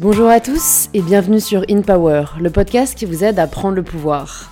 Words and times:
Bonjour 0.00 0.30
à 0.30 0.40
tous 0.40 0.88
et 0.94 1.02
bienvenue 1.02 1.40
sur 1.40 1.62
In 1.68 1.82
Power, 1.82 2.24
le 2.40 2.48
podcast 2.48 2.94
qui 2.94 3.04
vous 3.04 3.22
aide 3.22 3.38
à 3.38 3.46
prendre 3.46 3.76
le 3.76 3.82
pouvoir. 3.82 4.50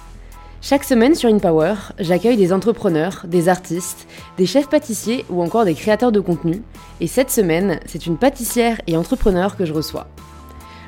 Chaque 0.60 0.84
semaine 0.84 1.14
sur 1.14 1.30
In 1.30 1.38
Power, 1.38 1.72
j'accueille 1.98 2.36
des 2.36 2.52
entrepreneurs, 2.52 3.24
des 3.26 3.48
artistes, 3.48 4.06
des 4.36 4.44
chefs 4.44 4.68
pâtissiers 4.68 5.24
ou 5.30 5.40
encore 5.40 5.64
des 5.64 5.72
créateurs 5.72 6.12
de 6.12 6.20
contenu. 6.20 6.62
Et 7.00 7.06
cette 7.06 7.30
semaine, 7.30 7.80
c'est 7.86 8.04
une 8.04 8.18
pâtissière 8.18 8.78
et 8.86 8.98
entrepreneur 8.98 9.56
que 9.56 9.64
je 9.64 9.72
reçois. 9.72 10.08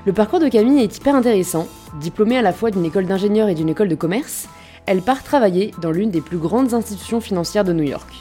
Le 0.05 0.13
parcours 0.13 0.41
de 0.41 0.49
Camille 0.49 0.83
est 0.83 0.95
hyper 0.95 1.15
intéressant. 1.15 1.67
Diplômée 1.99 2.37
à 2.37 2.43
la 2.43 2.53
fois 2.53 2.71
d'une 2.71 2.85
école 2.85 3.07
d'ingénieur 3.07 3.49
et 3.49 3.55
d'une 3.55 3.71
école 3.71 3.89
de 3.89 3.95
commerce, 3.95 4.47
elle 4.85 5.01
part 5.01 5.23
travailler 5.23 5.71
dans 5.81 5.91
l'une 5.91 6.11
des 6.11 6.21
plus 6.21 6.37
grandes 6.37 6.75
institutions 6.75 7.23
financières 7.23 7.65
de 7.65 7.73
New 7.73 7.85
York. 7.85 8.13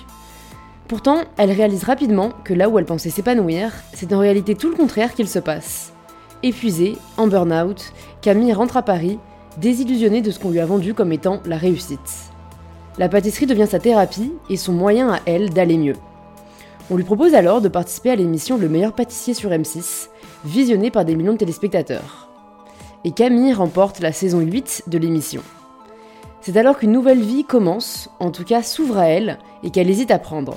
Pourtant, 0.88 1.18
elle 1.36 1.52
réalise 1.52 1.84
rapidement 1.84 2.32
que 2.46 2.54
là 2.54 2.70
où 2.70 2.80
elle 2.80 2.86
pensait 2.86 3.10
s'épanouir, 3.10 3.74
c'est 3.94 4.14
en 4.14 4.20
réalité 4.20 4.56
tout 4.56 4.70
le 4.70 4.78
contraire 4.78 5.14
qu'il 5.14 5.28
se 5.28 5.40
passe. 5.40 5.92
Épuisée, 6.42 6.98
en 7.18 7.28
burn-out, 7.28 7.92
Camille 8.22 8.54
rentre 8.54 8.78
à 8.78 8.82
Paris, 8.82 9.20
désillusionnée 9.58 10.22
de 10.22 10.32
ce 10.32 10.40
qu'on 10.40 10.52
lui 10.52 10.62
a 10.62 10.66
vendu 10.66 10.94
comme 10.94 11.12
étant 11.12 11.42
la 11.46 11.58
réussite. 11.58 12.32
La 12.98 13.10
pâtisserie 13.10 13.46
devient 13.46 13.68
sa 13.70 13.80
thérapie 13.80 14.32
et 14.50 14.56
son 14.56 14.72
moyen 14.72 15.12
à 15.12 15.20
elle 15.26 15.50
d'aller 15.50 15.78
mieux. 15.78 15.96
On 16.90 16.96
lui 16.96 17.04
propose 17.04 17.34
alors 17.34 17.60
de 17.60 17.68
participer 17.68 18.12
à 18.12 18.16
l'émission 18.16 18.58
Le 18.58 18.70
meilleur 18.70 18.94
pâtissier 18.94 19.34
sur 19.34 19.50
M6, 19.50 20.08
visionnée 20.46 20.92
par 20.92 21.04
des 21.04 21.16
millions 21.16 21.34
de 21.34 21.38
téléspectateurs. 21.38 22.30
Et 23.04 23.12
Camille 23.12 23.54
remporte 23.54 24.00
la 24.00 24.14
saison 24.14 24.40
8 24.40 24.84
de 24.88 24.98
l'émission. 24.98 25.42
C'est 26.40 26.56
alors 26.56 26.80
qu'une 26.80 26.94
nouvelle 26.94 27.22
vie 27.22 27.44
commence, 27.44 28.10
en 28.22 28.32
tout 28.32 28.46
cas 28.46 28.64
s'ouvre 28.64 28.98
à 28.98 29.08
elle, 29.08 29.40
et 29.64 29.72
qu'elle 29.72 29.90
hésite 29.90 30.12
à 30.12 30.20
prendre. 30.20 30.56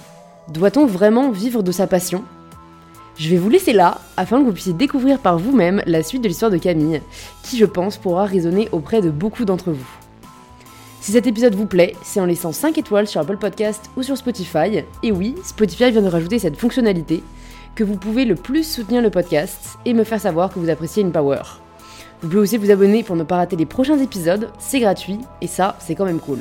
Doit-on 0.48 0.86
vraiment 0.86 1.30
vivre 1.30 1.64
de 1.64 1.72
sa 1.72 1.88
passion? 1.88 2.22
Je 3.16 3.28
vais 3.28 3.36
vous 3.36 3.50
laisser 3.50 3.72
là, 3.74 4.00
afin 4.16 4.40
que 4.40 4.46
vous 4.46 4.52
puissiez 4.52 4.72
découvrir 4.72 5.18
par 5.18 5.38
vous-même 5.38 5.82
la 5.86 6.02
suite 6.02 6.22
de 6.22 6.28
l'histoire 6.28 6.50
de 6.50 6.56
Camille, 6.56 7.02
qui 7.42 7.58
je 7.58 7.66
pense 7.66 7.98
pourra 7.98 8.24
résonner 8.24 8.68
auprès 8.72 9.02
de 9.02 9.10
beaucoup 9.10 9.44
d'entre 9.44 9.70
vous. 9.70 9.88
Si 11.02 11.12
cet 11.12 11.26
épisode 11.26 11.54
vous 11.54 11.66
plaît, 11.66 11.94
c'est 12.02 12.20
en 12.20 12.26
laissant 12.26 12.52
5 12.52 12.78
étoiles 12.78 13.06
sur 13.06 13.20
Apple 13.20 13.36
Podcast 13.36 13.90
ou 13.96 14.02
sur 14.02 14.16
Spotify, 14.16 14.84
et 15.02 15.12
oui, 15.12 15.34
Spotify 15.44 15.90
vient 15.90 16.00
de 16.00 16.08
rajouter 16.08 16.38
cette 16.38 16.56
fonctionnalité, 16.56 17.22
que 17.74 17.84
vous 17.84 17.96
pouvez 17.96 18.24
le 18.24 18.34
plus 18.34 18.64
soutenir 18.64 19.02
le 19.02 19.10
podcast 19.10 19.78
et 19.84 19.94
me 19.94 20.04
faire 20.04 20.20
savoir 20.20 20.52
que 20.52 20.58
vous 20.58 20.70
appréciez 20.70 21.02
une 21.02 21.12
power. 21.12 21.42
Vous 22.22 22.28
pouvez 22.28 22.40
aussi 22.40 22.56
vous 22.56 22.70
abonner 22.70 23.02
pour 23.02 23.16
ne 23.16 23.24
pas 23.24 23.36
rater 23.36 23.56
les 23.56 23.66
prochains 23.66 23.98
épisodes, 23.98 24.50
c'est 24.58 24.80
gratuit 24.80 25.18
et 25.40 25.48
ça, 25.48 25.76
c'est 25.80 25.94
quand 25.94 26.04
même 26.04 26.20
cool. 26.20 26.38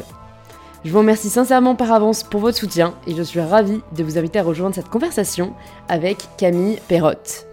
Je 0.83 0.91
vous 0.91 0.99
remercie 0.99 1.29
sincèrement 1.29 1.75
par 1.75 1.91
avance 1.91 2.23
pour 2.23 2.41
votre 2.41 2.57
soutien 2.57 2.95
et 3.05 3.13
je 3.13 3.21
suis 3.21 3.39
ravie 3.39 3.81
de 3.95 4.03
vous 4.03 4.17
inviter 4.17 4.39
à 4.39 4.43
rejoindre 4.43 4.73
cette 4.73 4.89
conversation 4.89 5.53
avec 5.87 6.27
Camille 6.37 6.79
Perrotte. 6.87 7.50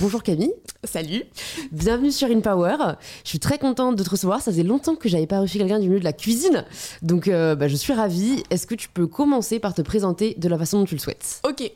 Bonjour 0.00 0.22
Camille. 0.22 0.54
Salut. 0.84 1.24
Bienvenue 1.72 2.10
sur 2.10 2.28
InPower. 2.28 2.94
Je 3.22 3.28
suis 3.28 3.38
très 3.38 3.58
contente 3.58 3.96
de 3.96 4.02
te 4.02 4.08
recevoir. 4.08 4.40
Ça 4.40 4.50
faisait 4.50 4.62
longtemps 4.62 4.96
que 4.96 5.10
j'avais 5.10 5.26
pas 5.26 5.40
reçu 5.40 5.58
quelqu'un 5.58 5.78
du 5.78 5.88
milieu 5.88 6.00
de 6.00 6.04
la 6.04 6.14
cuisine. 6.14 6.64
Donc 7.02 7.28
euh, 7.28 7.54
bah, 7.54 7.68
je 7.68 7.76
suis 7.76 7.92
ravie. 7.92 8.42
Est-ce 8.48 8.66
que 8.66 8.74
tu 8.74 8.88
peux 8.88 9.06
commencer 9.06 9.58
par 9.58 9.74
te 9.74 9.82
présenter 9.82 10.34
de 10.38 10.48
la 10.48 10.56
façon 10.56 10.78
dont 10.78 10.86
tu 10.86 10.94
le 10.94 11.00
souhaites? 11.00 11.42
Ok. 11.46 11.70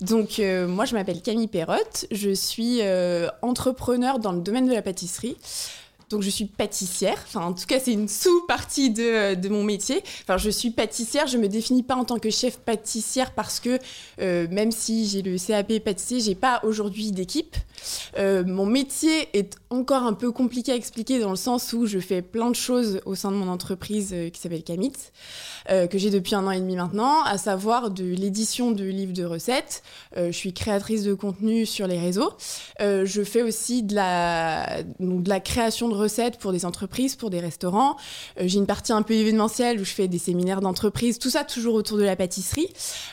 Donc 0.00 0.38
euh, 0.38 0.66
moi 0.66 0.86
je 0.86 0.94
m'appelle 0.94 1.20
Camille 1.20 1.48
Perrotte. 1.48 2.06
Je 2.10 2.30
suis 2.30 2.78
euh, 2.80 3.28
entrepreneur 3.42 4.20
dans 4.20 4.32
le 4.32 4.40
domaine 4.40 4.66
de 4.66 4.72
la 4.72 4.80
pâtisserie. 4.80 5.36
Donc 6.08 6.22
je 6.22 6.30
suis 6.30 6.44
pâtissière, 6.44 7.18
enfin 7.26 7.46
en 7.46 7.52
tout 7.52 7.66
cas 7.66 7.80
c'est 7.80 7.92
une 7.92 8.06
sous-partie 8.06 8.90
de, 8.90 9.34
de, 9.34 9.48
mon 9.48 9.64
métier. 9.64 10.02
Enfin 10.22 10.36
je 10.36 10.50
suis 10.50 10.70
pâtissière, 10.70 11.26
je 11.26 11.36
me 11.36 11.48
définis 11.48 11.82
pas 11.82 11.96
en 11.96 12.04
tant 12.04 12.18
que 12.18 12.30
chef 12.30 12.58
pâtissière 12.58 13.32
parce 13.32 13.58
que 13.58 13.80
euh, 14.20 14.46
même 14.50 14.70
si 14.70 15.06
j'ai 15.06 15.22
le 15.22 15.36
CAP 15.36 15.80
pâtissier, 15.80 16.20
j'ai 16.20 16.36
pas 16.36 16.60
aujourd'hui 16.62 17.10
d'équipe. 17.10 17.56
Euh, 18.18 18.44
mon 18.44 18.66
métier 18.66 19.28
est 19.36 19.56
encore 19.70 20.04
un 20.04 20.12
peu 20.12 20.30
compliqué 20.30 20.72
à 20.72 20.76
expliquer 20.76 21.18
dans 21.18 21.30
le 21.30 21.36
sens 21.36 21.72
où 21.72 21.86
je 21.86 21.98
fais 21.98 22.22
plein 22.22 22.50
de 22.50 22.56
choses 22.56 23.00
au 23.04 23.14
sein 23.14 23.30
de 23.30 23.36
mon 23.36 23.48
entreprise 23.48 24.10
euh, 24.12 24.30
qui 24.30 24.40
s'appelle 24.40 24.62
Camit, 24.62 24.92
euh, 25.70 25.86
que 25.86 25.98
j'ai 25.98 26.10
depuis 26.10 26.34
un 26.34 26.46
an 26.46 26.50
et 26.50 26.60
demi 26.60 26.76
maintenant, 26.76 27.22
à 27.24 27.38
savoir 27.38 27.90
de 27.90 28.04
l'édition 28.04 28.70
de 28.70 28.84
livres 28.84 29.12
de 29.12 29.24
recettes. 29.24 29.82
Euh, 30.16 30.26
je 30.26 30.36
suis 30.36 30.52
créatrice 30.52 31.02
de 31.04 31.14
contenu 31.14 31.66
sur 31.66 31.86
les 31.86 31.98
réseaux. 31.98 32.32
Euh, 32.80 33.04
je 33.04 33.22
fais 33.22 33.42
aussi 33.42 33.82
de 33.82 33.94
la, 33.94 34.82
donc 35.00 35.22
de 35.22 35.28
la 35.28 35.40
création 35.40 35.88
de 35.88 35.94
recettes 35.96 36.38
pour 36.38 36.52
des 36.52 36.64
entreprises, 36.64 37.16
pour 37.16 37.30
des 37.30 37.40
restaurants. 37.40 37.96
j'ai 38.40 38.58
une 38.58 38.66
partie 38.66 38.92
un 38.92 39.02
peu 39.02 39.14
événementielle 39.14 39.80
où 39.80 39.84
je 39.84 39.92
fais 39.92 40.08
des 40.08 40.18
séminaires 40.18 40.60
d'entreprise, 40.60 41.18
tout 41.18 41.30
ça 41.30 41.44
toujours 41.44 41.74
autour 41.74 41.98
de 41.98 42.04
la 42.04 42.16
pâtisserie. 42.16 42.68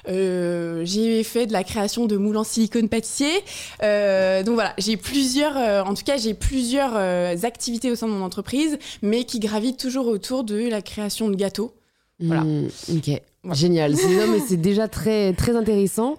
j'ai 0.06 1.24
fait 1.24 1.48
de 1.48 1.54
la 1.54 1.64
création 1.64 2.06
de 2.06 2.18
moules 2.18 2.38
en 2.38 2.44
silicone 2.44 2.90
pâtissier. 2.90 3.34
donc 3.82 4.54
voilà, 4.54 4.74
j'ai 4.78 4.98
plusieurs, 4.98 5.56
en 5.88 5.94
tout 5.94 6.04
cas, 6.04 6.18
j'ai 6.18 6.34
plusieurs 6.34 6.96
activités 7.46 7.92
au 7.92 7.96
sein 7.96 8.08
de 8.08 8.14
mon 8.14 8.24
entreprise, 8.24 8.78
mais 9.02 9.24
qui 9.24 9.40
gravitent 9.40 9.80
toujours 9.80 10.08
autour 10.08 10.44
de 10.44 10.70
la 10.70 10.82
création 10.82 11.30
de 11.30 11.36
gâteaux. 11.36 11.74
Voilà. 12.19 12.44
Mmh, 12.44 12.68
ok. 12.96 13.22
Génial. 13.51 13.96
C'est 14.47 14.56
déjà 14.56 14.88
très, 14.88 15.34
très 15.34 15.56
intéressant. 15.56 16.16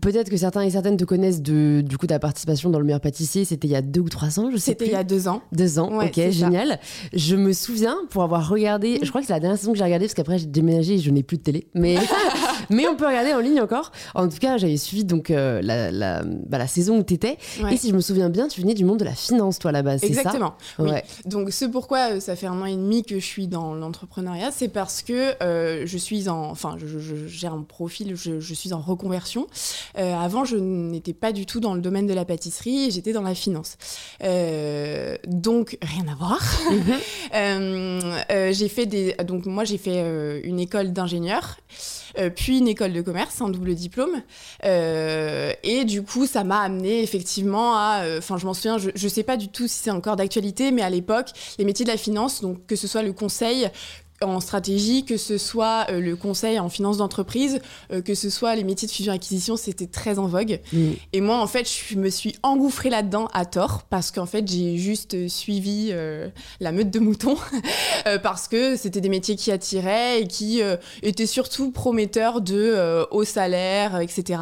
Peut-être 0.00 0.30
que 0.30 0.36
certains 0.36 0.62
et 0.62 0.70
certaines 0.70 0.96
te 0.96 1.04
connaissent 1.04 1.42
de 1.42 1.80
du 1.80 1.98
coup 1.98 2.06
ta 2.06 2.20
participation 2.20 2.70
dans 2.70 2.78
le 2.78 2.84
meilleur 2.84 3.00
pâtissier. 3.00 3.44
C'était 3.44 3.66
il 3.66 3.72
y 3.72 3.76
a 3.76 3.82
deux 3.82 4.00
ou 4.00 4.08
trois 4.08 4.38
ans, 4.38 4.50
je 4.52 4.56
sais 4.56 4.72
C'était 4.72 4.86
il 4.86 4.92
y 4.92 4.96
a 4.96 5.02
deux 5.02 5.26
ans. 5.26 5.42
Deux 5.50 5.80
ans. 5.80 5.90
ok, 6.00 6.30
génial. 6.30 6.78
Je 7.12 7.34
me 7.34 7.52
souviens 7.52 7.96
pour 8.10 8.22
avoir 8.22 8.48
regardé. 8.48 9.00
Je 9.02 9.08
crois 9.08 9.20
que 9.20 9.26
c'est 9.26 9.32
la 9.32 9.40
dernière 9.40 9.58
saison 9.58 9.72
que 9.72 9.78
j'ai 9.78 9.84
regardé 9.84 10.06
parce 10.06 10.14
qu'après 10.14 10.38
j'ai 10.38 10.46
déménagé 10.46 10.94
et 10.94 10.98
je 10.98 11.10
n'ai 11.10 11.24
plus 11.24 11.38
de 11.38 11.42
télé. 11.42 11.66
Mais 11.74 11.96
mais 12.70 12.86
on 12.86 12.96
peut 12.96 13.06
regarder 13.06 13.34
en 13.34 13.40
ligne 13.40 13.60
encore. 13.60 13.92
En 14.14 14.28
tout 14.28 14.38
cas, 14.38 14.56
j'avais 14.56 14.76
suivi 14.76 15.04
donc 15.04 15.30
euh, 15.30 15.60
la, 15.62 15.90
la, 15.90 16.22
bah, 16.22 16.58
la, 16.58 16.66
saison 16.66 16.98
où 16.98 17.02
tu 17.02 17.14
étais. 17.14 17.36
Et 17.70 17.76
si 17.76 17.90
je 17.90 17.94
me 17.94 18.00
souviens 18.00 18.30
bien, 18.30 18.48
tu 18.48 18.60
venais 18.60 18.74
du 18.74 18.84
monde 18.84 18.98
de 18.98 19.04
la 19.04 19.14
finance, 19.14 19.58
toi, 19.58 19.70
à 19.70 19.72
la 19.72 19.82
base. 19.82 20.04
Exactement. 20.04 20.54
Ça? 20.76 20.82
Oui. 20.82 20.90
Donc, 21.26 21.48
c'est 21.50 21.68
pourquoi 21.68 22.12
euh, 22.12 22.20
ça 22.20 22.36
fait 22.36 22.46
un 22.46 22.60
an 22.60 22.66
et 22.66 22.76
demi 22.76 23.02
que 23.02 23.18
je 23.18 23.24
suis 23.24 23.48
dans 23.48 23.74
l'entrepreneuriat. 23.74 24.50
C'est 24.52 24.68
parce 24.68 25.02
que 25.02 25.34
euh, 25.42 25.84
je 25.86 25.98
suis 25.98 26.28
en. 26.28 26.50
Enfin, 26.50 26.76
j'ai 27.26 27.46
un 27.46 27.62
profil, 27.62 28.14
je, 28.16 28.40
je, 28.40 28.54
suis 28.54 28.72
en 28.72 28.80
reconversion. 28.80 29.46
Avant, 29.94 30.44
je 30.44 30.56
n'étais 30.56 31.12
pas 31.12 31.32
du 31.32 31.46
tout 31.46 31.60
dans 31.60 31.74
le 31.74 31.80
domaine 31.80 32.06
de 32.06 32.14
la 32.14 32.24
pâtisserie, 32.24 32.90
j'étais 32.90 33.12
dans 33.12 33.22
la 33.22 33.34
finance. 33.34 33.76
Donc, 35.26 35.78
rien 35.82 36.04
à 36.10 36.14
voir. 36.14 36.40
Mm-hmm. 37.32 38.52
j'ai 38.52 38.68
fait 38.68 38.86
des. 38.86 39.14
Donc, 39.24 39.46
moi, 39.46 39.64
j'ai 39.64 39.78
fait 39.78 40.40
une 40.44 40.60
école 40.60 40.92
d'ingénieur. 40.92 41.56
Puis 42.36 42.59
une 42.60 42.68
école 42.68 42.92
de 42.92 43.00
commerce, 43.02 43.40
un 43.40 43.48
double 43.48 43.74
diplôme. 43.74 44.22
Euh, 44.64 45.52
et 45.62 45.84
du 45.84 46.02
coup, 46.02 46.26
ça 46.26 46.44
m'a 46.44 46.60
amené 46.60 47.02
effectivement 47.02 47.74
à. 47.74 48.04
Enfin, 48.18 48.38
je 48.38 48.46
m'en 48.46 48.54
souviens, 48.54 48.78
je 48.78 48.90
ne 48.90 49.08
sais 49.08 49.22
pas 49.22 49.36
du 49.36 49.48
tout 49.48 49.66
si 49.66 49.80
c'est 49.80 49.90
encore 49.90 50.16
d'actualité, 50.16 50.70
mais 50.70 50.82
à 50.82 50.90
l'époque, 50.90 51.30
les 51.58 51.64
métiers 51.64 51.84
de 51.84 51.90
la 51.90 51.96
finance, 51.96 52.40
donc 52.40 52.66
que 52.66 52.76
ce 52.76 52.86
soit 52.86 53.02
le 53.02 53.12
conseil, 53.12 53.70
en 54.22 54.40
stratégie, 54.40 55.04
que 55.06 55.16
ce 55.16 55.38
soit 55.38 55.86
euh, 55.88 55.98
le 55.98 56.14
conseil 56.14 56.58
en 56.58 56.68
finance 56.68 56.98
d'entreprise, 56.98 57.60
euh, 57.90 58.02
que 58.02 58.14
ce 58.14 58.28
soit 58.28 58.54
les 58.54 58.64
métiers 58.64 58.86
de 58.86 58.92
fusion-acquisition, 58.92 59.56
c'était 59.56 59.86
très 59.86 60.18
en 60.18 60.26
vogue. 60.26 60.60
Mm. 60.74 60.90
Et 61.14 61.20
moi, 61.22 61.38
en 61.38 61.46
fait, 61.46 61.66
je 61.66 61.96
me 61.96 62.10
suis 62.10 62.36
engouffrée 62.42 62.90
là-dedans 62.90 63.28
à 63.32 63.46
tort, 63.46 63.84
parce 63.88 64.10
qu'en 64.10 64.26
fait, 64.26 64.46
j'ai 64.46 64.76
juste 64.76 65.28
suivi 65.28 65.88
euh, 65.92 66.28
la 66.60 66.70
meute 66.70 66.90
de 66.90 66.98
moutons, 66.98 67.38
parce 68.22 68.46
que 68.46 68.76
c'était 68.76 69.00
des 69.00 69.08
métiers 69.08 69.36
qui 69.36 69.50
attiraient 69.50 70.22
et 70.22 70.26
qui 70.26 70.60
étaient 71.02 71.26
surtout 71.26 71.70
prometteurs 71.70 72.40
de 72.40 73.06
hauts 73.10 73.24
salaires, 73.24 74.00
etc. 74.00 74.40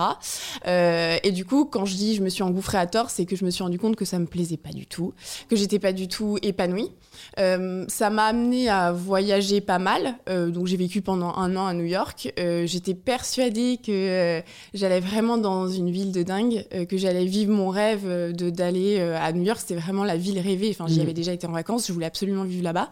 et 0.66 1.32
du 1.32 1.44
coup, 1.44 1.64
quand 1.64 1.84
je 1.84 1.94
dis 1.94 2.14
je 2.14 2.22
me 2.22 2.28
suis 2.28 2.42
engouffrée 2.42 2.78
à 2.78 2.86
tort, 2.86 3.10
c'est 3.10 3.26
que 3.26 3.36
je 3.36 3.44
me 3.44 3.50
suis 3.50 3.62
rendu 3.62 3.78
compte 3.78 3.96
que 3.96 4.04
ça 4.04 4.18
me 4.18 4.26
plaisait 4.26 4.56
pas 4.56 4.70
du 4.70 4.86
tout, 4.86 5.12
que 5.48 5.56
j'étais 5.56 5.78
pas 5.78 5.92
du 5.92 6.08
tout 6.08 6.38
épanouie. 6.42 6.90
Ça 7.36 8.10
m'a 8.10 8.24
amené 8.24 8.68
à 8.68 8.92
voyager 8.92 9.60
pas 9.60 9.78
mal. 9.78 10.14
Euh, 10.28 10.50
donc 10.50 10.66
j'ai 10.66 10.76
vécu 10.76 11.02
pendant 11.02 11.34
un 11.34 11.56
an 11.56 11.66
à 11.66 11.74
New 11.74 11.84
York. 11.84 12.32
Euh, 12.38 12.66
j'étais 12.66 12.94
persuadée 12.94 13.78
que 13.84 13.92
euh, 13.92 14.40
j'allais 14.74 15.00
vraiment 15.00 15.38
dans 15.38 15.68
une 15.68 15.90
ville 15.90 16.12
de 16.12 16.22
dingue, 16.22 16.64
que 16.88 16.96
j'allais 16.96 17.24
vivre 17.24 17.52
mon 17.52 17.68
rêve 17.68 18.06
de 18.06 18.50
d'aller 18.50 19.00
à 19.00 19.32
New 19.32 19.42
York. 19.42 19.60
C'était 19.60 19.80
vraiment 19.80 20.04
la 20.04 20.16
ville 20.16 20.38
rêvée. 20.38 20.70
Enfin, 20.70 20.86
j'y 20.88 20.98
mm. 20.98 21.02
avais 21.02 21.12
déjà 21.12 21.32
été 21.32 21.46
en 21.46 21.52
vacances. 21.52 21.86
Je 21.86 21.92
voulais 21.92 22.06
absolument 22.06 22.44
vivre 22.44 22.64
là-bas. 22.64 22.90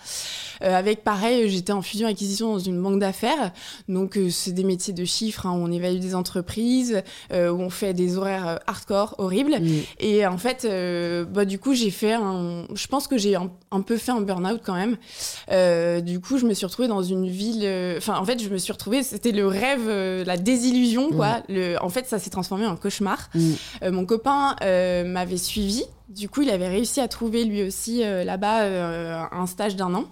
avec 0.60 1.04
pareil, 1.04 1.48
j'étais 1.48 1.72
en 1.72 1.82
fusion 1.82 2.08
acquisition 2.08 2.52
dans 2.52 2.58
une 2.58 2.80
banque 2.80 3.00
d'affaires. 3.00 3.52
Donc 3.88 4.18
c'est 4.30 4.52
des 4.52 4.64
métiers 4.64 4.94
de 4.94 5.04
chiffres. 5.04 5.46
Hein, 5.46 5.52
où 5.52 5.62
on 5.62 5.70
évalue 5.70 5.98
des 5.98 6.14
entreprises, 6.14 7.02
où 7.32 7.34
on 7.34 7.70
fait 7.70 7.94
des 7.94 8.16
horaires 8.16 8.60
hardcore, 8.66 9.14
horribles. 9.18 9.58
Mm. 9.60 9.80
Et 10.00 10.26
en 10.26 10.38
fait, 10.38 10.66
bah, 11.32 11.44
du 11.44 11.58
coup, 11.58 11.74
j'ai 11.74 11.90
fait 11.90 12.14
un. 12.14 12.66
Je 12.74 12.86
pense 12.86 13.08
que 13.08 13.18
j'ai 13.18 13.34
un, 13.34 13.50
un, 13.70 13.80
peu 13.80 13.96
fait 13.96 14.12
un 14.12 14.22
burn-out 14.26 14.60
quand 14.64 14.74
même. 14.74 14.96
du 16.02 16.20
coup, 16.20 16.38
je 16.38 16.46
me 16.46 16.54
suis 16.54 16.66
retrouvée 16.66 16.88
dans 16.88 17.02
une 17.02 17.28
ville. 17.28 17.62
Euh, 17.64 17.98
enfin, 17.98 18.18
en 18.18 18.24
fait, 18.24 18.42
je 18.42 18.48
me 18.48 18.58
suis 18.58 18.72
retrouvée. 18.72 19.02
C'était 19.02 19.32
le 19.32 19.46
rêve, 19.46 19.86
euh, 19.86 20.24
la 20.24 20.36
désillusion, 20.36 21.10
quoi. 21.10 21.42
Le, 21.48 21.76
en 21.82 21.88
fait, 21.88 22.06
ça 22.06 22.18
s'est 22.18 22.30
transformé 22.30 22.66
en 22.66 22.76
cauchemar. 22.76 23.28
Mm. 23.34 23.52
Euh, 23.82 23.92
mon 23.92 24.06
copain 24.06 24.56
m'avait 24.60 25.36
suivi. 25.36 25.84
Du 26.08 26.28
coup, 26.28 26.42
il 26.42 26.50
avait 26.50 26.68
réussi 26.68 27.00
à 27.00 27.08
trouver 27.08 27.44
lui 27.44 27.62
aussi 27.62 28.00
là-bas 28.00 29.28
un 29.32 29.46
stage 29.46 29.76
d'un 29.76 29.94
an. 29.94 30.04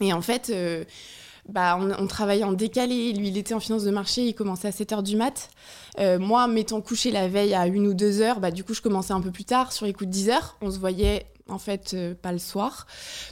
Et 0.00 0.12
en 0.12 0.20
fait 0.20 0.52
bah, 1.48 1.78
on, 1.78 2.06
travaillait 2.06 2.44
en 2.44 2.52
décalé. 2.52 3.12
Lui, 3.12 3.28
il 3.28 3.38
était 3.38 3.54
en 3.54 3.60
finance 3.60 3.84
de 3.84 3.90
marché, 3.90 4.26
il 4.26 4.34
commençait 4.34 4.68
à 4.68 4.72
7h 4.72 5.02
du 5.02 5.16
mat. 5.16 5.50
Euh, 5.98 6.18
moi, 6.18 6.46
m'étant 6.48 6.80
couché 6.80 7.10
la 7.10 7.28
veille 7.28 7.54
à 7.54 7.62
1 7.62 7.74
ou 7.76 7.94
2 7.94 8.20
heures, 8.20 8.40
bah, 8.40 8.50
du 8.50 8.64
coup, 8.64 8.74
je 8.74 8.82
commençais 8.82 9.12
un 9.12 9.20
peu 9.20 9.30
plus 9.30 9.44
tard, 9.44 9.72
sur 9.72 9.86
les 9.86 9.92
coups 9.92 10.08
de 10.08 10.12
10 10.12 10.30
heures. 10.30 10.56
On 10.60 10.70
se 10.70 10.78
voyait 10.78 11.26
en 11.48 11.58
fait 11.58 11.92
euh, 11.94 12.14
pas 12.14 12.32
le 12.32 12.38
soir. 12.38 12.86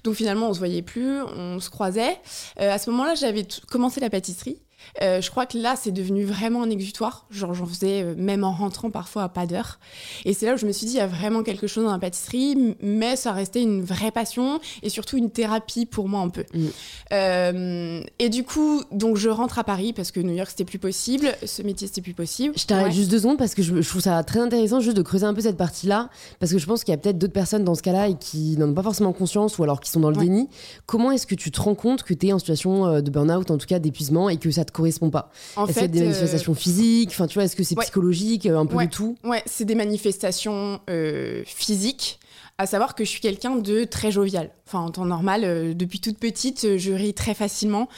Donc 0.04 0.14
finalement, 0.14 0.48
on 0.48 0.54
se 0.54 0.58
voyait 0.58 0.82
plus, 0.82 1.22
on 1.22 1.60
se 1.60 1.70
croisait. 1.70 2.18
Euh, 2.60 2.72
à 2.72 2.78
ce 2.78 2.90
moment-là, 2.90 3.14
j'avais 3.14 3.46
commencé 3.70 4.00
la 4.00 4.10
pâtisserie. 4.10 4.60
Euh, 5.02 5.20
je 5.20 5.30
crois 5.30 5.46
que 5.46 5.58
là, 5.58 5.74
c'est 5.76 5.90
devenu 5.90 6.24
vraiment 6.24 6.62
un 6.62 6.70
exutoire. 6.70 7.26
Genre, 7.30 7.54
j'en 7.54 7.66
faisais 7.66 8.02
euh, 8.02 8.14
même 8.16 8.44
en 8.44 8.52
rentrant 8.52 8.90
parfois 8.90 9.24
à 9.24 9.28
pas 9.28 9.46
d'heure. 9.46 9.78
Et 10.24 10.34
c'est 10.34 10.46
là 10.46 10.54
où 10.54 10.56
je 10.56 10.66
me 10.66 10.72
suis 10.72 10.86
dit, 10.86 10.94
il 10.94 10.98
y 10.98 11.00
a 11.00 11.06
vraiment 11.06 11.42
quelque 11.42 11.66
chose 11.66 11.84
dans 11.84 11.92
la 11.92 11.98
pâtisserie, 11.98 12.76
mais 12.80 13.16
ça 13.16 13.32
restait 13.32 13.62
une 13.62 13.82
vraie 13.82 14.10
passion 14.10 14.60
et 14.82 14.88
surtout 14.88 15.16
une 15.16 15.30
thérapie 15.30 15.86
pour 15.86 16.08
moi 16.08 16.20
un 16.20 16.28
peu. 16.28 16.44
Mm. 16.54 16.66
Euh, 17.12 18.02
et 18.18 18.28
du 18.28 18.44
coup, 18.44 18.82
donc 18.92 19.16
je 19.16 19.28
rentre 19.28 19.58
à 19.58 19.64
Paris 19.64 19.92
parce 19.92 20.10
que 20.10 20.20
New 20.20 20.34
York 20.34 20.50
c'était 20.50 20.64
plus 20.64 20.78
possible, 20.78 21.34
ce 21.44 21.62
métier 21.62 21.86
c'était 21.86 22.02
plus 22.02 22.14
possible. 22.14 22.54
Je 22.56 22.66
t'arrête 22.66 22.92
juste 22.92 23.10
deux 23.10 23.18
secondes 23.18 23.38
parce 23.38 23.54
que 23.54 23.62
je, 23.62 23.88
trouve 23.88 24.00
ça 24.00 24.22
très 24.24 24.40
intéressant 24.40 24.80
juste 24.80 24.96
de 24.96 25.02
creuser 25.02 25.26
un 25.26 25.34
peu 25.34 25.40
cette 25.40 25.56
partie-là 25.56 26.10
parce 26.40 26.52
que 26.52 26.58
je 26.58 26.66
pense 26.66 26.84
qu'il 26.84 26.92
y 26.92 26.94
a 26.94 26.98
peut-être 26.98 27.18
d'autres 27.18 27.32
personnes 27.32 27.64
dans 27.64 27.74
ce 27.74 27.82
cas-là 27.82 28.08
et 28.08 28.14
qui 28.14 28.56
n'en 28.58 28.68
ont 28.68 28.74
pas 28.74 28.82
forcément 28.82 29.12
conscience 29.12 29.58
ou 29.58 29.62
alors 29.62 29.80
qui 29.80 29.90
sont 29.90 30.00
dans 30.00 30.10
le 30.10 30.16
déni. 30.16 30.48
Comment 30.86 31.10
est-ce 31.10 31.26
que 31.26 31.34
tu 31.34 31.50
te 31.50 31.60
rends 31.60 31.74
compte 31.74 32.02
que 32.02 32.14
tu 32.14 32.28
es 32.28 32.32
en 32.32 32.38
situation 32.38 33.00
de 33.00 33.10
burn-out, 33.10 33.50
en 33.50 33.58
tout 33.58 33.66
cas 33.66 33.78
d'épuisement 33.78 34.28
et 34.28 34.36
que 34.36 34.50
ça 34.50 34.64
te 34.64 34.72
correspond 34.74 35.08
pas. 35.08 35.30
Est-ce 35.56 35.72
qu'il 35.72 35.82
y 35.82 35.84
a 35.84 35.88
des 35.88 36.00
manifestations 36.00 36.52
euh, 36.52 36.56
physiques? 36.56 37.10
Enfin, 37.12 37.26
tu 37.26 37.34
vois, 37.34 37.44
est-ce 37.44 37.56
que 37.56 37.62
c'est 37.62 37.76
psychologique, 37.76 38.44
euh, 38.44 38.58
un 38.58 38.66
peu 38.66 38.84
de 38.84 38.90
tout? 38.90 39.16
Ouais, 39.24 39.42
c'est 39.46 39.64
des 39.64 39.74
manifestations 39.74 40.80
euh, 40.90 41.42
physiques 41.46 42.18
à 42.56 42.66
savoir 42.66 42.94
que 42.94 43.04
je 43.04 43.10
suis 43.10 43.20
quelqu'un 43.20 43.56
de 43.56 43.82
très 43.82 44.12
jovial. 44.12 44.50
Enfin, 44.66 44.78
en 44.78 44.90
temps 44.90 45.04
normal, 45.04 45.42
euh, 45.44 45.74
depuis 45.74 46.00
toute 46.00 46.18
petite, 46.18 46.64
euh, 46.64 46.78
je 46.78 46.92
ris 46.92 47.12
très 47.12 47.34
facilement. 47.34 47.88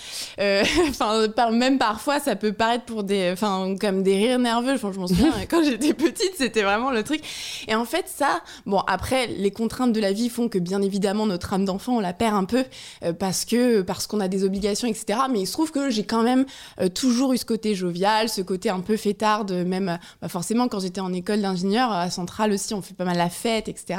Euh, 0.41 0.64
enfin, 0.88 1.29
même 1.50 1.79
parfois, 1.79 2.20
ça 2.20 2.37
peut 2.37 2.53
paraître 2.55 2.87
pour 2.87 3.05
des, 3.05 3.31
enfin, 3.32 3.76
comme 3.79 4.03
des 4.03 4.17
rires 4.17 4.38
nerveux. 4.38 4.73
Enfin, 4.73 4.91
je 4.93 4.99
m'en 4.99 5.06
souviens, 5.06 5.31
quand 5.50 5.62
j'étais 5.62 5.93
petite, 5.93 6.32
c'était 6.37 6.62
vraiment 6.62 6.91
le 6.91 7.03
truc. 7.03 7.20
Et 7.69 7.75
en 7.75 7.85
fait, 7.85 8.06
ça, 8.08 8.41
bon, 8.64 8.81
après, 8.87 9.26
les 9.26 9.50
contraintes 9.50 9.93
de 9.93 10.00
la 10.00 10.12
vie 10.12 10.31
font 10.31 10.49
que, 10.49 10.59
bien 10.59 10.81
évidemment, 10.81 11.26
notre 11.26 11.52
âme 11.52 11.67
d'enfant, 11.67 11.99
on 11.99 12.00
la 12.00 12.14
perd 12.14 12.35
un 12.35 12.44
peu 12.44 12.64
parce 13.19 13.44
que, 13.44 13.82
parce 13.82 14.06
qu'on 14.06 14.20
a 14.20 14.29
des 14.29 14.43
obligations, 14.43 14.88
etc. 14.88 15.20
Mais 15.31 15.41
il 15.41 15.47
se 15.47 15.52
trouve 15.52 15.70
que 15.70 15.91
j'ai 15.91 16.05
quand 16.05 16.23
même 16.23 16.47
toujours 16.94 17.35
eu 17.35 17.38
ce 17.38 17.44
côté 17.44 17.75
jovial, 17.75 18.29
ce 18.31 18.41
côté 18.41 18.70
un 18.70 18.81
peu 18.81 18.97
fêtarde, 18.97 19.52
même, 19.52 19.99
bah, 20.23 20.29
forcément, 20.29 20.67
quand 20.67 20.81
j'étais 20.81 21.00
en 21.00 21.12
école 21.12 21.43
d'ingénieur, 21.43 21.93
à 21.93 22.11
Centrale 22.11 22.52
aussi, 22.52 22.75
on 22.75 22.82
fait 22.82 22.94
pas 22.94 23.05
mal 23.05 23.19
la 23.19 23.31
fête, 23.31 23.69
etc. 23.69 23.99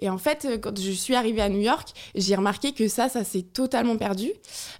Et 0.00 0.08
en 0.08 0.18
fait, 0.18 0.44
euh, 0.44 0.58
quand 0.58 0.78
je 0.78 0.90
suis 0.90 1.14
arrivée 1.14 1.42
à 1.42 1.48
New 1.48 1.60
York, 1.60 1.88
j'ai 2.14 2.34
remarqué 2.34 2.72
que 2.72 2.88
ça, 2.88 3.08
ça 3.08 3.24
s'est 3.24 3.42
totalement 3.42 3.96
perdu. 3.96 4.30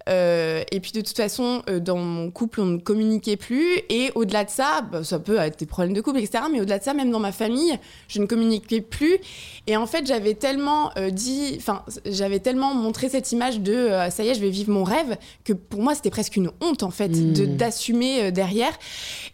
Euh, 0.09 0.63
et 0.73 0.81
puis 0.81 0.93
de 0.93 1.01
toute 1.01 1.17
façon, 1.17 1.63
euh, 1.69 1.79
dans 1.79 1.99
mon 1.99 2.31
couple, 2.31 2.61
on 2.61 2.67
ne 2.67 2.79
communiquait 2.79 3.37
plus. 3.37 3.81
Et 3.89 4.11
au-delà 4.15 4.45
de 4.45 4.51
ça, 4.51 4.83
bah, 4.91 5.05
ça 5.05 5.19
peut 5.19 5.39
être 5.39 5.59
des 5.59 5.67
problèmes 5.67 5.95
de 5.95 6.01
couple, 6.01 6.19
etc. 6.19 6.45
Mais 6.51 6.61
au-delà 6.61 6.79
de 6.79 6.85
ça, 6.85 6.95
même 6.95 7.11
dans 7.11 7.21
ma 7.21 7.33
famille, 7.33 7.79
je 8.09 8.21
ne 8.21 8.27
communiquais 8.27 8.81
plus. 8.81 9.19
Et 9.67 9.77
en 9.77 9.87
fait, 9.87 10.07
j'avais 10.07 10.35
tellement 10.35 10.91
dit, 11.13 11.55
enfin, 11.57 11.85
j'avais 12.07 12.41
tellement 12.41 12.75
montré 12.75 13.09
cette 13.09 13.31
image 13.33 13.61
de 13.61 13.91
ça 14.11 14.25
y 14.25 14.29
est, 14.29 14.35
je 14.35 14.41
vais 14.41 14.51
vivre 14.51 14.73
mon 14.73 14.85
rêve, 14.85 15.17
que 15.45 15.53
pour 15.53 15.83
moi, 15.83 15.95
c'était 15.95 16.11
presque 16.11 16.37
une 16.37 16.51
honte, 16.61 16.83
en 16.83 16.91
fait, 16.91 17.09
de 17.09 17.47
mmh. 17.47 17.57
d'assumer 17.57 18.33
derrière. 18.33 18.73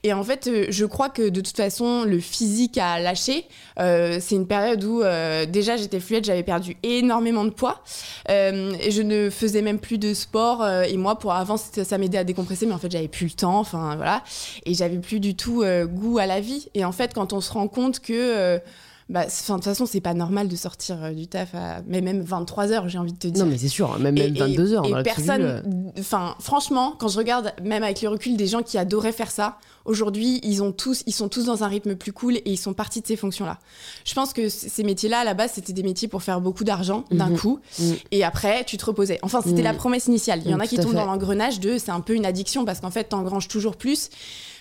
Et 0.03 0.12
en 0.12 0.23
fait, 0.23 0.50
je 0.69 0.85
crois 0.85 1.09
que 1.09 1.29
de 1.29 1.41
toute 1.41 1.56
façon, 1.56 2.05
le 2.05 2.19
physique 2.19 2.79
a 2.79 3.00
lâché. 3.00 3.47
c'est 3.77 4.33
une 4.33 4.47
période 4.47 4.83
où 4.85 5.03
déjà 5.49 5.75
j'étais 5.76 6.00
fluette, 6.00 6.25
j'avais 6.25 6.43
perdu 6.43 6.76
énormément 6.82 7.44
de 7.44 7.50
poids 7.50 7.82
euh, 8.28 8.73
je 8.88 9.02
ne 9.02 9.31
faisais 9.31 9.62
même 9.62 9.78
plus 9.78 9.99
de 9.99 10.14
sport. 10.14 10.62
Euh, 10.62 10.82
et 10.82 10.96
moi, 10.96 11.19
pour 11.19 11.32
avant, 11.32 11.56
ça 11.56 11.99
m'aidait 11.99 12.19
à 12.19 12.25
décompresser, 12.25 12.67
mais 12.67 12.75
en 12.75 12.78
fait, 12.78 12.90
j'avais 12.90 13.08
plus 13.08 13.26
le 13.26 13.32
temps. 13.32 13.58
Enfin, 13.58 13.96
voilà. 13.96 14.23
Et 14.64 14.75
j'avais 14.75 14.99
plus 14.99 15.20
du 15.20 15.37
tout 15.37 15.62
euh, 15.62 15.87
goût 15.87 16.19
à 16.19 16.26
la 16.26 16.40
vie. 16.40 16.69
Et 16.75 16.84
en 16.84 16.93
fait, 16.93 17.14
quand 17.14 17.32
on 17.32 17.40
se 17.40 17.52
rend 17.52 17.69
compte 17.69 18.00
que 18.00 18.61
bah, 19.08 19.25
de 19.26 19.31
toute 19.31 19.62
façon, 19.62 19.87
c'est 19.87 20.00
pas 20.00 20.14
normal 20.14 20.49
de 20.49 20.56
sortir 20.56 21.03
euh, 21.05 21.12
du 21.12 21.29
taf 21.29 21.55
à 21.55 21.81
mais 21.87 22.00
même 22.00 22.23
23 22.23 22.73
heures, 22.73 22.88
j'ai 22.88 22.99
envie 22.99 23.12
de 23.12 23.19
te 23.19 23.29
dire. 23.29 23.44
Non, 23.44 23.50
mais 23.50 23.56
c'est 23.56 23.69
sûr, 23.69 23.93
hein, 23.93 23.99
même, 24.00 24.17
22 24.17 24.73
heures. 24.73 24.85
Et, 24.85 25.03
personne, 25.05 25.43
euh. 25.43 25.62
enfin, 26.00 26.35
franchement, 26.41 26.97
quand 26.99 27.06
je 27.06 27.17
regarde, 27.17 27.53
même 27.62 27.85
avec 27.85 28.03
le 28.03 28.08
recul, 28.08 28.37
des 28.37 28.49
gens 28.49 28.62
qui 28.62 28.79
adoraient 28.79 29.12
faire 29.12 29.31
ça, 29.31 29.58
aujourd'hui, 29.85 30.41
ils 30.43 30.61
ont 30.61 30.73
tous, 30.73 31.05
ils 31.06 31.12
sont 31.12 31.29
tous 31.29 31.44
dans 31.44 31.62
un 31.62 31.69
rythme 31.69 31.94
plus 31.94 32.12
cool 32.12 32.38
et 32.38 32.43
ils 32.47 32.58
sont 32.58 32.75
partis 32.75 33.00
de 33.00 33.06
ces 33.06 33.14
fonctions-là. 33.14 33.61
Je 34.05 34.12
pense 34.14 34.32
que 34.32 34.49
ces 34.49 34.82
métiers-là, 34.82 35.20
à 35.20 35.25
la 35.25 35.35
base, 35.35 35.52
c'était 35.55 35.73
des 35.73 35.85
métiers 35.85 36.09
pour 36.09 36.25
faire 36.25 36.41
beaucoup 36.41 36.64
d'argent 36.64 37.05
d'un 37.12 37.29
mhm. 37.29 37.38
coup, 37.38 37.61
mhm. 37.79 37.94
et 38.11 38.25
après, 38.25 38.64
tu 38.64 38.76
te 38.76 38.85
reposais. 38.85 39.20
Enfin, 39.23 39.41
c'était 39.41 39.62
la 39.62 39.73
mhm. 39.73 39.79
promesse 39.79 40.06
initiale. 40.09 40.43
Il 40.44 40.50
y 40.50 40.55
en 40.55 40.59
a 40.59 40.67
qui 40.67 40.79
tombent 40.79 40.94
dans 40.94 41.06
l'engrenage 41.06 41.61
de, 41.61 41.79
c'est 41.79 41.93
un 41.93 42.00
peu 42.00 42.14
une 42.14 42.26
addiction 42.26 42.64
parce 42.64 42.81
qu'en 42.81 42.91
fait, 42.91 43.05
t'engranges 43.05 43.47
toujours 43.47 43.76
plus 43.76 44.11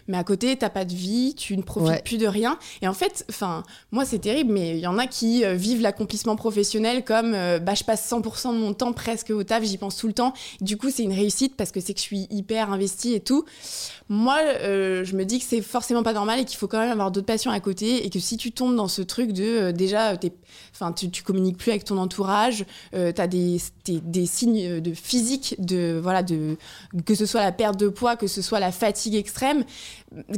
mais 0.08 0.18
à 0.18 0.24
côté, 0.24 0.56
t'as 0.56 0.70
pas 0.70 0.86
de 0.86 0.94
vie, 0.94 1.34
tu 1.36 1.58
ne 1.58 1.64
profites 1.64 2.04
plus 2.04 2.18
de 2.18 2.28
rien. 2.28 2.60
Et 2.82 2.88
en 2.88 2.94
fait, 2.94 3.26
enfin, 3.30 3.64
moi, 3.92 4.06
c'est 4.06 4.20
terrible, 4.20 4.54
mais 4.54 4.78
il 4.78 4.80
y 4.80 4.88
en 4.88 5.00
a 5.00 5.08
qui 5.08 5.44
euh, 5.44 5.56
vivent 5.56 5.82
l'accomplissement 5.82 6.36
professionnel 6.36 7.04
comme, 7.04 7.34
euh, 7.34 7.60
bah, 7.60 7.74
je 7.74 7.84
passe 7.84 8.08
100% 8.10 8.54
de 8.54 8.60
mon 8.60 8.74
temps 8.74 8.94
presque 8.94 9.32
au 9.32 9.44
taf, 9.44 9.64
j'y 9.64 9.78
pense 9.78 9.98
tout 9.98 10.08
le 10.08 10.14
temps. 10.14 10.34
Du 10.62 10.78
coup, 10.78 10.92
c'est 10.92 11.04
une 11.04 11.14
réussite 11.14 11.56
parce 11.56 11.72
que 11.72 11.80
c'est 11.80 11.94
que 11.94 12.00
je 12.00 12.06
suis 12.06 12.28
hyper 12.30 12.72
investie 12.72 13.14
et 13.14 13.20
tout. 13.20 13.46
Moi, 14.08 14.38
euh, 14.62 15.04
je 15.04 15.16
me 15.16 15.26
dis 15.26 15.40
que 15.40 15.46
c'est 15.46 15.62
forcément 15.62 16.04
pas 16.04 16.14
normal 16.14 16.40
et 16.40 16.46
qu'il 16.46 16.58
faut 16.58 16.68
quand 16.68 16.80
même 16.80 16.92
avoir 16.92 17.10
d'autres 17.10 17.26
passions 17.26 17.50
à 17.50 17.60
côté 17.60 18.06
et 18.06 18.10
que 18.12 18.20
si 18.20 18.38
tu 18.38 18.52
tombes 18.52 18.76
dans 18.76 18.88
ce 18.88 19.02
truc 19.02 19.32
de, 19.32 19.72
déjà, 19.72 20.16
enfin, 20.74 20.92
tu, 20.92 21.10
tu 21.10 21.24
communiques 21.24 21.58
plus 21.58 21.72
avec 21.72 21.86
ton 21.86 21.98
entourage, 21.98 22.66
t'as 22.92 23.28
des, 23.28 23.60
des, 23.86 24.26
signes 24.28 24.80
de 24.80 24.94
physique, 24.94 25.56
de, 25.58 26.00
voilà, 26.02 26.22
de, 26.22 26.58
que 27.06 27.16
ce 27.16 27.26
soit 27.26 27.42
la 27.42 27.52
perte 27.52 27.80
de 27.80 27.88
poids, 27.90 28.16
que 28.16 28.28
ce 28.28 28.44
soit 28.44 28.60
la 28.60 28.72
fatigue 28.72 29.16
extrême, 29.16 29.66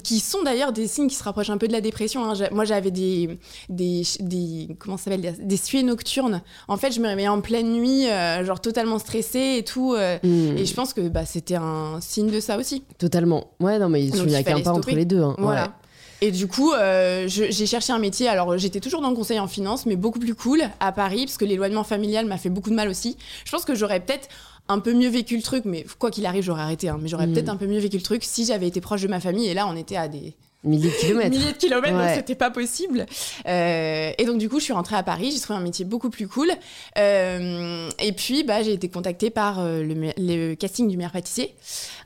qui 0.03 0.19
sont 0.19 0.43
d'ailleurs 0.43 0.73
des 0.73 0.87
signes 0.87 1.07
qui 1.07 1.15
se 1.15 1.23
rapprochent 1.23 1.49
un 1.49 1.57
peu 1.57 1.67
de 1.67 1.73
la 1.73 1.81
dépression. 1.81 2.23
Hein. 2.23 2.33
Moi, 2.51 2.65
j'avais 2.65 2.91
des, 2.91 3.37
des, 3.69 4.03
des, 4.19 4.69
comment 4.79 4.97
s'appelle, 4.97 5.35
des 5.39 5.57
suées 5.57 5.83
nocturnes. 5.83 6.41
En 6.67 6.77
fait, 6.77 6.91
je 6.91 6.99
me 6.99 7.07
réveillais 7.07 7.27
en 7.27 7.41
pleine 7.41 7.71
nuit, 7.73 8.07
euh, 8.07 8.43
genre 8.45 8.61
totalement 8.61 8.99
stressée 8.99 9.55
et 9.57 9.63
tout. 9.63 9.93
Euh, 9.93 10.17
hmm. 10.23 10.57
Et 10.57 10.65
je 10.65 10.73
pense 10.73 10.93
que 10.93 11.07
bah, 11.07 11.25
c'était 11.25 11.55
un 11.55 11.99
signe 12.01 12.31
de 12.31 12.39
ça 12.39 12.57
aussi. 12.57 12.83
Totalement. 12.97 13.51
Ouais, 13.59 13.79
non, 13.79 13.89
mais 13.89 14.03
il 14.03 14.25
n'y 14.25 14.35
a 14.35 14.43
qu'un 14.43 14.61
pas 14.61 14.71
entre 14.71 14.91
les 14.91 15.05
deux. 15.05 15.21
Hein. 15.21 15.35
Voilà. 15.37 15.73
Et 16.19 16.31
du 16.31 16.47
coup, 16.47 16.73
euh, 16.73 17.25
j'ai 17.27 17.65
cherché 17.67 17.93
un 17.93 17.99
métier. 17.99 18.27
Alors, 18.27 18.57
j'étais 18.57 18.79
toujours 18.79 19.01
dans 19.01 19.09
le 19.09 19.15
conseil 19.15 19.39
en 19.39 19.47
finance, 19.47 19.85
mais 19.85 19.95
beaucoup 19.95 20.19
plus 20.19 20.33
cool 20.33 20.63
à 20.79 20.91
Paris, 20.91 21.25
parce 21.25 21.37
que 21.37 21.45
l'éloignement 21.45 21.83
familial 21.83 22.25
m'a 22.25 22.37
fait 22.37 22.49
beaucoup 22.49 22.71
de 22.71 22.75
mal 22.75 22.89
aussi. 22.89 23.17
Je 23.45 23.51
pense 23.51 23.65
que 23.65 23.75
j'aurais 23.75 23.99
peut-être 23.99 24.27
un 24.69 24.79
peu 24.79 24.93
mieux 24.93 25.09
vécu 25.09 25.35
le 25.35 25.43
truc, 25.43 25.65
mais 25.65 25.85
quoi 25.99 26.11
qu'il 26.11 26.25
arrive, 26.25 26.43
j'aurais 26.43 26.61
arrêté. 26.61 26.89
Hein, 26.89 26.99
mais 27.01 27.07
j'aurais 27.07 27.27
mm. 27.27 27.33
peut-être 27.33 27.49
un 27.49 27.57
peu 27.57 27.67
mieux 27.67 27.79
vécu 27.79 27.97
le 27.97 28.03
truc 28.03 28.23
si 28.23 28.45
j'avais 28.45 28.67
été 28.67 28.81
proche 28.81 29.01
de 29.01 29.07
ma 29.07 29.19
famille. 29.19 29.47
Et 29.47 29.53
là, 29.53 29.67
on 29.67 29.75
était 29.75 29.97
à 29.97 30.07
des 30.07 30.35
milliers 30.63 30.89
de 30.89 30.95
kilomètres. 30.95 31.29
milliers 31.29 31.53
de 31.53 31.57
kilomètres, 31.57 31.97
donc 31.97 32.09
c'était 32.15 32.35
pas 32.35 32.51
possible. 32.51 33.05
Euh, 33.47 34.11
et 34.17 34.25
donc 34.25 34.37
du 34.37 34.49
coup, 34.49 34.59
je 34.59 34.65
suis 34.65 34.73
rentrée 34.73 34.95
à 34.95 35.03
Paris. 35.03 35.31
J'ai 35.31 35.39
trouvé 35.39 35.59
un 35.59 35.63
métier 35.63 35.85
beaucoup 35.85 36.09
plus 36.09 36.27
cool. 36.27 36.49
Euh, 36.97 37.89
et 37.99 38.11
puis, 38.11 38.43
bah, 38.43 38.63
j'ai 38.63 38.73
été 38.73 38.89
contactée 38.89 39.29
par 39.29 39.59
euh, 39.59 39.83
le, 39.83 40.11
le, 40.17 40.55
casting 40.55 40.87
du 40.87 40.97
meilleur 40.97 41.11
pâtissier. 41.11 41.55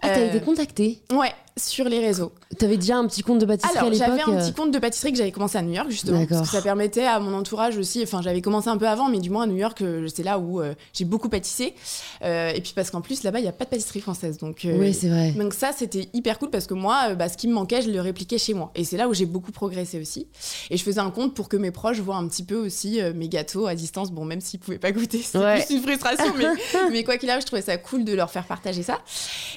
Ah, 0.01 0.09
t'as 0.09 0.27
été 0.27 0.39
contactée? 0.41 1.01
Ouais, 1.12 1.33
sur 1.58 1.88
les 1.89 2.00
réseaux. 2.00 2.31
T'avais 2.58 2.77
déjà 2.77 2.98
un 2.98 3.08
petit 3.08 3.24
compte 3.24 3.39
de 3.39 3.46
pâtisserie 3.46 3.77
Alors, 3.77 3.89
à 3.89 3.91
l'époque 3.91 4.08
j'avais 4.08 4.38
un 4.38 4.41
petit 4.41 4.53
compte 4.53 4.72
de 4.72 4.79
pâtisserie 4.79 5.12
que 5.12 5.17
j'avais 5.17 5.31
commencé 5.31 5.58
à 5.58 5.62
New 5.62 5.74
York, 5.74 5.89
justement. 5.89 6.25
Parce 6.25 6.41
que 6.41 6.48
ça 6.48 6.62
permettait 6.62 7.05
à 7.05 7.20
mon 7.20 7.34
entourage 7.34 7.77
aussi. 7.77 8.01
Enfin, 8.03 8.22
j'avais 8.22 8.41
commencé 8.41 8.70
un 8.70 8.77
peu 8.77 8.88
avant, 8.88 9.10
mais 9.10 9.20
du 9.20 9.29
moins 9.29 9.43
à 9.43 9.48
New 9.48 9.58
York, 9.58 9.84
c'est 10.13 10.24
là 10.24 10.39
où 10.39 10.62
j'ai 10.93 11.05
beaucoup 11.05 11.29
pâtissé. 11.29 11.74
et 12.22 12.62
puis 12.62 12.74
parce 12.75 12.91
qu'en 12.91 13.01
plus, 13.01 13.24
là-bas, 13.24 13.39
il 13.39 13.43
n'y 13.43 13.50
a 13.50 13.53
pas 13.53 13.65
de 13.65 13.70
pâtisserie 13.70 14.01
française. 14.01 14.38
Donc, 14.38 14.62
oui, 14.65 14.93
c'est 14.93 15.10
vrai. 15.10 15.31
Donc 15.31 15.53
ça, 15.53 15.72
c'était 15.75 16.10
hyper 16.13 16.39
cool 16.39 16.50
parce 16.50 16.67
que 16.67 16.74
moi, 16.74 17.15
bah, 17.15 17.29
ce 17.29 17.38
qui 17.38 17.48
me 17.48 17.53
manquait, 17.53 17.81
je 17.81 17.89
le 17.89 18.01
répliquais 18.01 18.38
chez 18.38 18.53
moi. 18.53 18.72
Et 18.75 18.84
c'est 18.84 18.98
là 18.98 19.08
où 19.08 19.13
j'ai 19.13 19.25
beaucoup 19.25 19.51
progressé 19.51 20.00
aussi. 20.00 20.27
Et 20.70 20.77
je 20.77 20.84
faisais 20.84 21.00
un 21.00 21.12
compte 21.12 21.34
pour 21.34 21.50
que 21.50 21.58
mes 21.58 21.72
proches 21.72 22.00
voient 22.00 22.17
un 22.17 22.27
petit 22.27 22.43
peu 22.43 22.55
aussi 22.55 23.00
mes 23.15 23.29
gâteaux 23.29 23.67
à 23.67 23.75
distance. 23.75 24.12
Bon, 24.12 24.25
même 24.25 24.41
s'ils 24.41 24.60
pouvaient 24.60 24.79
pas 24.79 24.91
goûter, 24.91 25.22
c'est 25.24 25.39
plus 25.39 25.75
une 25.75 25.81
frustration. 25.81 26.34
mais, 26.38 26.46
mais 26.91 27.03
quoi 27.03 27.17
qu'il 27.17 27.29
arrive, 27.29 27.41
je 27.41 27.48
trouvais 27.48 27.62
ça 27.62 27.77
cool 27.77 28.03
de 28.03 28.13
leur 28.13 28.29
faire 28.29 28.46
partager 28.46 28.84
ça. 28.84 29.00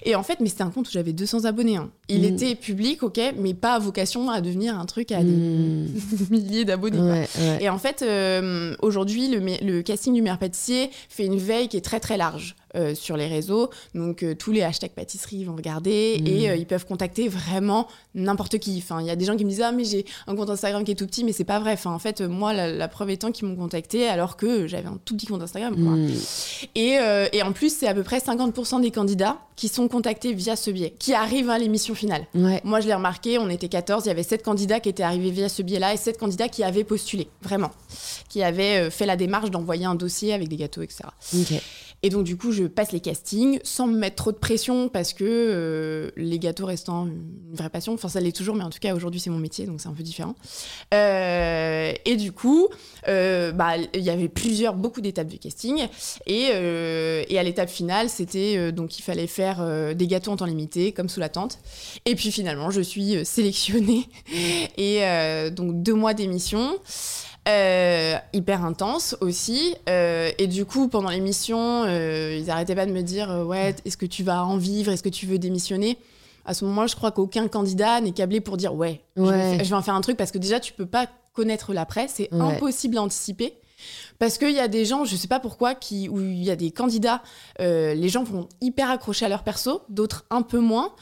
Et 0.04 0.14
en 0.14 0.22
fait, 0.22 0.40
mais 0.40 0.48
c'était 0.48 0.62
un 0.62 0.70
compte 0.70 0.88
où 0.88 0.90
j'avais 0.90 1.12
200 1.12 1.44
abonnés. 1.44 1.76
Hein. 1.76 1.83
Il 2.08 2.22
mm. 2.22 2.24
était 2.24 2.54
public, 2.54 3.02
ok, 3.02 3.20
mais 3.38 3.54
pas 3.54 3.74
à 3.74 3.78
vocation 3.78 4.30
à 4.30 4.40
devenir 4.40 4.78
un 4.78 4.86
truc 4.86 5.12
à 5.12 5.22
des 5.22 5.30
mm. 5.30 5.88
milliers 6.30 6.64
d'abonnés. 6.64 7.24
Et 7.60 7.68
en 7.68 7.78
fait, 7.78 8.02
euh, 8.02 8.74
aujourd'hui, 8.82 9.28
le, 9.28 9.40
le 9.64 9.82
casting 9.82 10.14
du 10.14 10.22
meilleur 10.22 10.38
pâtissier 10.38 10.90
fait 11.08 11.26
une 11.26 11.38
veille 11.38 11.68
qui 11.68 11.76
est 11.76 11.84
très 11.84 12.00
très 12.00 12.16
large. 12.16 12.56
Euh, 12.76 12.92
sur 12.96 13.16
les 13.16 13.28
réseaux. 13.28 13.70
Donc 13.94 14.24
euh, 14.24 14.34
tous 14.34 14.50
les 14.50 14.62
hashtags 14.62 14.90
pâtisserie 14.90 15.44
vont 15.44 15.54
regarder 15.54 16.18
mmh. 16.20 16.26
et 16.26 16.50
euh, 16.50 16.56
ils 16.56 16.66
peuvent 16.66 16.86
contacter 16.86 17.28
vraiment 17.28 17.86
n'importe 18.16 18.58
qui. 18.58 18.82
Enfin, 18.82 19.00
il 19.00 19.06
y 19.06 19.10
a 19.10 19.16
des 19.16 19.24
gens 19.24 19.36
qui 19.36 19.44
me 19.44 19.50
disent 19.50 19.62
ah 19.62 19.70
mais 19.70 19.84
j'ai 19.84 20.04
un 20.26 20.34
compte 20.34 20.50
Instagram 20.50 20.82
qui 20.82 20.90
est 20.90 20.96
tout 20.96 21.06
petit, 21.06 21.22
mais 21.22 21.30
c'est 21.30 21.44
pas 21.44 21.60
vrai. 21.60 21.74
Enfin, 21.74 21.92
en 21.92 22.00
fait, 22.00 22.20
moi 22.20 22.52
la, 22.52 22.88
preuve 22.88 23.10
étant 23.10 23.30
qu'ils 23.30 23.46
m'ont 23.46 23.54
contacté 23.54 24.08
alors 24.08 24.36
que 24.36 24.66
j'avais 24.66 24.88
un 24.88 24.98
tout 25.04 25.14
petit 25.14 25.26
compte 25.26 25.40
Instagram. 25.40 25.76
Quoi. 25.76 25.92
Mmh. 25.94 26.10
Et, 26.74 26.98
et, 27.32 27.42
en 27.44 27.52
plus, 27.52 27.76
c'est 27.76 27.86
à 27.86 27.94
peu 27.94 28.02
près 28.02 28.18
50% 28.18 28.80
des 28.80 28.90
candidats 28.90 29.38
qui 29.54 29.68
sont 29.68 29.86
contactés 29.86 30.32
via 30.32 30.56
ce 30.56 30.72
biais, 30.72 30.94
qui 30.98 31.14
arrivent 31.14 31.50
à 31.50 31.58
l'émission 31.58 31.94
finale. 31.94 32.26
Moi, 32.64 32.80
je 32.80 32.88
l'ai 32.88 32.94
remarqué, 32.94 33.38
on 33.38 33.48
était 33.50 33.68
14, 33.68 34.04
il 34.04 34.08
y 34.08 34.10
avait 34.10 34.24
7 34.24 34.42
candidats 34.42 34.80
qui 34.80 34.88
étaient 34.88 35.04
arrivés 35.04 35.30
via 35.30 35.48
ce 35.48 35.62
biais-là 35.62 35.94
et 35.94 35.96
7 35.96 36.18
candidats 36.18 36.48
qui 36.48 36.64
avaient 36.64 36.82
postulé, 36.82 37.28
vraiment, 37.40 37.70
qui 38.28 38.42
avaient 38.42 38.90
fait 38.90 39.06
la 39.06 39.16
démarche 39.16 39.50
d'envoyer 39.50 39.84
un 39.84 39.94
dossier 39.94 40.32
avec 40.32 40.48
des 40.48 40.56
gâteaux, 40.56 40.82
etc. 40.82 41.04
Et 42.04 42.10
donc, 42.10 42.24
du 42.24 42.36
coup, 42.36 42.52
je 42.52 42.64
passe 42.64 42.92
les 42.92 43.00
castings 43.00 43.60
sans 43.62 43.86
me 43.86 43.96
mettre 43.96 44.16
trop 44.16 44.30
de 44.30 44.36
pression 44.36 44.90
parce 44.90 45.14
que 45.14 45.24
euh, 45.24 46.10
les 46.16 46.38
gâteaux 46.38 46.66
restant 46.66 47.06
une 47.06 47.24
vraie 47.54 47.70
passion, 47.70 47.94
enfin 47.94 48.10
ça 48.10 48.20
l'est 48.20 48.36
toujours, 48.36 48.54
mais 48.54 48.62
en 48.62 48.68
tout 48.68 48.78
cas 48.78 48.94
aujourd'hui 48.94 49.20
c'est 49.20 49.30
mon 49.30 49.38
métier 49.38 49.64
donc 49.64 49.80
c'est 49.80 49.88
un 49.88 49.94
peu 49.94 50.02
différent. 50.02 50.34
Euh, 50.92 51.94
et 52.04 52.16
du 52.16 52.30
coup, 52.32 52.68
euh, 53.08 53.52
bah, 53.52 53.76
il 53.94 54.02
y 54.02 54.10
avait 54.10 54.28
plusieurs, 54.28 54.74
beaucoup 54.74 55.00
d'étapes 55.00 55.28
de 55.28 55.38
casting 55.38 55.86
et, 56.26 56.50
et 56.50 57.38
à 57.38 57.42
l'étape 57.42 57.70
finale 57.70 58.10
c'était 58.10 58.70
donc 58.70 58.98
il 58.98 59.02
fallait 59.02 59.26
faire 59.26 59.94
des 59.94 60.06
gâteaux 60.06 60.32
en 60.32 60.36
temps 60.36 60.44
limité 60.44 60.92
comme 60.92 61.08
sous 61.08 61.20
la 61.20 61.30
tente. 61.30 61.58
Et 62.04 62.14
puis 62.16 62.30
finalement 62.30 62.70
je 62.70 62.82
suis 62.82 63.24
sélectionnée 63.24 64.08
et 64.76 65.00
donc 65.50 65.82
deux 65.82 65.94
mois 65.94 66.12
d'émission. 66.12 66.78
Euh, 67.46 68.16
hyper 68.32 68.64
intense 68.64 69.16
aussi. 69.20 69.74
Euh, 69.88 70.30
et 70.38 70.46
du 70.46 70.64
coup, 70.64 70.88
pendant 70.88 71.10
l'émission, 71.10 71.84
euh, 71.84 72.38
ils 72.40 72.50
arrêtaient 72.50 72.74
pas 72.74 72.86
de 72.86 72.92
me 72.92 73.02
dire 73.02 73.28
Ouais, 73.46 73.74
est-ce 73.84 73.96
que 73.96 74.06
tu 74.06 74.22
vas 74.22 74.44
en 74.44 74.56
vivre? 74.56 74.90
Est-ce 74.92 75.02
que 75.02 75.10
tu 75.10 75.26
veux 75.26 75.38
démissionner? 75.38 75.98
À 76.46 76.54
ce 76.54 76.64
moment-là, 76.64 76.86
je 76.86 76.96
crois 76.96 77.10
qu'aucun 77.10 77.48
candidat 77.48 78.00
n'est 78.00 78.12
câblé 78.12 78.40
pour 78.40 78.56
dire 78.56 78.74
Ouais, 78.74 79.02
Je, 79.16 79.22
vais, 79.22 79.72
en 79.72 79.82
faire 79.82 79.94
un 79.94 80.00
truc 80.00 80.16
parce 80.16 80.30
que 80.30 80.38
déjà, 80.38 80.58
tu 80.58 80.72
peux 80.72 80.86
pas 80.86 81.06
connaître 81.34 81.74
l'après. 81.74 82.08
C'est 82.08 82.32
impossible 82.32 82.96
à 82.96 83.02
anticiper. 83.02 83.54
Parce 84.18 84.38
qu'il 84.38 84.52
y 84.52 84.60
a 84.60 84.68
des 84.68 84.86
gens, 84.86 85.04
je 85.04 85.14
sais 85.14 85.28
pas 85.28 85.40
pourquoi, 85.40 85.74
qui, 85.74 86.08
où 86.08 86.20
il 86.20 86.42
y 86.42 86.50
a 86.50 86.56
des 86.56 86.70
candidats, 86.70 87.22
les 87.58 88.08
gens 88.08 88.24
vont 88.24 88.48
hyper 88.62 88.88
accrocher 88.88 89.26
à 89.26 89.28
leur 89.28 89.42
perso, 89.42 89.82
d'autres 89.90 90.24
un 90.30 90.40
peu 90.40 90.60
moins. 90.60 90.94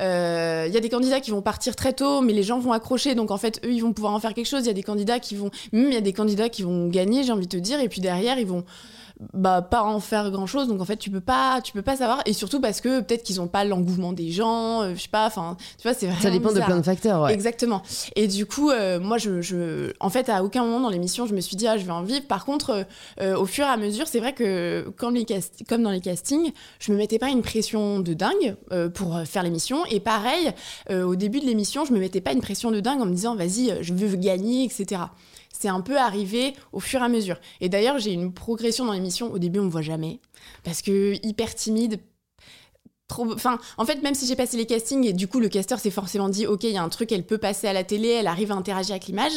Il 0.00 0.04
euh, 0.04 0.68
y 0.68 0.76
a 0.76 0.80
des 0.80 0.88
candidats 0.88 1.20
qui 1.20 1.32
vont 1.32 1.42
partir 1.42 1.74
très 1.74 1.92
tôt, 1.92 2.20
mais 2.20 2.32
les 2.32 2.44
gens 2.44 2.60
vont 2.60 2.72
accrocher, 2.72 3.16
donc 3.16 3.32
en 3.32 3.36
fait, 3.36 3.60
eux, 3.64 3.72
ils 3.72 3.80
vont 3.80 3.92
pouvoir 3.92 4.14
en 4.14 4.20
faire 4.20 4.32
quelque 4.32 4.46
chose. 4.46 4.62
Il 4.62 4.68
y 4.68 4.70
a 4.70 4.74
des 4.74 4.84
candidats 4.84 5.18
qui 5.18 5.34
vont, 5.34 5.50
il 5.72 5.92
y 5.92 5.96
a 5.96 6.00
des 6.00 6.12
candidats 6.12 6.48
qui 6.48 6.62
vont 6.62 6.86
gagner, 6.86 7.24
j'ai 7.24 7.32
envie 7.32 7.48
de 7.48 7.56
te 7.56 7.60
dire, 7.60 7.80
et 7.80 7.88
puis 7.88 8.00
derrière, 8.00 8.38
ils 8.38 8.46
vont 8.46 8.64
bah 9.34 9.62
pas 9.62 9.82
en 9.82 9.98
faire 9.98 10.30
grand 10.30 10.46
chose 10.46 10.68
donc 10.68 10.80
en 10.80 10.84
fait 10.84 10.96
tu 10.96 11.10
peux 11.10 11.20
pas 11.20 11.60
tu 11.60 11.72
peux 11.72 11.82
pas 11.82 11.96
savoir. 11.96 12.22
Et 12.26 12.32
surtout 12.32 12.60
parce 12.60 12.80
que 12.80 13.00
peut-être 13.00 13.22
qu'ils 13.24 13.40
ont 13.40 13.48
pas 13.48 13.64
l'engouement 13.64 14.12
des 14.12 14.30
gens 14.30 14.82
euh, 14.82 14.94
je 14.94 15.02
sais 15.02 15.08
pas 15.08 15.26
enfin 15.26 15.56
tu 15.76 15.82
vois 15.82 15.94
c'est 15.94 16.06
vraiment 16.06 16.22
ça 16.22 16.30
dépend 16.30 16.52
de 16.52 16.60
plein 16.60 16.76
de 16.76 16.84
facteurs 16.84 17.22
ouais. 17.22 17.32
exactement. 17.32 17.82
Et 18.14 18.28
du 18.28 18.46
coup 18.46 18.70
euh, 18.70 19.00
moi 19.00 19.18
je, 19.18 19.40
je 19.40 19.92
en 20.00 20.10
fait 20.10 20.28
à 20.28 20.44
aucun 20.44 20.62
moment 20.62 20.80
dans 20.80 20.90
l'émission 20.90 21.26
je 21.26 21.34
me 21.34 21.40
suis 21.40 21.56
dit 21.56 21.66
ah 21.66 21.76
je 21.76 21.84
vais 21.84 21.92
en 21.92 22.02
vivre. 22.02 22.26
Par 22.26 22.44
contre 22.44 22.86
euh, 23.20 23.36
au 23.36 23.46
fur 23.46 23.64
et 23.64 23.68
à 23.68 23.76
mesure 23.76 24.06
c'est 24.06 24.20
vrai 24.20 24.34
que 24.34 24.88
comme 24.96 25.14
les 25.14 25.24
cast 25.24 25.64
comme 25.68 25.82
dans 25.82 25.90
les 25.90 26.00
castings 26.00 26.52
je 26.78 26.92
me 26.92 26.96
mettais 26.96 27.18
pas 27.18 27.28
une 27.28 27.42
pression 27.42 27.98
de 28.00 28.14
dingue 28.14 28.56
pour 28.94 29.20
faire 29.24 29.42
l'émission. 29.42 29.84
Et 29.86 30.00
pareil 30.00 30.52
au 30.90 31.16
début 31.16 31.40
de 31.40 31.46
l'émission 31.46 31.84
je 31.84 31.92
me 31.92 31.98
mettais 31.98 32.20
pas 32.20 32.32
une 32.32 32.40
pression 32.40 32.70
de 32.70 32.80
dingue 32.80 33.00
en 33.00 33.06
me 33.06 33.14
disant 33.14 33.34
vas-y 33.34 33.78
je 33.80 33.92
veux 33.94 34.16
gagner 34.16 34.64
etc 34.64 35.02
c'est 35.52 35.68
un 35.68 35.80
peu 35.80 35.98
arrivé 35.98 36.54
au 36.72 36.80
fur 36.80 37.00
et 37.00 37.04
à 37.04 37.08
mesure. 37.08 37.38
Et 37.60 37.68
d'ailleurs, 37.68 37.98
j'ai 37.98 38.12
une 38.12 38.32
progression 38.32 38.84
dans 38.84 38.92
l'émission. 38.92 39.32
Au 39.32 39.38
début, 39.38 39.58
on 39.60 39.64
me 39.64 39.70
voit 39.70 39.82
jamais. 39.82 40.20
Parce 40.64 40.82
que 40.82 41.14
hyper 41.26 41.54
timide, 41.54 42.00
Trop... 43.08 43.32
Enfin, 43.32 43.58
en 43.78 43.86
fait, 43.86 44.02
même 44.02 44.14
si 44.14 44.26
j'ai 44.26 44.36
passé 44.36 44.58
les 44.58 44.66
castings 44.66 45.06
et 45.06 45.14
du 45.14 45.28
coup 45.28 45.40
le 45.40 45.48
casteur 45.48 45.80
s'est 45.80 45.90
forcément 45.90 46.28
dit, 46.28 46.46
ok, 46.46 46.64
il 46.64 46.72
y 46.72 46.76
a 46.76 46.82
un 46.82 46.90
truc, 46.90 47.10
elle 47.10 47.24
peut 47.24 47.38
passer 47.38 47.66
à 47.66 47.72
la 47.72 47.82
télé, 47.82 48.08
elle 48.08 48.26
arrive 48.26 48.52
à 48.52 48.54
interagir 48.54 48.92
avec 48.92 49.06
l'image. 49.06 49.32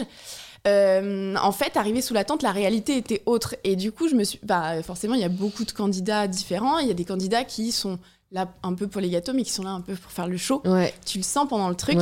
Euh, 0.68 1.36
en 1.42 1.52
fait, 1.52 1.78
arrivé 1.78 2.02
sous 2.02 2.14
la 2.14 2.24
tente, 2.24 2.44
la 2.44 2.52
réalité 2.52 2.98
était 2.98 3.24
autre. 3.26 3.56
Et 3.64 3.76
du 3.76 3.92
coup, 3.92 4.08
je 4.08 4.16
me 4.16 4.24
suis, 4.24 4.40
bah, 4.44 4.84
forcément, 4.84 5.16
il 5.16 5.22
y 5.22 5.26
a 5.26 5.30
beaucoup 5.30 5.64
de 5.64 5.72
candidats 5.72 6.28
différents. 6.28 6.80
Il 6.80 6.88
y 6.88 6.92
a 6.92 6.94
des 6.94 7.06
candidats 7.06 7.44
qui 7.44 7.72
sont 7.72 7.98
là 8.32 8.54
un 8.62 8.74
peu 8.74 8.88
pour 8.88 9.02
les 9.02 9.10
gâteaux, 9.10 9.34
mais 9.34 9.44
qui 9.44 9.52
sont 9.52 9.64
là 9.64 9.72
un 9.72 9.82
peu 9.82 9.96
pour 9.96 10.12
faire 10.12 10.28
le 10.28 10.38
show. 10.38 10.62
Tu 11.06 11.18
le 11.18 11.24
sens 11.24 11.48
pendant 11.48 11.70
le 11.70 11.76
truc. 11.76 11.98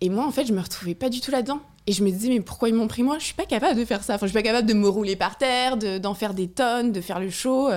Et 0.00 0.10
moi, 0.10 0.26
en 0.26 0.30
fait, 0.30 0.46
je 0.46 0.52
me 0.52 0.60
retrouvais 0.60 0.94
pas 0.94 1.08
du 1.08 1.20
tout 1.20 1.30
là-dedans. 1.30 1.60
Et 1.88 1.92
je 1.92 2.04
me 2.04 2.10
disais, 2.10 2.28
mais 2.28 2.40
pourquoi 2.42 2.68
ils 2.68 2.74
m'ont 2.74 2.86
pris 2.86 3.02
moi? 3.02 3.16
Je 3.18 3.24
suis 3.24 3.34
pas 3.34 3.46
capable 3.46 3.80
de 3.80 3.84
faire 3.86 4.04
ça. 4.04 4.16
Enfin, 4.16 4.26
je 4.26 4.30
suis 4.30 4.38
pas 4.38 4.42
capable 4.42 4.68
de 4.68 4.74
me 4.74 4.86
rouler 4.86 5.16
par 5.16 5.38
terre, 5.38 5.78
d'en 5.78 6.12
faire 6.12 6.34
des 6.34 6.46
tonnes, 6.46 6.92
de 6.92 7.00
faire 7.00 7.18
le 7.18 7.30
show. 7.30 7.70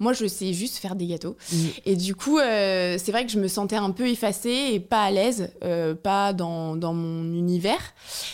Euh, 0.00 0.04
moi, 0.08 0.12
je 0.12 0.26
sais 0.26 0.52
juste 0.52 0.78
faire 0.78 0.94
des 0.94 1.06
gâteaux. 1.06 1.36
Et 1.84 1.96
du 1.96 2.14
coup, 2.14 2.38
euh, 2.38 2.96
c'est 3.02 3.12
vrai 3.12 3.26
que 3.26 3.32
je 3.32 3.38
me 3.38 3.48
sentais 3.48 3.76
un 3.76 3.90
peu 3.90 4.08
effacée 4.08 4.70
et 4.72 4.80
pas 4.80 5.02
à 5.02 5.10
l'aise, 5.10 5.50
euh, 5.64 5.94
pas 5.94 6.32
dans, 6.32 6.76
dans, 6.76 6.94
mon 6.94 7.24
univers. 7.34 7.80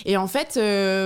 Et 0.05 0.17
en 0.17 0.27
fait, 0.27 0.59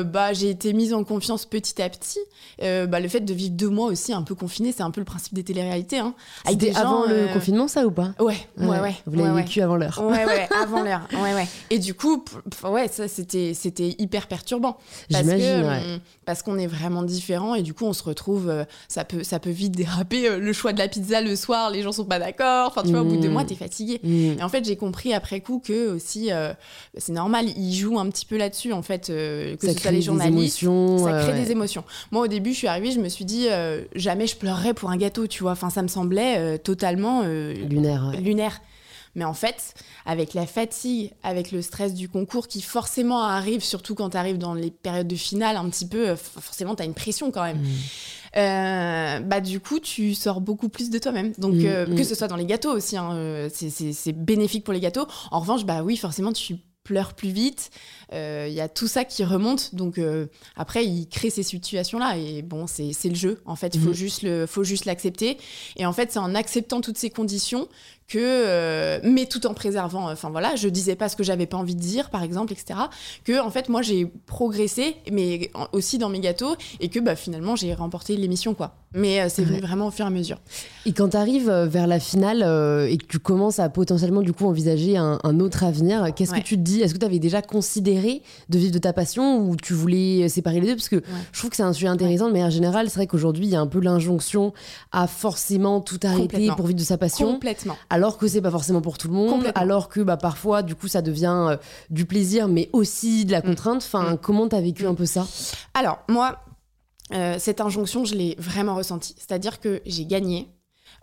bah, 0.06 0.32
j'ai 0.32 0.50
été 0.50 0.72
mise 0.72 0.92
en 0.92 1.04
confiance 1.04 1.46
petit 1.46 1.80
à 1.80 1.88
petit. 1.88 2.20
bah, 2.60 3.00
le 3.00 3.08
fait 3.08 3.20
de 3.20 3.32
vivre 3.32 3.54
deux 3.54 3.70
mois 3.70 3.86
aussi 3.86 4.12
un 4.12 4.22
peu 4.22 4.34
confiné, 4.34 4.72
c'est 4.72 4.82
un 4.82 4.90
peu 4.90 5.00
le 5.00 5.04
principe 5.04 5.34
des 5.34 5.44
téléréalités. 5.44 5.98
Hein, 5.98 6.14
C'était 6.46 6.76
avant 6.76 7.04
le 7.06 7.32
confinement, 7.32 7.68
ça 7.68 7.86
ou 7.86 7.90
pas? 7.90 8.14
Ouais, 8.18 8.36
ouais, 8.58 8.80
ouais, 8.80 8.94
Vous 9.06 9.16
l'avez 9.16 9.42
vécu 9.42 9.60
avant 9.60 9.76
l'heure. 9.76 10.02
Ouais, 10.02 10.26
ouais, 10.26 10.48
avant 10.62 10.82
l'heure. 10.82 11.06
Ouais, 11.12 11.34
ouais. 11.34 11.48
Et 11.70 11.78
du 11.78 11.94
coup, 11.94 12.24
ouais, 12.64 12.88
ça, 12.88 13.06
c'était 13.08 13.54
hyper 13.98 14.08
hyper 14.08 14.26
perturbant. 14.26 14.78
Parce 15.10 15.26
que, 15.26 15.98
parce 16.24 16.42
qu'on 16.42 16.58
est 16.58 16.66
vraiment 16.66 17.02
différents 17.02 17.54
et 17.54 17.62
du 17.62 17.74
coup 17.74 17.84
on 17.84 17.92
se 17.92 18.02
retrouve, 18.02 18.48
euh, 18.48 18.64
ça 18.88 19.04
peut, 19.04 19.22
ça 19.22 19.38
peut 19.38 19.50
vite 19.50 19.72
déraper. 19.72 20.28
Euh, 20.28 20.38
le 20.48 20.54
choix 20.54 20.72
de 20.72 20.78
la 20.78 20.88
pizza 20.88 21.20
le 21.20 21.36
soir, 21.36 21.70
les 21.70 21.82
gens 21.82 21.92
sont 21.92 22.04
pas 22.04 22.18
d'accord. 22.18 22.68
Enfin 22.68 22.82
tu 22.82 22.90
vois, 22.90 23.02
au 23.02 23.04
bout 23.04 23.16
de 23.16 23.22
deux 23.22 23.28
mois 23.28 23.44
t'es 23.44 23.54
fatigué. 23.54 24.00
Mm. 24.02 24.38
Et 24.38 24.42
en 24.42 24.48
fait 24.48 24.64
j'ai 24.64 24.76
compris 24.76 25.14
après 25.14 25.40
coup 25.40 25.62
que 25.64 25.94
aussi 25.94 26.32
euh, 26.32 26.52
c'est 26.96 27.12
normal, 27.12 27.46
ils 27.56 27.74
jouent 27.74 27.98
un 27.98 28.08
petit 28.10 28.26
peu 28.26 28.36
là-dessus 28.36 28.72
en 28.72 28.82
fait, 28.82 29.06
que 29.08 29.56
ça 29.60 29.72
ce 29.72 29.78
soit 29.78 29.90
les 29.90 30.02
journalistes, 30.02 30.60
ça 30.60 31.22
crée 31.22 31.40
des 31.40 31.50
émotions. 31.52 31.84
Moi 32.10 32.24
au 32.24 32.28
début 32.28 32.52
je 32.52 32.58
suis 32.58 32.66
arrivée, 32.66 32.90
je 32.90 33.00
me 33.00 33.08
suis 33.08 33.24
dit 33.24 33.46
jamais 33.94 34.26
je 34.26 34.36
pleurerais 34.36 34.74
pour 34.74 34.90
un 34.90 34.96
gâteau, 34.96 35.26
tu 35.26 35.42
vois. 35.42 35.52
Enfin 35.52 35.70
ça 35.70 35.82
me 35.82 35.88
semblait 35.88 36.58
totalement 36.58 37.22
lunaire. 37.22 38.12
Lunaire. 38.20 38.60
Mais 39.18 39.24
en 39.24 39.34
fait, 39.34 39.74
avec 40.06 40.32
la 40.32 40.46
fatigue, 40.46 41.12
avec 41.24 41.50
le 41.50 41.60
stress 41.60 41.92
du 41.92 42.08
concours 42.08 42.46
qui 42.46 42.62
forcément 42.62 43.24
arrive, 43.24 43.64
surtout 43.64 43.96
quand 43.96 44.10
tu 44.10 44.16
arrives 44.16 44.38
dans 44.38 44.54
les 44.54 44.70
périodes 44.70 45.08
de 45.08 45.16
finale, 45.16 45.56
un 45.56 45.68
petit 45.68 45.86
peu, 45.86 46.10
euh, 46.10 46.16
forcément, 46.16 46.76
tu 46.76 46.82
as 46.82 46.86
une 46.86 46.94
pression 46.94 47.32
quand 47.32 47.42
même. 47.42 47.58
Mmh. 47.58 47.66
Euh, 48.36 49.20
bah 49.20 49.40
du 49.40 49.58
coup 49.60 49.80
tu 49.80 50.14
sors 50.14 50.40
beaucoup 50.40 50.68
plus 50.68 50.90
de 50.90 50.98
toi-même 50.98 51.32
donc 51.38 51.54
mmh, 51.54 51.66
euh, 51.66 51.86
mmh. 51.86 51.94
que 51.94 52.04
ce 52.04 52.14
soit 52.14 52.28
dans 52.28 52.36
les 52.36 52.44
gâteaux 52.44 52.72
aussi 52.72 52.96
hein, 52.96 53.48
c'est 53.50 54.12
bénéfique 54.12 54.64
pour 54.64 54.74
les 54.74 54.80
gâteaux 54.80 55.06
en 55.30 55.40
revanche 55.40 55.64
bah 55.64 55.82
oui 55.82 55.96
forcément 55.96 56.32
tu 56.32 56.56
pleure 56.88 57.12
plus 57.12 57.28
vite. 57.28 57.70
Il 58.12 58.16
euh, 58.16 58.48
y 58.48 58.62
a 58.62 58.68
tout 58.68 58.86
ça 58.86 59.04
qui 59.04 59.22
remonte. 59.22 59.74
Donc 59.74 59.98
euh, 59.98 60.26
après, 60.56 60.86
il 60.86 61.06
crée 61.06 61.28
ces 61.28 61.42
situations-là. 61.42 62.16
Et 62.16 62.40
bon, 62.40 62.66
c'est 62.66 62.94
le 63.04 63.14
jeu. 63.14 63.42
En 63.44 63.56
fait, 63.56 63.74
il 63.74 63.80
faut, 63.82 63.90
mhm. 63.90 63.94
juste 63.94 64.22
le, 64.22 64.46
faut 64.46 64.64
juste 64.64 64.86
l'accepter. 64.86 65.36
Et 65.76 65.84
en 65.84 65.92
fait, 65.92 66.12
c'est 66.12 66.18
en 66.18 66.34
acceptant 66.34 66.80
toutes 66.80 66.96
ces 66.96 67.10
conditions 67.10 67.68
que, 68.08 68.18
euh, 68.18 68.98
mais 69.04 69.26
tout 69.26 69.46
en 69.46 69.52
préservant, 69.52 70.10
enfin 70.10 70.30
voilà, 70.30 70.56
je 70.56 70.68
disais 70.68 70.96
pas 70.96 71.10
ce 71.10 71.16
que 71.16 71.22
j'avais 71.22 71.46
pas 71.46 71.58
envie 71.58 71.74
de 71.74 71.80
dire, 71.80 72.08
par 72.08 72.22
exemple, 72.22 72.54
etc. 72.54 72.80
Que 73.24 73.38
en 73.40 73.50
fait, 73.50 73.68
moi, 73.68 73.82
j'ai 73.82 74.06
progressé, 74.26 74.96
mais 75.12 75.50
aussi 75.72 75.98
dans 75.98 76.08
mes 76.08 76.20
gâteaux, 76.20 76.56
et 76.80 76.88
que 76.88 77.00
bah, 77.00 77.16
finalement, 77.16 77.54
j'ai 77.54 77.74
remporté 77.74 78.16
l'émission, 78.16 78.54
quoi. 78.54 78.74
Mais 78.94 79.28
c'est 79.28 79.42
venu 79.42 79.60
vraiment 79.60 79.88
au 79.88 79.90
fur 79.90 80.06
et 80.06 80.08
à 80.08 80.10
mesure. 80.10 80.38
Et 80.86 80.92
quand 80.92 81.10
tu 81.10 81.16
arrives 81.18 81.50
vers 81.50 81.86
la 81.86 82.00
finale 82.00 82.38
et 82.88 82.96
que 82.96 83.04
tu 83.04 83.18
commences 83.18 83.58
à 83.58 83.68
potentiellement 83.68 84.22
du 84.22 84.32
coup 84.32 84.46
envisager 84.46 84.96
un, 84.96 85.40
autre 85.40 85.62
avenir, 85.62 86.14
qu'est-ce 86.16 86.32
que 86.32 86.40
tu 86.40 86.56
te 86.56 86.62
dis? 86.62 86.80
Est-ce 86.80 86.94
que 86.94 86.98
tu 86.98 87.04
avais 87.04 87.18
déjà 87.18 87.42
considéré 87.42 88.22
de 88.48 88.58
vivre 88.58 88.72
de 88.72 88.78
ta 88.78 88.94
passion 88.94 89.46
ou 89.46 89.56
tu 89.56 89.74
voulais 89.74 90.30
séparer 90.30 90.60
les 90.60 90.68
deux? 90.68 90.76
Parce 90.76 90.88
que 90.88 91.02
je 91.32 91.38
trouve 91.38 91.50
que 91.50 91.56
c'est 91.56 91.62
un 91.62 91.74
sujet 91.74 91.88
intéressant, 91.88 92.30
mais 92.30 92.42
en 92.42 92.48
général, 92.48 92.88
c'est 92.88 92.96
vrai 92.96 93.06
qu'aujourd'hui, 93.06 93.44
il 93.44 93.50
y 93.50 93.56
a 93.56 93.60
un 93.60 93.66
peu 93.66 93.80
l'injonction 93.80 94.54
à 94.90 95.06
forcément 95.06 95.82
tout 95.82 96.00
arrêter 96.02 96.48
pour 96.56 96.66
vivre 96.66 96.78
de 96.78 96.84
sa 96.84 96.96
passion. 96.96 97.32
Complètement. 97.32 97.76
Alors 97.90 97.97
que 98.18 98.28
c'est 98.28 98.40
pas 98.40 98.50
forcément 98.50 98.80
pour 98.80 98.98
tout 98.98 99.08
le 99.08 99.14
monde. 99.14 99.52
Alors 99.54 99.88
que 99.88 100.00
bah, 100.00 100.16
parfois, 100.16 100.62
du 100.62 100.74
coup, 100.74 100.88
ça 100.88 101.02
devient 101.02 101.46
euh, 101.50 101.56
du 101.90 102.04
plaisir, 102.04 102.48
mais 102.48 102.68
aussi 102.72 103.24
de 103.24 103.32
la 103.32 103.40
mm. 103.40 103.44
contrainte. 103.44 103.82
Enfin, 103.84 104.14
mm. 104.14 104.18
comment 104.18 104.48
tu 104.48 104.56
as 104.56 104.60
vécu 104.60 104.86
un 104.86 104.94
peu 104.94 105.06
ça? 105.06 105.26
Alors, 105.74 105.98
moi, 106.08 106.38
euh, 107.12 107.36
cette 107.38 107.60
injonction, 107.60 108.04
je 108.04 108.14
l'ai 108.14 108.36
vraiment 108.38 108.74
ressentie. 108.74 109.14
C'est-à-dire 109.18 109.60
que 109.60 109.80
j'ai 109.86 110.04
gagné. 110.04 110.48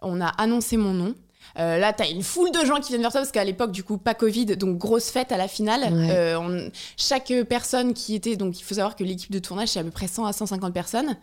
On 0.02 0.22
a 0.22 0.28
annoncé 0.28 0.78
mon 0.78 0.94
nom. 0.94 1.16
Euh, 1.58 1.78
là, 1.78 1.94
t'as 1.94 2.10
une 2.10 2.24
foule 2.24 2.52
de 2.52 2.66
gens 2.66 2.80
qui 2.80 2.90
viennent 2.90 3.02
vers 3.02 3.12
toi 3.12 3.22
parce 3.22 3.32
qu'à 3.32 3.44
l'époque, 3.44 3.72
du 3.72 3.84
coup, 3.84 3.98
pas 3.98 4.14
Covid, 4.14 4.46
donc 4.58 4.78
grosse 4.78 5.10
fête 5.10 5.32
à 5.32 5.38
la 5.38 5.48
finale. 5.48 5.84
Euh, 5.92 6.70
chaque 6.98 7.32
personne 7.48 7.94
qui 7.94 8.16
était, 8.16 8.36
donc 8.36 8.60
il 8.60 8.64
faut 8.64 8.76
savoir 8.76 8.96
que 8.96 9.04
l'équipe 9.04 9.32
de 9.32 9.40
tournage, 9.40 9.70
c'est 9.70 9.80
à 9.80 9.84
peu 9.84 9.92
près 9.92 10.08
100 10.08 10.26
à 10.26 10.34
150 10.34 10.74
personnes. 10.74 11.18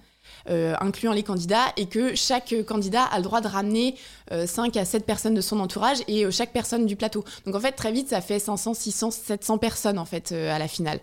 Euh, 0.49 0.75
incluant 0.81 1.13
les 1.13 1.25
candidats, 1.25 1.73
et 1.77 1.87
que 1.87 2.15
chaque 2.15 2.55
candidat 2.65 3.03
a 3.03 3.17
le 3.17 3.25
droit 3.25 3.41
de 3.41 3.49
ramener 3.49 3.97
5 4.31 4.77
à 4.77 4.85
7 4.85 5.05
personnes 5.05 5.35
de 5.35 5.41
son 5.41 5.59
entourage 5.59 5.99
et 6.07 6.31
chaque 6.31 6.53
personne 6.53 6.87
du 6.87 6.95
plateau. 6.95 7.25
Donc 7.45 7.57
en 7.57 7.61
fait, 7.61 7.73
très 7.73 7.91
vite, 7.91 8.09
ça 8.09 8.21
fait 8.21 8.39
500, 8.39 8.75
600, 8.75 9.11
700 9.11 9.59
personnes 9.59 9.99
en 9.99 10.05
fait 10.05 10.31
à 10.31 10.61
la 10.61 10.69
finale. 10.69 11.01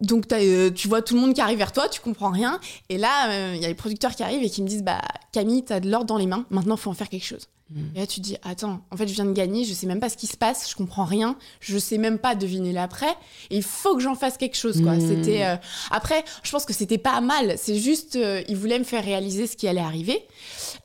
Donc 0.00 0.28
tu 0.28 0.88
vois 0.88 1.02
tout 1.02 1.14
le 1.14 1.20
monde 1.20 1.34
qui 1.34 1.40
arrive 1.40 1.58
vers 1.58 1.72
toi, 1.72 1.88
tu 1.88 2.00
comprends 2.00 2.30
rien. 2.30 2.60
Et 2.88 2.96
là, 2.96 3.54
il 3.54 3.60
y 3.60 3.64
a 3.64 3.68
les 3.68 3.74
producteurs 3.74 4.14
qui 4.14 4.22
arrivent 4.22 4.44
et 4.44 4.50
qui 4.50 4.62
me 4.62 4.68
disent 4.68 4.84
bah 4.84 5.02
Camille, 5.32 5.64
t'as 5.64 5.80
de 5.80 5.90
l'ordre 5.90 6.06
dans 6.06 6.18
les 6.18 6.26
mains. 6.26 6.46
Maintenant, 6.50 6.76
faut 6.76 6.90
en 6.90 6.94
faire 6.94 7.08
quelque 7.08 7.26
chose. 7.26 7.48
Mm. 7.70 7.80
Et 7.94 7.98
là, 8.00 8.06
tu 8.06 8.20
te 8.20 8.24
dis, 8.24 8.36
attends, 8.42 8.80
en 8.90 8.96
fait, 8.96 9.06
je 9.06 9.14
viens 9.14 9.26
de 9.26 9.32
gagner, 9.32 9.64
je 9.64 9.74
sais 9.74 9.86
même 9.86 10.00
pas 10.00 10.08
ce 10.08 10.16
qui 10.16 10.26
se 10.26 10.36
passe, 10.36 10.70
je 10.70 10.74
comprends 10.74 11.04
rien, 11.04 11.36
je 11.60 11.76
sais 11.78 11.98
même 11.98 12.18
pas 12.18 12.34
deviner 12.34 12.72
l'après, 12.72 13.10
et 13.50 13.56
il 13.56 13.62
faut 13.62 13.94
que 13.94 14.02
j'en 14.02 14.14
fasse 14.14 14.36
quelque 14.36 14.56
chose, 14.56 14.80
quoi. 14.82 14.94
Mm. 14.94 15.00
C'était. 15.00 15.44
Euh, 15.44 15.56
Après, 15.90 16.24
je 16.42 16.50
pense 16.50 16.64
que 16.64 16.72
c'était 16.72 16.98
pas 16.98 17.20
mal, 17.20 17.54
c'est 17.58 17.76
juste, 17.76 18.16
euh, 18.16 18.42
il 18.48 18.56
voulait 18.56 18.78
me 18.78 18.84
faire 18.84 19.04
réaliser 19.04 19.46
ce 19.46 19.56
qui 19.56 19.68
allait 19.68 19.80
arriver. 19.80 20.24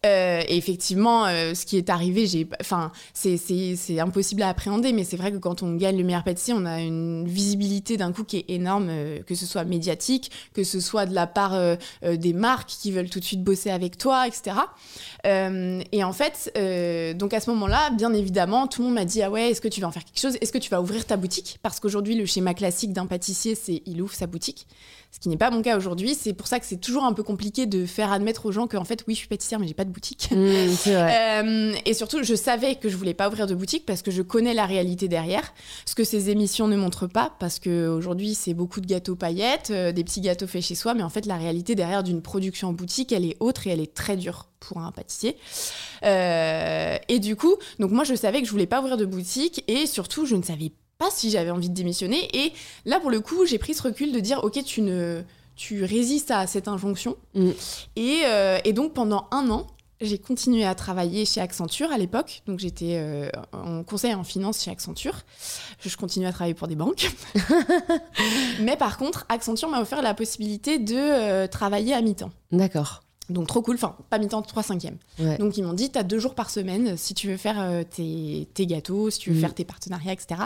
Euh, 0.06 0.42
et 0.48 0.58
effectivement, 0.58 1.25
ce 1.25 1.66
qui 1.66 1.78
est 1.78 1.90
arrivé, 1.90 2.28
j'ai. 2.28 2.48
Enfin, 2.60 2.92
c'est 3.13 4.00
impossible 4.00 4.42
à 4.42 4.50
appréhender, 4.50 4.92
mais 4.92 5.04
c'est 5.04 5.18
vrai 5.18 5.32
que 5.32 5.38
quand 5.38 5.63
on 5.63 5.75
gagne 5.75 5.98
le 5.98 6.04
meilleur 6.04 6.24
pâtissier, 6.24 6.54
on 6.54 6.66
a 6.66 6.82
une 6.82 7.28
visibilité 7.28 7.96
d'un 7.96 8.12
coup 8.12 8.24
qui 8.24 8.38
est 8.38 8.46
énorme, 8.50 8.92
que 9.25 9.36
ce 9.36 9.46
soit 9.46 9.63
médiatique, 9.63 10.32
que 10.54 10.63
ce 10.63 10.80
soit 10.80 11.06
de 11.06 11.13
la 11.13 11.28
part 11.28 11.78
des 12.04 12.34
marques 12.34 12.70
qui 12.70 12.92
veulent 12.92 13.10
tout 13.10 13.20
de 13.20 13.25
suite 13.25 13.44
bosser 13.44 13.70
avec 13.70 13.98
toi, 13.98 14.28
etc. 14.28 14.58
et 15.24 16.04
en 16.04 16.13
fait, 16.13 16.52
euh, 16.74 17.13
donc 17.13 17.34
à 17.34 17.39
ce 17.39 17.50
moment-là, 17.51 17.92
bien 17.92 18.13
évidemment, 18.13 18.68
tout 18.68 18.82
le 18.82 18.88
monde 18.88 18.96
m'a 18.96 19.06
dit 19.06 19.22
ah 19.22 19.30
ouais, 19.30 19.51
est-ce 19.51 19.62
que 19.62 19.68
tu 19.68 19.82
vas 19.82 19.88
en 19.88 19.92
faire 19.92 20.03
quelque 20.03 20.20
chose? 20.20 20.38
Est-ce 20.42 20.51
que 20.51 20.58
tu 20.58 20.70
vas 20.70 20.82
ouvrir 20.82 21.06
ta 21.06 21.18
boutique? 21.18 21.60
Parce 21.62 21.80
qu'aujourd'hui, 21.80 22.15
le 22.15 22.25
schéma 22.25 22.53
classique 22.53 22.94
d'un 22.94 23.06
pâtissier, 23.06 23.56
c'est 23.56 23.84
il 23.86 24.01
ouvre 24.01 24.13
sa 24.13 24.27
boutique. 24.27 24.68
Ce 25.13 25.20
qui 25.20 25.29
n'est 25.29 25.38
pas 25.38 25.51
mon 25.51 25.62
cas 25.62 25.77
aujourd'hui. 25.77 26.15
C'est 26.15 26.34
pour 26.34 26.48
ça 26.48 26.60
que 26.60 26.65
c'est 26.65 26.82
toujours 26.82 27.03
un 27.03 27.13
peu 27.13 27.22
compliqué 27.22 27.67
de 27.67 27.86
faire 27.86 28.12
admettre 28.12 28.48
aux 28.48 28.51
gens 28.51 28.65
qu'en 28.65 28.84
fait, 28.84 29.03
oui, 29.08 29.13
je 29.13 29.20
suis 29.20 29.27
pâtissière, 29.27 29.60
mais 29.60 29.67
j'ai 29.67 29.75
pas 29.75 29.86
de 29.86 29.91
boutique. 29.91 30.29
Mmh, 30.32 30.36
euh, 30.88 31.74
et 31.86 31.93
surtout, 31.93 32.24
je 32.24 32.34
savais 32.34 32.75
que 32.75 32.89
je 32.89 32.98
voulais 32.98 33.13
pas 33.13 33.27
ouvrir 33.29 33.46
de 33.46 33.53
boutique 33.53 33.86
parce 33.86 34.01
que 34.01 34.10
je 34.10 34.24
connais 34.24 34.55
la 34.55 34.65
réalité 34.65 35.08
derrière. 35.08 35.53
Ce 35.86 35.93
que 35.93 36.03
ces 36.03 36.32
émissions 36.32 36.67
ne 36.67 36.75
montrent 36.75 37.05
pas, 37.05 37.32
parce 37.39 37.60
qu'aujourd'hui, 37.60 38.34
c'est 38.34 38.55
beaucoup 38.55 38.82
de 38.82 38.88
gâteaux 38.88 39.15
paillettes, 39.15 39.70
euh, 39.70 39.91
des 39.91 40.03
petits 40.03 40.22
gâteaux 40.22 40.48
faits 40.48 40.63
chez 40.63 40.75
soi, 40.75 40.96
mais 40.96 41.03
en 41.03 41.10
fait, 41.10 41.27
la 41.27 41.38
réalité 41.38 41.75
derrière 41.75 42.01
d'une 42.01 42.24
production 42.24 42.70
en 42.70 42.74
boutique, 42.74 43.12
elle 43.12 43.25
est 43.25 43.38
autre 43.39 43.67
et 43.67 43.70
elle 43.70 43.82
est 43.82 43.93
très 43.93 44.17
dure 44.17 44.48
pour 44.60 44.79
un 44.79 44.91
pâtissier. 44.91 45.38
Euh, 46.03 46.98
et 47.08 47.20
du 47.20 47.36
coup, 47.36 47.55
donc 47.77 47.91
moi, 47.91 48.03
je 48.03 48.15
savais 48.15 48.41
que 48.41 48.48
je 48.48 48.51
voulais 48.51 48.65
pas 48.65 48.79
ouvrir 48.79 48.98
de 48.98 49.05
boutique 49.05 49.63
et 49.67 49.86
surtout, 49.86 50.25
je 50.25 50.36
ne 50.36 50.41
savais 50.41 50.72
pas 51.03 51.12
si 51.12 51.29
j'avais 51.29 51.51
envie 51.51 51.69
de 51.69 51.74
démissionner. 51.74 52.29
Et 52.33 52.53
là, 52.86 53.00
pour 53.00 53.12
le 53.12 53.19
coup, 53.19 53.45
j'ai 53.45 53.57
pris 53.57 53.74
ce 53.74 53.83
recul 53.83 54.12
de 54.12 54.19
dire, 54.19 54.43
ok, 54.43 54.63
tu 54.63 54.81
ne, 54.81 55.22
tu 55.55 55.83
résistes 55.83 56.31
à 56.31 56.48
cette 56.48 56.67
injonction. 56.67 57.17
Mm. 57.33 57.50
Et, 57.95 58.22
euh, 58.25 58.60
et, 58.63 58.74
donc 58.74 58.93
pendant 58.93 59.27
un 59.31 59.50
an, 59.50 59.67
j'ai 60.01 60.17
continué 60.17 60.65
à 60.65 60.75
travailler 60.75 61.25
chez 61.25 61.41
Accenture 61.41 61.91
à 61.91 61.98
l'époque. 61.98 62.41
Donc 62.48 62.60
j'étais 62.60 62.98
euh, 62.98 63.29
en 63.51 63.83
conseil 63.83 64.13
en 64.13 64.24
finance 64.24 64.63
chez 64.63 64.72
Accenture. 64.72 65.22
Je 65.79 65.95
continuais 65.98 66.27
à 66.27 66.31
travailler 66.31 66.53
pour 66.53 66.67
des 66.67 66.75
banques. 66.75 67.12
Mais 68.62 68.77
par 68.77 68.98
contre, 68.98 69.25
Accenture 69.29 69.69
m'a 69.69 69.81
offert 69.81 70.01
la 70.01 70.13
possibilité 70.13 70.79
de 70.79 70.95
euh, 70.95 71.48
travailler 71.48 71.93
à 71.93 72.01
mi-temps. 72.01 72.31
D'accord. 72.51 73.01
Donc 73.30 73.48
trop 73.48 73.62
cool, 73.62 73.75
enfin 73.75 73.96
pas 74.10 74.18
mi-temps, 74.20 74.42
3 74.42 74.63
cinquièmes. 74.63 74.98
Donc 75.39 75.58
ils 75.58 75.63
m'ont 75.63 75.74
dit, 75.74 75.92
tu 75.92 75.98
as 75.98 76.03
deux 76.03 76.20
jours 76.20 76.36
par 76.36 76.50
semaine 76.50 76.98
si 76.98 77.13
tu 77.13 77.27
veux 77.30 77.38
faire 77.38 77.60
euh, 77.60 77.84
tes, 77.84 78.65
gâteaux, 78.65 79.10
si 79.10 79.20
tu 79.20 79.32
veux 79.32 79.38
mm. 79.38 79.42
faire 79.42 79.53
tes 79.53 79.63
partenariats, 79.63 80.13
etc. 80.13 80.42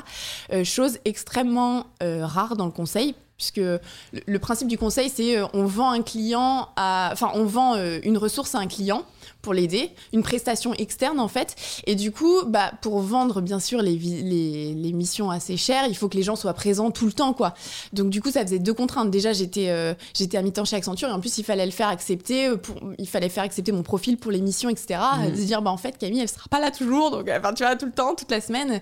Euh, 0.53 0.63
chose 0.63 1.00
extrêmement 1.05 1.88
euh, 2.03 2.25
rare 2.25 2.55
dans 2.55 2.65
le 2.65 2.72
conseil, 2.72 3.15
puisque 3.38 3.58
le, 3.58 4.38
principe 4.39 4.67
du 4.67 4.77
conseil, 4.77 5.10
c'est 5.13 5.38
on 5.53 5.65
vend 5.65 5.91
un 5.91 6.01
client 6.01 6.70
à... 6.75 7.10
Enfin, 7.13 7.32
on 7.36 7.46
vend 7.46 7.75
une 8.03 8.17
ressource 8.17 8.56
à 8.56 8.60
un 8.60 8.67
client 8.67 9.06
pour 9.41 9.53
l'aider, 9.53 9.91
une 10.13 10.24
prestation 10.24 10.74
externe 10.74 11.20
en 11.20 11.27
fait. 11.27 11.56
Et 11.86 11.96
du 11.96 12.12
coup, 12.12 12.44
bah, 12.48 12.72
pour 12.82 13.00
vendre 13.00 13.41
bien 13.41 13.60
sûr 13.60 13.82
les, 13.82 13.96
les, 13.96 14.74
les, 14.74 14.91
missions 14.91 15.29
assez 15.32 15.58
chères, 15.58 15.86
il 15.88 15.96
faut 15.96 16.10
que 16.10 16.17
les 16.17 16.24
gens 16.24 16.36
soient 16.36 16.53
présents 16.53 16.91
tout 16.91 17.06
le 17.06 17.13
temps 17.13 17.34
quoi. 17.34 17.53
Donc 17.94 18.10
du 18.10 18.22
coup, 18.22 18.32
ça 18.32 18.41
faisait 18.41 18.60
deux 18.60 18.74
contraintes. 18.74 19.10
Déjà, 19.10 19.34
j'étais 19.34 19.70
euh, 19.70 19.94
j'étais 20.13 20.38
à 20.38 20.41
mi-temps 20.41 20.65
chez 20.65 20.75
Accenture 20.75 21.08
et 21.08 21.12
en 21.12 21.20
plus, 21.20 21.38
il 21.38 21.44
fallait 21.44 21.65
le 21.65 21.72
faire 21.72 21.88
accepter, 21.88 22.48
euh, 22.48 22.58
pour, 22.58 22.75
il 22.98 23.08
fallait 23.08 23.29
faire 23.29 23.44
accepter 23.44 23.72
mon 23.72 23.84
profil 23.84 24.17
pour 24.17 24.32
les 24.32 24.41
missions, 24.41 24.70
etc. 24.70 25.00
Mmh. 25.00 25.32
De 25.32 25.36
se 25.36 25.44
dire, 25.44 25.62
bah 25.62 25.72
en 25.72 25.77
fait, 25.77 25.98
Camille, 25.98 26.22
elle 26.22 26.29
sera 26.29 26.48
pas 26.50 26.60
là 26.60 26.72
toujours, 26.72 27.12
donc 27.12 27.29
enfin, 27.29 27.53
tu 27.53 27.63
vois, 27.63 27.75
tout 27.75 27.86
le 27.86 27.91
temps, 27.91 28.15
toute 28.15 28.32
la 28.32 28.41
semaine. 28.41 28.82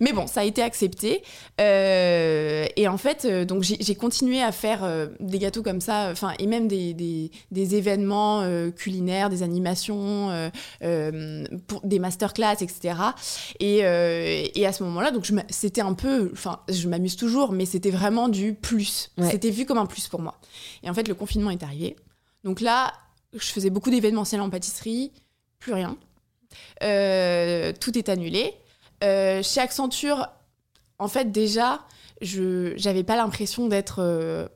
Mais 0.00 0.12
bon, 0.12 0.26
ça 0.26 0.40
a 0.40 0.44
été 0.44 0.62
accepté. 0.62 1.22
Euh, 1.60 2.66
et 2.76 2.88
en 2.88 2.98
fait, 2.98 3.24
euh, 3.24 3.44
donc 3.44 3.62
j'ai 3.62 3.87
continué 3.94 4.42
à 4.42 4.52
faire 4.52 5.08
des 5.20 5.38
gâteaux 5.38 5.62
comme 5.62 5.80
ça, 5.80 6.08
enfin, 6.10 6.32
et 6.38 6.46
même 6.46 6.68
des, 6.68 6.94
des, 6.94 7.30
des 7.50 7.74
événements 7.74 8.44
culinaires, 8.72 9.30
des 9.30 9.42
animations 9.42 10.30
euh, 10.30 10.50
euh, 10.82 11.44
pour 11.66 11.80
des 11.82 11.98
masterclass, 11.98 12.56
etc. 12.60 12.94
Et, 13.60 13.84
euh, 13.84 14.46
et 14.54 14.66
à 14.66 14.72
ce 14.72 14.82
moment-là, 14.84 15.10
donc 15.10 15.30
c'était 15.48 15.80
un 15.80 15.94
peu, 15.94 16.30
enfin, 16.32 16.60
je 16.68 16.88
m'amuse 16.88 17.16
toujours, 17.16 17.52
mais 17.52 17.66
c'était 17.66 17.90
vraiment 17.90 18.28
du 18.28 18.54
plus. 18.54 19.10
C'était 19.30 19.50
vu 19.50 19.66
comme 19.66 19.78
un 19.78 19.86
plus 19.86 20.08
pour 20.08 20.20
moi. 20.20 20.40
Et 20.82 20.90
en 20.90 20.94
fait, 20.94 21.08
le 21.08 21.14
confinement 21.14 21.50
est 21.50 21.62
arrivé. 21.62 21.96
Donc 22.44 22.60
là, 22.60 22.92
je 23.34 23.46
faisais 23.46 23.70
beaucoup 23.70 23.90
d'événementiels 23.90 24.40
en 24.40 24.50
pâtisserie, 24.50 25.12
plus 25.58 25.72
rien. 25.72 25.96
tout 26.80 27.98
est 27.98 28.08
annulé. 28.08 28.54
chez 29.02 29.60
Accenture, 29.60 30.28
en 30.98 31.08
fait, 31.08 31.30
déjà, 31.30 31.80
je 32.20 32.82
n'avais 32.84 33.04
pas 33.04 33.16
l'impression 33.16 33.68
d'être 33.68 34.48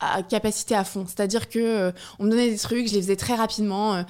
à 0.00 0.22
capacité 0.22 0.74
à 0.74 0.84
fond. 0.84 1.04
C'est-à-dire 1.06 1.48
que 1.48 1.92
on 2.18 2.24
me 2.24 2.30
donnait 2.30 2.50
des 2.50 2.58
trucs, 2.58 2.88
je 2.88 2.94
les 2.94 3.02
faisais 3.02 3.16
très 3.16 3.34
rapidement 3.34 4.04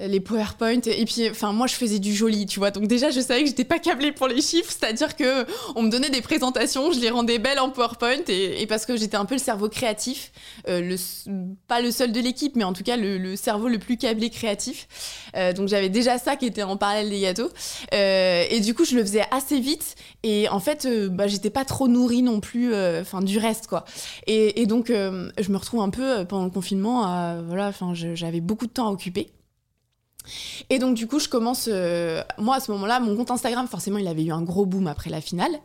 les 0.00 0.20
PowerPoint 0.20 0.80
et 0.86 1.04
puis 1.04 1.28
enfin 1.28 1.52
moi 1.52 1.66
je 1.66 1.74
faisais 1.74 1.98
du 1.98 2.14
joli 2.14 2.46
tu 2.46 2.58
vois. 2.60 2.70
Donc 2.70 2.86
déjà 2.86 3.10
je 3.10 3.20
savais 3.20 3.42
que 3.42 3.48
j'étais 3.48 3.64
pas 3.64 3.78
câblée 3.78 4.12
pour 4.12 4.28
les 4.28 4.40
chiffres 4.40 4.70
c'est-à-dire 4.70 5.16
que 5.16 5.44
on 5.74 5.82
me 5.82 5.90
donnait 5.90 6.10
des 6.10 6.20
présentations 6.20 6.92
je 6.92 7.00
les 7.00 7.10
rendais 7.10 7.38
belles 7.38 7.58
en 7.58 7.70
PowerPoint 7.70 8.24
et, 8.28 8.66
parce 8.66 8.86
que 8.86 8.96
j'étais 8.96 9.16
un 9.16 9.24
peu 9.24 9.34
le 9.34 9.40
cerveau 9.40 9.68
créatif 9.68 10.32
euh, 10.68 10.80
le, 10.80 10.96
pas 11.66 11.80
le 11.80 11.90
seul 11.90 12.12
de 12.12 12.20
l'équipe 12.20 12.54
mais 12.54 12.64
en 12.64 12.72
tout 12.72 12.84
cas 12.84 12.96
le, 12.96 13.34
cerveau 13.36 13.68
le 13.68 13.78
plus 13.78 13.96
câblé 13.96 14.30
créatif. 14.30 14.88
Euh, 15.36 15.52
donc 15.52 15.68
j'avais 15.68 15.88
déjà 15.88 16.18
ça 16.18 16.36
qui 16.36 16.46
était 16.46 16.62
en 16.62 16.76
parallèle 16.76 17.10
des 17.10 17.20
gâteaux. 17.20 17.50
Euh, 17.92 18.44
et 18.48 18.60
du 18.60 18.74
coup 18.74 18.84
je 18.84 18.94
le 18.94 19.02
faisais 19.02 19.24
assez 19.30 19.58
vite 19.58 19.96
et 20.22 20.48
en 20.48 20.60
fait 20.60 20.86
bah, 21.10 21.26
j'étais 21.26 21.50
pas 21.50 21.64
trop 21.64 21.88
nourrie 21.88 22.22
non 22.22 22.40
plus 22.40 22.74
enfin 22.74 23.20
du 23.20 23.38
reste 23.38 23.66
quoi. 23.66 23.84
Et, 24.26 24.62
et 24.62 24.66
donc 24.66 24.88
je 24.88 25.50
me 25.50 25.56
retrouve 25.56 25.80
un 25.80 25.90
peu 25.90 26.24
pendant 26.24 26.44
le 26.44 26.50
confinement 26.50 27.04
à, 27.04 27.42
voilà 27.46 27.68
enfin 27.68 27.92
j'avais 27.94 28.40
beaucoup 28.40 28.66
de 28.66 28.72
temps 28.72 28.88
à 28.88 28.92
occuper 28.92 29.30
et 30.70 30.78
donc, 30.78 30.94
du 30.94 31.06
coup, 31.06 31.18
je 31.18 31.28
commence. 31.28 31.68
Euh, 31.70 32.22
moi, 32.38 32.56
à 32.56 32.60
ce 32.60 32.70
moment-là, 32.72 33.00
mon 33.00 33.16
compte 33.16 33.30
Instagram, 33.30 33.66
forcément, 33.68 33.98
il 33.98 34.06
avait 34.08 34.24
eu 34.24 34.32
un 34.32 34.42
gros 34.42 34.66
boom 34.66 34.86
après 34.86 35.10
la 35.10 35.20
finale 35.20 35.58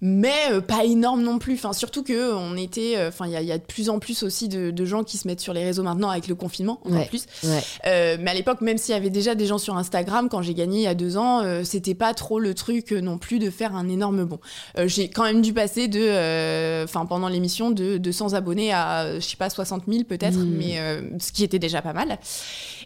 mais 0.00 0.52
euh, 0.52 0.60
pas 0.60 0.84
énorme 0.84 1.22
non 1.22 1.38
plus. 1.38 1.54
Enfin, 1.54 1.72
surtout 1.72 2.02
que 2.02 2.32
on 2.32 2.56
était, 2.56 2.96
euh, 2.96 3.08
enfin, 3.08 3.26
il 3.26 3.32
y, 3.32 3.52
a 3.52 3.58
de 3.58 3.62
plus 3.62 3.90
en 3.90 3.98
plus 3.98 4.22
aussi 4.22 4.48
de, 4.48 4.84
gens 4.84 5.02
qui 5.02 5.18
se 5.18 5.26
mettent 5.26 5.40
sur 5.40 5.52
les 5.52 5.64
réseaux 5.64 5.82
maintenant 5.82 6.08
avec 6.08 6.28
le 6.28 6.34
confinement, 6.34 6.80
encore 6.84 7.08
plus. 7.08 7.26
Euh, 7.44 8.16
mais 8.20 8.30
à 8.30 8.34
l'époque, 8.34 8.60
même 8.60 8.78
s'il 8.78 8.94
y 8.94 8.96
avait 8.96 9.10
déjà 9.10 9.34
des 9.34 9.46
gens 9.46 9.58
sur 9.58 9.76
Instagram, 9.76 10.28
quand 10.30 10.40
j'ai 10.40 10.54
gagné 10.54 10.78
il 10.78 10.82
y 10.82 10.86
a 10.86 10.94
deux 10.94 11.16
ans, 11.16 11.42
c'était 11.64 11.94
pas 11.94 12.14
trop 12.14 12.38
le 12.38 12.54
truc 12.54 12.92
non 12.92 13.18
plus 13.18 13.38
de 13.38 13.50
faire 13.50 13.74
un 13.74 13.88
énorme 13.88 14.24
bond. 14.24 14.38
j'ai 14.86 15.08
quand 15.08 15.24
même 15.24 15.42
dû 15.42 15.52
passer 15.52 15.88
de, 15.88 16.84
enfin, 16.84 17.04
pendant 17.06 17.28
l'émission, 17.28 17.70
de 17.70 17.98
200 17.98 18.34
abonnés 18.34 18.72
à, 18.72 19.18
je 19.18 19.26
sais 19.26 19.36
pas, 19.36 19.50
60 19.50 19.84
000 19.88 20.04
peut-être, 20.04 20.38
hmm. 20.38 20.56
mais 20.56 20.78
ce 21.18 21.32
qui 21.32 21.44
était 21.44 21.58
déjà 21.58 21.82
pas 21.82 21.92
mal. 21.92 22.18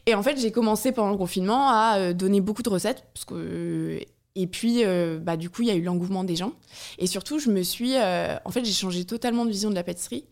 Et 0.06 0.14
en 0.14 0.22
fait, 0.22 0.36
j'ai 0.38 0.50
commencé 0.50 0.92
pendant 0.92 1.10
le 1.10 1.16
confinement 1.16 1.68
à 1.68 2.12
donner 2.12 2.40
beaucoup 2.40 2.62
de 2.62 2.68
recettes, 2.68 3.04
parce 3.14 3.24
que 3.24 4.00
et 4.34 4.46
puis, 4.46 4.84
euh, 4.84 5.18
bah, 5.18 5.36
du 5.36 5.50
coup, 5.50 5.62
il 5.62 5.68
y 5.68 5.70
a 5.70 5.74
eu 5.74 5.82
l'engouement 5.82 6.24
des 6.24 6.36
gens. 6.36 6.52
Et 6.98 7.06
surtout, 7.06 7.38
je 7.38 7.50
me 7.50 7.62
suis. 7.62 7.96
Euh, 7.96 8.36
en 8.44 8.50
fait, 8.50 8.64
j'ai 8.64 8.72
changé 8.72 9.04
totalement 9.04 9.44
de 9.44 9.50
vision 9.50 9.70
de 9.70 9.74
la 9.74 9.84
pâtisserie. 9.84 10.24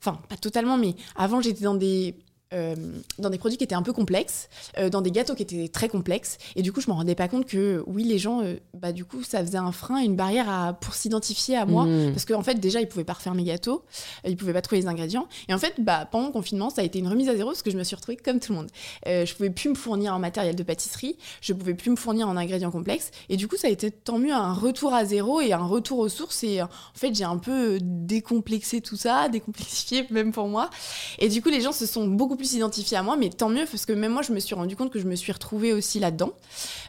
Enfin, 0.00 0.20
pas 0.28 0.36
totalement, 0.36 0.78
mais 0.78 0.94
avant, 1.16 1.40
j'étais 1.40 1.64
dans 1.64 1.74
des 1.74 2.14
euh, 2.54 2.74
dans 3.18 3.28
des 3.28 3.36
produits 3.36 3.58
qui 3.58 3.64
étaient 3.64 3.74
un 3.74 3.82
peu 3.82 3.92
complexes, 3.92 4.48
euh, 4.78 4.88
dans 4.88 5.02
des 5.02 5.10
gâteaux 5.10 5.34
qui 5.34 5.42
étaient 5.42 5.68
très 5.68 5.90
complexes. 5.90 6.38
Et 6.56 6.62
du 6.62 6.72
coup, 6.72 6.80
je 6.80 6.88
me 6.88 6.94
rendais 6.94 7.14
pas 7.14 7.28
compte 7.28 7.44
que, 7.44 7.84
oui, 7.86 8.04
les 8.04 8.18
gens, 8.18 8.42
euh, 8.42 8.56
bah, 8.72 8.92
du 8.92 9.04
coup, 9.04 9.22
ça 9.22 9.44
faisait 9.44 9.58
un 9.58 9.70
frein, 9.70 9.98
une 9.98 10.16
barrière 10.16 10.48
à, 10.48 10.72
pour 10.72 10.94
s'identifier 10.94 11.58
à 11.58 11.66
moi. 11.66 11.84
Mmh. 11.84 12.12
Parce 12.12 12.24
qu'en 12.24 12.38
en 12.38 12.42
fait, 12.42 12.54
déjà, 12.54 12.80
ils 12.80 12.88
pouvaient 12.88 13.04
pas 13.04 13.12
refaire 13.12 13.34
mes 13.34 13.44
gâteaux, 13.44 13.84
ils 14.26 14.34
pouvaient 14.34 14.54
pas 14.54 14.62
trouver 14.62 14.80
les 14.80 14.88
ingrédients. 14.88 15.28
Et 15.48 15.54
en 15.54 15.58
fait, 15.58 15.74
bah, 15.78 16.08
pendant 16.10 16.28
le 16.28 16.32
confinement, 16.32 16.70
ça 16.70 16.80
a 16.80 16.84
été 16.84 16.98
une 16.98 17.08
remise 17.08 17.28
à 17.28 17.36
zéro 17.36 17.50
parce 17.50 17.62
que 17.62 17.70
je 17.70 17.76
me 17.76 17.84
suis 17.84 17.94
retrouvée 17.94 18.16
comme 18.16 18.40
tout 18.40 18.52
le 18.52 18.58
monde. 18.58 18.70
je 19.04 19.34
pouvais 19.34 19.50
plus 19.50 19.68
me 19.68 19.74
fournir 19.74 20.14
en 20.14 20.18
matériel 20.18 20.56
de 20.56 20.62
pâtisserie, 20.62 21.18
je 21.42 21.52
pouvais 21.52 21.74
plus 21.74 21.90
me 21.90 21.96
fournir 21.96 22.28
en 22.28 22.36
ingrédients 22.38 22.70
complexes. 22.70 23.10
Et 23.28 23.36
du 23.36 23.46
coup, 23.46 23.56
ça 23.56 23.68
a 23.68 23.70
été 23.70 23.90
tant 23.90 24.18
mieux 24.18 24.32
un 24.32 24.54
retour 24.54 24.94
à 24.94 25.04
zéro 25.04 25.42
et 25.42 25.52
un 25.52 25.66
retour 25.66 25.98
aux 25.98 26.08
sources. 26.08 26.42
Et 26.44 26.62
en 26.62 26.68
fait, 26.94 27.14
j'ai 27.14 27.24
un 27.24 27.36
peu 27.36 27.78
décomplexé 27.82 28.80
tout 28.80 28.96
ça, 28.96 29.28
décomplexifié 29.32 30.06
même 30.10 30.32
pour 30.32 30.48
moi. 30.48 30.70
Et 31.18 31.28
du 31.28 31.42
coup, 31.42 31.50
les 31.50 31.60
gens 31.60 31.72
se 31.72 31.84
sont 31.84 32.06
beaucoup 32.06 32.37
plus 32.38 32.54
identifié 32.54 32.96
à 32.96 33.02
moi, 33.02 33.16
mais 33.18 33.28
tant 33.28 33.50
mieux 33.50 33.66
parce 33.70 33.84
que 33.84 33.92
même 33.92 34.12
moi 34.12 34.22
je 34.22 34.32
me 34.32 34.40
suis 34.40 34.54
rendu 34.54 34.76
compte 34.76 34.90
que 34.90 34.98
je 34.98 35.06
me 35.06 35.16
suis 35.16 35.32
retrouvée 35.32 35.74
aussi 35.74 35.98
là-dedans. 35.98 36.32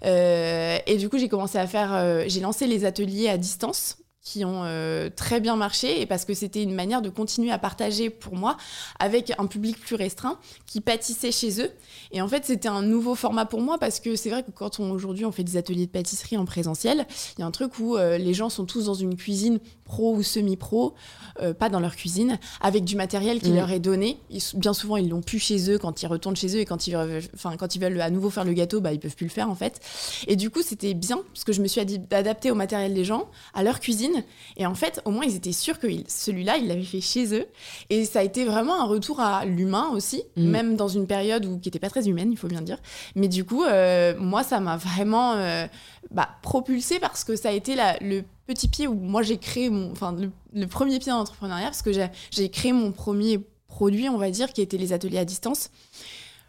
Euh, 0.06 0.78
et 0.86 0.96
du 0.96 1.10
coup 1.10 1.18
j'ai 1.18 1.28
commencé 1.28 1.58
à 1.58 1.68
faire, 1.68 1.94
euh, 1.94 2.24
j'ai 2.28 2.40
lancé 2.40 2.68
les 2.68 2.86
ateliers 2.86 3.28
à 3.28 3.38
distance 3.38 3.98
qui 4.32 4.46
ont 4.46 4.62
euh, 4.64 5.10
très 5.16 5.40
bien 5.40 5.56
marché 5.56 6.02
et 6.02 6.06
parce 6.06 6.24
que 6.24 6.36
c'était 6.36 6.62
une 6.62 6.76
manière 6.76 7.02
de 7.02 7.10
continuer 7.10 7.50
à 7.52 7.58
partager 7.58 8.12
pour 8.12 8.36
moi 8.36 8.58
avec 9.00 9.34
un 9.40 9.48
public 9.48 9.80
plus 9.80 9.96
restreint 9.96 10.38
qui 10.68 10.82
pâtissait 10.82 11.32
chez 11.32 11.62
eux. 11.64 11.72
Et 12.12 12.22
en 12.22 12.28
fait, 12.28 12.46
c'était 12.46 12.68
un 12.68 12.84
nouveau 12.84 13.16
format 13.16 13.46
pour 13.46 13.60
moi 13.62 13.80
parce 13.80 14.00
que 14.00 14.16
c'est 14.16 14.30
vrai 14.30 14.44
que 14.44 14.52
quand 14.52 14.80
aujourd'hui 14.80 15.26
on 15.26 15.32
fait 15.32 15.44
des 15.44 15.58
ateliers 15.58 15.88
de 15.88 15.92
pâtisserie 15.92 16.38
en 16.38 16.46
présentiel, 16.46 17.08
il 17.38 17.42
y 17.42 17.44
a 17.44 17.48
un 17.48 17.52
truc 17.52 17.80
où 17.80 17.98
euh, 17.98 18.20
les 18.20 18.36
gens 18.36 18.50
sont 18.50 18.66
tous 18.66 18.86
dans 18.86 18.94
une 18.94 19.16
cuisine 19.16 19.60
pro 19.84 20.14
ou 20.16 20.22
semi-pro, 20.22 20.94
euh, 21.42 21.56
pas 21.56 21.70
dans 21.70 21.80
leur 21.80 21.96
cuisine, 21.96 22.38
avec 22.62 22.84
du 22.84 22.96
matériel 22.96 23.42
qui 23.42 23.50
Mm. 23.50 23.56
leur 23.56 23.72
est 23.72 23.80
donné. 23.80 24.20
Ils- 24.30 24.44
bien 24.60 24.74
souvent, 24.74 24.98
ils 24.98 25.10
l'ont 25.10 25.22
plus 25.24 25.40
chez 25.40 25.72
eux 25.72 25.80
quand 25.80 26.04
ils 26.04 26.08
retournent 26.08 26.36
chez 26.36 26.56
eux 26.56 26.60
et 26.60 26.66
quand 26.66 26.86
ils, 26.86 26.96
veulent- 26.96 27.24
enfin, 27.34 27.58
quand 27.58 27.74
ils 27.76 27.82
veulent 27.82 28.00
à 28.00 28.12
nouveau 28.12 28.30
faire 28.30 28.46
le 28.46 28.54
gâteau, 28.54 28.80
bah, 28.80 28.94
ils 28.94 29.00
peuvent 29.00 29.16
plus 29.16 29.26
le 29.26 29.32
faire 29.32 29.50
en 29.50 29.56
fait. 29.56 29.80
Et 30.28 30.36
du 30.36 30.52
coup, 30.52 30.62
c'était 30.62 30.94
bien 30.94 31.20
parce 31.34 31.44
que 31.44 31.54
je 31.54 31.62
me 31.64 31.68
suis 31.68 31.82
adaptée 32.12 32.52
au 32.52 32.56
matériel 32.56 32.94
des 32.94 33.04
gens, 33.06 33.28
à 33.56 33.64
leur 33.64 33.80
cuisine. 33.80 34.19
Et 34.58 34.66
en 34.66 34.76
fait, 34.76 35.02
au 35.06 35.12
moins, 35.12 35.26
ils 35.26 35.36
étaient 35.36 35.52
sûrs 35.52 35.80
que 35.80 35.88
il- 35.88 36.06
celui-là, 36.08 36.58
ils 36.58 36.68
l'avaient 36.68 36.84
fait 36.84 37.02
chez 37.02 37.34
eux. 37.36 37.46
Et 37.90 38.06
ça 38.06 38.20
a 38.20 38.24
été 38.24 38.46
vraiment 38.46 38.80
un 38.82 38.86
retour 38.86 39.20
à 39.20 39.46
l'humain 39.46 39.90
aussi, 39.94 40.24
Mm. 40.38 40.44
même 40.50 40.76
dans 40.76 40.88
une 40.88 41.08
période 41.08 41.46
où, 41.46 41.58
qui 41.60 41.68
n'était 41.70 41.80
pas 41.80 41.90
très 41.90 42.08
humaine, 42.08 42.32
il 42.32 42.38
faut 42.38 42.48
bien 42.48 42.62
dire. 42.62 42.78
Mais 43.16 43.28
du 43.28 43.44
coup, 43.46 43.64
euh, 43.64 44.16
moi, 44.20 44.44
ça 44.44 44.60
m'a 44.60 44.78
vraiment 44.78 45.34
euh, 45.34 45.68
bah, 46.12 46.30
propulsée 46.42 47.00
parce 47.00 47.24
que 47.24 47.36
ça 47.36 47.50
a 47.50 47.52
été 47.52 47.76
la- 47.76 47.98
le 48.02 48.24
petit 48.48 48.68
pied 48.68 48.88
où 48.88 48.96
moi 48.96 49.22
j'ai 49.22 49.38
créé 49.38 49.70
mon, 49.70 49.92
enfin 49.92 50.12
le, 50.14 50.32
le 50.54 50.66
premier 50.68 50.98
pied 51.00 51.12
dans 51.12 51.20
l'entrepreneuriat 51.20 51.66
parce 51.68 51.84
que 51.84 51.92
j'ai 51.94 52.08
j'ai 52.32 52.50
créé 52.50 52.74
mon 52.74 52.92
premier 52.92 53.40
produit, 53.68 54.10
on 54.10 54.18
va 54.18 54.32
dire, 54.32 54.52
qui 54.52 54.62
était 54.62 54.78
les 54.78 54.92
ateliers 54.94 55.20
à 55.20 55.26
distance. 55.26 55.70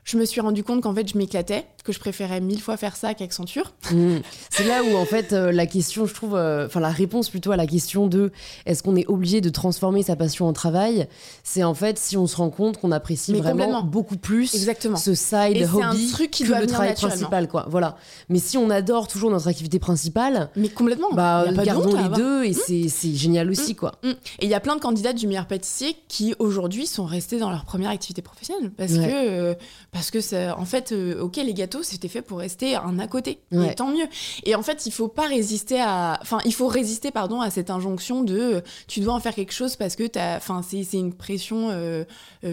Je 0.05 0.17
me 0.17 0.25
suis 0.25 0.41
rendu 0.41 0.65
compte 0.65 0.83
qu'en 0.83 0.95
fait 0.95 1.09
je 1.09 1.17
m'éclatais, 1.19 1.67
que 1.85 1.93
je 1.93 1.99
préférais 2.01 2.41
mille 2.41 2.61
fois 2.61 2.77
faire 2.77 2.97
ça 2.97 3.15
qu'Accenture. 3.15 3.73
Mm. 3.93 4.17
C'est 4.51 4.65
là 4.67 4.83
où 4.83 4.97
en 4.97 5.05
fait 5.05 5.33
euh, 5.33 5.53
la 5.53 5.67
question, 5.67 6.07
je 6.07 6.15
trouve, 6.15 6.35
euh, 6.37 6.67
enfin 6.67 6.81
la 6.81 6.89
réponse 6.91 7.29
plutôt 7.29 7.53
à 7.53 7.57
la 7.57 7.67
question 7.67 8.07
de 8.07 8.33
est-ce 8.67 8.83
qu'on 8.83 8.97
est 8.97 9.07
obligé 9.09 9.41
de 9.41 9.49
transformer 9.51 10.03
sa 10.03 10.17
passion 10.17 10.47
en 10.49 10.53
travail, 10.53 11.07
c'est 11.45 11.63
en 11.65 11.75
fait 11.75 11.99
si 11.99 12.17
on 12.17 12.27
se 12.27 12.37
rend 12.37 12.51
compte 12.51 12.79
qu'on 12.79 12.93
apprécie 12.93 13.33
Mais 13.33 13.41
vraiment 13.41 13.83
beaucoup 13.83 14.17
plus 14.17 14.55
Exactement. 14.55 14.97
ce 14.97 15.15
side 15.15 15.57
Et 15.57 15.67
c'est 15.67 15.83
un 15.83 15.91
hobby 15.91 16.11
truc 16.11 16.31
qui 16.31 16.43
que 16.45 16.49
doit 16.49 16.61
le 16.61 16.67
travail 16.67 16.95
principal, 16.95 17.47
quoi. 17.49 17.67
Voilà. 17.69 17.97
Mais 18.29 18.39
si 18.39 18.57
on 18.59 18.71
adore 18.71 19.07
toujours 19.09 19.31
notre 19.31 19.49
activité 19.49 19.79
principale, 19.79 20.51
Mais 20.57 20.69
complètement. 20.69 21.09
bah 21.13 21.45
Y 21.47 21.51
a 21.51 21.53
pas 21.53 21.61
de 21.61 21.67
gardons 21.67 21.93
les 21.93 22.05
avoir. 22.05 22.19
deux 22.19 22.45
et 22.45 22.53
c'est 22.53 22.89
c'est 22.89 23.15
génial 23.15 23.51
aussi, 23.51 23.75
quoi. 23.75 23.93
Mm. 24.03 24.09
Et 24.11 24.17
il 24.45 24.49
y 24.51 24.55
a 24.55 24.61
plein 24.61 24.77
de 24.77 24.81
candidats 24.81 25.13
du 25.13 25.27
meilleur 25.27 25.47
pâtissier 25.47 25.97
qui 26.09 26.35
aujourd'hui 26.39 26.87
sont 26.87 27.05
restés 27.05 27.39
dans 27.39 27.51
leur 27.51 27.65
première 27.65 27.91
activité 27.91 28.23
professionnelle 28.23 28.71
parce 28.77 28.93
Ouais. 28.93 29.07
que 29.07 29.13
euh, 29.13 29.55
parce 30.01 30.11
que 30.11 30.23
ça, 30.23 30.59
en 30.59 30.65
fait 30.65 30.93
euh, 30.93 31.21
ok 31.21 31.37
les 31.37 31.53
gâteaux 31.53 31.83
c'était 31.83 32.09
fait 32.09 32.23
pour 32.23 32.39
rester 32.39 32.75
un 32.75 32.99
à 32.99 33.07
côté. 33.07 33.39
Ouais. 33.53 33.73
et 33.73 33.75
tant 33.75 33.89
mieux. 33.89 34.07
Et 34.45 34.55
en 34.55 34.63
fait 34.63 34.87
il 34.87 34.93
faut 34.93 35.09
pas 35.09 35.27
résister 35.27 35.79
à 35.79 36.19
enfin 36.23 36.39
il 36.47 36.55
faut 36.55 36.69
résister 36.69 37.11
pardon 37.11 37.43
à 37.43 37.51
cette 37.51 37.69
injonction 37.69 38.23
de 38.23 38.39
euh, 38.39 38.61
tu 38.89 39.01
dois 39.01 39.13
en 39.13 39.21
faire 39.21 39.35
quelque 39.35 39.53
chose 39.53 39.77
parce 39.77 39.97
que 39.97 40.07
t'as 40.07 40.39
enfin 40.39 40.63
c'est 40.67 40.85
c'est 40.85 40.97
une 40.97 41.13
pression 41.13 41.69
euh, 41.71 42.05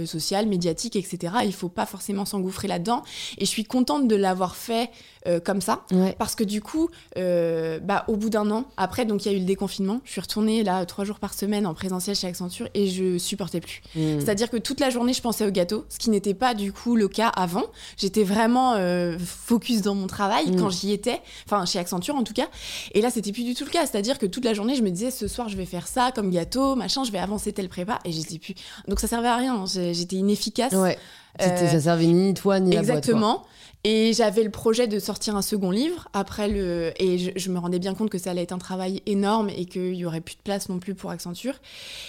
sociale 0.06 0.48
médiatique 0.48 0.98
etc 0.98 1.36
il 1.46 1.54
faut 1.54 1.70
pas 1.70 1.86
forcément 1.86 2.26
s'engouffrer 2.26 2.68
là-dedans. 2.68 3.02
Et 3.38 3.46
je 3.46 3.50
suis 3.50 3.64
contente 3.64 4.10
de 4.10 4.16
l'avoir 4.18 4.58
fait 4.58 4.90
euh, 5.28 5.40
comme 5.40 5.62
ça 5.62 5.84
Ouais. 5.92 6.16
parce 6.18 6.36
que 6.36 6.44
du 6.44 6.62
coup, 6.62 6.90
euh, 7.18 7.80
bah, 7.80 8.06
au 8.08 8.16
bout 8.16 8.30
d'un 8.30 8.50
an, 8.52 8.66
après, 8.78 9.06
donc 9.06 9.26
il 9.26 9.32
y 9.32 9.34
a 9.34 9.38
eu 9.38 9.40
le 9.42 9.46
déconfinement, 9.46 10.00
je 10.06 10.12
suis 10.12 10.22
retournée 10.22 10.64
là 10.64 10.86
trois 10.86 11.06
jours 11.06 11.20
par 11.20 11.34
semaine 11.34 11.66
en 11.68 11.74
présentiel 11.74 12.16
chez 12.16 12.28
Accenture 12.28 12.68
et 12.74 12.88
je 12.88 13.18
supportais 13.18 13.60
plus. 13.62 13.82
Mm. 13.96 14.20
C'est-à-dire 14.20 14.50
que 14.50 14.58
toute 14.58 14.80
la 14.80 14.90
journée, 14.90 15.14
je 15.14 15.22
pensais 15.22 15.46
au 15.46 15.52
gâteau, 15.52 15.86
ce 15.90 15.98
qui 16.00 16.10
n'était 16.10 16.34
pas 16.34 16.54
du 16.54 16.72
coup 16.74 16.96
le 16.96 17.08
cas 17.08 17.28
avant. 17.30 17.64
J'étais 17.98 18.24
vraiment 18.24 18.74
euh, 18.76 19.18
focus 19.20 19.82
dans 19.82 19.96
mon 19.96 20.08
travail 20.08 20.52
Mm. 20.52 20.56
quand 20.60 20.70
j'y 20.70 20.92
étais, 20.92 21.22
enfin 21.46 21.66
chez 21.66 21.80
Accenture 21.80 22.16
en 22.16 22.24
tout 22.24 22.34
cas. 22.34 22.48
Et 22.94 23.02
là, 23.02 23.10
c'était 23.10 23.32
plus 23.32 23.44
du 23.44 23.54
tout 23.54 23.66
le 23.66 23.70
cas. 23.70 23.86
C'est-à-dire 23.86 24.18
que 24.20 24.26
toute 24.26 24.46
la 24.46 24.54
journée, 24.54 24.76
je 24.76 24.82
me 24.84 24.90
disais 24.90 25.12
ce 25.12 25.28
soir, 25.28 25.50
je 25.50 25.58
vais 25.58 25.66
faire 25.66 25.88
ça 25.88 26.12
comme 26.14 26.30
gâteau, 26.32 26.76
machin, 26.76 27.04
je 27.04 27.12
vais 27.12 27.20
avancer 27.20 27.52
tel 27.54 27.70
prépa 27.70 28.00
et 28.06 28.12
j'étais 28.12 28.40
plus. 28.40 28.56
Donc 28.88 29.00
ça 29.00 29.08
servait 29.08 29.28
à 29.28 29.36
rien. 29.38 29.66
J'étais 29.66 30.16
inefficace. 30.18 30.74
Ouais. 30.74 30.98
Euh, 31.42 31.68
ça 31.68 31.80
servait 31.80 32.08
ni 32.08 32.34
toi 32.34 32.60
ni 32.60 32.72
la 32.72 32.82
boîte. 32.82 32.88
quoi. 32.88 32.96
Exactement. 32.98 33.44
Et 33.84 34.12
j'avais 34.14 34.44
le 34.44 34.50
projet 34.50 34.88
de 34.88 35.00
sortir 35.00 35.36
un 35.36 35.42
second 35.42 35.72
livre 35.72 36.10
après 36.12 36.50
le 36.50 36.92
et 37.02 37.18
je, 37.18 37.32
je 37.36 37.50
me 37.52 37.60
rendais 37.60 37.80
bien 37.80 37.94
compte 37.94 38.10
que 38.10 38.18
ça 38.18 38.32
allait 38.32 38.44
être 38.44 38.52
un 38.52 38.58
travail 38.58 39.02
énorme 39.06 39.50
et 39.50 39.66
qu'il 39.66 39.94
y 39.94 40.06
aurait 40.06 40.20
plus 40.20 40.36
de 40.36 40.42
place 40.42 40.68
non 40.68 40.80
plus 40.80 40.96
pour 40.96 41.12
Accenture. 41.12 41.54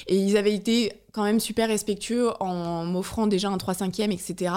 Et 0.06 0.16
ils 0.16 0.36
avaient 0.36 0.54
été 0.54 0.92
quand 1.12 1.22
même 1.24 1.40
super 1.40 1.68
respectueux 1.68 2.30
en 2.40 2.84
m'offrant 2.84 3.26
déjà 3.26 3.48
un 3.48 3.56
3 3.58 3.74
5 3.74 3.98
e 4.00 4.02
etc. 4.12 4.52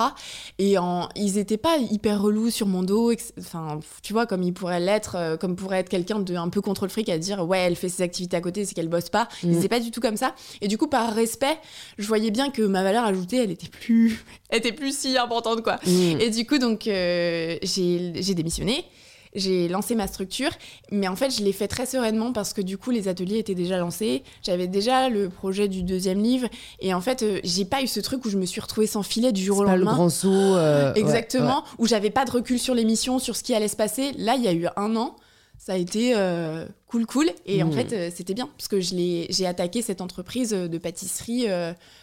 Et 0.60 0.78
en, 0.78 1.08
ils 1.16 1.38
étaient 1.38 1.58
pas 1.58 1.78
hyper 1.78 2.22
relous 2.22 2.50
sur 2.50 2.68
mon 2.68 2.84
dos. 2.84 3.14
Enfin, 3.40 3.80
tu 4.04 4.14
vois, 4.14 4.26
comme 4.26 4.44
ils 4.44 4.54
pourraient 4.54 4.80
l'être, 4.80 5.16
euh, 5.16 5.38
comme 5.38 5.56
pourrait 5.56 5.80
être 5.80 5.90
quelqu'un 5.90 6.20
de 6.20 6.36
un 6.36 6.50
peu 6.50 6.62
contre 6.62 6.84
le 6.86 6.90
fric 6.90 7.08
à 7.10 7.18
dire 7.18 7.48
ouais, 7.48 7.60
elle 7.60 7.76
fait 7.76 7.90
ses 7.90 8.04
activités 8.04 8.36
à 8.38 8.42
côté, 8.42 8.66
c'est 8.66 8.74
qu'elle 8.74 8.90
bosse 8.90 9.10
pas. 9.10 9.28
Ils 9.44 9.50
Mm. 9.52 9.58
étaient 9.58 9.70
pas 9.70 9.80
du 9.80 9.92
tout 9.92 10.02
comme 10.02 10.18
ça. 10.18 10.36
Et 10.62 10.68
du 10.68 10.78
coup, 10.78 10.88
par 10.88 11.14
respect, 11.14 11.58
je 11.98 12.08
voyais 12.08 12.32
bien 12.32 12.50
que 12.50 12.62
ma 12.62 12.84
valeur 12.84 13.06
ajoutée, 13.06 13.38
elle 13.38 13.52
était 13.52 13.70
plus, 13.70 14.24
elle 14.50 14.60
était 14.60 14.72
plus 14.74 14.96
si 14.98 15.18
importante 15.18 15.62
quoi. 15.64 15.78
Mm. 15.86 16.20
Et 16.20 16.30
du 16.30 16.46
coup, 16.46 16.58
donc, 16.58 16.86
euh, 16.88 17.58
j'ai 17.64 18.12
j'ai 18.16 18.34
démissionné. 18.36 18.86
J'ai 19.34 19.68
lancé 19.70 19.96
ma 19.96 20.08
structure, 20.08 20.50
mais 20.92 21.08
en 21.08 21.16
fait, 21.16 21.30
je 21.30 21.42
l'ai 21.44 21.54
fait 21.54 21.68
très 21.68 21.86
sereinement 21.86 22.34
parce 22.34 22.54
que 22.54 22.62
du 22.62 22.78
coup, 22.78 22.92
les 22.92 23.08
ateliers 23.08 23.38
étaient 23.38 23.56
déjà 23.56 23.78
lancés. 23.78 24.24
J'avais 24.44 24.68
déjà 24.68 25.08
le 25.10 25.30
projet 25.30 25.68
du 25.70 25.84
deuxième 25.84 26.22
livre, 26.22 26.48
et 26.80 26.94
en 26.94 27.00
fait, 27.02 27.24
euh, 27.24 27.40
j'ai 27.44 27.64
pas 27.66 27.82
eu 27.82 27.88
ce 27.88 28.00
truc 28.02 28.26
où 28.26 28.30
je 28.30 28.38
me 28.38 28.46
suis 28.46 28.60
retrouvée 28.60 28.88
sans 28.88 29.04
filet 29.04 29.32
du 29.32 29.44
jour 29.44 29.58
au 29.58 29.62
C'est 29.62 29.66
pas 29.68 29.76
le 29.76 29.82
lendemain. 29.84 29.96
grand 29.96 30.10
saut. 30.10 30.30
euh, 30.30 30.92
ouais, 30.94 31.00
Exactement, 31.00 31.64
où 31.80 31.88
j'avais 31.88 32.10
pas 32.10 32.26
de 32.26 32.32
recul 32.32 32.60
sur 32.60 32.76
l'émission, 32.76 33.20
sur 33.20 33.36
ce 33.36 33.44
qui 33.44 33.54
allait 33.54 33.68
se 33.70 33.76
passer. 33.78 34.12
Là, 34.18 34.36
il 34.36 34.44
y 34.44 34.48
a 34.48 34.54
eu 34.54 34.68
un 34.76 34.96
an, 34.98 35.16
ça 35.58 35.74
a 35.74 35.78
été 35.78 36.14
euh, 36.16 36.66
cool, 36.88 37.06
cool, 37.06 37.30
et 37.46 37.64
en 37.64 37.68
Mm. 37.68 37.72
fait, 37.72 37.94
euh, 37.94 38.10
c'était 38.14 38.34
bien 38.34 38.50
parce 38.58 38.68
que 38.68 38.80
j'ai 38.82 39.46
attaqué 39.46 39.82
cette 39.82 40.02
entreprise 40.02 40.50
de 40.52 40.78
pâtisserie 40.78 41.46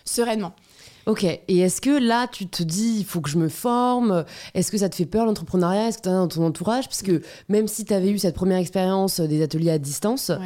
sereinement. 0.04 0.52
Ok, 1.08 1.24
et 1.24 1.58
est-ce 1.58 1.80
que 1.80 1.98
là, 1.98 2.26
tu 2.30 2.46
te 2.46 2.62
dis, 2.62 2.96
il 2.98 3.04
faut 3.04 3.20
que 3.22 3.30
je 3.30 3.38
me 3.38 3.48
forme? 3.48 4.24
Est-ce 4.52 4.70
que 4.70 4.76
ça 4.76 4.90
te 4.90 4.94
fait 4.94 5.06
peur 5.06 5.24
l'entrepreneuriat? 5.24 5.88
Est-ce 5.88 5.98
que 5.98 6.02
tu 6.02 6.08
as 6.10 6.12
dans 6.12 6.28
ton 6.28 6.44
entourage? 6.44 6.84
Parce 6.86 7.00
que 7.00 7.22
même 7.48 7.66
si 7.66 7.86
tu 7.86 7.94
avais 7.94 8.10
eu 8.10 8.18
cette 8.18 8.34
première 8.34 8.58
expérience 8.58 9.18
euh, 9.18 9.26
des 9.26 9.42
ateliers 9.42 9.70
à 9.70 9.78
distance, 9.78 10.28
Ouais. 10.28 10.36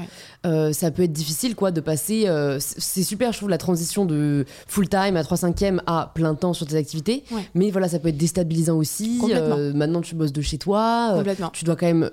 euh, 0.46 0.72
ça 0.72 0.92
peut 0.92 1.02
être 1.02 1.12
difficile 1.12 1.56
quoi 1.56 1.72
de 1.72 1.80
passer. 1.80 2.28
euh, 2.28 2.58
c'est 2.60 3.02
super, 3.02 3.32
je 3.32 3.38
trouve, 3.38 3.48
la 3.50 3.58
transition 3.58 4.04
de 4.06 4.44
full-time 4.68 5.16
à 5.16 5.24
3 5.24 5.36
5 5.36 5.62
à 5.88 6.12
plein 6.14 6.34
temps 6.36 6.52
sur 6.52 6.66
tes 6.66 6.76
activités. 6.76 7.24
Ouais. 7.32 7.42
Mais 7.54 7.70
voilà, 7.72 7.88
ça 7.88 7.98
peut 7.98 8.08
être 8.08 8.16
déstabilisant 8.16 8.76
aussi. 8.76 9.20
Euh, 9.34 9.72
maintenant, 9.74 10.00
tu 10.00 10.14
bosses 10.14 10.32
de 10.32 10.42
chez 10.42 10.58
toi. 10.58 11.14
Complètement. 11.16 11.50
tu 11.50 11.64
dois 11.64 11.74
quand 11.74 11.86
même 11.86 12.08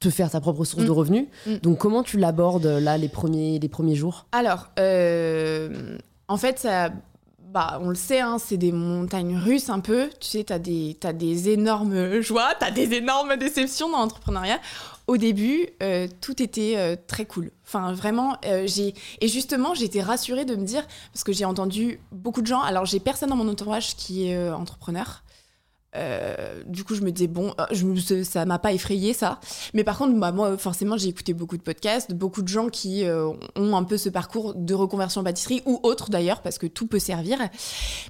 te 0.00 0.08
faire 0.08 0.30
ta 0.30 0.40
propre 0.40 0.64
source 0.64 0.82
Mm. 0.82 0.86
de 0.86 0.90
revenus. 0.90 1.26
Mm. 1.46 1.56
Donc, 1.62 1.76
comment 1.78 2.02
tu 2.02 2.16
l'abordes 2.16 2.64
là 2.64 2.96
les 2.96 3.08
premiers, 3.10 3.58
les 3.58 3.68
premiers 3.68 3.96
jours? 3.96 4.26
Alors, 4.32 4.70
en 6.28 6.36
fait, 6.38 6.58
ça, 6.58 6.90
bah, 7.52 7.78
on 7.82 7.90
le 7.90 7.94
sait, 7.94 8.20
hein, 8.20 8.38
c'est 8.38 8.56
des 8.56 8.72
montagnes 8.72 9.36
russes 9.36 9.68
un 9.68 9.80
peu. 9.80 10.08
Tu 10.20 10.28
sais, 10.28 10.44
t'as 10.44 10.58
des, 10.58 10.96
t'as 10.98 11.12
des 11.12 11.50
énormes 11.50 12.20
joies, 12.22 12.54
t'as 12.58 12.70
des 12.70 12.94
énormes 12.94 13.36
déceptions 13.36 13.90
dans 13.90 13.98
l'entrepreneuriat. 13.98 14.58
Au 15.06 15.18
début, 15.18 15.68
euh, 15.82 16.08
tout 16.22 16.42
était 16.42 16.74
euh, 16.76 16.96
très 17.06 17.26
cool. 17.26 17.50
Enfin, 17.66 17.92
vraiment, 17.92 18.38
euh, 18.46 18.66
j'ai 18.66 18.94
et 19.20 19.28
justement, 19.28 19.74
j'étais 19.74 20.00
rassurée 20.00 20.46
de 20.46 20.56
me 20.56 20.64
dire 20.64 20.86
parce 21.12 21.24
que 21.24 21.32
j'ai 21.32 21.44
entendu 21.44 22.00
beaucoup 22.10 22.40
de 22.40 22.46
gens. 22.46 22.62
Alors, 22.62 22.86
j'ai 22.86 23.00
personne 23.00 23.28
dans 23.28 23.36
mon 23.36 23.48
entourage 23.48 23.96
qui 23.96 24.28
est 24.28 24.50
entrepreneur. 24.50 25.22
Euh, 25.94 26.62
du 26.66 26.84
coup, 26.84 26.94
je 26.94 27.02
me 27.02 27.12
disais 27.12 27.28
bon, 27.28 27.54
euh, 27.60 27.66
je, 27.70 28.22
ça 28.22 28.44
m'a 28.44 28.58
pas 28.58 28.72
effrayé 28.72 29.12
ça. 29.12 29.40
Mais 29.74 29.84
par 29.84 29.98
contre, 29.98 30.18
bah, 30.18 30.32
moi, 30.32 30.56
forcément, 30.56 30.96
j'ai 30.96 31.08
écouté 31.08 31.34
beaucoup 31.34 31.56
de 31.56 31.62
podcasts, 31.62 32.14
beaucoup 32.14 32.42
de 32.42 32.48
gens 32.48 32.68
qui 32.68 33.04
euh, 33.04 33.30
ont 33.56 33.76
un 33.76 33.84
peu 33.84 33.96
ce 33.96 34.08
parcours 34.08 34.54
de 34.54 34.74
reconversion 34.74 35.22
pâtisserie 35.22 35.62
ou 35.66 35.80
autre 35.82 36.10
d'ailleurs, 36.10 36.42
parce 36.42 36.58
que 36.58 36.66
tout 36.66 36.86
peut 36.86 36.98
servir. 36.98 37.38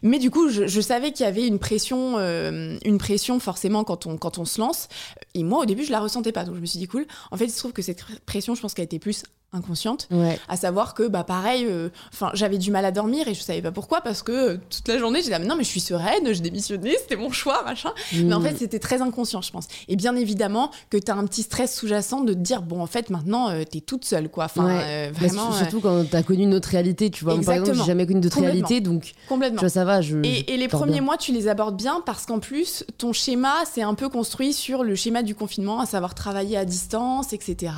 Mais 0.02 0.18
du 0.18 0.30
coup, 0.30 0.48
je, 0.48 0.80
savais 0.80 1.12
qu'il 1.12 1.24
y 1.24 1.28
avait 1.28 1.46
une 1.46 1.58
pression, 1.58 2.18
une 2.18 2.98
pression 2.98 3.38
forcément 3.38 3.84
quand 3.84 4.06
on 4.06 4.16
quand 4.16 4.38
on 4.38 4.44
se 4.44 4.60
lance. 4.60 4.88
Et 5.34 5.44
moi, 5.44 5.60
au 5.60 5.64
début, 5.64 5.84
je 5.84 5.92
la 5.92 6.00
ressentais 6.00 6.32
pas, 6.32 6.44
donc 6.44 6.56
je 6.56 6.60
me 6.60 6.66
suis 6.66 6.78
dit 6.78 6.88
cool. 6.88 7.06
En 7.30 7.36
fait, 7.36 7.46
il 7.46 7.50
se 7.50 7.58
trouve 7.58 7.72
que 7.72 7.82
cette 7.82 8.04
pression, 8.26 8.54
je 8.54 8.60
pense 8.60 8.74
qu'elle 8.74 8.84
était 8.84 8.98
plus 8.98 9.24
inconsciente 9.52 10.08
Ouais. 10.10 10.38
à 10.48 10.56
savoir 10.56 10.94
que 10.94 11.06
bah 11.06 11.24
pareil 11.24 11.66
euh, 11.68 11.88
enfin 12.12 12.30
j'avais 12.34 12.58
du 12.58 12.70
mal 12.70 12.84
à 12.84 12.90
dormir 12.90 13.28
et 13.28 13.34
je 13.34 13.42
savais 13.42 13.60
pas 13.62 13.70
pourquoi 13.72 14.00
parce 14.00 14.22
que 14.22 14.32
euh, 14.32 14.56
toute 14.70 14.88
la 14.88 14.98
journée 14.98 15.20
j'étais 15.22 15.38
mais 15.38 15.46
non 15.46 15.56
mais 15.56 15.64
je 15.64 15.68
suis 15.68 15.80
sereine 15.80 16.32
je 16.32 16.40
démissionnais 16.40 16.96
c'était 16.98 17.16
mon 17.16 17.30
choix 17.30 17.62
machin 17.64 17.90
mais 18.14 18.32
en 18.34 18.40
Mm. 18.40 18.44
fait 18.44 18.56
c'était 18.56 18.78
très 18.78 19.02
inconscient 19.02 19.42
je 19.42 19.50
pense 19.52 19.68
et 19.88 19.96
bien 19.96 20.16
évidemment 20.16 20.70
que 20.90 20.96
t'as 20.96 21.14
un 21.14 21.24
petit 21.26 21.42
stress 21.42 21.76
sous-jacent 21.76 22.22
de 22.22 22.32
te 22.32 22.38
dire 22.38 22.62
bon 22.62 22.80
en 22.80 22.86
fait 22.86 23.10
maintenant 23.10 23.50
euh, 23.50 23.62
t'es 23.64 23.80
toute 23.80 24.04
seule 24.04 24.28
quoi 24.28 24.44
enfin 24.46 24.64
Ouais. 24.66 25.10
vraiment 25.10 25.52
su- 25.52 25.58
surtout 25.58 25.80
quand 25.80 26.04
t'as 26.10 26.22
connu 26.22 26.44
une 26.44 26.54
autre 26.54 26.68
réalité, 26.70 27.10
tu 27.10 27.24
vois. 27.24 27.34
Moi, 27.34 27.44
par 27.44 27.54
exemple, 27.54 27.70
Exactement. 27.70 27.84
j'ai 27.84 27.90
jamais 27.92 28.06
connu 28.06 28.20
d'autre 28.20 28.36
Complètement. 28.36 28.66
réalité, 28.68 28.80
donc 28.80 29.02
tu 29.02 29.14
complètement 29.28 29.60
vois, 29.60 29.68
ça 29.68 29.84
va. 29.84 30.00
Je, 30.00 30.16
Et, 30.24 30.52
et 30.54 30.56
les 30.56 30.68
premiers 30.68 30.92
bien. 30.94 31.02
mois, 31.02 31.16
tu 31.16 31.32
les 31.32 31.48
abordes 31.48 31.76
bien 31.76 32.02
parce 32.06 32.26
qu'en 32.26 32.38
plus, 32.38 32.84
ton 32.98 33.12
schéma, 33.12 33.52
c'est 33.70 33.82
un 33.82 33.94
peu 33.94 34.08
construit 34.08 34.52
sur 34.52 34.82
le 34.84 34.94
schéma 34.94 35.22
du 35.22 35.34
confinement, 35.34 35.80
à 35.80 35.86
savoir 35.86 36.14
travailler 36.14 36.56
à 36.56 36.64
distance, 36.64 37.32
etc. 37.32 37.72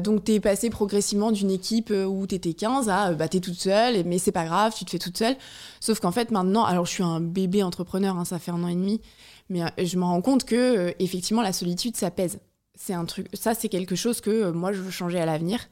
Donc, 0.00 0.24
tu 0.24 0.40
passé 0.48 0.70
progressivement 0.70 1.30
d'une 1.30 1.50
équipe 1.50 1.90
euh, 1.90 2.06
où 2.06 2.26
tu 2.26 2.34
étais 2.34 2.54
15 2.54 2.88
à 2.88 3.08
euh, 3.08 3.14
bah, 3.14 3.28
tu 3.28 3.36
es 3.36 3.40
toute 3.40 3.60
seule, 3.60 4.02
mais 4.06 4.16
c'est 4.16 4.32
pas 4.32 4.46
grave, 4.46 4.74
tu 4.74 4.86
te 4.86 4.90
fais 4.90 4.98
toute 4.98 5.18
seule. 5.18 5.36
Sauf 5.78 6.00
qu'en 6.00 6.10
fait, 6.10 6.30
maintenant, 6.30 6.64
alors 6.64 6.86
je 6.86 6.90
suis 6.90 7.02
un 7.02 7.20
bébé 7.20 7.62
entrepreneur, 7.62 8.16
hein, 8.16 8.24
ça 8.24 8.38
fait 8.38 8.50
un 8.50 8.62
an 8.62 8.68
et 8.68 8.74
demi, 8.74 9.02
mais 9.50 9.62
euh, 9.62 9.66
je 9.76 9.98
me 9.98 10.04
rends 10.04 10.22
compte 10.22 10.44
que, 10.44 10.94
effectivement, 11.00 11.42
la 11.42 11.52
solitude, 11.52 11.96
ça 11.96 12.10
pèse. 12.10 12.38
c'est 12.74 12.94
un 12.94 13.04
truc, 13.04 13.26
ça 13.34 13.52
c'est 13.52 13.68
quelque 13.68 13.94
chose 13.94 14.22
que 14.22 14.50
moi 14.50 14.72
je 14.72 14.80
veux 14.80 14.90
changer 14.90 15.20
à 15.20 15.26
l'avenir. 15.26 15.68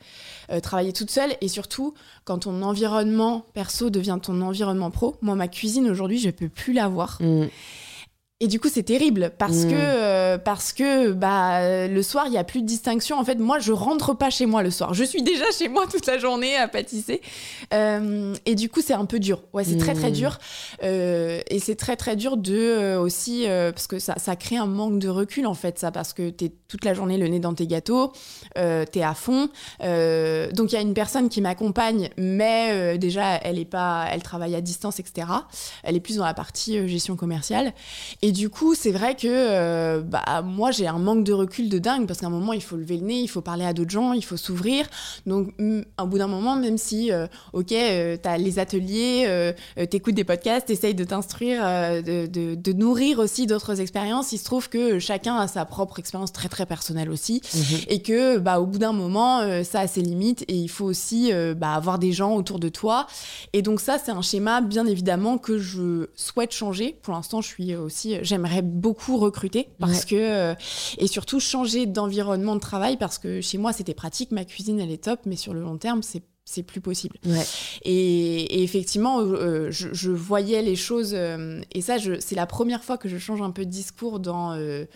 Travailler 0.63 0.93
toute 0.93 1.11
seule 1.11 1.35
et 1.41 1.49
surtout 1.49 1.95
quand 2.25 2.41
ton 2.41 2.61
environnement 2.61 3.47
perso 3.55 3.89
devient 3.89 4.19
ton 4.21 4.43
environnement 4.43 4.91
pro. 4.91 5.17
Moi 5.23 5.37
ma 5.37 5.49
cuisine 5.49 5.89
aujourd'hui 5.89 6.19
je 6.19 6.29
peux 6.29 6.51
plus 6.51 6.75
la 6.75 6.89
voir. 6.89 7.19
Et 8.41 8.49
du 8.49 8.61
coup, 8.61 8.69
c'est 8.71 8.83
terrible 8.83 9.33
parce 9.39 9.65
Mm. 9.65 9.71
que 9.71 9.75
euh, 9.77 10.37
parce 10.37 10.75
que 10.75 11.13
bah 11.13 11.89
le 11.89 12.03
soir, 12.03 12.25
il 12.27 12.35
y 12.35 12.37
a 12.37 12.45
plus 12.45 12.61
de 12.61 12.67
distinction. 12.67 13.19
En 13.19 13.25
fait, 13.25 13.37
moi, 13.37 13.59
je 13.61 13.73
rentre 13.73 14.13
pas 14.13 14.29
chez 14.29 14.45
moi 14.45 14.63
le 14.63 14.71
soir. 14.71 14.93
Je 14.93 15.05
suis 15.05 15.23
déjà 15.23 15.47
chez 15.59 15.69
moi 15.69 15.87
toute 15.91 16.05
la 16.05 16.19
journée 16.19 16.55
à 16.55 16.69
pâtisser. 16.69 17.23
Euh, 17.73 18.35
et 18.45 18.55
du 18.55 18.69
coup, 18.69 18.83
c'est 18.83 18.93
un 18.93 19.07
peu 19.07 19.19
dur. 19.21 19.43
Ouais, 19.55 19.65
c'est 19.65 19.79
très 19.79 19.95
très 19.95 20.11
Mm. 20.11 20.15
dur. 20.15 20.39
Euh, 20.83 21.41
et 21.49 21.59
c'est 21.61 21.77
très 21.77 21.97
très 21.97 22.15
dur 22.15 22.37
de 22.37 22.55
euh, 22.55 23.01
aussi 23.01 23.47
euh, 23.49 23.73
parce 23.73 23.87
que 23.87 23.99
ça 23.99 24.17
ça 24.19 24.37
crée 24.37 24.59
un 24.59 24.67
manque 24.67 24.99
de 24.99 25.09
recul 25.09 25.47
en 25.47 25.55
fait 25.55 25.79
ça 25.79 25.91
parce 25.91 26.13
que 26.13 26.29
t'es 26.29 26.53
toute 26.69 26.85
la 26.85 26.93
journée 26.93 27.17
le 27.17 27.29
nez 27.29 27.41
dans 27.41 27.55
tes 27.55 27.67
gâteaux, 27.67 28.13
euh, 28.59 28.85
t'es 28.85 29.03
à 29.03 29.15
fond. 29.15 29.49
Euh, 29.83 30.51
donc 30.53 30.73
il 30.73 30.75
y 30.75 30.79
a 30.79 30.83
une 30.83 30.93
personne 30.95 31.31
qui 31.31 31.41
m'accompagne, 31.41 32.11
mais 32.19 32.69
euh, 32.73 32.97
déjà 32.99 33.37
elle 33.37 33.59
est 33.59 33.65
pas, 33.65 34.07
elle 34.13 34.23
travaille 34.23 34.55
à 34.55 34.61
distance, 34.61 35.01
etc. 35.01 35.27
Elle 35.85 35.97
est 35.97 36.01
plus 36.01 36.17
dans 36.17 36.25
la 36.27 36.35
partie 36.35 36.77
euh, 36.77 36.87
gestion 36.87 37.17
commerciale. 37.17 37.73
Et 38.23 38.26
du 38.33 38.49
coup, 38.51 38.75
c'est 38.75 38.91
vrai 38.93 39.15
que 39.15 39.27
euh, 39.29 40.01
bah, 40.03 40.43
moi, 40.43 40.71
j'ai 40.71 40.87
un 40.87 40.99
manque 40.99 41.25
de 41.25 41.33
recul 41.33 41.69
de 41.69 41.79
dingue 41.79 42.07
parce 42.07 42.21
qu'à 42.21 42.27
un 42.27 42.31
moment, 42.31 42.53
il 42.53 42.63
faut 42.63 42.77
lever 42.77 42.97
le 42.97 43.07
nez, 43.07 43.21
il 43.21 43.29
faut 43.29 43.41
parler 43.41 43.65
à 43.65 43.73
d'autres 43.73 43.91
gens, 43.91 44.13
il 44.13 44.25
faut 44.25 44.37
s'ouvrir. 44.37 44.87
Donc, 45.27 45.55
au 46.01 46.07
bout 46.07 46.19
d'un 46.19 46.27
moment, 46.27 46.57
même 46.57 46.79
si, 46.79 47.13
euh, 47.13 47.27
ok, 47.53 47.73
euh, 47.73 48.17
t'as 48.21 48.39
les 48.39 48.59
ateliers, 48.59 49.25
euh, 49.29 49.53
t'écoutes 49.91 50.15
des 50.15 50.25
podcasts, 50.25 50.67
t'essayes 50.67 50.95
de 50.95 51.05
t'instruire, 51.05 51.63
de, 51.63 52.27
de- 52.27 52.55
de 52.55 52.73
nourrir 52.73 53.19
aussi 53.19 53.47
d'autres 53.47 53.81
expériences, 53.81 54.33
il 54.33 54.39
se 54.39 54.45
trouve 54.45 54.69
que 54.69 54.99
chacun 54.99 55.37
a 55.37 55.47
sa 55.49 55.65
propre 55.65 55.99
expérience 55.99 56.33
très 56.33 56.49
très 56.49 56.67
personnelle 56.67 57.11
aussi 57.11 57.41
Mhm. 57.55 57.79
et 57.89 58.03
que 58.03 58.39
bah 58.39 58.61
au 58.61 58.67
bout 58.67 58.79
d'un 58.79 58.93
moment 58.93 59.41
ça 59.65 59.81
a 59.81 59.87
ses 59.87 60.01
limites 60.01 60.43
et 60.49 60.55
il 60.55 60.69
faut 60.69 60.85
aussi 60.85 61.31
bah, 61.57 61.73
avoir 61.73 61.99
des 61.99 62.13
gens 62.13 62.35
autour 62.35 62.59
de 62.59 62.69
toi 62.69 63.07
et 63.53 63.63
donc 63.63 63.81
ça 63.81 63.99
c'est 64.03 64.11
un 64.11 64.23
schéma 64.23 64.61
bien 64.61 64.87
évidemment 64.87 65.39
que 65.39 65.59
je 65.59 66.09
souhaite 66.15 66.53
changer 66.53 66.97
pour 67.03 67.15
l'instant 67.15 67.41
je 67.41 67.49
suis 67.49 67.75
aussi 67.77 68.16
j'aimerais 68.23 68.63
beaucoup 68.63 69.17
recruter 69.17 69.69
parce 69.79 70.05
que 70.05 70.15
euh, 70.17 70.55
et 70.99 71.07
surtout 71.07 71.41
changer 71.41 71.87
d'environnement 71.87 72.55
de 72.55 72.61
travail 72.61 72.97
parce 72.97 73.19
que 73.19 73.41
chez 73.41 73.59
moi 73.59 73.73
c'était 73.73 73.95
pratique 73.95 74.31
ma 74.31 74.45
cuisine 74.45 74.81
elle 74.81 74.91
est 74.91 75.05
top 75.05 75.21
mais 75.27 75.37
sur 75.37 75.55
le 75.55 75.61
long 75.61 75.77
terme 75.79 76.03
c'est 76.03 76.23
c'est 76.49 76.63
plus 76.63 76.81
possible. 76.81 77.17
Ouais. 77.27 77.45
Et, 77.83 78.61
et 78.61 78.63
effectivement, 78.63 79.21
euh, 79.21 79.71
je, 79.73 79.89
je 79.93 80.13
voyais 80.13 80.63
les 80.63 80.77
choses, 80.77 81.11
euh, 81.13 81.61
et 81.73 81.83
ça, 81.83 81.97
c'est 82.21 82.37
la 82.37 82.47
première 82.47 82.85
fois 82.85 82.97
que 82.97 83.09
je 83.09 83.19
change 83.19 83.43
un 83.43 83.51
peu 83.51 83.67
de 83.67 83.71
discours 83.71 84.21
dans 84.21 84.55
euh, 84.55 84.87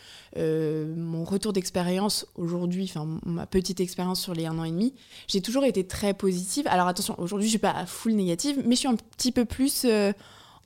mon 0.97 1.25
retour 1.25 1.53
d'expérience 1.53 2.25
aujourd'hui, 2.37 2.85
enfin 2.89 3.19
ma 3.27 3.47
petite 3.47 3.81
expérience 3.81 4.21
sur 4.21 4.33
les 4.33 4.47
un 4.47 4.59
an 4.61 4.65
et 4.65 4.71
demi. 4.71 4.95
J'ai 5.27 5.43
toujours 5.43 5.65
été 5.65 5.85
très 5.85 6.15
positive. 6.15 6.69
Alors 6.69 6.87
attention, 6.87 7.17
aujourd'hui, 7.19 7.49
je 7.49 7.51
suis 7.51 7.59
pas 7.59 7.85
full 7.85 8.13
négative, 8.13 8.63
mais 8.65 8.77
je 8.77 8.81
suis 8.81 8.89
un 8.89 8.97
petit 8.97 9.33
peu 9.33 9.45
plus 9.45 9.85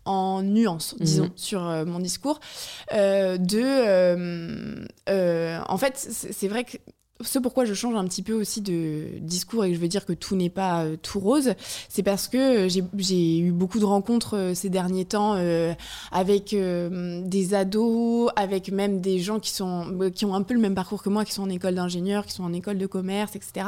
en 0.05 0.43
nuance, 0.43 0.95
disons, 1.01 1.25
Mhm. 1.25 1.31
sur 1.37 1.67
euh, 1.67 1.85
mon 1.85 1.99
discours. 1.99 2.40
Euh, 2.93 3.37
de, 3.38 3.61
euh, 5.09 5.59
en 5.69 5.79
fait, 5.79 5.97
c'est 5.97 6.49
vrai 6.49 6.64
que 6.64 6.77
ce 7.20 7.38
pourquoi 7.38 7.64
je 7.64 7.74
change 7.74 7.94
un 7.94 8.05
petit 8.07 8.22
peu 8.22 8.33
aussi 8.33 8.61
de 8.61 9.05
discours 9.20 9.64
et 9.64 9.68
que 9.68 9.74
je 9.77 9.81
veux 9.81 9.87
dire 9.88 10.05
que 10.05 10.12
tout 10.12 10.35
n'est 10.35 10.50
pas 10.50 10.83
euh, 10.85 10.96
tout 11.00 11.20
rose, 11.20 11.55
c'est 11.88 12.03
parce 12.03 12.27
que 12.27 12.66
j'ai- 12.68 12.83
j'ai 12.98 13.38
eu 13.38 13.53
beaucoup 13.53 13.79
de 13.79 13.85
rencontres 13.85 14.37
euh, 14.37 14.55
ces 14.55 14.68
derniers 14.68 15.05
temps 15.05 15.35
euh, 15.37 15.72
avec 16.11 16.53
euh, 16.53 17.22
des 17.24 17.55
ados, 17.55 18.31
avec 18.35 18.70
même 18.72 19.00
des 19.00 19.20
gens 19.20 19.38
qui 19.38 19.50
sont 19.53 19.87
euh, 20.00 20.11
qui 20.11 20.24
ont 20.24 20.35
un 20.35 20.42
peu 20.42 20.55
le 20.55 20.61
même 20.61 20.74
parcours 20.74 21.05
que 21.05 21.09
moi, 21.09 21.24
qui 21.24 21.33
sont 21.33 21.44
en 21.44 21.50
école 21.50 21.77
d'ingénieur, 21.77 22.27
qui 22.27 22.33
sont 22.33 22.42
en 22.42 22.53
école 22.53 22.79
de 22.79 22.87
commerce, 22.87 23.37
etc. 23.37 23.66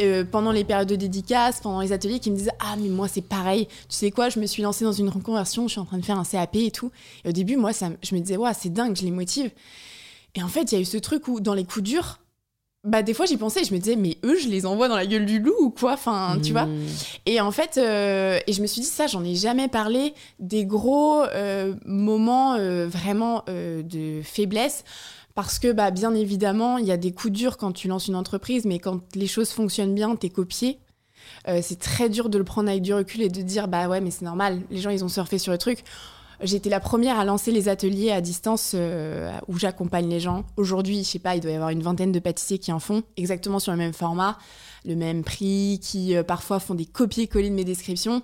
Euh, 0.00 0.24
pendant 0.24 0.50
les 0.50 0.64
périodes 0.64 0.88
de 0.88 0.96
dédicaces, 0.96 1.60
pendant 1.60 1.80
les 1.80 1.92
ateliers, 1.92 2.18
qui 2.18 2.32
me 2.32 2.36
disaient 2.36 2.50
ah 2.58 2.74
mais 2.76 2.88
moi 2.88 3.06
c'est 3.06 3.22
pareil. 3.22 3.66
Tu 3.88 3.96
sais 3.96 4.10
quoi, 4.10 4.30
je 4.30 4.40
me 4.40 4.46
suis 4.46 4.62
lancée 4.64 4.84
dans 4.84 4.92
une 4.92 5.08
reconversion, 5.08 5.68
je 5.68 5.72
suis 5.72 5.80
en 5.80 5.84
train 5.84 5.98
de 5.98 6.04
faire 6.04 6.18
un 6.18 6.24
CAP 6.24 6.56
et 6.56 6.70
tout. 6.72 6.90
Et 7.24 7.28
au 7.28 7.32
début, 7.32 7.56
moi, 7.56 7.72
ça, 7.72 7.90
je 8.02 8.14
me 8.16 8.20
disais 8.20 8.36
ouais 8.36 8.50
c'est 8.52 8.72
dingue, 8.72 8.96
je 8.96 9.04
les 9.04 9.12
motive. 9.12 9.50
Et 10.34 10.42
en 10.42 10.48
fait, 10.48 10.72
il 10.72 10.74
y 10.74 10.78
a 10.78 10.80
eu 10.80 10.84
ce 10.84 10.98
truc 10.98 11.28
où 11.28 11.38
dans 11.38 11.54
les 11.54 11.62
coups 11.64 11.84
durs 11.84 12.18
bah 12.84 13.02
des 13.02 13.14
fois 13.14 13.24
j'y 13.24 13.38
pensais 13.38 13.64
je 13.64 13.72
me 13.72 13.78
disais 13.78 13.96
mais 13.96 14.18
eux 14.24 14.36
je 14.38 14.48
les 14.48 14.66
envoie 14.66 14.88
dans 14.88 14.96
la 14.96 15.06
gueule 15.06 15.24
du 15.24 15.38
loup 15.40 15.54
ou 15.58 15.70
quoi 15.70 15.94
enfin 15.94 16.38
tu 16.42 16.52
vois. 16.52 16.66
Mm. 16.66 16.86
et 17.26 17.40
en 17.40 17.50
fait 17.50 17.78
euh, 17.78 18.38
et 18.46 18.52
je 18.52 18.60
me 18.60 18.66
suis 18.66 18.82
dit 18.82 18.86
ça 18.86 19.06
j'en 19.06 19.24
ai 19.24 19.34
jamais 19.34 19.68
parlé 19.68 20.12
des 20.38 20.66
gros 20.66 21.22
euh, 21.22 21.74
moments 21.86 22.54
euh, 22.54 22.86
vraiment 22.86 23.44
de 23.48 24.20
faiblesse. 24.22 24.84
Parce 25.34 25.58
que 25.58 25.72
bah 25.72 25.90
bien 25.90 26.14
évidemment 26.14 26.78
il 26.78 26.86
y 26.86 26.92
a 26.92 26.96
des 26.96 27.12
coups 27.12 27.32
durs 27.32 27.56
quand 27.56 27.72
tu 27.72 27.88
lances 27.88 28.06
une 28.06 28.14
entreprise 28.14 28.66
mais 28.66 28.78
quand 28.78 29.00
les 29.16 29.26
choses 29.26 29.50
fonctionnent 29.50 29.94
bien 29.94 30.14
t'es 30.14 30.28
copié. 30.28 30.78
C'est 31.60 31.78
très 31.78 32.08
dur 32.08 32.28
de 32.28 32.38
le 32.38 32.44
prendre 32.44 32.68
avec 32.68 32.82
du 32.82 32.94
recul 32.94 33.20
et 33.22 33.28
de 33.28 33.42
dire 33.42 33.66
bah 33.66 33.88
ouais 33.88 34.00
mais 34.00 34.10
c'est 34.10 34.24
normal. 34.24 34.60
Les 34.70 34.80
gens 34.80 34.90
ils 34.90 35.04
ont 35.04 35.08
surfé 35.08 35.38
sur 35.38 35.50
le 35.50 35.58
truc 35.58 35.82
été 36.40 36.68
la 36.68 36.80
première 36.80 37.18
à 37.18 37.24
lancer 37.24 37.50
les 37.50 37.68
ateliers 37.68 38.10
à 38.10 38.20
distance 38.20 38.72
euh, 38.74 39.30
où 39.48 39.58
j'accompagne 39.58 40.08
les 40.08 40.20
gens. 40.20 40.44
Aujourd'hui, 40.56 40.98
je 40.98 41.08
sais 41.08 41.18
pas, 41.18 41.34
il 41.36 41.40
doit 41.40 41.52
y 41.52 41.54
avoir 41.54 41.70
une 41.70 41.82
vingtaine 41.82 42.12
de 42.12 42.18
pâtissiers 42.18 42.58
qui 42.58 42.72
en 42.72 42.80
font, 42.80 43.02
exactement 43.16 43.58
sur 43.58 43.72
le 43.72 43.78
même 43.78 43.92
format, 43.92 44.38
le 44.84 44.96
même 44.96 45.24
prix, 45.24 45.80
qui 45.82 46.16
euh, 46.16 46.22
parfois 46.22 46.60
font 46.60 46.74
des 46.74 46.86
copier-coller 46.86 47.50
de 47.50 47.54
mes 47.54 47.64
descriptions. 47.64 48.22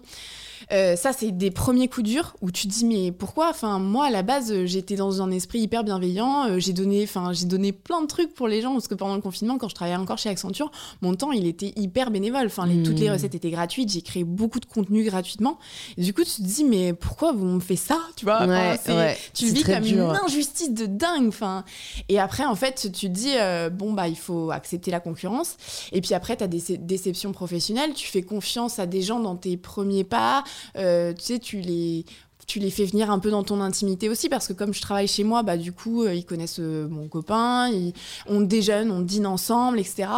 Euh, 0.73 0.97
ça, 0.97 1.13
c'est 1.13 1.31
des 1.33 1.51
premiers 1.51 1.89
coups 1.89 2.09
durs 2.09 2.37
où 2.41 2.51
tu 2.51 2.69
te 2.69 2.73
dis 2.73 2.85
mais 2.85 3.13
pourquoi? 3.13 3.49
Enfin, 3.51 3.79
moi 3.79 4.07
à 4.07 4.11
la 4.11 4.23
base, 4.23 4.53
euh, 4.53 4.67
j'étais 4.67 4.95
dans 4.97 5.23
un 5.23 5.31
esprit 5.31 5.61
hyper 5.61 5.85
bienveillant. 5.85 6.47
euh, 6.49 6.59
j'ai 6.59 6.73
donné, 6.73 7.03
enfin, 7.05 7.33
j'ai 7.33 7.47
donné 7.47 7.73
plein 7.73 8.03
de 8.03 8.07
trucs 8.07 8.35
pour 8.35 8.47
les 8.49 8.61
gens 8.61 8.73
parce 8.73 8.89
que 8.89 8.95
pendant 8.95 9.15
le 9.15 9.21
confinement, 9.21 9.59
quand 9.59 9.69
je 9.69 9.75
travaillais 9.75 9.97
encore 9.97 10.19
chez 10.19 10.29
Accenture, 10.29 10.71
mon 11.03 11.15
temps 11.15 11.33
il 11.33 11.47
était 11.47 11.73
hyper 11.77 12.11
bénévole. 12.11 12.47
Enfin, 12.47 12.67
les- 12.67 12.83
toutes 12.83 12.99
les 12.99 13.11
recettes 13.11 13.35
étaient 13.35 13.51
gratuites. 13.51 13.91
J'ai 13.91 14.03
créé 14.03 14.25
beaucoup 14.25 14.61
de 14.61 14.67
contenu 14.67 15.03
gratuitement. 15.05 15.59
Et 15.97 16.03
du 16.03 16.13
coup, 16.15 16.23
tu 16.25 16.31
te 16.31 16.43
dis 16.43 16.65
mais 16.65 16.93
pourquoi 16.93 17.33
vous 17.33 17.45
me 17.47 17.61
faites 17.61 17.79
ça? 17.79 17.99
Tu 18.17 18.25
vois 18.25 18.47
Ouais, 18.47 18.77
ouais. 18.89 19.17
tu 19.35 19.47
vis 19.47 19.63
comme 19.63 19.81
dur. 19.83 20.11
une 20.11 20.17
injustice 20.27 20.73
de 20.73 20.87
dingue. 20.87 21.29
Enfin, 21.29 21.65
et 22.09 22.19
après, 22.21 22.45
en 22.45 22.55
fait, 22.55 22.91
tu 22.93 23.07
te 23.07 23.07
dis 23.07 23.33
euh, 23.37 23.71
bon 23.71 23.93
bah 23.93 24.09
il 24.09 24.17
faut 24.17 24.51
accepter 24.51 24.91
la 24.91 25.01
concurrence. 25.01 25.57
Et 25.93 26.01
puis 26.01 26.15
après, 26.15 26.37
tu 26.37 26.45
as 26.45 26.49
des 26.49 26.63
déceptions 26.79 27.33
professionnelles. 27.33 27.95
Tu 27.95 28.07
fais 28.07 28.23
confiance 28.23 28.79
à 28.79 28.87
des 28.87 29.03
gens 29.03 29.21
dans 29.21 29.37
tes 29.37 29.57
premiers 29.57 30.05
pas. 30.05 30.45
Euh, 30.77 31.13
tu 31.13 31.23
sais, 31.23 31.39
tu 31.39 31.61
les 31.61 32.05
tu 32.51 32.59
les 32.59 32.71
fais 32.71 32.85
venir 32.85 33.13
un 33.13 33.21
peu 33.21 33.31
dans 33.31 33.45
ton 33.45 33.61
intimité 33.61 34.09
aussi 34.09 34.29
parce 34.29 34.49
que 34.49 34.53
comme 34.53 34.75
je 34.75 34.81
travaille 34.81 35.07
chez 35.07 35.23
moi 35.23 35.45
bah 35.45 35.57
du 35.57 35.71
coup 35.71 36.03
euh, 36.03 36.13
ils 36.13 36.25
connaissent 36.25 36.59
euh, 36.59 36.89
mon 36.89 37.07
copain 37.07 37.69
ils, 37.69 37.93
on 38.27 38.41
déjeune 38.41 38.91
on 38.91 39.03
dîne 39.03 39.27
ensemble 39.27 39.79
etc 39.79 40.09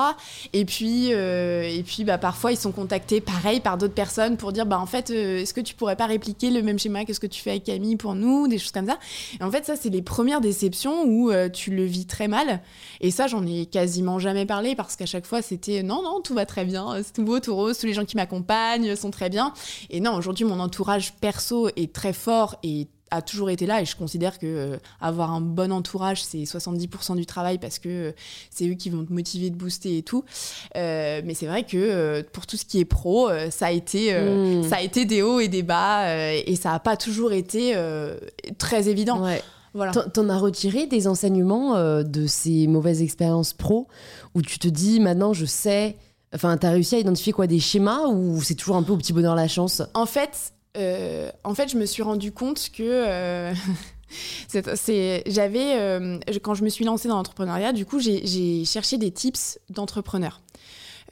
et 0.54 0.64
puis 0.64 1.12
euh, 1.12 1.62
et 1.62 1.82
puis 1.82 2.04
bah 2.04 2.16
parfois 2.16 2.50
ils 2.50 2.56
sont 2.56 2.72
contactés 2.72 3.20
pareil 3.20 3.60
par 3.60 3.76
d'autres 3.76 3.92
personnes 3.92 4.38
pour 4.38 4.52
dire 4.52 4.64
bah 4.64 4.78
en 4.78 4.86
fait 4.86 5.10
est-ce 5.10 5.52
que 5.52 5.60
tu 5.60 5.74
pourrais 5.74 5.94
pas 5.94 6.06
répliquer 6.06 6.48
le 6.50 6.62
même 6.62 6.78
schéma 6.78 7.04
que 7.04 7.12
ce 7.12 7.20
que 7.20 7.26
tu 7.26 7.42
fais 7.42 7.50
avec 7.50 7.64
Camille 7.64 7.96
pour 7.96 8.14
nous 8.14 8.48
des 8.48 8.58
choses 8.58 8.72
comme 8.72 8.86
ça. 8.86 8.98
Et 9.38 9.44
en 9.44 9.50
fait 9.50 9.66
ça 9.66 9.76
c'est 9.76 9.90
les 9.90 10.00
premières 10.00 10.40
déceptions 10.40 11.04
où 11.04 11.30
tu 11.52 11.70
le 11.70 11.84
vis 11.84 12.06
très 12.06 12.28
mal. 12.28 12.62
Et 13.02 13.10
ça 13.10 13.26
j'en 13.26 13.46
ai 13.46 13.66
quasiment 13.66 14.18
jamais 14.18 14.46
parlé 14.46 14.74
parce 14.74 14.96
qu'à 14.96 15.04
chaque 15.04 15.26
fois 15.26 15.42
c'était 15.42 15.82
non 15.82 16.02
non 16.02 16.22
tout 16.22 16.32
va 16.32 16.46
très 16.46 16.64
bien 16.64 16.94
c'est 17.02 17.12
tout 17.12 17.24
beau 17.24 17.40
tout 17.40 17.54
rose 17.54 17.78
tous 17.78 17.86
les 17.86 17.92
gens 17.92 18.06
qui 18.06 18.16
m'accompagnent 18.16 18.96
sont 18.96 19.10
très 19.10 19.28
bien. 19.28 19.52
Et 19.90 20.00
non 20.00 20.14
aujourd'hui 20.14 20.46
mon 20.46 20.60
entourage 20.60 21.12
perso 21.20 21.68
est 21.76 21.92
très 21.92 22.14
fort 22.22 22.56
et 22.62 22.88
a 23.14 23.20
toujours 23.20 23.50
été 23.50 23.66
là 23.66 23.82
et 23.82 23.84
je 23.84 23.94
considère 23.94 24.38
que 24.38 24.46
euh, 24.46 24.76
avoir 24.98 25.32
un 25.32 25.42
bon 25.42 25.70
entourage 25.70 26.24
c'est 26.24 26.44
70% 26.44 27.14
du 27.16 27.26
travail 27.26 27.58
parce 27.58 27.78
que 27.78 27.88
euh, 27.90 28.12
c'est 28.48 28.66
eux 28.66 28.72
qui 28.74 28.88
vont 28.88 29.04
te 29.04 29.12
motiver 29.12 29.50
te 29.50 29.56
booster 29.56 29.98
et 29.98 30.02
tout 30.02 30.24
Euh, 30.76 31.20
mais 31.24 31.34
c'est 31.34 31.44
vrai 31.46 31.64
que 31.64 32.22
pour 32.32 32.46
tout 32.46 32.56
ce 32.56 32.64
qui 32.64 32.78
est 32.80 32.86
pro 32.86 33.28
ça 33.50 33.66
a 33.66 33.70
été 33.70 34.14
euh, 34.14 34.62
Mm. 34.62 34.68
ça 34.70 34.76
a 34.76 34.80
été 34.80 35.04
des 35.04 35.20
hauts 35.20 35.40
et 35.40 35.48
des 35.48 35.62
bas 35.62 36.06
et 36.34 36.56
ça 36.56 36.72
a 36.72 36.78
pas 36.80 36.96
toujours 36.96 37.32
été 37.34 37.74
très 38.56 38.88
évident 38.88 39.22
Ouais. 39.22 39.42
voilà 39.74 39.92
T'en- 39.92 40.28
as 40.30 40.38
retiré 40.38 40.86
des 40.86 41.06
enseignements 41.06 41.74
de 42.02 42.26
ces 42.26 42.66
mauvaises 42.66 43.02
expériences 43.02 43.52
pro 43.52 43.88
où 44.34 44.40
tu 44.40 44.58
te 44.58 44.68
dis 44.68 45.00
maintenant 45.00 45.34
je 45.34 45.44
sais. 45.44 45.96
Enfin, 46.34 46.56
t'as 46.56 46.70
réussi 46.70 46.94
à 46.94 46.98
identifier 46.98 47.34
quoi 47.34 47.46
des 47.46 47.60
schémas 47.60 48.06
ou 48.06 48.40
c'est 48.42 48.54
toujours 48.54 48.76
un 48.76 48.82
peu 48.82 48.92
au 48.94 48.96
petit 48.96 49.12
bonheur 49.12 49.34
la 49.34 49.48
chance? 49.48 49.82
En 49.92 50.06
fait, 50.06 50.54
euh, 50.76 51.30
en 51.44 51.54
fait, 51.54 51.68
je 51.68 51.76
me 51.76 51.86
suis 51.86 52.02
rendu 52.02 52.32
compte 52.32 52.70
que 52.72 52.82
euh, 52.82 53.54
j'avais 55.26 55.78
euh, 55.78 56.18
quand 56.42 56.54
je 56.54 56.64
me 56.64 56.68
suis 56.68 56.84
lancée 56.84 57.08
dans 57.08 57.16
l'entrepreneuriat, 57.16 57.72
du 57.72 57.86
coup, 57.86 58.00
j'ai 58.00 58.64
cherché 58.64 58.98
des 58.98 59.10
tips 59.10 59.58
d'entrepreneurs. 59.70 60.41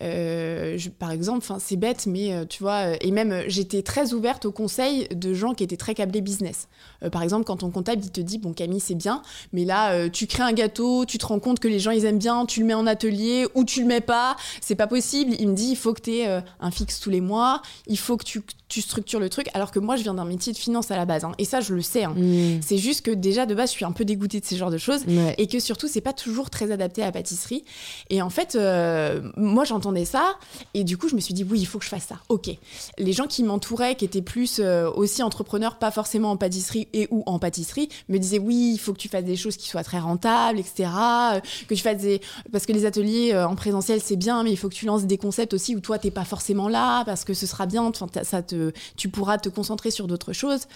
Euh, 0.03 0.79
par 0.99 1.11
exemple, 1.11 1.47
c'est 1.59 1.77
bête, 1.77 2.07
mais 2.07 2.33
euh, 2.33 2.45
tu 2.45 2.63
vois, 2.63 3.03
et 3.03 3.11
même 3.11 3.43
j'étais 3.47 3.83
très 3.83 4.13
ouverte 4.13 4.45
aux 4.47 4.53
conseils 4.53 5.09
de 5.15 5.35
gens 5.35 5.55
qui 5.55 5.65
étaient 5.65 5.77
très 5.77 5.95
câblés 5.95 6.21
business. 6.21 6.69
par 7.13 7.23
exemple, 7.23 7.45
quand 7.45 7.59
ton 7.59 7.71
comptable 7.71 8.03
il 8.05 8.11
te 8.11 8.21
dit 8.21 8.39
bon 8.39 8.53
Camille 8.53 8.81
c'est 8.81 8.95
bien, 8.95 9.23
mais 9.53 9.65
là 9.65 10.09
tu 10.09 10.27
crées 10.27 10.43
un 10.43 10.53
gâteau, 10.53 11.05
tu 11.05 11.19
te 11.19 11.27
rends 11.27 11.39
compte 11.39 11.61
que 11.61 11.69
les 11.69 11.79
gens 11.79 11.91
ils 11.91 12.05
aiment 12.05 12.19
bien, 12.19 12.47
tu 12.47 12.61
le 12.61 12.67
mets 12.67 12.75
en 12.75 12.87
atelier 12.87 13.47
ou 13.55 13.65
tu 13.65 13.81
le 13.83 13.87
mets 13.87 14.01
pas, 14.01 14.37
c'est 14.61 14.75
pas 14.75 14.87
possible. 14.87 15.35
Il 15.39 15.49
me 15.49 15.55
dit 15.55 15.71
il 15.71 15.77
faut 15.77 15.95
que 15.95 16.03
tu 16.03 16.13
aies 16.13 16.43
un 16.61 16.71
fixe 16.71 17.01
tous 17.01 17.11
les 17.11 17.21
mois, 17.21 17.63
il 17.87 17.99
faut 17.99 18.17
que 18.17 18.25
tu 18.25 18.43
tu 18.71 18.81
structures 18.81 19.21
le 19.21 19.29
truc, 19.29 19.49
alors 19.53 19.73
que 19.73 19.81
moi, 19.81 19.97
je 19.97 20.03
viens 20.03 20.15
d'un 20.15 20.25
métier 20.25 20.53
de 20.53 20.59
finance 20.59 20.91
à 20.91 20.97
la 20.97 21.05
base. 21.05 21.25
Hein. 21.25 21.33
et 21.39 21.45
ça, 21.45 21.61
je 21.61 21.75
le 21.75 21.83
sais. 21.83 22.05
Hein. 22.05 22.15
Mm. 22.17 22.61
C'est 22.63 22.79
juste 22.79 23.05
que 23.05 23.11
déjà, 23.11 23.45
de 23.45 23.55
base, 23.55 23.71
je 23.71 23.75
suis 23.75 23.85
un 23.85 23.93
peu 23.93 24.05
dégoûtée 24.05 24.41
de 24.41 24.45
ces 24.47 24.57
genres 24.57 24.71
de 24.71 24.79
choses. 24.79 25.03
Et 25.37 25.49
que 25.49 25.59
surtout, 25.59 25.89
c'est 25.89 26.01
pas 26.01 26.13
toujours 26.13 26.49
très 26.49 26.71
adapté 26.71 27.03
à 27.03 27.07
la 27.07 27.13
pâtisserie. 27.13 27.65
Et 28.09 28.23
en 28.23 28.31
fait, 28.31 28.55
euh, 28.55 29.21
moi, 29.37 29.65
ça. 30.05 30.37
Et 30.75 30.85
du 30.85 30.97
coup, 30.97 31.09
je 31.09 31.15
me 31.15 31.21
suis 31.21 31.35
dit, 31.35 31.45
oui, 31.45 31.61
il 31.61 31.67
faut 31.67 31.79
que 31.79 31.85
je 31.85 31.91
fasse 31.91 32.07
ça. 32.07 32.17
OK. 32.29 32.51
Les 32.99 33.13
gens 33.13 33.27
qui 33.27 33.43
m'entouraient, 33.43 33.95
qui 33.95 34.05
étaient 34.05 34.23
plus 34.23 34.61
euh, 34.61 34.91
aussi 34.91 35.23
entrepreneurs, 35.23 35.79
pas 35.79 35.91
forcément 35.91 36.31
en 36.31 36.37
pâtisserie 36.37 36.89
et 36.93 37.09
ou 37.11 37.23
en 37.27 37.39
pâtisserie, 37.39 37.89
me 38.09 38.19
disaient, 38.19 38.39
oui, 38.39 38.73
il 38.75 38.79
faut 38.79 38.93
que 38.93 38.99
tu 38.99 39.09
fasses 39.09 39.25
des 39.25 39.37
choses 39.37 39.57
qui 39.57 39.69
soient 39.69 39.85
très 39.85 39.99
rentables, 39.99 40.59
etc. 40.59 40.91
Euh, 41.35 41.41
que 41.69 41.75
tu 41.75 41.83
fasses 41.83 42.03
des... 42.03 42.21
Parce 42.53 42.67
que 42.67 42.73
les 42.73 42.87
ateliers 42.87 43.37
en 43.37 43.55
présentiel, 43.57 44.01
c'est 44.01 44.17
bien, 44.17 44.43
mais 44.43 44.51
il 44.51 44.57
faut 44.57 44.69
que 44.69 44.75
tu 44.75 44.87
lances 44.87 45.05
des 45.05 45.19
concepts 45.19 45.55
aussi 45.55 45.75
où 45.75 45.81
toi, 45.81 45.99
t'es 45.99 46.11
pas 46.11 46.25
forcément 46.25 46.69
là, 46.69 47.05
parce 47.05 47.25
que 47.25 47.35
ce 47.35 47.47
sera 47.47 47.67
bien. 47.67 47.91
Ça 48.23 48.43
te 48.43 48.73
tu 48.97 49.09
pourras 49.09 49.39
te 49.39 49.49
concentrer 49.49 49.91
sur 49.91 50.07
d'autres 50.07 50.33
choses. 50.33 50.67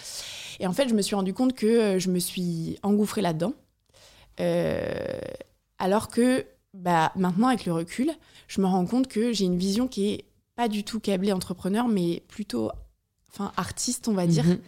Et 0.59 0.67
en 0.67 0.73
fait, 0.73 0.87
je 0.87 0.93
me 0.93 1.01
suis 1.01 1.15
rendu 1.15 1.33
compte 1.33 1.53
que 1.53 1.65
euh, 1.65 1.99
je 1.99 2.09
me 2.09 2.19
suis 2.19 2.79
engouffrée 2.83 3.21
là-dedans. 3.21 3.53
Euh, 4.39 5.19
alors 5.79 6.09
que 6.09 6.45
bah, 6.75 7.11
maintenant, 7.15 7.47
avec 7.47 7.65
le 7.65 7.73
recul, 7.73 8.11
je 8.47 8.61
me 8.61 8.67
rends 8.67 8.85
compte 8.85 9.07
que 9.07 9.33
j'ai 9.33 9.45
une 9.45 9.57
vision 9.57 9.87
qui 9.87 10.09
est 10.09 10.25
pas 10.55 10.67
du 10.67 10.83
tout 10.83 10.99
câblée 10.99 11.31
entrepreneur, 11.31 11.87
mais 11.87 12.23
plutôt 12.27 12.71
enfin, 13.31 13.51
artiste, 13.57 14.07
on 14.07 14.13
va 14.13 14.27
dire. 14.27 14.45
Mhm 14.45 14.59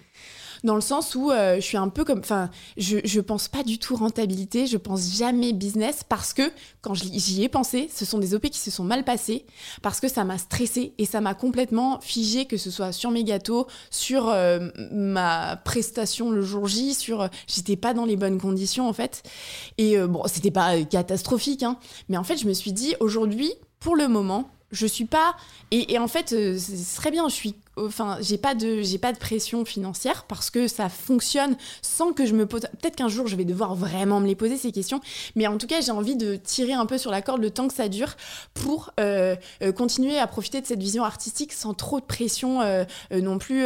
dans 0.63 0.76
le 0.76 0.82
sens 0.82 1.15
où 1.15 1.32
euh, 1.32 1.56
je 1.56 1.62
suis 1.62 1.78
un 1.78 1.89
peu 1.89 2.04
comme, 2.04 2.20
enfin, 2.20 2.50
je, 2.78 2.98
je 3.04 3.20
pense 3.22 3.48
pas 3.48 3.63
du 3.63 3.80
tout 3.80 3.96
rentabilité, 3.96 4.67
je 4.67 4.78
pense 4.78 5.17
jamais 5.17 5.54
business 5.54 6.04
parce 6.08 6.34
que 6.34 6.43
quand 6.82 6.93
j'y 6.93 7.43
ai 7.43 7.50
pensé, 7.50 7.89
ce 7.93 8.06
sont 8.06 8.17
des 8.17 8.34
OP 8.34 8.50
qui 8.50 8.60
se 8.60 8.72
sont 8.72 8.84
mal 8.84 9.04
passés 9.04 9.46
parce 9.82 10.00
que 10.00 10.08
ça 10.08 10.24
m'a 10.24 10.38
stressé 10.38 10.93
et 10.98 11.06
ça 11.06 11.22
m'a 11.22 11.34
complètement 11.34 12.00
figé, 12.02 12.46
que 12.46 12.58
ce 12.58 12.72
soit 12.72 12.91
sur 12.91 13.12
mes 13.12 13.24
gâteaux, 13.24 13.67
sur 13.89 14.30
euh, 14.30 14.70
ma 14.91 15.58
prestation 15.58 16.30
le 16.32 16.41
jour 16.41 16.67
J, 16.67 16.93
sur, 16.93 17.30
j'étais 17.48 17.76
pas 17.76 17.93
dans 17.93 18.06
les 18.06 18.15
bonnes 18.15 18.39
conditions 18.39 18.88
en 18.88 18.93
fait. 18.93 19.24
Et 19.78 19.98
euh, 19.98 20.08
bon, 20.08 20.24
c'était 20.26 20.52
pas 20.52 20.82
catastrophique, 20.84 21.63
hein, 21.63 21.78
mais 22.10 22.17
en 22.17 22.24
fait, 22.24 22.38
je 22.38 22.48
me 22.48 22.54
suis 22.54 22.74
dit 22.74 22.96
aujourd'hui, 23.00 23.52
pour 23.80 23.96
le 23.96 24.08
moment, 24.08 24.50
je 24.72 24.86
suis 24.86 25.06
pas 25.06 25.36
et, 25.72 25.93
et 25.93 26.00
en 26.00 26.08
fait 26.08 26.30
ce 26.30 26.58
serait 26.58 27.12
bien 27.12 27.30
je 27.30 27.34
suis 27.34 27.56
enfin, 27.77 28.17
j'ai 28.21 28.37
pas 28.37 28.55
de, 28.55 28.81
j'ai 28.81 28.97
pas 28.97 29.13
de 29.13 29.17
pression 29.17 29.65
financière 29.65 30.25
parce 30.27 30.49
que 30.49 30.67
ça 30.67 30.89
fonctionne 30.89 31.55
sans 31.81 32.13
que 32.13 32.25
je 32.25 32.33
me 32.33 32.45
pose. 32.45 32.61
Peut-être 32.81 32.95
qu'un 32.95 33.07
jour 33.07 33.27
je 33.27 33.35
vais 33.35 33.45
devoir 33.45 33.75
vraiment 33.75 34.19
me 34.19 34.27
les 34.27 34.35
poser 34.35 34.57
ces 34.57 34.71
questions, 34.71 35.01
mais 35.35 35.47
en 35.47 35.57
tout 35.57 35.67
cas 35.67 35.81
j'ai 35.81 35.91
envie 35.91 36.15
de 36.15 36.35
tirer 36.35 36.73
un 36.73 36.85
peu 36.85 36.97
sur 36.97 37.11
la 37.11 37.21
corde 37.21 37.41
le 37.41 37.51
temps 37.51 37.67
que 37.67 37.73
ça 37.73 37.89
dure 37.89 38.15
pour 38.53 38.91
euh, 38.99 39.35
euh, 39.61 39.71
continuer 39.71 40.17
à 40.17 40.27
profiter 40.27 40.61
de 40.61 40.65
cette 40.65 40.79
vision 40.79 41.03
artistique 41.03 41.53
sans 41.53 41.73
trop 41.73 41.99
de 41.99 42.05
pression 42.05 42.61
euh, 42.61 42.83
non 43.11 43.37
plus 43.37 43.65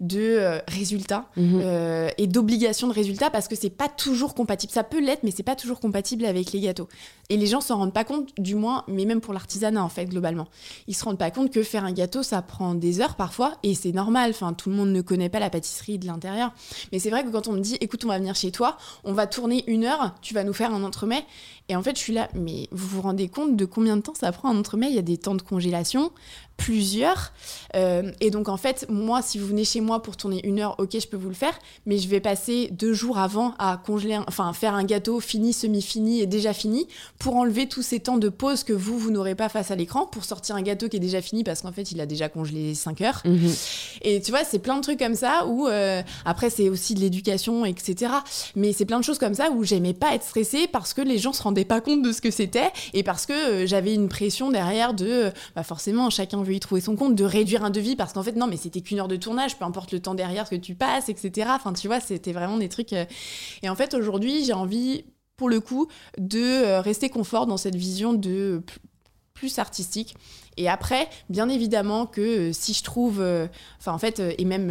de 0.00 0.60
résultats 0.68 1.26
mhm. 1.36 2.10
et 2.16 2.26
d'obligation 2.26 2.88
de 2.88 2.92
résultats 2.92 3.30
parce 3.30 3.48
que 3.48 3.56
c'est 3.56 3.70
pas 3.70 3.88
toujours 3.88 4.34
compatible. 4.34 4.72
Ça 4.72 4.84
peut 4.84 5.00
l'être, 5.00 5.22
mais 5.22 5.30
c'est 5.30 5.42
pas 5.42 5.56
toujours 5.56 5.80
compatible 5.80 6.24
avec 6.24 6.52
les 6.52 6.60
gâteaux. 6.60 6.88
Et 7.28 7.36
les 7.36 7.46
gens 7.46 7.60
s'en 7.60 7.78
rendent 7.78 7.92
pas 7.92 8.04
compte, 8.04 8.28
du 8.38 8.54
moins, 8.54 8.84
mais 8.88 9.04
même 9.04 9.20
pour 9.20 9.34
l'artisanat 9.34 9.82
en 9.82 9.88
fait 9.88 10.06
globalement, 10.06 10.48
ils 10.86 10.94
se 10.94 11.04
rendent 11.04 11.18
pas 11.18 11.30
compte 11.30 11.50
que 11.50 11.62
faire 11.62 11.84
un 11.84 11.92
gâteau 11.92 12.22
ça 12.22 12.42
prend 12.42 12.74
des 12.74 13.00
heures 13.00 13.16
parfois 13.16 13.47
et 13.62 13.74
c'est 13.74 13.92
normal. 13.92 14.34
Tout 14.56 14.70
le 14.70 14.76
monde 14.76 14.90
ne 14.90 15.00
connaît 15.00 15.28
pas 15.28 15.38
la 15.38 15.50
pâtisserie 15.50 15.98
de 15.98 16.06
l'intérieur. 16.06 16.52
Mais 16.92 16.98
c'est 16.98 17.10
vrai 17.10 17.24
que 17.24 17.30
quand 17.30 17.48
on 17.48 17.52
me 17.52 17.60
dit, 17.60 17.76
écoute, 17.80 18.04
on 18.04 18.08
va 18.08 18.18
venir 18.18 18.34
chez 18.34 18.50
toi, 18.50 18.76
on 19.04 19.12
va 19.12 19.26
tourner 19.26 19.64
une 19.66 19.84
heure, 19.84 20.14
tu 20.22 20.34
vas 20.34 20.44
nous 20.44 20.52
faire 20.52 20.72
un 20.72 20.82
entremets. 20.82 21.24
Et 21.68 21.76
en 21.76 21.82
fait, 21.82 21.96
je 21.96 22.00
suis 22.00 22.12
là, 22.12 22.28
mais 22.34 22.68
vous 22.70 22.88
vous 22.88 23.02
rendez 23.02 23.28
compte 23.28 23.56
de 23.56 23.64
combien 23.64 23.96
de 23.96 24.02
temps 24.02 24.14
ça 24.14 24.32
prend 24.32 24.50
un 24.50 24.58
entremets 24.58 24.88
Il 24.88 24.94
y 24.94 24.98
a 24.98 25.02
des 25.02 25.18
temps 25.18 25.34
de 25.34 25.42
congélation, 25.42 26.10
plusieurs. 26.58 27.32
Euh, 27.76 28.10
et 28.20 28.30
donc, 28.30 28.48
en 28.48 28.56
fait, 28.58 28.86
moi, 28.90 29.22
si 29.22 29.38
vous 29.38 29.46
venez 29.46 29.64
chez 29.64 29.80
moi 29.80 30.02
pour 30.02 30.16
tourner 30.16 30.46
une 30.46 30.60
heure, 30.60 30.74
ok, 30.78 30.98
je 31.00 31.06
peux 31.06 31.16
vous 31.16 31.28
le 31.28 31.34
faire, 31.34 31.56
mais 31.86 31.98
je 31.98 32.08
vais 32.08 32.20
passer 32.20 32.68
deux 32.72 32.92
jours 32.92 33.18
avant 33.18 33.54
à 33.58 33.80
congeler, 33.84 34.18
enfin, 34.26 34.52
faire 34.52 34.74
un 34.74 34.84
gâteau 34.84 35.20
fini, 35.20 35.52
semi-fini 35.52 36.20
et 36.20 36.26
déjà 36.26 36.52
fini 36.52 36.88
pour 37.18 37.36
enlever 37.36 37.68
tous 37.68 37.82
ces 37.82 38.00
temps 38.00 38.18
de 38.18 38.28
pause 38.28 38.64
que 38.64 38.72
vous, 38.72 38.98
vous 38.98 39.10
n'aurez 39.10 39.34
pas 39.34 39.48
face 39.48 39.70
à 39.70 39.76
l'écran 39.76 40.06
pour 40.06 40.24
sortir 40.24 40.56
un 40.56 40.62
gâteau 40.62 40.88
qui 40.88 40.96
est 40.96 41.00
déjà 41.00 41.22
fini 41.22 41.44
parce 41.44 41.62
qu'en 41.62 41.72
fait, 41.72 41.92
il 41.92 42.00
a 42.00 42.06
déjà 42.06 42.28
congelé 42.28 42.74
5 42.74 43.00
heures. 43.02 43.22
Mhm. 43.24 43.54
Et 44.02 44.20
tu 44.20 44.32
vois, 44.32 44.42
c'est 44.44 44.58
plein 44.58 44.76
de 44.76 44.82
trucs 44.82 44.98
comme 44.98 45.14
ça 45.14 45.46
où, 45.46 45.68
euh, 45.68 46.02
après, 46.24 46.50
c'est 46.50 46.68
aussi 46.68 46.94
de 46.94 47.00
l'éducation, 47.00 47.64
etc. 47.64 48.12
Mais 48.56 48.72
c'est 48.72 48.84
plein 48.84 48.98
de 48.98 49.04
choses 49.04 49.18
comme 49.18 49.34
ça 49.34 49.50
où 49.50 49.62
j'aimais 49.62 49.94
pas 49.94 50.14
être 50.14 50.24
stressée 50.24 50.66
parce 50.66 50.92
que 50.92 51.02
les 51.02 51.18
gens 51.18 51.32
se 51.32 51.42
rendaient 51.42 51.57
pas 51.64 51.80
compte 51.80 52.02
de 52.02 52.12
ce 52.12 52.20
que 52.20 52.30
c'était 52.30 52.70
et 52.94 53.02
parce 53.02 53.26
que 53.26 53.32
euh, 53.32 53.66
j'avais 53.66 53.94
une 53.94 54.08
pression 54.08 54.50
derrière 54.50 54.94
de, 54.94 55.30
bah 55.54 55.62
forcément, 55.62 56.10
chacun 56.10 56.38
y 56.52 56.60
trouver 56.60 56.80
son 56.80 56.96
compte, 56.96 57.14
de 57.14 57.24
réduire 57.24 57.64
un 57.64 57.70
devis 57.70 57.96
parce 57.96 58.12
qu'en 58.12 58.22
fait, 58.22 58.36
non, 58.36 58.46
mais 58.46 58.56
c'était 58.56 58.80
qu'une 58.80 59.00
heure 59.00 59.08
de 59.08 59.16
tournage, 59.16 59.58
peu 59.58 59.64
importe 59.64 59.92
le 59.92 60.00
temps 60.00 60.14
derrière 60.14 60.48
que 60.48 60.56
tu 60.56 60.74
passes, 60.74 61.08
etc. 61.08 61.50
Enfin, 61.54 61.72
tu 61.72 61.86
vois, 61.86 62.00
c'était 62.00 62.32
vraiment 62.32 62.56
des 62.56 62.68
trucs. 62.68 62.92
Euh. 62.92 63.04
Et 63.62 63.68
en 63.68 63.74
fait, 63.74 63.94
aujourd'hui, 63.94 64.44
j'ai 64.44 64.52
envie, 64.52 65.04
pour 65.36 65.48
le 65.48 65.60
coup, 65.60 65.88
de 66.18 66.40
euh, 66.40 66.80
rester 66.80 67.10
confort 67.10 67.46
dans 67.46 67.56
cette 67.56 67.76
vision 67.76 68.12
de 68.12 68.62
plus 69.34 69.58
artistique. 69.58 70.16
Et 70.56 70.68
après, 70.68 71.08
bien 71.30 71.48
évidemment 71.48 72.06
que 72.06 72.48
euh, 72.48 72.52
si 72.52 72.74
je 72.74 72.82
trouve, 72.82 73.22
enfin 73.78 73.92
en 73.92 73.98
fait, 73.98 74.20
et 74.20 74.44
même 74.44 74.66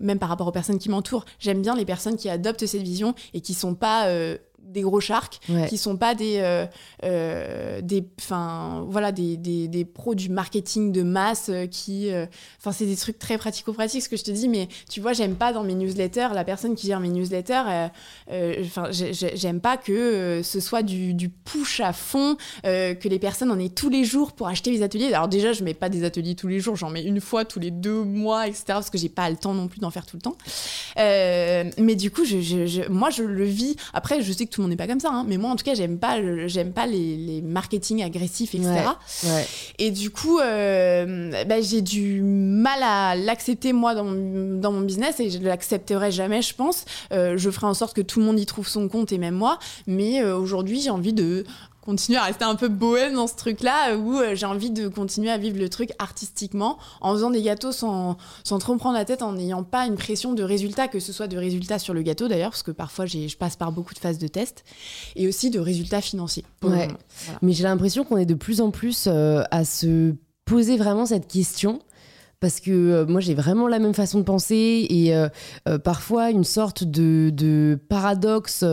même 0.00 0.18
par 0.18 0.28
rapport 0.28 0.46
aux 0.46 0.52
personnes 0.52 0.78
qui 0.78 0.90
m'entourent, 0.90 1.24
j'aime 1.38 1.62
bien 1.62 1.74
les 1.74 1.86
personnes 1.86 2.16
qui 2.16 2.28
adoptent 2.28 2.66
cette 2.66 2.82
vision 2.82 3.14
et 3.32 3.40
qui 3.40 3.54
sont 3.54 3.74
pas 3.74 4.06
des 4.72 4.82
gros 4.82 5.00
sharks 5.00 5.40
qui 5.68 5.76
sont 5.76 5.96
pas 5.96 6.14
des 6.14 6.38
euh, 6.38 6.66
euh, 7.04 7.80
des 7.82 8.04
enfin 8.20 8.84
voilà 8.88 9.12
des, 9.12 9.36
des, 9.36 9.68
des, 9.68 9.84
pros 9.84 10.14
du 10.14 10.28
marketing 10.28 10.92
de 10.92 11.02
masse 11.02 11.48
euh, 11.50 11.66
qui 11.66 12.10
enfin 12.58 12.72
c'est 12.72 12.86
des 12.86 12.96
trucs 12.96 13.18
très 13.18 13.38
pratico-pratiques 13.38 14.02
ce 14.02 14.08
que 14.08 14.16
je 14.16 14.24
te 14.24 14.30
dis 14.30 14.48
mais 14.48 14.68
tu 14.88 15.00
vois 15.00 15.12
j'aime 15.12 15.34
pas 15.34 15.52
dans 15.52 15.64
mes 15.64 15.74
newsletters 15.74 16.28
la 16.34 16.44
personne 16.44 16.74
qui 16.74 16.86
gère 16.86 17.00
mes 17.00 17.08
newsletters 17.08 17.88
enfin 18.30 18.88
j'aime 18.90 19.60
pas 19.60 19.76
que 19.76 20.40
ce 20.42 20.60
soit 20.60 20.82
du, 20.82 21.14
du, 21.14 21.28
push 21.28 21.80
à 21.80 21.92
fond 21.92 22.36
que 22.62 23.08
les 23.08 23.18
personnes 23.18 23.50
en 23.50 23.58
aient 23.58 23.68
tous 23.68 23.90
les 23.90 24.04
jours 24.04 24.32
pour 24.32 24.48
acheter 24.48 24.70
les 24.70 24.82
ateliers. 24.82 25.12
Alors 25.12 25.28
déjà 25.28 25.52
je 25.52 25.64
mets 25.64 25.74
pas 25.74 25.88
des 25.88 26.04
ateliers 26.04 26.34
tous 26.34 26.48
les 26.48 26.60
jours 26.60 26.76
j'en 26.76 26.90
mets 26.90 27.02
une 27.02 27.20
fois 27.20 27.44
tous 27.44 27.58
les 27.58 27.70
deux 27.70 28.04
mois 28.04 28.46
etc 28.46 28.64
parce 28.68 28.90
que 28.90 28.98
j'ai 28.98 29.08
pas 29.08 29.28
le 29.28 29.36
temps 29.36 29.54
non 29.54 29.68
plus 29.68 29.80
d'en 29.80 29.90
faire 29.90 30.06
tout 30.06 30.16
le 30.16 30.22
temps. 30.22 30.36
Mais 30.96 31.96
du 31.96 32.10
coup 32.10 32.24
je, 32.24 32.40
je, 32.40 32.88
moi 32.88 33.10
je 33.10 33.22
le 33.22 33.44
vis. 33.44 33.76
Après 33.92 34.22
je 34.22 34.32
sais 34.32 34.46
que 34.46 34.51
tout 34.52 34.60
le 34.60 34.64
monde 34.64 34.70
n'est 34.70 34.76
pas 34.76 34.86
comme 34.86 35.00
ça, 35.00 35.10
hein, 35.10 35.24
mais 35.26 35.38
moi 35.38 35.50
en 35.50 35.56
tout 35.56 35.64
cas 35.64 35.74
j'aime 35.74 35.98
pas, 35.98 36.18
j'aime 36.46 36.72
pas 36.72 36.86
les, 36.86 37.16
les 37.16 37.42
marketing 37.42 38.02
agressifs, 38.02 38.54
etc. 38.54 38.70
Et 39.78 39.90
du 39.90 40.10
coup, 40.10 40.38
euh, 40.38 41.44
bah, 41.44 41.60
j'ai 41.60 41.80
du 41.80 42.22
mal 42.22 42.80
à 42.82 43.16
l'accepter 43.16 43.72
moi 43.72 43.94
dans 43.94 44.04
mon, 44.04 44.60
dans 44.60 44.72
mon 44.72 44.82
business 44.82 45.18
et 45.20 45.30
je 45.30 45.38
l'accepterai 45.38 46.10
jamais, 46.12 46.42
je 46.42 46.54
pense. 46.54 46.84
Euh, 47.12 47.36
je 47.36 47.50
ferai 47.50 47.66
en 47.66 47.74
sorte 47.74 47.96
que 47.96 48.02
tout 48.02 48.20
le 48.20 48.26
monde 48.26 48.38
y 48.38 48.46
trouve 48.46 48.68
son 48.68 48.88
compte 48.88 49.12
et 49.12 49.18
même 49.18 49.34
moi, 49.34 49.58
mais 49.86 50.22
euh, 50.22 50.36
aujourd'hui 50.36 50.80
j'ai 50.80 50.90
envie 50.90 51.12
de 51.12 51.44
continuer 51.82 52.18
à 52.18 52.24
rester 52.24 52.44
un 52.44 52.54
peu 52.54 52.68
bohème 52.68 53.14
dans 53.14 53.26
ce 53.26 53.34
truc-là 53.36 53.96
où 53.96 54.16
euh, 54.16 54.34
j'ai 54.34 54.46
envie 54.46 54.70
de 54.70 54.88
continuer 54.88 55.30
à 55.30 55.36
vivre 55.36 55.58
le 55.58 55.68
truc 55.68 55.90
artistiquement 55.98 56.78
en 57.00 57.12
faisant 57.12 57.30
des 57.30 57.42
gâteaux 57.42 57.72
sans, 57.72 58.16
sans 58.44 58.58
trop 58.58 58.74
me 58.74 58.78
prendre 58.78 58.96
la 58.96 59.04
tête, 59.04 59.22
en 59.22 59.32
n'ayant 59.32 59.64
pas 59.64 59.86
une 59.86 59.96
pression 59.96 60.32
de 60.32 60.42
résultats, 60.42 60.88
que 60.88 61.00
ce 61.00 61.12
soit 61.12 61.26
de 61.26 61.36
résultats 61.36 61.78
sur 61.78 61.92
le 61.92 62.02
gâteau 62.02 62.28
d'ailleurs, 62.28 62.50
parce 62.50 62.62
que 62.62 62.70
parfois 62.70 63.06
je 63.06 63.36
passe 63.36 63.56
par 63.56 63.72
beaucoup 63.72 63.94
de 63.94 63.98
phases 63.98 64.18
de 64.18 64.28
test, 64.28 64.64
et 65.16 65.26
aussi 65.26 65.50
de 65.50 65.58
résultats 65.58 66.00
financiers. 66.00 66.44
Ouais. 66.62 66.88
Mais 67.42 67.52
j'ai 67.52 67.64
l'impression 67.64 68.04
qu'on 68.04 68.16
est 68.16 68.26
de 68.26 68.34
plus 68.34 68.60
en 68.60 68.70
plus 68.70 69.06
euh, 69.08 69.42
à 69.50 69.64
se 69.64 70.14
poser 70.44 70.76
vraiment 70.76 71.06
cette 71.06 71.26
question 71.28 71.80
parce 72.42 72.58
que 72.58 72.72
euh, 72.72 73.06
moi 73.06 73.20
j'ai 73.20 73.34
vraiment 73.34 73.68
la 73.68 73.78
même 73.78 73.94
façon 73.94 74.18
de 74.18 74.24
penser 74.24 74.84
et 74.90 75.14
euh, 75.14 75.28
euh, 75.68 75.78
parfois 75.78 76.30
une 76.30 76.42
sorte 76.42 76.82
de, 76.82 77.30
de 77.30 77.78
paradoxe 77.88 78.64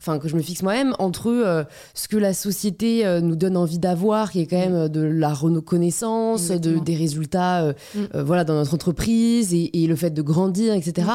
enfin 0.00 0.18
que 0.18 0.28
je 0.28 0.34
me 0.34 0.40
fixe 0.40 0.62
moi-même 0.62 0.94
entre 0.98 1.66
ce 1.92 2.08
que 2.08 2.16
la 2.16 2.32
société 2.32 3.04
nous 3.20 3.36
donne 3.36 3.58
envie 3.58 3.78
d'avoir 3.78 4.32
qui 4.32 4.40
est 4.40 4.46
quand 4.46 4.56
même 4.56 4.88
de 4.88 5.02
la 5.02 5.34
reconnaissance 5.34 6.48
de, 6.48 6.78
des 6.78 6.96
résultats 6.96 7.74
mm. 7.94 8.20
voilà 8.24 8.44
dans 8.44 8.54
notre 8.54 8.74
entreprise 8.74 9.52
et, 9.52 9.82
et, 9.82 9.86
le 9.86 9.94
fait 9.94 10.10
de 10.10 10.22
grandir 10.22 10.72
etc 10.72 11.06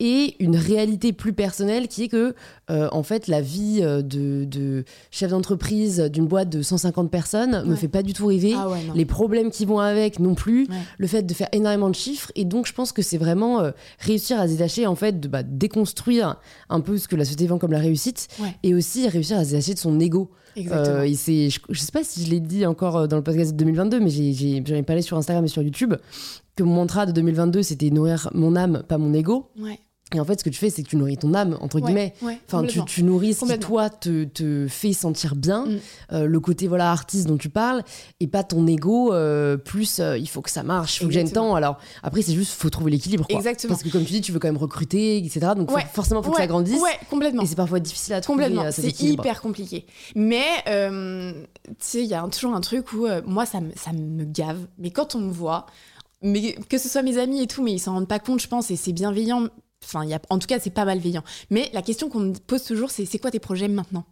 et 0.00 0.34
une 0.42 0.56
réalité 0.56 1.12
plus 1.12 1.32
personnelle 1.32 1.86
qui 1.88 2.04
est 2.04 2.08
que, 2.08 2.34
euh, 2.70 2.88
en 2.90 3.02
fait, 3.04 3.28
la 3.28 3.40
vie 3.40 3.78
euh, 3.80 4.02
de, 4.02 4.44
de 4.44 4.84
chef 5.12 5.30
d'entreprise 5.30 6.00
d'une 6.12 6.26
boîte 6.26 6.48
de 6.50 6.62
150 6.62 7.10
personnes 7.10 7.62
me 7.64 7.70
Ouais. 7.70 7.76
fait 7.76 7.88
pas 7.88 8.02
du 8.02 8.12
tout 8.12 8.26
rêver. 8.26 8.54
Ah 8.56 8.68
ouais. 8.68 8.78
Les 8.94 9.04
problèmes 9.04 9.50
qui 9.50 9.64
vont 9.64 9.78
avec 9.78 10.18
non 10.18 10.34
plus, 10.34 10.62
Ouais. 10.68 10.76
le 10.98 11.06
fait 11.06 11.22
de 11.22 11.32
faire 11.32 11.48
énormément 11.52 11.88
de 11.90 11.94
chiffres. 11.94 12.32
Et 12.34 12.44
donc, 12.44 12.66
je 12.66 12.72
pense 12.72 12.90
que 12.92 13.02
c'est 13.02 13.18
vraiment 13.18 13.60
euh, 13.60 13.70
réussir 14.00 14.40
à 14.40 14.46
se 14.48 14.52
détacher, 14.52 14.86
en 14.86 14.96
fait, 14.96 15.20
de 15.20 15.28
bah, 15.28 15.42
déconstruire 15.44 16.36
un 16.70 16.80
peu 16.80 16.98
ce 16.98 17.06
que 17.08 17.16
la 17.16 17.24
société 17.24 17.46
vend 17.46 17.58
comme 17.58 17.72
la 17.72 17.78
réussite 17.78 18.28
et 18.62 18.74
aussi 18.74 19.08
réussir 19.08 19.38
à 19.38 19.44
se 19.44 19.50
détacher 19.50 19.74
de 19.74 19.78
son 19.78 19.98
ego. 20.00 20.30
Exactement. 20.56 20.96
Euh, 20.96 21.02
et 21.02 21.14
c'est, 21.14 21.50
je, 21.50 21.60
je 21.68 21.78
sais 21.80 21.92
pas 21.92 22.04
si 22.04 22.24
je 22.24 22.30
l'ai 22.30 22.40
dit 22.40 22.66
encore 22.66 22.96
euh, 22.96 23.06
dans 23.06 23.16
le 23.16 23.22
podcast 23.22 23.52
de 23.52 23.56
2022, 23.56 24.00
mais 24.00 24.10
j'ai, 24.10 24.32
j'ai, 24.32 24.62
j'en 24.64 24.76
ai 24.76 24.82
parlé 24.82 25.02
sur 25.02 25.16
Instagram 25.16 25.44
et 25.44 25.48
sur 25.48 25.62
YouTube 25.62 25.94
que 26.56 26.62
mon 26.62 26.74
mantra 26.74 27.06
de 27.06 27.12
2022 27.12 27.62
c'était 27.62 27.90
nourrir 27.90 28.30
mon 28.34 28.54
âme, 28.56 28.82
pas 28.88 28.98
mon 28.98 29.12
ego. 29.12 29.50
ouais. 29.60 29.78
Et 30.14 30.20
en 30.20 30.24
fait, 30.24 30.38
ce 30.38 30.44
que 30.44 30.50
tu 30.50 30.58
fais, 30.58 30.70
c'est 30.70 30.82
que 30.82 30.88
tu 30.88 30.96
nourris 30.96 31.16
ton 31.18 31.34
âme, 31.34 31.58
entre 31.60 31.80
guillemets. 31.80 32.14
Ouais, 32.22 32.28
ouais, 32.28 32.40
Enfin, 32.46 32.64
tu, 32.64 32.82
tu 32.84 33.02
nourris 33.02 33.34
ce 33.34 33.44
qui, 33.44 33.58
toi, 33.58 33.90
te, 33.90 34.24
te 34.24 34.66
fait 34.68 34.92
sentir 34.92 35.34
bien, 35.36 35.66
Mm. 35.66 35.78
euh, 36.12 36.26
le 36.26 36.40
côté 36.40 36.68
voilà 36.68 36.90
artiste 36.90 37.26
dont 37.26 37.36
tu 37.36 37.48
parles, 37.48 37.82
et 38.20 38.26
pas 38.26 38.42
ton 38.44 38.66
ego, 38.66 39.12
euh, 39.12 39.56
plus 39.56 39.98
euh, 40.00 40.16
il 40.16 40.28
faut 40.28 40.40
que 40.42 40.50
ça 40.50 40.62
marche, 40.62 40.96
il 40.96 41.00
faut 41.00 41.06
que 41.06 41.12
j'ai 41.12 41.20
le 41.20 41.26
Exactement. 41.26 41.50
temps. 41.50 41.54
Alors, 41.56 41.78
après, 42.02 42.22
c'est 42.22 42.32
juste, 42.34 42.52
faut 42.52 42.70
trouver 42.70 42.90
l'équilibre. 42.92 43.24
Exactement. 43.28 43.70
Parce 43.72 43.82
que, 43.82 43.88
comme 43.88 44.04
tu 44.04 44.12
dis, 44.12 44.20
tu 44.20 44.32
veux 44.32 44.38
quand 44.38 44.48
même 44.48 44.56
recruter, 44.56 45.18
etc. 45.18 45.40
Donc, 45.56 45.70
faut- 45.70 45.78
forcément, 45.92 46.22
faut 46.22 46.30
que 46.30 46.36
ça 46.38 46.46
grandisse. 46.46 46.80
Ouais, 46.80 46.90
complètement. 47.10 47.42
Et 47.42 47.46
c'est 47.46 47.56
parfois 47.56 47.80
difficile 47.80 48.14
à 48.14 48.20
trouver 48.20 48.44
Complètement, 48.44 48.70
c'est 48.72 49.00
hyper 49.02 49.40
compliqué. 49.40 49.86
Mais 50.14 50.44
tu 50.64 51.74
sais, 51.80 52.02
il 52.02 52.06
y 52.08 52.14
a 52.14 52.22
un- 52.22 52.28
toujours 52.28 52.54
un 52.54 52.60
truc 52.60 52.92
où 52.92 53.06
moi, 53.26 53.46
ça 53.46 53.60
me, 53.60 53.70
ça 53.76 53.92
me 53.92 54.24
gave. 54.24 54.58
Mais 54.78 54.90
quand 54.90 55.14
on 55.14 55.20
me 55.20 55.32
voit, 55.32 55.66
mais 56.22 56.54
que 56.68 56.78
ce 56.78 56.88
soit 56.88 57.02
mes 57.02 57.18
amis 57.18 57.42
et 57.42 57.46
tout, 57.46 57.62
mais 57.62 57.72
ils 57.72 57.78
s'en 57.78 57.92
rendent 57.94 58.08
pas 58.08 58.18
compte, 58.18 58.40
je 58.40 58.48
pense, 58.48 58.70
et 58.70 58.76
c'est 58.76 58.92
bienveillant. 58.92 59.48
Enfin, 59.84 60.04
y 60.04 60.14
a, 60.14 60.20
en 60.30 60.38
tout 60.38 60.46
cas, 60.46 60.58
c'est 60.58 60.70
pas 60.70 60.84
malveillant. 60.84 61.22
Mais 61.50 61.70
la 61.72 61.82
question 61.82 62.08
qu'on 62.08 62.20
me 62.20 62.32
pose 62.34 62.64
toujours, 62.64 62.90
c'est 62.90 63.04
c'est 63.04 63.18
quoi 63.18 63.30
tes 63.30 63.40
projets 63.40 63.68
maintenant? 63.68 64.04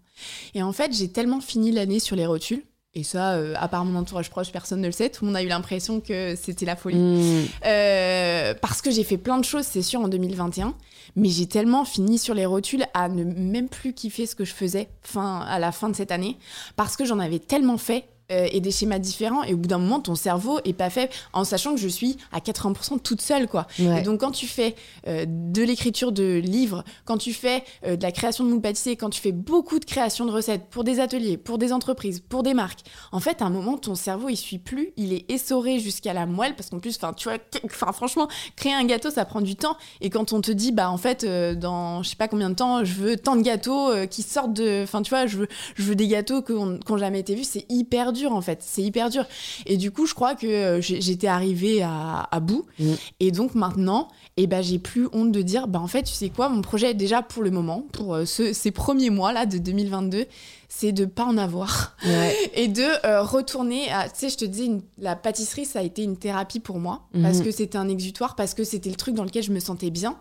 Et 0.55 0.63
en 0.63 0.73
fait, 0.73 0.93
j'ai 0.93 1.09
tellement 1.09 1.41
fini 1.41 1.73
l'année 1.73 2.01
sur 2.01 2.17
les 2.17 2.27
rotules. 2.27 2.63
Et 2.95 3.05
ça, 3.05 3.33
euh, 3.33 3.55
à 3.57 3.69
part 3.69 3.87
mon 3.87 3.99
entourage 3.99 4.29
proche, 4.29 4.53
personne 4.53 4.83
ne 4.83 4.87
le 4.87 4.93
sait. 4.93 5.09
Tout 5.09 5.25
le 5.25 5.29
monde 5.29 5.37
a 5.37 5.43
eu 5.43 5.49
l'impression 5.49 6.01
que 6.01 6.37
c'était 6.37 6.67
la 6.67 6.77
folie. 6.77 6.99
Mm. 6.99 7.47
Euh, 7.65 8.55
parce 8.61 8.83
que 8.83 8.91
j'ai 8.91 9.03
fait 9.03 9.17
plein 9.17 9.39
de 9.39 9.47
choses, 9.47 9.65
c'est 9.65 9.81
sûr, 9.81 10.01
en 10.01 10.09
2021. 10.09 10.75
Mais 11.17 11.31
j'ai 11.31 11.47
tellement 11.47 11.87
fini 11.87 12.19
sur 12.19 12.35
les 12.35 12.45
rotules 12.45 12.85
à 12.93 13.09
ne 13.09 13.25
même 13.25 13.71
plus 13.71 13.95
kiffer 13.95 14.27
ce 14.27 14.35
que 14.35 14.45
je 14.45 14.53
faisais 14.53 14.91
fin, 15.01 15.41
à 15.41 15.59
la 15.59 15.73
fin 15.73 15.89
de 15.89 15.97
cette 15.97 16.13
année. 16.13 16.37
Parce 16.77 16.97
que 16.97 17.07
j'en 17.07 17.19
avais 17.19 17.39
tellement 17.39 17.79
fait. 17.79 18.05
Euh, 18.31 18.47
et 18.53 18.61
des 18.61 18.71
schémas 18.71 18.99
différents 18.99 19.43
et 19.43 19.53
au 19.53 19.57
bout 19.57 19.69
d'un 19.69 19.79
moment 19.79 20.01
ton 20.01 20.15
cerveau 20.15 20.61
est 20.65 20.73
pas 20.73 20.91
fait 20.91 21.11
en 21.33 21.45
sachant 21.45 21.75
que 21.75 21.81
je 21.81 21.89
suis 21.89 22.17
à 22.31 22.39
80% 22.39 23.01
toute 23.01 23.21
seule 23.21 23.49
quoi 23.49 23.67
Ouais. 23.79 24.01
et 24.01 24.03
donc 24.03 24.21
quand 24.21 24.31
tu 24.31 24.47
fais 24.47 24.75
euh, 25.09 25.25
de 25.27 25.63
l'écriture 25.63 26.13
de 26.13 26.37
livres 26.39 26.85
quand 27.05 27.19
tu 27.19 27.33
fais 27.33 27.65
euh, 27.87 27.97
de 27.97 28.03
la 28.03 28.13
création 28.13 28.45
de 28.45 28.51
moules 28.51 28.61
pâtissiers 28.61 28.97
quand 28.97 29.11
tu 29.11 29.21
fais 29.21 29.33
beaucoup 29.33 29.79
de 29.79 29.85
création 29.85 30.25
de 30.25 30.31
recettes 30.31 30.69
pour 30.71 30.85
des 30.85 31.01
ateliers 31.01 31.37
pour 31.37 31.59
des 31.59 31.73
entreprises 31.73 32.21
pour 32.21 32.43
des 32.43 32.55
marques 32.55 32.81
en 33.11 33.19
fait 33.21 33.43
à 33.43 33.47
un 33.47 33.51
moment 33.51 33.77
ton 33.77 33.95
cerveau 33.95 34.29
il 34.29 34.37
suit 34.37 34.59
plus 34.59 34.93
il 34.97 35.13
est 35.13 35.31
essoré 35.31 35.79
jusqu'à 35.81 36.13
la 36.13 36.27
moelle 36.27 36.55
parce 36.55 36.71
qu'en 36.71 36.79
plus 36.79 36.97
enfin 36.97 37.13
tu 37.15 37.29
vois 37.29 37.39
enfin 37.65 37.93
franchement 37.93 38.29
créer 38.57 38.73
un 38.75 38.85
gâteau 38.85 39.11
ça 39.11 39.25
prend 39.25 39.41
du 39.41 39.57
temps 39.57 39.77
et 40.01 40.11
quand 40.11 40.33
on 40.33 40.41
te 40.41 40.53
dit 40.53 40.71
bah 40.73 40.91
en 40.91 40.99
fait 40.99 41.25
dans 41.25 42.03
je 42.03 42.11
sais 42.11 42.17
pas 42.17 42.29
combien 42.29 42.51
de 42.51 42.55
temps 42.55 42.85
je 42.85 42.95
veux 42.95 43.17
tant 43.17 43.37
de 43.37 43.43
gâteaux 43.43 43.91
qui 44.11 44.23
sortent 44.23 44.53
de 44.55 44.83
enfin 44.85 45.03
tu 45.03 45.11
vois 45.11 45.27
je 45.27 45.39
veux 45.39 45.49
je 45.75 45.83
veux 45.83 45.95
des 45.97 46.09
gâteaux 46.09 46.43
qui 46.43 46.53
ont 46.53 46.79
qui 46.79 46.93
ont 46.93 46.99
jamais 46.99 47.21
été 47.21 47.35
vus 47.35 47.45
c'est 47.45 47.67
hyper 47.69 48.12
dur 48.13 48.33
en 48.33 48.41
fait 48.41 48.61
c'est 48.63 48.83
hyper 48.83 49.11
dur 49.11 49.25
et 49.67 49.77
du 49.77 49.91
coup 49.91 50.07
je 50.07 50.15
crois 50.15 50.35
que 50.35 50.47
euh, 50.47 50.81
j'étais 50.81 51.27
arrivée 51.27 51.83
à, 51.83 52.29
à 52.31 52.41
bout 52.41 52.65
Mm. 52.79 52.93
et 53.21 53.31
donc 53.33 53.55
maintenant 53.55 54.09
et 54.37 54.47
ben 54.47 54.63
j'ai 54.63 54.79
plus 54.79 55.09
honte 55.13 55.33
de 55.33 55.43
dire 55.43 55.67
bah 55.69 55.81
en 55.81 55.87
fait 55.87 56.05
tu 56.05 56.13
sais 56.15 56.29
quoi 56.31 56.49
mon 56.49 56.63
projet 56.63 56.95
déjà 56.95 57.23
pour 57.23 57.43
le 57.43 57.51
moment 57.51 57.85
pour 57.93 58.15
euh, 58.15 58.25
ce- 58.25 58.53
ces 58.53 58.71
premiers 58.71 59.11
mois 59.11 59.33
là 59.33 59.45
de 59.47 59.59
2022 59.59 60.27
c'est 60.69 60.93
de 60.93 61.05
pas 61.05 61.25
en 61.25 61.37
avoir 61.37 61.97
Ouais. 62.07 62.35
et 62.55 62.69
de 62.69 62.83
euh, 63.07 63.23
retourner 63.23 63.91
à 63.91 64.09
tu 64.09 64.21
sais 64.21 64.29
je 64.31 64.37
te 64.39 64.45
dis 64.45 64.65
une- 64.67 64.83
la 64.99 65.17
pâtisserie 65.17 65.65
ça 65.67 65.81
a 65.81 65.83
été 65.83 66.03
une 66.03 66.17
thérapie 66.17 66.61
pour 66.61 66.79
moi 66.79 67.03
Mhm. 67.15 67.23
parce 67.23 67.41
que 67.41 67.51
c'était 67.51 67.77
un 67.79 67.89
exutoire 67.89 68.35
parce 68.37 68.55
que 68.55 68.65
c'était 68.65 68.91
le 68.91 68.97
truc 68.97 69.15
dans 69.15 69.25
lequel 69.25 69.43
je 69.43 69.53
me 69.53 69.61
sentais 69.61 69.91
bien 69.91 70.17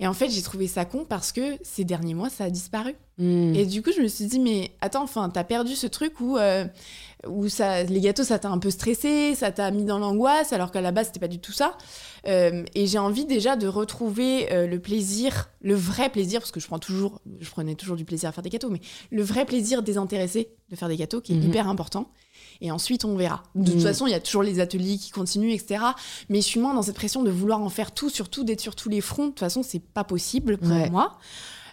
et 0.00 0.06
en 0.06 0.12
fait 0.14 0.30
j'ai 0.30 0.42
trouvé 0.42 0.66
ça 0.66 0.84
con 0.84 1.04
parce 1.08 1.32
que 1.32 1.58
ces 1.62 1.84
derniers 1.84 2.14
mois 2.14 2.30
ça 2.30 2.44
a 2.44 2.50
disparu 2.50 2.94
Mm. 3.20 3.52
et 3.56 3.66
du 3.66 3.82
coup, 3.82 3.90
je 3.90 4.00
me 4.00 4.06
suis 4.06 4.26
dit, 4.26 4.38
mais 4.38 4.70
attends, 4.80 5.02
enfin, 5.02 5.28
t'as 5.28 5.42
perdu 5.42 5.74
ce 5.74 5.88
truc 5.88 6.20
où, 6.20 6.38
euh, 6.38 6.64
où 7.26 7.48
ça, 7.48 7.82
les 7.82 8.00
gâteaux, 8.00 8.22
ça 8.22 8.38
t'a 8.38 8.48
un 8.48 8.58
peu 8.58 8.70
stressé, 8.70 9.34
ça 9.34 9.50
t'a 9.50 9.72
mis 9.72 9.84
dans 9.84 9.98
l'angoisse, 9.98 10.52
alors 10.52 10.70
qu'à 10.70 10.80
la 10.80 10.92
base, 10.92 11.08
c'était 11.08 11.18
pas 11.18 11.26
du 11.26 11.40
tout 11.40 11.50
ça. 11.50 11.76
Euh, 12.28 12.62
et 12.76 12.86
j'ai 12.86 12.98
envie 12.98 13.24
déjà 13.26 13.56
de 13.56 13.66
retrouver 13.66 14.52
euh, 14.52 14.68
le 14.68 14.78
plaisir, 14.78 15.50
le 15.62 15.74
vrai 15.74 16.10
plaisir, 16.10 16.38
parce 16.38 16.52
que 16.52 16.60
je 16.60 16.68
prends 16.68 16.78
toujours, 16.78 17.20
je 17.40 17.50
prenais 17.50 17.74
toujours 17.74 17.96
du 17.96 18.04
plaisir 18.04 18.28
à 18.28 18.32
faire 18.32 18.44
des 18.44 18.50
gâteaux, 18.50 18.70
mais 18.70 18.80
le 19.10 19.22
vrai 19.24 19.44
plaisir 19.44 19.82
désintéressé 19.82 20.50
de 20.70 20.76
faire 20.76 20.86
des 20.88 20.96
gâteaux, 20.96 21.20
qui 21.20 21.32
est 21.32 21.36
Mhm. 21.38 21.42
hyper 21.48 21.68
important. 21.68 22.12
Et 22.60 22.70
ensuite, 22.72 23.04
on 23.04 23.16
verra. 23.16 23.42
De 23.54 23.64
toute 23.66 23.76
Mhm. 23.76 23.80
façon, 23.82 24.06
il 24.06 24.10
y 24.10 24.14
a 24.14 24.20
toujours 24.20 24.42
les 24.42 24.58
ateliers 24.58 24.98
qui 24.98 25.10
continuent, 25.10 25.52
etc. 25.52 25.84
Mais 26.28 26.40
je 26.40 26.46
suis 26.46 26.58
moins 26.60 26.74
dans 26.74 26.82
cette 26.82 26.96
pression 26.96 27.22
de 27.22 27.30
vouloir 27.30 27.60
en 27.60 27.68
faire 27.68 27.92
tout, 27.92 28.10
surtout 28.10 28.42
d'être 28.42 28.60
sur 28.60 28.74
tous 28.74 28.88
les 28.88 29.00
fronts. 29.00 29.26
De 29.26 29.30
toute 29.30 29.38
façon, 29.40 29.62
c'est 29.62 29.78
pas 29.82 30.02
possible 30.04 30.58
pour 30.58 30.70
Ouais. 30.70 30.90
moi. 30.90 31.18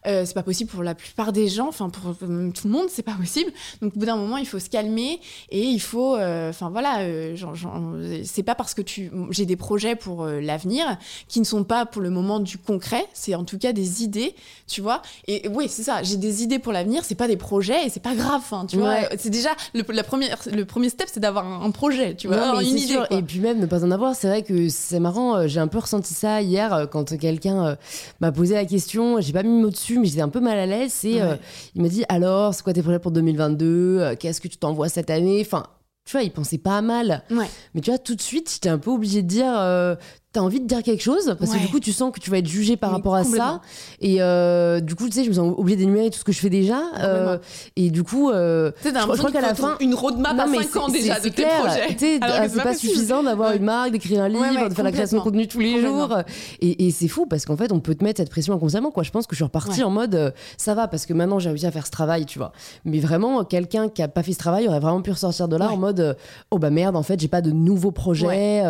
Euh, 0.07 0.23
c'est 0.25 0.33
pas 0.33 0.43
possible 0.43 0.69
pour 0.69 0.83
la 0.83 0.93
plupart 0.95 1.31
des 1.33 1.47
gens, 1.47 1.67
enfin 1.67 1.89
pour 1.89 2.15
tout 2.15 2.25
le 2.27 2.69
monde, 2.69 2.87
c'est 2.89 3.01
pas 3.03 3.13
possible. 3.13 3.51
Donc 3.81 3.95
au 3.95 3.99
bout 3.99 4.05
d'un 4.05 4.15
moment, 4.17 4.37
il 4.37 4.45
faut 4.47 4.59
se 4.59 4.69
calmer 4.69 5.19
et 5.49 5.61
il 5.63 5.79
faut, 5.79 6.15
euh, 6.15 6.49
enfin 6.49 6.69
voilà, 6.69 6.99
euh, 6.99 7.35
genre- 7.35 7.55
genre, 7.55 7.81
c'est 8.23 8.43
pas 8.43 8.55
parce 8.55 8.73
que 8.73 8.81
tu, 8.81 9.11
j'ai 9.31 9.45
des 9.45 9.55
projets 9.55 9.95
pour 9.95 10.25
l'avenir 10.25 10.97
qui 11.27 11.39
ne 11.39 11.45
sont 11.45 11.63
pas 11.63 11.85
pour 11.85 12.01
le 12.01 12.09
moment 12.09 12.39
du 12.39 12.57
concret, 12.57 13.05
c'est 13.13 13.35
en 13.35 13.43
tout 13.43 13.57
cas 13.57 13.73
des 13.73 14.03
idées, 14.03 14.35
tu 14.67 14.81
vois. 14.81 15.01
Et 15.27 15.47
oui, 15.49 15.67
c'est 15.69 15.83
ça, 15.83 16.03
j'ai 16.03 16.17
des 16.17 16.43
idées 16.43 16.59
pour 16.59 16.71
l'avenir, 16.73 17.03
c'est 17.03 17.15
pas 17.15 17.27
des 17.27 17.37
projets 17.37 17.85
et 17.85 17.89
c'est 17.89 17.99
pas 18.03 18.15
grave, 18.15 18.43
hein, 18.51 18.65
tu 18.69 18.77
vois. 18.77 18.95
C'est 19.17 19.29
déjà 19.29 19.49
le, 19.73 19.83
la 19.89 20.03
première, 20.03 20.37
le 20.51 20.65
premier 20.65 20.89
step, 20.89 21.07
c'est 21.11 21.19
d'avoir 21.19 21.45
un, 21.45 21.65
un 21.65 21.71
projet, 21.71 22.15
tu 22.15 22.27
vois, 22.27 22.37
Non, 22.37 22.59
une 22.59 22.77
idée. 22.77 22.93
Et 23.11 23.21
puis 23.21 23.39
même 23.39 23.59
ne 23.59 23.65
pas 23.65 23.83
en 23.83 23.91
avoir, 23.91 24.15
c'est 24.15 24.27
vrai 24.27 24.43
que 24.43 24.69
c'est 24.69 24.99
marrant. 24.99 25.47
J'ai 25.47 25.59
un 25.59 25.67
peu 25.67 25.79
ressenti 25.79 26.13
ça 26.13 26.41
hier 26.41 26.87
quand 26.91 27.17
quelqu'un 27.17 27.77
m'a 28.19 28.31
posé 28.31 28.53
la 28.55 28.65
question. 28.65 29.19
J'ai 29.21 29.33
pas 29.33 29.43
mis 29.43 29.49
le 29.55 29.61
mot 29.65 29.69
dessus, 29.69 29.94
mais 29.99 30.07
j'étais 30.07 30.21
un 30.21 30.29
peu 30.29 30.39
mal 30.41 30.57
à 30.57 30.65
l'aise. 30.65 30.91
C'est, 30.93 31.21
euh, 31.21 31.31
Ouais. 31.31 31.39
il 31.75 31.81
m'a 31.81 31.87
dit 31.89 32.03
alors, 32.09 32.53
c'est 32.53 32.63
quoi 32.63 32.73
tes 32.73 32.81
projets 32.81 32.99
pour 32.99 33.11
2022 33.11 33.99
Euh, 33.99 34.15
Qu'est-ce 34.19 34.41
que 34.41 34.47
tu 34.47 34.57
t'envoies 34.57 34.89
cette 34.89 35.09
année? 35.09 35.41
Enfin, 35.45 35.63
tu 36.05 36.11
vois, 36.11 36.23
il 36.23 36.31
pensait 36.31 36.57
pas 36.59 36.81
mal. 36.81 37.23
Ouais. 37.31 37.47
Mais 37.73 37.81
tu 37.81 37.89
vois, 37.89 37.97
tout 37.97 38.15
de 38.15 38.21
suite, 38.21 38.51
j'étais 38.53 38.69
un 38.69 38.77
peu 38.77 38.91
obligée 38.91 39.21
de 39.23 39.27
dire. 39.27 39.53
euh, 39.57 39.95
T'as 40.35 40.41
envie 40.41 40.59
de 40.59 40.67
dire 40.67 40.83
quelque 40.83 41.01
chose 41.01 41.33
parce 41.39 41.51
que 41.53 41.57
du 41.59 41.69
coup 41.69 41.79
tu 41.79 41.93
sens 41.93 42.11
que 42.11 42.19
tu 42.19 42.29
vas 42.29 42.39
être 42.39 42.47
jugé 42.47 42.75
par 42.75 42.91
rapport 42.91 43.15
à 43.15 43.23
ça 43.23 43.61
et 44.01 44.17
euh, 44.21 44.81
du 44.81 44.93
coup 44.93 45.05
tu 45.07 45.13
sais 45.13 45.23
je 45.23 45.29
me 45.29 45.33
sens 45.35 45.53
obligée 45.57 45.77
d'énumérer 45.77 46.09
tout 46.09 46.19
ce 46.19 46.25
que 46.25 46.33
je 46.33 46.39
fais 46.39 46.49
déjà 46.49 46.81
euh, 46.99 47.37
et 47.77 47.89
du 47.89 48.03
coup 48.03 48.29
euh, 48.31 48.71
je 48.83 48.89
crois- 48.89 48.91
je 48.91 48.95
l'impression 48.99 49.23
crois 49.29 49.31
qu'à 49.31 49.47
la 49.47 49.55
fin- 49.55 49.77
une 49.79 49.93
roadmap 49.95 50.35
non, 50.35 50.43
à 50.43 50.47
mais 50.47 50.57
5 50.63 50.75
ans 50.75 50.87
déjà 50.89 51.15
de 51.19 51.23
c'est 51.23 51.29
tes 51.29 51.43
clair. 51.43 51.59
projets. 51.61 52.19
Ah, 52.21 52.49
c'est 52.49 52.61
pas 52.63 52.73
suffisant 52.75 53.23
d'avoir 53.23 53.51
Ouais. 53.51 53.57
une 53.57 53.63
marque, 53.63 53.91
d'écrire 53.91 54.23
un 54.23 54.27
livre, 54.27 54.41
Ouais, 54.41 54.67
de 54.69 54.73
faire 54.73 54.83
la 54.83 54.91
création 54.91 55.17
de 55.19 55.23
contenu 55.23 55.47
tous 55.47 55.59
les 55.59 55.79
jours. 55.81 56.17
Et, 56.59 56.85
et 56.87 56.91
c'est 56.91 57.07
fou 57.07 57.25
parce 57.27 57.45
qu'en 57.45 57.55
fait, 57.55 57.71
on 57.71 57.79
peut 57.79 57.95
te 57.95 58.03
mettre 58.03 58.19
cette 58.19 58.29
pression 58.29 58.53
inconsciemment. 58.53 58.91
Quoi. 58.91 59.03
Je 59.03 59.11
pense 59.11 59.25
que 59.27 59.35
je 59.35 59.37
suis 59.37 59.43
repartie 59.45 59.83
en 59.83 59.89
mode 59.89 60.15
euh, 60.15 60.31
ça 60.57 60.73
va 60.73 60.87
parce 60.89 61.05
que 61.05 61.13
maintenant 61.13 61.39
j'ai 61.39 61.49
réussi 61.49 61.65
à 61.65 61.71
faire 61.71 61.85
ce 61.85 61.91
travail, 61.91 62.25
tu 62.25 62.39
vois. 62.39 62.51
Mais 62.83 62.99
vraiment, 62.99 63.43
quelqu'un 63.45 63.87
qui 63.87 64.01
a 64.01 64.07
pas 64.09 64.21
fait 64.23 64.33
ce 64.33 64.39
travail 64.39 64.67
aurait 64.67 64.79
vraiment 64.81 65.01
pu 65.01 65.11
ressortir 65.11 65.47
de 65.47 65.55
là 65.55 65.69
en 65.71 65.77
mode 65.77 66.17
oh 66.51 66.59
bah 66.59 66.71
merde, 66.71 66.97
en 66.97 67.03
fait, 67.03 67.19
j'ai 67.21 67.27
pas 67.29 67.41
de 67.41 67.51
nouveaux 67.51 67.91
projets. 67.91 68.63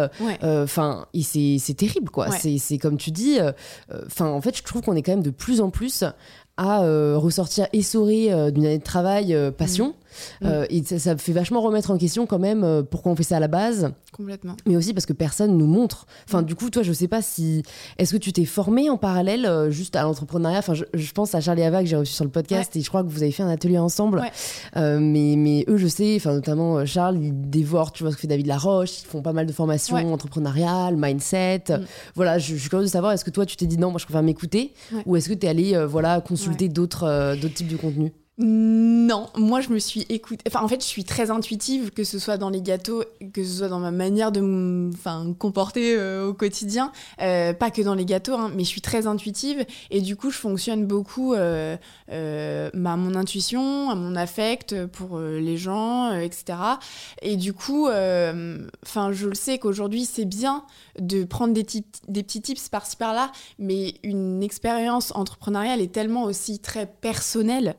Enfin, 0.43 1.05
et 1.13 1.23
c'est 1.23 1.54
c'est 1.59 1.73
terrible, 1.73 2.09
quoi. 2.09 2.29
Ouais. 2.29 2.57
C'est 2.57 2.77
comme 2.77 2.97
tu 2.97 3.11
dis. 3.11 3.37
Enfin, 4.05 4.27
en 4.27 4.41
fait, 4.41 4.57
je 4.57 4.63
trouve 4.63 4.81
qu'on 4.81 4.95
est 4.95 5.01
quand 5.01 5.13
même 5.13 5.23
de 5.23 5.31
plus 5.31 5.61
en 5.61 5.69
plus 5.69 6.03
à 6.57 6.83
euh, 6.83 7.17
ressortir 7.17 7.67
essoré 7.73 8.31
euh, 8.31 8.51
d'une 8.51 8.65
année 8.65 8.77
de 8.77 8.83
travail 8.83 9.33
euh, 9.33 9.51
passion. 9.51 9.93
Mm. 10.41 10.45
Euh, 10.45 10.65
et 10.69 10.83
ça, 10.83 10.99
ça 10.99 11.17
fait 11.17 11.31
vachement 11.31 11.61
remettre 11.61 11.91
en 11.91 11.97
question 11.97 12.25
quand 12.25 12.39
même 12.39 12.63
euh, 12.63 12.83
pourquoi 12.83 13.11
on 13.11 13.15
fait 13.15 13.23
ça 13.23 13.37
à 13.37 13.39
la 13.39 13.47
base, 13.47 13.91
Complètement. 14.11 14.55
mais 14.65 14.75
aussi 14.75 14.93
parce 14.93 15.05
que 15.05 15.13
personne 15.13 15.57
nous 15.57 15.65
montre. 15.67 16.05
Enfin, 16.27 16.41
du 16.41 16.55
coup, 16.55 16.69
toi, 16.69 16.83
je 16.83 16.93
sais 16.93 17.07
pas 17.07 17.21
si. 17.21 17.63
Est-ce 17.97 18.11
que 18.13 18.17
tu 18.17 18.33
t'es 18.33 18.45
formé 18.45 18.89
en 18.89 18.97
parallèle 18.97 19.45
euh, 19.45 19.69
juste 19.71 19.95
à 19.95 20.03
l'entrepreneuriat? 20.03 20.59
Enfin, 20.59 20.73
je, 20.73 20.83
je 20.93 21.11
pense 21.11 21.35
à 21.35 21.41
Charlie 21.41 21.63
Ava 21.63 21.81
que 21.81 21.87
j'ai 21.89 21.95
reçu 21.95 22.13
sur 22.13 22.23
le 22.25 22.31
podcast 22.31 22.75
et 22.75 22.81
je 22.81 22.87
crois 22.89 23.03
que 23.03 23.09
vous 23.09 23.23
avez 23.23 23.31
fait 23.31 23.43
un 23.43 23.49
atelier 23.49 23.77
ensemble. 23.79 24.19
Ouais. 24.19 24.99
Mais, 24.99 25.35
mais 25.37 25.65
eux, 25.67 25.77
je 25.77 25.87
sais, 25.87 26.15
enfin, 26.17 26.33
notamment 26.33 26.85
Charles, 26.85 27.17
ils 27.21 27.49
dévorent, 27.49 27.91
tu 27.91 28.03
vois, 28.03 28.11
ce 28.11 28.15
que 28.17 28.21
fait 28.21 28.27
David 28.27 28.47
Laroche, 28.47 29.01
ils 29.01 29.05
font 29.05 29.21
pas 29.21 29.33
mal 29.33 29.45
de 29.45 29.53
formations 29.53 29.95
Ouais. 29.95 30.03
entrepreneuriales, 30.03 30.95
mindset. 30.97 31.63
Mm. 31.69 31.77
Voilà, 32.15 32.37
je, 32.37 32.55
je 32.55 32.59
suis 32.59 32.69
curieuse 32.69 32.87
de 32.87 32.91
savoir, 32.91 33.11
est-ce 33.13 33.23
que 33.25 33.29
toi, 33.31 33.45
tu 33.45 33.55
t'es 33.55 33.65
dit 33.67 33.77
non, 33.77 33.91
moi, 33.91 33.99
je 33.99 34.05
préfère 34.05 34.23
m'écouter? 34.23 34.73
Ou 35.05 35.15
est-ce 35.15 35.29
que 35.29 35.33
tu 35.33 35.45
es 35.45 35.49
allé, 35.49 35.85
voilà, 35.85 36.21
consulter 36.21 36.69
d'autres 36.69 37.35
d'autres 37.41 37.53
types 37.53 37.67
de 37.67 37.77
contenus? 37.77 38.11
Non, 38.37 39.29
moi 39.37 39.61
je 39.61 39.69
me 39.69 39.79
suis 39.79 40.05
écoutée. 40.09 40.43
Enfin, 40.45 40.61
en 40.61 40.67
fait, 40.67 40.81
je 40.81 40.87
suis 40.87 41.05
très 41.05 41.31
intuitive, 41.31 41.91
que 41.91 42.03
ce 42.03 42.19
soit 42.19 42.35
dans 42.35 42.49
les 42.49 42.61
gâteaux, 42.61 43.01
que 43.31 43.45
ce 43.45 43.59
soit 43.59 43.69
dans 43.69 43.79
ma 43.79 43.91
manière 43.91 44.33
de 44.33 44.41
me 44.41 45.33
comporter 45.33 45.95
euh, 45.95 46.27
au 46.27 46.33
quotidien. 46.33 46.91
Euh, 47.21 47.53
pas 47.53 47.71
que 47.71 47.81
dans 47.81 47.95
les 47.95 48.03
gâteaux, 48.03 48.33
hein, 48.33 48.51
mais 48.53 48.65
je 48.65 48.69
suis 48.69 48.81
très 48.81 49.07
intuitive 49.07 49.65
et 49.89 50.01
du 50.01 50.17
coup, 50.17 50.31
je 50.31 50.37
fonctionne 50.37 50.85
beaucoup 50.85 51.33
euh, 51.33 51.77
euh 52.11 52.69
à 52.73 52.97
mon 52.97 53.15
intuition, 53.15 53.89
à 53.89 53.95
mon 53.95 54.15
affect 54.15 54.85
pour 54.87 55.19
les 55.19 55.57
gens, 55.57 56.13
etc. 56.13 56.57
Et 57.21 57.35
du 57.37 57.53
coup, 57.53 57.87
enfin, 57.87 59.11
je 59.11 59.27
le 59.27 59.35
sais 59.35 59.59
qu'aujourd'hui, 59.59 60.05
c'est 60.05 60.25
bien 60.25 60.63
de 60.99 61.23
prendre 61.23 61.53
des, 61.53 61.65
des 62.07 62.23
petits 62.23 62.41
tips 62.41 62.69
par-ci 62.69 62.95
par-là, 62.95 63.31
mais 63.59 63.95
une 64.03 64.43
expérience 64.43 65.13
entrepreneuriale 65.15 65.81
est 65.81 65.91
tellement 65.91 66.23
aussi 66.23 66.59
très 66.59 66.85
personnelle. 66.85 67.75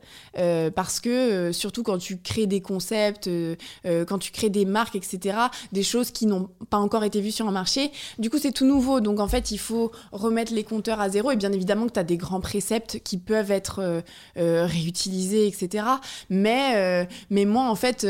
Parce 0.75 0.99
que 0.99 1.09
euh, 1.09 1.53
surtout 1.53 1.83
quand 1.83 1.97
tu 1.97 2.17
crées 2.17 2.47
des 2.47 2.61
concepts, 2.61 3.27
euh, 3.27 3.55
quand 3.83 4.17
tu 4.17 4.31
crées 4.31 4.49
des 4.49 4.65
marques, 4.65 4.95
etc., 4.95 5.37
des 5.71 5.83
choses 5.83 6.11
qui 6.11 6.25
n'ont 6.25 6.49
pas 6.69 6.77
encore 6.77 7.03
été 7.03 7.21
vues 7.21 7.31
sur 7.31 7.47
un 7.47 7.51
marché, 7.51 7.91
du 8.19 8.29
coup 8.29 8.37
c'est 8.37 8.51
tout 8.51 8.65
nouveau. 8.65 8.99
Donc 8.99 9.19
en 9.19 9.27
fait 9.27 9.51
il 9.51 9.57
faut 9.57 9.91
remettre 10.11 10.53
les 10.53 10.63
compteurs 10.63 10.99
à 10.99 11.09
zéro 11.09 11.31
et 11.31 11.35
bien 11.35 11.51
évidemment 11.51 11.87
que 11.87 11.93
tu 11.93 11.99
as 11.99 12.03
des 12.03 12.17
grands 12.17 12.41
préceptes 12.41 12.99
qui 13.03 13.17
peuvent 13.17 13.51
être 13.51 14.03
réutilisés, 14.35 15.47
etc. 15.47 15.85
Mais, 16.29 17.07
mais 17.29 17.45
moi 17.45 17.63
en 17.69 17.75
fait, 17.75 18.05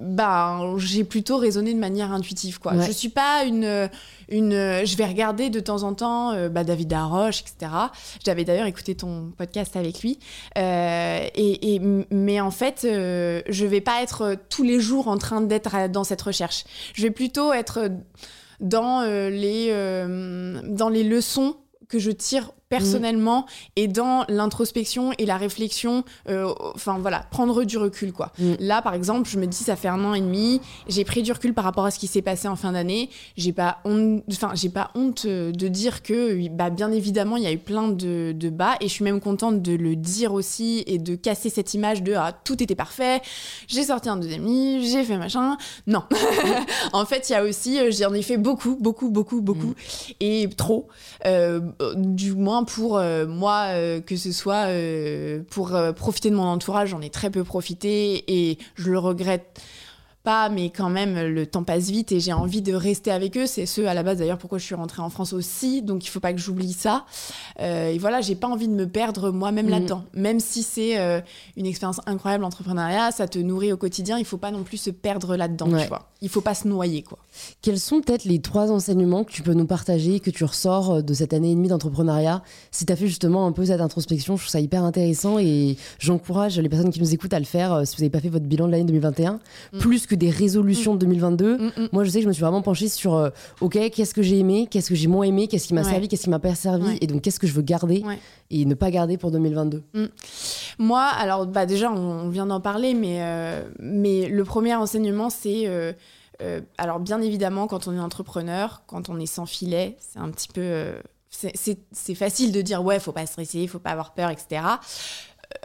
bah, 0.00 0.60
j'ai 0.76 1.04
plutôt 1.04 1.36
raisonné 1.36 1.74
de 1.74 1.78
manière 1.78 2.12
intuitive. 2.12 2.58
Quoi. 2.58 2.74
Je 2.80 2.92
suis 2.92 3.08
pas 3.08 3.44
une 3.44 3.88
euh, 4.32 4.84
je 4.84 4.96
vais 4.96 5.04
regarder 5.04 5.50
de 5.50 5.60
temps 5.60 5.82
en 5.82 5.94
temps 5.94 6.32
euh, 6.32 6.48
bah, 6.48 6.64
David 6.64 6.88
Darroche, 6.88 7.40
etc. 7.40 7.72
J'avais 8.24 8.44
d'ailleurs 8.44 8.66
écouté 8.66 8.94
ton 8.94 9.32
podcast 9.36 9.76
avec 9.76 10.00
lui. 10.02 10.18
Euh, 10.58 11.26
mais 12.10 12.40
en 12.40 12.50
fait, 12.50 12.80
je 12.82 13.66
vais 13.66 13.80
pas 13.80 14.02
être 14.02 14.36
tous 14.48 14.62
les 14.62 14.80
jours 14.80 15.08
en 15.08 15.18
train 15.18 15.40
d'être 15.40 15.88
dans 15.88 16.04
cette 16.04 16.22
recherche. 16.22 16.64
Je 16.94 17.02
vais 17.02 17.10
plutôt 17.10 17.52
être 17.52 17.90
dans, 18.60 19.02
les, 19.02 19.70
dans 20.64 20.88
les 20.88 21.04
leçons 21.04 21.56
que 21.88 21.98
je 21.98 22.10
tire 22.10 22.52
personnellement 22.72 23.44
et 23.76 23.86
dans 23.86 24.24
l'introspection 24.30 25.12
et 25.18 25.26
la 25.26 25.36
réflexion, 25.36 26.04
euh, 26.30 26.50
enfin 26.74 26.96
voilà, 26.98 27.26
prendre 27.30 27.64
du 27.64 27.76
recul 27.76 28.14
quoi. 28.14 28.32
Mm. 28.38 28.52
Là 28.60 28.80
par 28.80 28.94
exemple, 28.94 29.28
je 29.28 29.38
me 29.38 29.46
dis 29.46 29.58
ça 29.58 29.76
fait 29.76 29.88
un 29.88 30.02
an 30.04 30.14
et 30.14 30.22
demi, 30.22 30.58
j'ai 30.88 31.04
pris 31.04 31.22
du 31.22 31.32
recul 31.32 31.52
par 31.52 31.64
rapport 31.64 31.84
à 31.84 31.90
ce 31.90 31.98
qui 31.98 32.06
s'est 32.06 32.22
passé 32.22 32.48
en 32.48 32.56
fin 32.56 32.72
d'année. 32.72 33.10
J'ai 33.36 33.52
pas 33.52 33.80
honte, 33.84 34.22
enfin 34.30 34.52
j'ai 34.54 34.70
pas 34.70 34.90
honte 34.94 35.26
de 35.26 35.68
dire 35.68 36.02
que 36.02 36.48
bah 36.48 36.70
bien 36.70 36.90
évidemment 36.92 37.36
il 37.36 37.42
y 37.42 37.46
a 37.46 37.52
eu 37.52 37.58
plein 37.58 37.88
de, 37.88 38.32
de, 38.34 38.48
bas 38.48 38.76
et 38.80 38.88
je 38.88 38.92
suis 38.92 39.04
même 39.04 39.20
contente 39.20 39.60
de 39.60 39.72
le 39.72 39.94
dire 39.94 40.32
aussi 40.32 40.82
et 40.86 40.98
de 40.98 41.14
casser 41.14 41.50
cette 41.50 41.74
image 41.74 42.02
de 42.02 42.14
ah 42.14 42.32
tout 42.32 42.62
était 42.62 42.74
parfait, 42.74 43.20
j'ai 43.68 43.84
sorti 43.84 44.08
un 44.08 44.16
deuxième 44.16 44.46
livre, 44.46 44.82
j'ai 44.82 45.04
fait 45.04 45.18
machin. 45.18 45.58
Non, 45.86 46.04
en 46.94 47.04
fait 47.04 47.28
il 47.28 47.32
y 47.32 47.36
a 47.36 47.44
aussi 47.44 47.78
euh, 47.78 47.90
j'en 47.90 48.14
ai 48.14 48.22
fait 48.22 48.38
beaucoup, 48.38 48.78
beaucoup, 48.80 49.10
beaucoup, 49.10 49.42
beaucoup 49.42 49.68
mm. 49.68 50.14
et 50.20 50.48
trop, 50.56 50.88
euh, 51.26 51.60
du 51.96 52.32
moins 52.32 52.61
pour 52.64 52.98
euh, 52.98 53.26
moi, 53.26 53.66
euh, 53.70 54.00
que 54.00 54.16
ce 54.16 54.32
soit 54.32 54.66
euh, 54.66 55.42
pour 55.50 55.76
profiter 55.96 56.30
de 56.30 56.36
mon 56.36 56.44
entourage, 56.44 56.90
j'en 56.90 57.00
ai 57.00 57.10
très 57.10 57.30
peu 57.30 57.44
profité 57.44 58.24
et 58.28 58.58
je 58.74 58.90
le 58.90 58.98
regrette 58.98 59.60
pas, 60.22 60.48
mais 60.48 60.70
quand 60.70 60.90
même, 60.90 61.18
le 61.18 61.46
temps 61.46 61.64
passe 61.64 61.90
vite 61.90 62.12
et 62.12 62.20
j'ai 62.20 62.32
envie 62.32 62.62
de 62.62 62.74
rester 62.74 63.10
avec 63.10 63.36
eux. 63.36 63.46
C'est 63.46 63.66
ce, 63.66 63.82
à 63.82 63.94
la 63.94 64.02
base, 64.02 64.18
d'ailleurs, 64.18 64.38
pourquoi 64.38 64.58
je 64.58 64.64
suis 64.64 64.74
rentrée 64.74 65.02
en 65.02 65.10
France 65.10 65.32
aussi. 65.32 65.82
Donc, 65.82 66.04
il 66.04 66.08
faut 66.08 66.20
pas 66.20 66.32
que 66.32 66.38
j'oublie 66.38 66.72
ça. 66.72 67.04
Euh, 67.60 67.90
et 67.90 67.98
voilà, 67.98 68.20
j'ai 68.20 68.34
pas 68.34 68.46
envie 68.46 68.68
de 68.68 68.74
me 68.74 68.86
perdre 68.86 69.30
moi-même 69.30 69.66
mm. 69.66 69.70
là-dedans. 69.70 70.04
Même 70.14 70.40
si 70.40 70.62
c'est 70.62 70.98
euh, 70.98 71.20
une 71.56 71.66
expérience 71.66 72.00
incroyable, 72.06 72.42
l'entrepreneuriat, 72.42 73.10
ça 73.10 73.26
te 73.26 73.38
nourrit 73.38 73.72
au 73.72 73.76
quotidien, 73.76 74.18
il 74.18 74.24
faut 74.24 74.36
pas 74.36 74.50
non 74.50 74.62
plus 74.62 74.76
se 74.76 74.90
perdre 74.90 75.36
là-dedans, 75.36 75.66
tu 75.66 75.86
vois. 75.88 76.08
Il 76.20 76.28
faut 76.28 76.40
pas 76.40 76.54
se 76.54 76.68
noyer, 76.68 77.02
quoi. 77.02 77.18
Quels 77.62 77.80
sont 77.80 78.00
peut-être 78.00 78.24
les 78.24 78.40
trois 78.40 78.70
enseignements 78.70 79.24
que 79.24 79.32
tu 79.32 79.42
peux 79.42 79.54
nous 79.54 79.66
partager, 79.66 80.20
que 80.20 80.30
tu 80.30 80.44
ressors 80.44 80.90
euh, 80.92 81.02
de 81.02 81.14
cette 81.14 81.32
année 81.32 81.50
et 81.50 81.54
demie 81.54 81.68
d'entrepreneuriat? 81.68 82.42
Si 82.70 82.86
tu 82.86 82.92
as 82.92 82.96
fait 82.96 83.08
justement 83.08 83.46
un 83.46 83.52
peu 83.52 83.64
cette 83.64 83.80
introspection, 83.80 84.36
je 84.36 84.42
trouve 84.42 84.50
ça 84.50 84.60
hyper 84.60 84.84
intéressant 84.84 85.38
et 85.40 85.76
j'encourage 85.98 86.60
les 86.60 86.68
personnes 86.68 86.90
qui 86.90 87.00
nous 87.00 87.12
écoutent 87.12 87.34
à 87.34 87.40
le 87.40 87.44
faire 87.44 87.84
si 87.84 87.96
vous 87.96 88.02
n'avez 88.02 88.10
pas 88.10 88.20
fait 88.20 88.28
votre 88.28 88.46
bilan 88.46 88.66
de 88.66 88.72
l'année 88.72 88.84
2021. 88.84 89.40
Mm. 89.72 89.78
Plus 89.78 90.06
des 90.16 90.30
résolutions 90.30 90.94
de 90.94 91.00
2022. 91.00 91.56
Mm, 91.56 91.64
mm. 91.64 91.88
Moi, 91.92 92.04
je 92.04 92.10
sais 92.10 92.18
que 92.18 92.24
je 92.24 92.28
me 92.28 92.32
suis 92.32 92.42
vraiment 92.42 92.62
penchée 92.62 92.88
sur, 92.88 93.14
euh, 93.14 93.30
ok, 93.60 93.90
qu'est-ce 93.90 94.14
que 94.14 94.22
j'ai 94.22 94.38
aimé, 94.38 94.68
qu'est-ce 94.70 94.88
que 94.88 94.94
j'ai 94.94 95.08
moins 95.08 95.24
aimé, 95.24 95.48
qu'est-ce 95.48 95.66
qui 95.66 95.74
m'a 95.74 95.84
servi, 95.84 96.08
qu'est-ce 96.08 96.24
qui 96.24 96.30
m'a 96.30 96.38
pas 96.38 96.54
servi, 96.54 96.98
et 97.00 97.06
donc 97.06 97.22
qu'est-ce 97.22 97.38
que 97.38 97.46
je 97.46 97.52
veux 97.52 97.62
garder 97.62 98.02
et 98.50 98.64
ne 98.64 98.74
pas 98.74 98.90
garder 98.90 99.16
pour 99.16 99.30
2022. 99.30 99.82
Mm. 99.94 100.04
Moi, 100.78 101.02
alors, 101.02 101.46
bah, 101.46 101.66
déjà, 101.66 101.90
on, 101.90 102.28
vient 102.28 102.46
d'en 102.46 102.60
parler, 102.60 102.94
mais, 102.94 103.18
euh, 103.20 103.64
mais 103.78 104.28
le 104.28 104.44
premier 104.44 104.74
enseignement, 104.74 105.30
c'est. 105.30 105.64
Euh, 105.66 105.92
alors, 106.78 106.98
bien 106.98 107.20
évidemment, 107.20 107.66
quand 107.66 107.86
on 107.86 107.94
est 107.94 108.00
entrepreneur, 108.00 108.82
quand 108.86 109.08
on 109.08 109.20
est 109.20 109.26
sans 109.26 109.46
filet, 109.46 109.96
c'est 110.00 110.18
un 110.18 110.30
petit 110.30 110.48
peu. 110.48 110.92
c'est 111.30 112.14
facile 112.14 112.52
de 112.52 112.62
dire, 112.62 112.84
ouais, 112.84 112.98
faut 112.98 113.12
pas 113.12 113.26
stresser, 113.26 113.66
faut 113.66 113.78
pas 113.78 113.90
avoir 113.90 114.12
peur, 114.12 114.30
etc. 114.30 114.62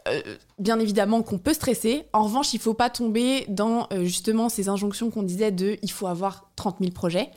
Euh, 0.08 0.22
bien 0.60 0.80
évidemment 0.80 1.22
qu'on 1.22 1.38
peut 1.38 1.54
stresser. 1.54 2.06
En 2.14 2.24
revanche, 2.24 2.54
il 2.54 2.60
faut 2.60 2.74
pas 2.74 2.90
tomber 2.90 3.46
dans 3.48 3.88
euh, 3.92 4.04
justement 4.06 4.50
ces 4.50 4.70
injonctions 4.70 5.12
qu'on 5.12 5.22
disait 5.22 5.52
de 5.52 5.78
il 5.84 5.92
faut 5.92 6.08
avoir 6.08 6.50
30 6.56 6.78
000 6.80 6.92
projets. 6.92 7.30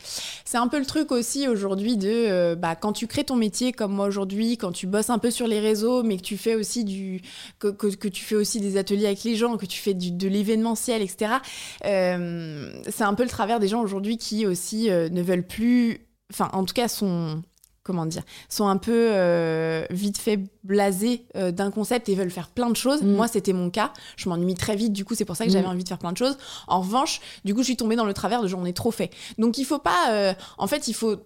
C'est 0.45 0.57
un 0.57 0.69
peu 0.69 0.79
le 0.79 0.87
truc 0.87 1.13
aussi 1.13 1.47
aujourd'hui 1.47 1.97
de 1.97 2.09
euh, 2.09 2.55
bah, 2.55 2.77
quand 2.77 2.93
tu 2.93 3.07
crées 3.07 3.25
ton 3.25 3.37
métier 3.37 3.73
comme 3.73 3.93
moi 3.93 4.07
aujourd'hui, 4.07 4.57
quand 4.57 4.73
tu 4.73 4.87
bosses 4.87 5.11
un 5.11 5.19
peu 5.19 5.31
sur 5.31 5.47
les 5.47 5.61
réseaux, 5.61 6.03
mais 6.03 6.17
que 6.17 6.23
tu 6.23 6.39
fais 6.39 6.55
aussi 6.55 6.85
du 6.85 7.21
que, 7.59 7.69
que, 7.69 8.09
tu 8.09 8.25
fais 8.25 8.37
aussi 8.37 8.61
des 8.61 8.77
ateliers 8.77 9.07
avec 9.07 9.23
les 9.25 9.37
gens, 9.37 9.57
que 9.57 9.67
tu 9.67 9.79
fais 9.79 9.95
du, 9.95 10.11
de 10.11 10.29
l'événementiel, 10.29 11.03
etc. 11.03 11.35
c'est 11.83 13.05
un 13.05 13.15
peu 13.15 13.23
le 13.23 13.29
travers 13.29 13.61
des 13.61 13.69
gens 13.69 13.83
aujourd'hui 13.83 14.17
qui 14.17 14.47
aussi 14.47 14.89
ne 14.89 15.23
veulent 15.23 15.47
plus, 15.47 16.07
enfin 16.33 16.49
en 16.53 16.65
tout 16.65 16.75
cas 16.75 16.89
sont 16.89 17.43
comment 17.83 18.05
dire, 18.05 18.23
sont 18.49 18.69
un 18.69 18.77
peu 18.77 19.11
euh, 19.13 19.85
vite 19.91 20.19
fait 20.19 20.39
blasés 20.65 21.25
euh, 21.37 21.51
d'un 21.51 21.71
concept 21.71 22.11
et 22.11 22.15
veulent 22.15 22.31
faire 22.31 22.49
plein 22.49 22.69
de 22.69 22.77
choses. 22.77 23.03
Mm. 23.03 23.15
Moi, 23.15 23.27
c'était 23.27 23.55
mon 23.55 23.71
cas. 23.71 23.93
Je 24.17 24.29
m'ennuie 24.29 24.55
très 24.55 24.77
vite. 24.77 24.93
Du 24.93 25.05
coup, 25.05 25.15
c'est 25.15 25.25
pour 25.25 25.37
ça 25.37 25.47
que 25.47 25.51
j'avais 25.51 25.67
mm. 25.67 25.71
envie 25.71 25.85
de 25.85 25.89
faire 25.89 25.99
plein 25.99 26.13
de 26.13 26.19
choses. 26.19 26.37
En 26.69 26.81
revanche, 26.81 27.21
du 27.45 27.55
coup, 27.55 27.61
je 27.61 27.67
suis 27.67 27.77
tombée 27.77 27.97
dans 27.97 28.05
le 28.05 28.13
travers 28.13 28.43
de 28.43 28.49
j'en 28.49 28.65
ai 28.67 28.75
trop 28.75 28.91
fait. 28.91 29.11
Donc, 29.39 29.57
il 29.57 29.65
faut 29.65 29.79
pas. 29.79 30.11
Euh, 30.11 30.35
en 30.59 30.67
fait, 30.67 30.89
il 30.89 30.95
faut 30.95 31.17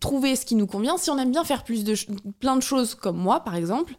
trouver 0.00 0.34
ce 0.34 0.44
qui 0.44 0.56
nous 0.56 0.66
convient. 0.66 0.96
Si 0.98 1.08
on 1.10 1.18
aime 1.18 1.30
bien 1.30 1.44
faire 1.44 1.62
plus 1.62 1.84
de 1.84 1.94
plein 2.40 2.56
de 2.56 2.62
choses, 2.62 2.96
comme 2.96 3.16
moi, 3.16 3.40
par 3.40 3.54
exemple, 3.54 3.94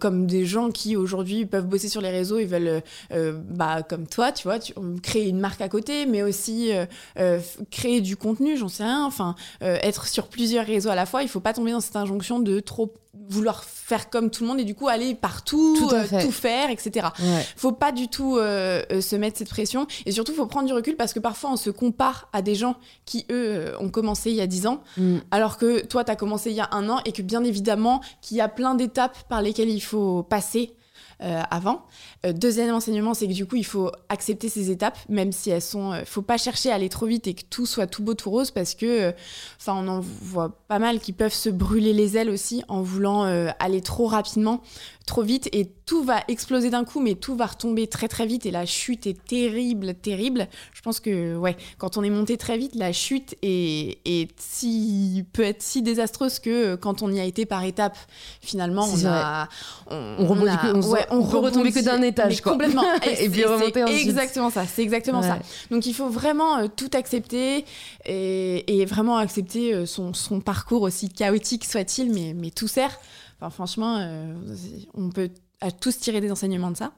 comme 0.00 0.26
des 0.26 0.44
gens 0.46 0.70
qui 0.70 0.96
aujourd'hui 0.96 1.46
peuvent 1.46 1.66
bosser 1.66 1.88
sur 1.88 2.00
les 2.00 2.10
réseaux, 2.10 2.38
ils 2.38 2.46
veulent, 2.46 2.82
bah, 3.50 3.82
comme 3.82 4.06
toi, 4.06 4.32
tu 4.32 4.44
vois, 4.44 4.58
tu, 4.58 4.74
créer 5.02 5.28
une 5.28 5.40
marque 5.40 5.60
à 5.60 5.68
côté, 5.68 6.06
mais 6.06 6.22
aussi 6.22 6.70
créer 7.70 8.00
du 8.00 8.16
contenu, 8.16 8.56
j'en 8.56 8.68
sais 8.68 8.84
rien. 8.84 9.04
Enfin, 9.04 9.34
être 9.60 10.06
sur 10.06 10.28
plusieurs 10.28 10.61
réseaux 10.62 10.90
à 10.90 10.94
la 10.94 11.06
fois, 11.06 11.22
il 11.22 11.28
faut 11.28 11.40
pas 11.40 11.52
tomber 11.52 11.72
dans 11.72 11.80
cette 11.80 11.96
injonction 11.96 12.40
de 12.40 12.60
trop 12.60 12.94
vouloir 13.28 13.62
faire 13.64 14.08
comme 14.08 14.30
tout 14.30 14.42
le 14.42 14.48
monde 14.48 14.60
et 14.60 14.64
du 14.64 14.74
coup 14.74 14.88
aller 14.88 15.14
partout, 15.14 15.76
tout, 15.76 15.94
euh, 15.94 16.04
faire, 16.30 16.70
etc. 16.70 17.08
Faut 17.56 17.72
pas 17.72 17.92
du 17.92 18.08
tout 18.08 18.36
euh, 18.36 18.82
euh, 18.90 19.00
se 19.00 19.16
mettre 19.16 19.38
cette 19.38 19.50
pression 19.50 19.86
et 20.06 20.12
surtout 20.12 20.32
faut 20.32 20.46
prendre 20.46 20.66
du 20.66 20.72
recul 20.72 20.96
parce 20.96 21.12
que 21.12 21.20
parfois 21.20 21.50
on 21.50 21.56
se 21.56 21.70
compare 21.70 22.28
à 22.32 22.40
des 22.40 22.54
gens 22.54 22.76
qui 23.04 23.26
eux 23.30 23.74
ont 23.80 23.90
commencé 23.90 24.30
il 24.30 24.36
y 24.36 24.40
a 24.40 24.46
10 24.46 24.66
ans 24.66 24.82
mm. 24.96 25.18
alors 25.30 25.58
que 25.58 25.84
toi 25.84 26.04
tu 26.04 26.10
as 26.10 26.16
commencé 26.16 26.50
il 26.50 26.56
y 26.56 26.60
a 26.60 26.68
un 26.72 26.88
an 26.88 27.00
et 27.04 27.12
que 27.12 27.22
bien 27.22 27.44
évidemment 27.44 28.00
qu'il 28.22 28.38
y 28.38 28.40
a 28.40 28.48
plein 28.48 28.74
d'étapes 28.74 29.18
par 29.28 29.42
lesquelles 29.42 29.70
il 29.70 29.82
faut 29.82 30.22
passer 30.22 30.74
euh, 31.22 31.40
avant. 31.52 31.86
Euh, 32.24 32.32
deuxième 32.32 32.74
enseignement, 32.74 33.14
c'est 33.14 33.26
que 33.26 33.32
du 33.32 33.46
coup, 33.46 33.56
il 33.56 33.66
faut 33.66 33.90
accepter 34.08 34.48
ces 34.48 34.70
étapes, 34.70 34.98
même 35.08 35.32
si 35.32 35.50
elles 35.50 35.62
sont. 35.62 35.92
Euh, 35.92 36.02
faut 36.04 36.22
pas 36.22 36.38
chercher 36.38 36.70
à 36.70 36.76
aller 36.76 36.88
trop 36.88 37.06
vite 37.06 37.26
et 37.26 37.34
que 37.34 37.42
tout 37.48 37.66
soit 37.66 37.86
tout 37.86 38.02
beau, 38.02 38.14
tout 38.14 38.30
rose, 38.30 38.50
parce 38.50 38.74
que, 38.74 39.12
enfin, 39.58 39.74
on 39.76 39.88
en 39.88 40.00
voit 40.00 40.56
pas 40.68 40.78
mal 40.78 41.00
qui 41.00 41.12
peuvent 41.12 41.32
se 41.32 41.48
brûler 41.48 41.92
les 41.92 42.16
ailes 42.16 42.30
aussi 42.30 42.62
en 42.68 42.82
voulant 42.82 43.22
aller 43.58 43.80
trop 43.80 44.06
rapidement, 44.06 44.62
trop 45.06 45.22
vite, 45.22 45.48
et 45.52 45.68
tout 45.86 46.04
va 46.04 46.20
exploser 46.28 46.70
d'un 46.70 46.84
coup, 46.84 47.00
mais 47.00 47.14
tout 47.14 47.34
va 47.34 47.46
retomber 47.46 47.86
très 47.86 48.08
très 48.08 48.26
vite, 48.26 48.46
et 48.46 48.50
la 48.50 48.66
chute 48.66 49.06
est 49.06 49.22
terrible, 49.24 49.94
terrible. 49.94 50.48
Je 50.72 50.80
pense 50.80 51.00
que, 51.00 51.36
ouais, 51.36 51.56
quand 51.78 51.96
on 51.96 52.02
est 52.02 52.10
monté 52.10 52.36
très 52.36 52.56
vite, 52.56 52.74
la 52.74 52.92
chute 52.92 53.34
est, 53.42 53.98
est 54.04 54.30
si, 54.38 55.24
peut 55.32 55.42
être 55.42 55.62
si 55.62 55.82
désastreuse 55.82 56.38
que 56.38 56.76
quand 56.76 57.02
on 57.02 57.10
y 57.10 57.20
a 57.20 57.24
été 57.24 57.46
par 57.46 57.64
étapes, 57.64 57.98
finalement, 58.40 58.86
on 58.86 59.06
a, 59.06 59.48
on, 59.90 60.16
on, 60.18 60.90
ouais, 60.90 61.06
on, 61.10 61.26
peut 61.26 61.38
retomber 61.38 61.72
que 61.72 61.80
d'un 61.80 62.02
étage, 62.12 62.40
quoi. 62.40 62.52
Complètement. 62.52 62.84
Et, 63.18 63.28
puis 63.28 63.44
remonter 63.44 63.82
ensuite. 63.84 64.00
Exactement 64.00 64.50
ça. 64.50 64.64
C'est 64.66 64.82
exactement 64.82 65.22
ça. 65.22 65.38
Donc 65.70 65.86
il 65.86 65.94
faut 65.94 66.08
vraiment 66.08 66.58
euh, 66.58 66.66
tout 66.74 66.90
accepter 66.94 67.64
et, 68.04 68.80
et 68.80 68.84
vraiment 68.84 69.16
accepter 69.16 69.74
euh, 69.74 69.86
son, 69.86 70.14
son, 70.14 70.40
parcours 70.40 70.82
aussi 70.82 71.08
chaotique 71.08 71.64
soit-il, 71.64 72.12
mais, 72.12 72.34
mais 72.34 72.50
tout 72.50 72.68
sert. 72.68 72.98
Enfin, 73.40 73.50
franchement, 73.50 73.98
euh, 74.00 74.34
on 74.94 75.10
peut 75.10 75.30
à 75.60 75.70
tous 75.70 75.98
tirer 75.98 76.20
des 76.20 76.32
enseignements 76.32 76.70
de 76.70 76.76
ça. 76.76 76.92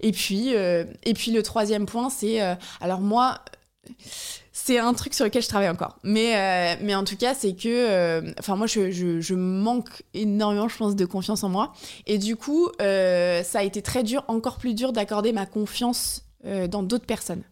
Et 0.00 0.12
puis, 0.12 0.50
et 0.50 1.14
puis 1.14 1.30
le 1.30 1.42
troisième 1.42 1.86
point, 1.86 2.10
c'est 2.10 2.38
alors 2.82 3.00
moi, 3.00 3.40
c'est 4.52 4.78
un 4.78 4.92
truc 4.94 5.14
sur 5.14 5.24
lequel 5.24 5.42
je 5.42 5.48
travaille 5.48 5.68
encore. 5.68 5.98
Mais, 6.02 6.36
euh, 6.36 6.80
mais 6.82 6.94
en 6.94 7.04
tout 7.04 7.16
cas, 7.16 7.34
c'est 7.34 7.54
que. 7.54 7.68
euh, 7.68 8.32
Enfin, 8.38 8.56
moi, 8.56 8.66
je, 8.66 8.90
je- 8.90 9.20
je 9.20 9.34
manque 9.34 10.02
énormément, 10.14 10.68
je 10.68 10.76
pense, 10.76 10.96
de 10.96 11.04
confiance 11.06 11.42
en 11.44 11.48
moi. 11.48 11.72
Et 12.06 12.18
du 12.18 12.36
coup, 12.36 12.68
euh, 12.80 13.42
ça 13.42 13.60
a 13.60 13.62
été 13.62 13.82
très 13.82 14.02
dur, 14.02 14.24
encore 14.28 14.58
plus 14.58 14.74
dur 14.74 14.92
d'accorder 14.92 15.32
ma 15.32 15.46
confiance 15.46 16.26
dans 16.70 16.82
d'autres 16.82 17.04
personnes 17.04 17.42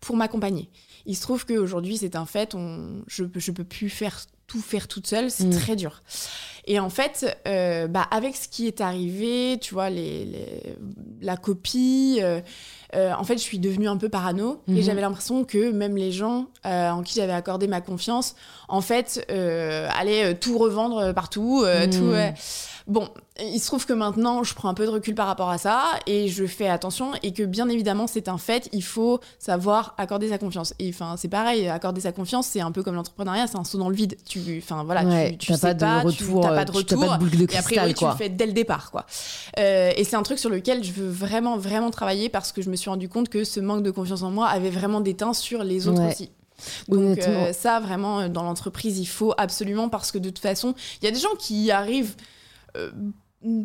pour 0.00 0.16
m'accompagner. 0.16 0.70
Il 1.08 1.16
se 1.16 1.22
trouve 1.22 1.44
qu'aujourd'hui, 1.46 1.96
c'est 1.96 2.14
un 2.14 2.26
fait, 2.26 2.54
on, 2.54 3.02
je, 3.08 3.24
je 3.34 3.50
peux 3.50 3.64
plus 3.64 3.88
faire 3.90 4.20
tout 4.46 4.60
faire 4.62 4.88
toute 4.88 5.06
seule, 5.06 5.30
c'est 5.30 5.44
Mm. 5.44 5.50
très 5.58 5.76
dur. 5.76 6.02
Et 6.66 6.78
en 6.80 6.88
fait, 6.88 7.36
euh, 7.46 7.86
bah, 7.86 8.06
avec 8.10 8.34
ce 8.36 8.48
qui 8.48 8.66
est 8.66 8.80
arrivé, 8.80 9.58
tu 9.60 9.74
vois, 9.74 9.90
les, 9.90 10.24
les- 10.24 10.76
la 11.20 11.36
copie, 11.36 12.18
euh, 12.22 12.40
euh, 12.94 13.12
en 13.12 13.24
fait, 13.24 13.34
je 13.34 13.42
suis 13.42 13.58
devenue 13.58 13.88
un 13.88 13.98
peu 13.98 14.08
parano 14.08 14.62
et 14.68 14.80
j'avais 14.82 15.02
l'impression 15.02 15.44
que 15.44 15.70
même 15.70 15.96
les 15.96 16.12
gens 16.12 16.46
en 16.64 17.02
qui 17.02 17.14
j'avais 17.20 17.32
accordé 17.34 17.66
ma 17.68 17.80
confiance, 17.82 18.36
en 18.68 18.80
fait, 18.80 19.26
allaient 19.30 20.34
tout 20.34 20.56
revendre 20.58 21.12
partout, 21.14 21.64
tout. 21.92 22.12
Bon, 22.88 23.06
il 23.38 23.60
se 23.60 23.66
trouve 23.66 23.84
que 23.84 23.92
maintenant, 23.92 24.42
je 24.44 24.54
prends 24.54 24.70
un 24.70 24.74
peu 24.74 24.86
de 24.86 24.90
recul 24.90 25.14
par 25.14 25.26
rapport 25.26 25.50
à 25.50 25.58
ça 25.58 25.82
et 26.06 26.28
je 26.28 26.46
fais 26.46 26.68
attention 26.70 27.12
et 27.22 27.34
que 27.34 27.42
bien 27.42 27.68
évidemment, 27.68 28.06
c'est 28.06 28.28
un 28.28 28.38
fait, 28.38 28.70
il 28.72 28.82
faut 28.82 29.20
savoir 29.38 29.94
accorder 29.98 30.30
sa 30.30 30.38
confiance. 30.38 30.72
Et 30.78 30.88
enfin, 30.88 31.16
c'est 31.18 31.28
pareil, 31.28 31.68
accorder 31.68 32.00
sa 32.00 32.12
confiance, 32.12 32.46
c'est 32.46 32.62
un 32.62 32.72
peu 32.72 32.82
comme 32.82 32.94
l'entrepreneuriat, 32.94 33.46
c'est 33.46 33.58
un 33.58 33.64
saut 33.64 33.76
dans 33.76 33.90
le 33.90 33.94
vide. 33.94 34.16
Tu, 34.26 34.40
enfin 34.64 34.84
voilà, 34.84 35.04
Ouais, 35.04 35.32
tu, 35.32 35.48
tu 35.48 35.54
sais 35.54 35.60
pas 35.60 35.74
de 35.74 36.10
tu- 36.12 36.24
retour, 36.24 36.46
euh, 36.46 36.54
pas 36.54 36.64
de 36.64 36.72
tu- 36.72 36.84
t'as 36.84 36.96
retour. 36.96 37.10
pas 37.10 37.18
de 37.18 37.20
boule 37.20 37.30
de 37.38 37.42
Et 37.42 37.46
cristal, 37.46 37.92
tu 37.94 38.06
le 38.06 38.12
fais 38.12 38.30
dès 38.30 38.46
le 38.46 38.52
départ, 38.52 38.90
quoi. 38.90 39.04
Euh, 39.58 39.92
et 39.94 40.04
c'est 40.04 40.16
un 40.16 40.22
truc 40.22 40.38
sur 40.38 40.48
lequel 40.48 40.82
je 40.82 40.92
veux 40.92 41.10
vraiment, 41.10 41.58
vraiment 41.58 41.90
travailler 41.90 42.30
parce 42.30 42.52
que 42.52 42.62
je 42.62 42.70
me 42.70 42.76
suis 42.76 42.88
rendu 42.88 43.10
compte 43.10 43.28
que 43.28 43.44
ce 43.44 43.60
manque 43.60 43.82
de 43.82 43.90
confiance 43.90 44.22
en 44.22 44.30
moi 44.30 44.46
avait 44.48 44.70
vraiment 44.70 45.02
des 45.02 45.12
teints 45.14 45.34
sur 45.34 45.62
les 45.62 45.88
autres 45.88 46.00
Ouais. 46.00 46.12
aussi. 46.12 46.30
Donc 46.88 47.18
euh, 47.18 47.52
ça, 47.52 47.80
vraiment, 47.80 48.28
dans 48.30 48.42
l'entreprise, 48.44 48.98
il 48.98 49.06
faut 49.06 49.34
absolument 49.36 49.90
parce 49.90 50.10
que 50.10 50.16
de 50.18 50.30
toute 50.30 50.38
façon, 50.38 50.74
il 51.02 51.04
y 51.04 51.08
a 51.08 51.10
des 51.10 51.20
gens 51.20 51.34
qui 51.38 51.64
y 51.64 51.70
arrivent 51.70 52.14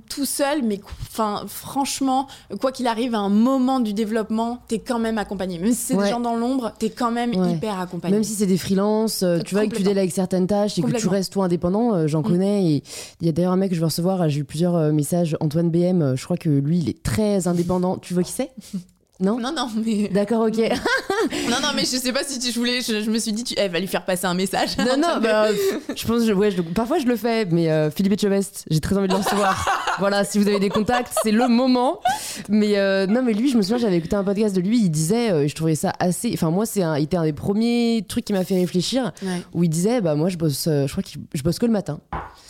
tout 0.08 0.26
seuls, 0.26 0.62
mais 0.62 0.80
enfin, 1.02 1.46
franchement, 1.48 2.28
quoi 2.62 2.72
qu'il 2.72 2.86
arrive, 2.86 3.16
à 3.16 3.20
un 3.20 3.30
moment 3.30 3.80
du 3.80 3.94
développement, 3.94 4.60
t'es 4.68 4.78
quand 4.78 5.00
même 5.00 5.18
accompagné. 5.18 5.58
Même 5.58 5.72
si 5.72 5.78
c'est 5.88 5.96
Ouais. 5.96 6.04
des 6.04 6.10
gens 6.12 6.20
dans 6.20 6.36
l'ombre, 6.36 6.74
t'es 6.78 6.92
quand 6.92 7.10
même 7.10 7.36
Ouais. 7.36 7.54
hyper 7.54 7.80
accompagné. 7.80 8.14
Même 8.14 8.24
si 8.24 8.34
c'est 8.36 8.46
des 8.46 8.60
freelances, 8.60 9.24
euh, 9.24 9.40
tu 9.40 9.56
vois, 9.56 9.66
que 9.66 9.76
tu 9.76 9.82
délègues 9.82 10.12
certaines 10.12 10.46
tâches 10.46 10.78
et 10.78 10.84
que 10.84 10.92
tu 10.92 11.08
restes 11.08 11.34
toi 11.34 11.46
indépendant, 11.46 11.96
euh, 11.96 12.06
j'en 12.08 12.20
Mm. 12.20 12.24
connais. 12.24 12.66
Et 12.72 12.84
il 13.20 13.26
y 13.26 13.30
a 13.30 13.32
d'ailleurs 13.32 13.54
un 13.54 13.58
mec 13.58 13.70
que 13.72 13.76
je 13.76 13.80
veux 13.80 13.88
recevoir, 13.88 14.22
euh, 14.22 14.28
j'ai 14.28 14.42
eu 14.42 14.46
plusieurs 14.46 14.76
euh, 14.76 14.92
messages. 14.92 15.36
Antoine 15.40 15.72
BM, 15.72 16.04
euh, 16.04 16.16
je 16.16 16.24
crois 16.24 16.38
que 16.38 16.50
lui, 16.50 16.78
il 16.78 16.90
est 16.90 17.02
très 17.02 17.48
indépendant. 17.48 17.98
Tu 17.98 18.14
vois 18.14 18.22
qui 18.22 18.32
c'est? 18.32 18.52
Non 19.20 19.40
Non, 19.40 19.54
non, 19.56 19.68
mais. 19.86 20.08
D'accord, 20.14 20.48
ok. 20.48 20.58
Non, 21.50 21.58
non, 21.62 21.70
mais 21.74 21.84
je 21.84 21.96
sais 21.98 22.12
pas 22.12 22.24
si 22.26 22.38
tu 22.38 22.52
je 22.52 22.60
voulais. 22.60 22.82
Je, 22.82 23.02
je 23.02 23.10
me 23.10 23.18
suis 23.18 23.32
dit, 23.32 23.46
tu, 23.46 23.54
elle 23.58 23.72
va 23.72 23.80
lui 23.80 23.88
faire 23.88 24.04
passer 24.04 24.26
un 24.26 24.34
message. 24.34 24.78
non, 24.78 24.98
non, 24.98 25.22
bah, 25.22 25.48
je 25.96 26.06
pense, 26.06 26.26
je- 26.26 26.34
ouais, 26.34 26.52
je- 26.52 26.62
parfois 26.62 26.98
je 27.00 27.06
le 27.06 27.16
fais, 27.16 27.46
mais 27.46 27.72
euh, 27.72 27.90
Philippe 27.90 28.14
Etchebest, 28.14 28.66
j'ai 28.70 28.82
très 28.82 28.98
envie 28.98 29.08
de 29.08 29.14
le 29.14 29.20
recevoir. 29.20 29.96
voilà, 30.00 30.26
si 30.26 30.38
vous 30.38 30.48
avez 30.50 30.60
des 30.60 30.68
contacts, 30.70 31.14
c'est 31.24 31.32
le 31.32 31.48
moment. 31.48 32.02
Mais 32.50 32.78
euh, 32.78 33.08
non, 33.08 33.22
mais 33.24 33.32
lui, 33.34 33.50
je 33.50 33.56
me 33.58 33.62
souviens, 33.62 33.78
j'avais 33.78 33.98
écouté 33.98 34.16
un 34.18 34.24
podcast 34.26 34.54
de 34.56 34.60
lui, 34.62 34.80
il 34.80 34.90
disait, 34.90 35.32
euh, 35.32 35.48
je 35.48 35.56
trouvais 35.56 35.76
ça 35.76 35.94
assez. 36.00 36.32
Enfin, 36.34 36.50
moi, 36.52 36.66
c'est 36.66 36.84
un, 36.84 36.98
il 36.98 37.04
était 37.04 37.16
un 37.18 37.24
des 37.24 37.32
premiers 37.34 38.04
trucs 38.08 38.26
qui 38.26 38.34
m'a 38.34 38.44
fait 38.44 38.56
réfléchir, 38.56 39.14
Ouais. 39.24 39.42
où 39.54 39.64
il 39.64 39.70
disait, 39.70 40.02
bah, 40.02 40.16
moi, 40.16 40.28
je 40.28 40.38
bosse, 40.38 40.66
euh, 40.68 40.88
je 40.88 40.92
crois 40.92 41.04
que 41.04 41.10
je 41.34 41.44
bosse 41.44 41.60
que 41.60 41.66
le 41.66 41.72
matin. 41.72 42.02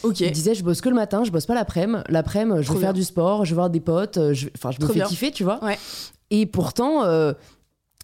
Ok. 0.01 0.22
Il 0.22 0.32
disait, 0.32 0.55
je 0.55 0.64
bosse 0.64 0.82
que 0.82 0.89
le 0.89 0.95
matin, 0.95 1.24
je 1.26 1.30
bosse 1.32 1.45
pas 1.45 1.53
l'après-midi. 1.53 2.01
L'après-midi, 2.09 2.64
je 2.64 2.74
vais 2.74 2.80
faire 2.80 2.93
du 2.93 3.03
sport, 3.03 3.45
je 3.45 3.51
vais 3.51 3.55
voir 3.55 3.70
des 3.70 3.80
potes, 3.82 4.18
euh, 4.18 4.34
je- 4.34 4.47
enfin, 4.57 4.72
je 4.72 4.78
me 4.78 4.86
Trop 4.86 4.93
fais 4.93 4.99
bien. 4.99 5.07
kiffer, 5.07 5.32
tu 5.32 5.43
vois. 5.43 5.64
Ouais. 5.64 5.78
Et 6.36 6.48
pourtant, 6.48 7.04
euh, 7.04 7.34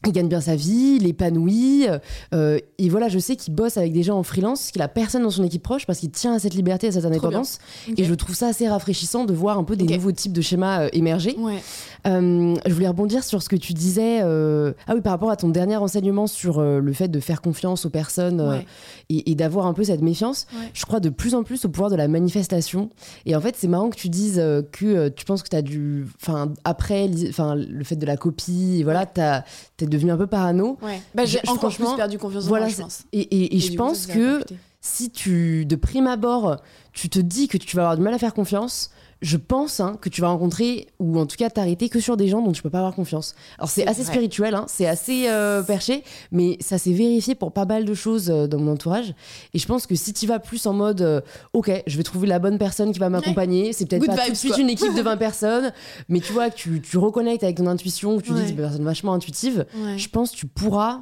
il 0.05 0.13
gagne 0.13 0.29
bien 0.29 0.39
sa 0.41 0.55
vie, 0.55 0.97
il 0.99 1.05
est 1.05 1.09
épanoui. 1.09 1.85
euh, 2.33 2.59
et 2.77 2.89
voilà, 2.89 3.09
je 3.09 3.19
sais 3.19 3.35
qu'il 3.35 3.53
bosse 3.53 3.75
avec 3.77 3.91
des 3.91 4.03
gens 4.03 4.17
en 4.17 4.23
freelance, 4.23 4.71
qu'il 4.71 4.81
a 4.81 4.87
personne 4.87 5.23
dans 5.23 5.29
son 5.29 5.43
équipe 5.43 5.61
proche 5.63 5.85
parce 5.85 5.99
qu'il 5.99 6.09
tient 6.11 6.33
à 6.33 6.39
cette 6.39 6.53
liberté, 6.53 6.87
à 6.87 6.91
cette 6.93 7.05
indépendance. 7.05 7.59
Et 7.97 8.03
je 8.05 8.13
trouve 8.13 8.35
ça 8.35 8.47
assez 8.47 8.67
rafraîchissant 8.67 9.25
de 9.25 9.33
voir 9.33 9.57
un 9.57 9.63
peu 9.63 9.75
des 9.75 9.85
nouveaux 9.95 10.11
types 10.13 10.31
de 10.33 10.41
schémas 10.41 10.83
euh, 10.83 10.89
émerger. 10.93 11.35
Ouais. 11.37 11.59
Euh, 12.07 12.55
je 12.65 12.73
voulais 12.73 12.87
rebondir 12.87 13.23
sur 13.25 13.43
ce 13.43 13.49
que 13.49 13.55
tu 13.57 13.73
disais. 13.73 14.21
euh, 14.23 14.71
Ah 14.87 14.93
oui, 14.95 15.01
par 15.01 15.11
rapport 15.11 15.31
à 15.31 15.35
ton 15.35 15.49
dernier 15.49 15.75
renseignement 15.75 16.27
sur 16.27 16.59
euh, 16.59 16.79
le 16.79 16.93
fait 16.93 17.09
de 17.09 17.19
faire 17.19 17.41
confiance 17.41 17.85
aux 17.85 17.89
personnes 17.89 18.39
euh, 18.39 18.49
Ouais. 18.51 18.65
et, 19.09 19.31
et 19.31 19.35
d'avoir 19.35 19.65
un 19.67 19.73
peu 19.73 19.83
cette 19.83 20.01
méfiance. 20.01 20.47
Ouais. 20.53 20.69
Je 20.73 20.85
crois 20.85 20.99
de 21.01 21.09
plus 21.09 21.35
en 21.35 21.43
plus 21.43 21.65
au 21.65 21.69
pouvoir 21.69 21.89
de 21.89 21.95
la 21.97 22.07
manifestation. 22.07 22.89
Et 23.25 23.35
en 23.35 23.41
fait, 23.41 23.55
c'est 23.57 23.67
marrant 23.67 23.89
que 23.89 23.97
tu 23.97 24.07
dises 24.09 24.39
euh, 24.39 24.61
que 24.71 24.85
euh, 24.85 25.09
tu 25.13 25.25
penses 25.25 25.43
que 25.43 25.49
tu 25.49 25.55
as 25.57 25.61
dû. 25.61 26.05
Enfin, 26.21 26.53
après 26.63 27.09
enfin, 27.27 27.55
le 27.55 27.83
fait 27.83 27.97
de 27.97 28.05
la 28.05 28.15
copie, 28.15 28.81
voilà, 28.83 29.05
t'as- 29.05 29.43
t'es 29.77 29.85
devenu 29.89 30.11
un 30.11 30.17
peu 30.17 30.27
parano. 30.27 30.77
Ouais. 30.81 31.01
Bah, 31.15 31.25
j'ai 31.25 31.39
encore 31.47 31.75
plus 31.75 31.95
perdu 31.95 32.17
confiance 32.17 32.45
en 32.45 32.47
voilà, 32.47 32.65
moi, 32.65 32.73
je 32.75 32.81
pense. 32.81 33.03
Et, 33.11 33.19
et- 33.21 33.55
et 33.55 33.59
je 33.59 33.71
coup, 33.71 33.77
pense 33.77 34.05
que 34.05 34.43
si 34.81 35.09
tu, 35.09 35.65
de 35.65 35.75
prime 35.75 36.07
abord, 36.07 36.57
tu 36.93 37.09
te 37.09 37.19
dis 37.19 37.47
que 37.47 37.57
tu 37.57 37.75
vas 37.75 37.81
avoir 37.83 37.97
du 37.97 38.03
mal 38.03 38.13
à 38.13 38.17
faire 38.17 38.33
confiance, 38.33 38.91
je 39.21 39.35
pense 39.37 39.79
hein, 39.81 39.97
que 39.99 40.07
tu 40.07 40.21
vas 40.21 40.29
rencontrer, 40.29 40.87
ou 40.99 41.19
en 41.19 41.25
tout 41.25 41.35
cas 41.35 41.49
t'arrêter 41.49 41.89
que 41.89 41.99
sur 41.99 42.15
des 42.15 42.27
gens 42.29 42.41
dont 42.41 42.53
tu 42.53 42.61
peux 42.61 42.69
pas 42.69 42.77
avoir 42.77 42.95
confiance. 42.95 43.35
Alors 43.57 43.69
c'est 43.69 43.85
assez 43.85 44.03
vrai. 44.03 44.11
spirituel, 44.13 44.55
hein, 44.55 44.65
c'est 44.69 44.87
assez 44.87 45.27
euh, 45.27 45.61
perché, 45.61 46.03
mais 46.31 46.57
ça 46.61 46.77
s'est 46.77 46.93
vérifié 46.93 47.35
pour 47.35 47.51
pas 47.51 47.65
mal 47.65 47.83
de 47.83 47.93
choses 47.93 48.29
euh, 48.29 48.47
dans 48.47 48.59
mon 48.59 48.71
entourage. 48.73 49.13
Et 49.53 49.59
je 49.59 49.65
pense 49.67 49.87
que 49.87 49.95
si 49.95 50.13
tu 50.13 50.25
vas 50.25 50.39
plus 50.39 50.65
en 50.65 50.73
mode, 50.73 51.01
euh, 51.01 51.19
ok, 51.53 51.69
je 51.85 51.97
vais 51.97 52.03
trouver 52.03 52.27
la 52.27 52.39
bonne 52.39 52.57
personne 52.57 52.93
qui 52.93 52.99
va 52.99 53.09
m'accompagner, 53.09 53.73
c'est 53.73 53.85
peut-être 53.85 54.05
pas 54.05 54.25
tout 54.25 54.31
de 54.31 54.35
suite 54.37 54.53
quoi. 54.53 54.61
une 54.61 54.69
équipe 54.69 54.95
de 54.95 55.01
20 55.01 55.17
personnes, 55.17 55.73
mais 56.07 56.21
tu 56.21 56.31
vois 56.31 56.49
que 56.49 56.55
tu, 56.55 56.81
tu 56.81 56.97
reconnectes 56.97 57.43
avec 57.43 57.57
ton 57.57 57.67
intuition, 57.67 58.17
que 58.17 58.23
tu 58.23 58.31
dis 58.31 58.37
Ouais. 58.39 58.43
c'est 58.45 58.51
une 58.51 58.57
personne 58.57 58.83
vachement 58.85 59.13
intuitive, 59.13 59.65
Ouais. 59.75 59.97
je 59.97 60.07
pense 60.09 60.31
que 60.31 60.37
tu 60.37 60.45
pourras 60.47 61.01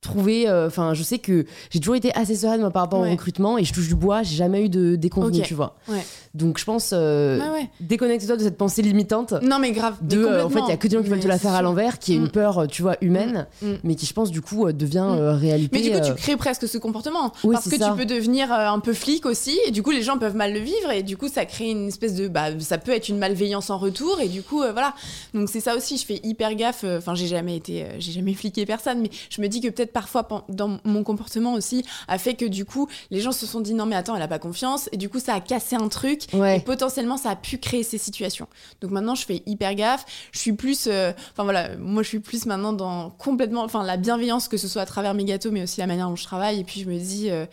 trouver 0.00 0.48
euh, 0.48 0.66
enfin 0.66 0.94
je 0.94 1.02
sais 1.02 1.18
que 1.18 1.44
j'ai 1.70 1.78
toujours 1.78 1.94
été 1.94 2.10
assez 2.14 2.34
sereine 2.34 2.60
moi, 2.60 2.70
par 2.70 2.82
rapport 2.82 3.00
au 3.00 3.10
recrutement 3.10 3.58
et 3.58 3.64
je 3.64 3.72
touche 3.72 3.86
du 3.88 3.94
bois 3.94 4.22
j'ai 4.22 4.34
jamais 4.36 4.64
eu 4.64 4.68
de 4.70 4.96
déconvenus 4.96 5.40
Ok. 5.42 5.46
tu 5.46 5.52
vois 5.54 5.76
Ouais. 5.88 6.00
donc 6.34 6.58
je 6.58 6.64
pense 6.64 6.92
euh, 6.94 7.38
ouais. 7.52 7.68
déconnecte-toi 7.80 8.36
de 8.36 8.42
cette 8.42 8.56
pensée 8.56 8.80
limitante 8.80 9.34
Non, 9.42 9.58
mais 9.58 9.72
grave. 9.72 9.96
de 10.00 10.24
euh, 10.24 10.44
en 10.44 10.48
fait 10.48 10.60
il 10.60 10.68
y 10.68 10.72
a 10.72 10.76
que 10.78 10.88
des 10.88 10.96
gens 10.96 11.02
qui 11.02 11.10
veulent 11.10 11.20
te 11.20 11.28
la 11.28 11.38
faire 11.38 11.52
à 11.52 11.60
l'envers 11.60 11.98
qui 11.98 12.12
est 12.14 12.16
une 12.16 12.24
Mm. 12.24 12.30
peur 12.30 12.66
tu 12.68 12.80
vois 12.82 12.96
humaine 13.02 13.46
Mm. 13.60 13.72
mais 13.84 13.94
qui 13.94 14.06
je 14.06 14.14
pense 14.14 14.30
du 14.30 14.40
coup 14.40 14.70
devient 14.72 15.06
Mm. 15.10 15.18
euh, 15.18 15.32
réalité 15.34 15.78
Mais 15.78 15.82
du 15.82 15.90
coup, 15.90 16.06
tu 16.06 16.14
crées 16.14 16.36
presque 16.36 16.66
ce 16.66 16.78
comportement. 16.78 17.32
Oui, 17.44 17.52
parce 17.54 17.68
que 17.68 17.76
ça. 17.76 17.90
tu 17.90 17.96
peux 17.96 18.06
devenir 18.06 18.50
un 18.52 18.78
peu 18.80 18.92
flic 18.94 19.26
aussi, 19.26 19.58
et 19.66 19.70
du 19.70 19.82
coup, 19.82 19.90
les 19.90 20.02
gens 20.02 20.16
peuvent 20.18 20.34
mal 20.36 20.52
le 20.52 20.60
vivre, 20.60 20.90
et 20.92 21.02
du 21.02 21.16
coup, 21.16 21.28
ça 21.28 21.44
crée 21.44 21.70
une 21.70 21.88
espèce 21.88 22.14
de. 22.14 22.28
Bah, 22.28 22.58
ça 22.60 22.78
peut 22.78 22.92
être 22.92 23.08
une 23.08 23.18
malveillance 23.18 23.70
en 23.70 23.78
retour, 23.78 24.18
et 24.20 24.28
du 24.28 24.42
coup, 24.42 24.58
voilà. 24.72 24.94
Donc, 25.34 25.48
c'est 25.48 25.60
ça 25.60 25.76
aussi, 25.76 25.96
je 25.96 26.04
fais 26.06 26.20
hyper 26.22 26.54
gaffe. 26.54 26.84
Enfin, 26.84 27.14
j'ai 27.14 27.26
jamais 27.26 27.56
été. 27.56 27.84
j'ai 27.98 28.12
jamais 28.12 28.34
fliqué 28.34 28.64
personne, 28.66 29.00
mais 29.00 29.10
je 29.30 29.40
me 29.42 29.48
dis 29.48 29.60
que 29.60 29.68
peut-être 29.68 29.89
parfois, 29.92 30.26
dans 30.48 30.78
mon 30.84 31.02
comportement 31.04 31.52
aussi, 31.54 31.84
a 32.08 32.18
fait 32.18 32.34
que 32.34 32.44
du 32.46 32.64
coup, 32.64 32.88
les 33.10 33.20
gens 33.20 33.32
se 33.32 33.46
sont 33.46 33.60
dit 33.60 33.74
non, 33.74 33.86
mais 33.86 33.96
attends, 33.96 34.16
elle 34.16 34.22
a 34.22 34.28
pas 34.28 34.38
confiance, 34.38 34.88
et 34.92 34.96
du 34.96 35.08
coup, 35.08 35.20
ça 35.20 35.34
a 35.34 35.40
cassé 35.40 35.76
un 35.76 35.88
truc, 35.88 36.26
Ouais. 36.32 36.58
et 36.58 36.60
potentiellement, 36.60 37.16
ça 37.16 37.30
a 37.30 37.36
pu 37.36 37.58
créer 37.58 37.82
ces 37.82 37.98
situations. 37.98 38.46
Donc 38.80 38.90
maintenant, 38.90 39.14
je 39.14 39.24
fais 39.24 39.42
hyper 39.46 39.74
gaffe. 39.74 40.04
Je 40.32 40.38
suis 40.38 40.52
plus. 40.52 40.86
euh, 40.86 41.12
Enfin, 41.32 41.44
voilà, 41.44 41.76
moi, 41.76 42.02
je 42.02 42.08
suis 42.08 42.20
plus 42.20 42.46
maintenant 42.46 42.72
dans 42.72 43.10
complètement. 43.10 43.62
Enfin, 43.64 43.82
la 43.84 43.96
bienveillance, 43.96 44.48
que 44.48 44.56
ce 44.56 44.68
soit 44.68 44.82
à 44.82 44.86
travers 44.86 45.14
mes 45.14 45.24
gâteaux, 45.24 45.50
mais 45.50 45.62
aussi 45.62 45.80
la 45.80 45.86
manière 45.86 46.08
dont 46.08 46.16
je 46.16 46.24
travaille. 46.24 46.60
Et 46.60 46.64
puis, 46.64 46.80
je 46.80 46.88
me 46.88 46.98
dis, 46.98 47.30
euh, 47.30 47.46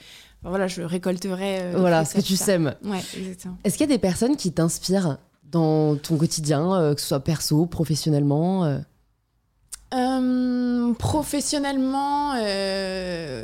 voilà, 0.43 0.67
je 0.67 0.81
récolterai. 0.81 1.59
euh, 1.61 1.73
voilà 1.77 2.05
ce 2.05 2.15
que 2.15 2.21
tu 2.21 2.35
sèmes 2.35 2.75
Ouais, 2.83 3.01
exactement. 3.17 3.57
est-ce 3.63 3.77
qu'il 3.77 3.87
y 3.89 3.91
a 3.91 3.95
des 3.95 3.99
personnes 3.99 4.37
qui 4.37 4.51
t'inspirent 4.51 5.17
dans 5.51 5.95
ton 5.95 6.17
quotidien 6.17 6.73
euh, 6.75 6.93
que 6.93 7.01
ce 7.01 7.07
soit 7.07 7.19
perso 7.21 7.65
professionnellement 7.65 8.65
euh? 8.65 8.79
Euh, 9.93 10.93
professionnellement, 10.95 12.33
euh, 12.35 13.43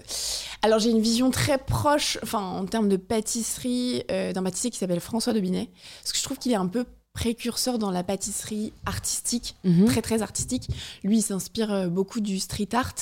alors 0.62 0.80
j'ai 0.80 0.90
une 0.90 1.02
vision 1.02 1.32
très 1.32 1.58
proche, 1.58 2.18
enfin 2.22 2.40
en 2.40 2.66
termes 2.66 2.90
de 2.90 2.98
pâtisserie, 2.98 4.04
euh, 4.12 4.34
d'un 4.34 4.44
pâtissier 4.44 4.70
qui 4.70 4.78
s'appelle 4.78 5.00
François 5.00 5.34
Dobinet, 5.34 5.70
parce 6.02 6.12
que 6.12 6.18
je 6.18 6.24
trouve 6.24 6.38
qu'il 6.38 6.52
est 6.52 6.56
un 6.56 6.68
peu 6.68 6.86
précurseur 7.14 7.78
dans 7.80 7.92
la 7.92 8.04
pâtisserie 8.04 8.74
artistique, 8.86 9.56
Mhm. 9.64 9.86
très 9.86 10.02
très 10.02 10.22
artistique. 10.22 10.68
Lui, 11.04 11.20
il 11.20 11.22
s'inspire 11.22 11.88
beaucoup 11.90 12.20
du 12.22 12.40
street 12.40 12.70
art. 12.74 12.96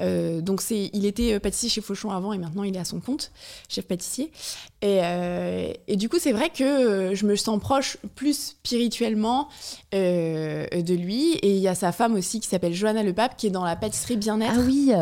Euh, 0.00 0.40
donc 0.40 0.60
c'est, 0.62 0.90
il 0.92 1.06
était 1.06 1.38
pâtissier 1.38 1.68
chez 1.68 1.80
Fauchon 1.80 2.10
avant 2.10 2.32
et 2.32 2.38
maintenant 2.38 2.64
il 2.64 2.74
est 2.74 2.80
à 2.80 2.84
son 2.84 3.00
compte, 3.00 3.30
chef 3.68 3.86
pâtissier. 3.86 4.32
Et, 4.82 4.98
euh, 5.02 5.72
et 5.86 5.96
du 5.96 6.08
coup, 6.08 6.18
c'est 6.18 6.32
vrai 6.32 6.50
que 6.50 6.64
euh, 6.64 7.14
je 7.14 7.24
me 7.24 7.36
sens 7.36 7.60
proche 7.60 7.96
plus 8.16 8.36
spirituellement 8.36 9.48
euh, 9.94 10.66
de 10.68 10.94
lui. 10.94 11.34
Et 11.34 11.52
il 11.52 11.60
y 11.62 11.68
a 11.68 11.76
sa 11.76 11.92
femme 11.92 12.14
aussi 12.14 12.40
qui 12.40 12.48
s'appelle 12.48 12.74
Johanna 12.74 13.04
Le 13.04 13.12
Pape 13.12 13.36
qui 13.36 13.46
est 13.46 13.50
dans 13.50 13.64
la 13.64 13.76
pâtisserie 13.76 14.16
bien-être. 14.16 14.54
ah 14.56 14.60
oui, 14.66 14.92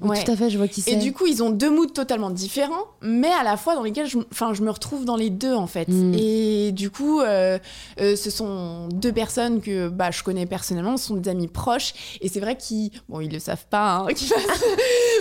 oui, 0.00 0.08
Ouais. 0.08 0.24
tout 0.24 0.30
à 0.32 0.36
fait 0.36 0.48
je 0.48 0.56
vois 0.56 0.66
qui 0.66 0.80
c'est 0.80 0.92
Et 0.92 0.96
du 0.96 1.12
coup, 1.12 1.26
ils 1.26 1.42
ont 1.42 1.50
deux 1.50 1.68
moods 1.70 1.86
totalement 1.86 2.30
différents, 2.30 2.86
mais 3.02 3.28
à 3.28 3.42
la 3.42 3.58
fois 3.58 3.74
dans 3.74 3.82
lesquels 3.82 4.06
je, 4.06 4.18
enfin, 4.32 4.54
je 4.54 4.62
me 4.62 4.70
retrouve 4.70 5.04
dans 5.04 5.16
les 5.16 5.28
deux 5.28 5.52
en 5.54 5.66
fait. 5.66 5.88
Mm. 5.88 6.14
Et 6.14 6.72
du 6.72 6.90
coup, 6.90 7.20
euh, 7.20 7.58
ce 7.98 8.30
sont 8.30 8.88
deux 8.88 9.12
personnes 9.12 9.60
que 9.60 9.88
bah, 9.88 10.10
je 10.10 10.22
connais 10.22 10.46
personnellement, 10.46 10.96
ce 10.96 11.08
sont 11.08 11.16
des 11.16 11.28
amis 11.28 11.48
proches. 11.48 11.92
Et 12.22 12.28
c'est 12.28 12.40
vrai 12.40 12.56
qu'ils, 12.56 12.90
bon, 13.08 13.20
ils 13.20 13.30
le 13.30 13.38
savent 13.38 13.66
pas, 13.68 13.96
hein, 13.96 14.06
qu'ils 14.14 14.30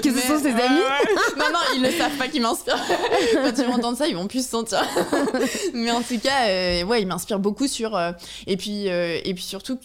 Que 0.02 0.18
ce 0.18 0.28
sont 0.28 0.40
ses 0.40 0.48
amis 0.48 0.82
Non, 1.38 1.46
non, 1.52 1.60
ils 1.76 1.82
le 1.82 1.92
savent 1.92 2.16
pas 2.18 2.28
qu'ils 2.30 2.42
m'inspirent. 2.42 2.80
Quand 3.34 3.52
ils 3.58 3.66
vont 3.66 3.74
entendre 3.74 3.98
ça, 3.98 4.08
ils 4.10 4.16
vont 4.16 4.28
plus 4.28 4.44
se 4.44 4.50
sentir. 4.50 4.84
mais 5.74 5.92
en 5.92 6.02
tout 6.02 6.20
cas, 6.20 6.48
euh, 6.48 6.84
ouais, 6.84 7.02
ils 7.02 7.08
m'inspirent 7.08 7.40
beaucoup 7.40 7.68
sur. 7.68 7.96
euh, 7.96 8.12
et 8.48 8.58
puis, 8.58 8.90
euh, 8.90 9.20
et 9.24 9.34
puis 9.34 9.44
surtout 9.44 9.78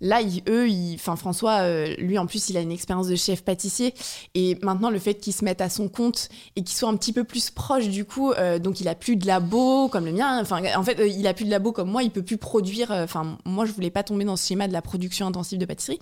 qu'ils 0.00 0.36
ils- 0.36 0.44
là, 0.46 0.48
eux, 0.48 0.68
enfin 0.94 1.16
François, 1.16 1.86
lui 1.96 2.18
en 2.18 2.26
plus, 2.26 2.48
il 2.48 2.56
a 2.56 2.60
une 2.60 2.72
expérience 2.72 3.08
de 3.08 3.16
chef 3.16 3.42
pâtissier 3.42 3.94
et 4.34 4.56
maintenant 4.62 4.90
le 4.90 4.98
fait 4.98 5.14
qu'il 5.14 5.32
se 5.32 5.44
mette 5.44 5.60
à 5.60 5.68
son 5.68 5.88
compte 5.88 6.28
et 6.56 6.62
qu'il 6.62 6.76
soit 6.76 6.88
un 6.88 6.96
petit 6.96 7.12
peu 7.12 7.24
plus 7.24 7.50
proche 7.50 7.88
du 7.88 8.04
coup, 8.04 8.32
donc 8.62 8.80
il 8.80 8.88
a 8.88 8.94
plus 8.94 9.16
de 9.16 9.26
labo 9.26 9.88
comme 9.88 10.06
le 10.06 10.12
mien. 10.12 10.40
Enfin, 10.40 10.62
en 10.76 10.82
fait, 10.82 10.98
il 11.08 11.26
a 11.26 11.34
plus 11.34 11.44
de 11.44 11.50
labo 11.50 11.72
comme 11.72 11.90
moi, 11.90 12.02
il 12.02 12.10
peut 12.10 12.22
plus 12.22 12.38
produire. 12.38 12.90
Enfin, 12.90 13.38
moi, 13.44 13.64
je 13.66 13.72
voulais 13.72 13.90
pas 13.90 14.02
tomber 14.02 14.24
dans 14.24 14.36
ce 14.36 14.46
schéma 14.46 14.68
de 14.68 14.72
la 14.72 14.82
production 14.82 15.26
intensive 15.26 15.58
de 15.58 15.64
pâtisserie. 15.66 15.98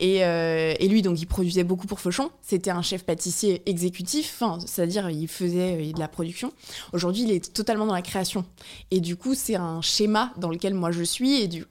Et, 0.00 0.18
et 0.18 0.88
lui, 0.88 1.02
donc, 1.02 1.20
il 1.20 1.26
produisait 1.26 1.64
beaucoup 1.64 1.86
pour 1.86 2.00
Fauchon. 2.00 2.30
C'était 2.42 2.70
un 2.70 2.82
chef 2.82 3.04
pâtissier 3.04 3.62
exécutif, 3.66 4.42
c'est-à-dire 4.64 5.10
il 5.10 5.28
faisait 5.28 5.92
de 5.92 5.98
la 5.98 6.08
production. 6.08 6.52
Aujourd'hui, 6.92 7.22
il 7.24 7.30
est 7.32 7.52
totalement 7.52 7.86
dans 7.86 7.94
la 7.94 8.02
création. 8.02 8.44
Et 8.90 9.00
du 9.00 9.16
coup, 9.16 9.34
c'est 9.34 9.56
un 9.56 9.82
schéma 9.82 10.32
dans 10.36 10.50
lequel 10.50 10.74
moi 10.74 10.90
je 10.90 11.02
suis. 11.02 11.40
Et 11.40 11.48
du, 11.48 11.64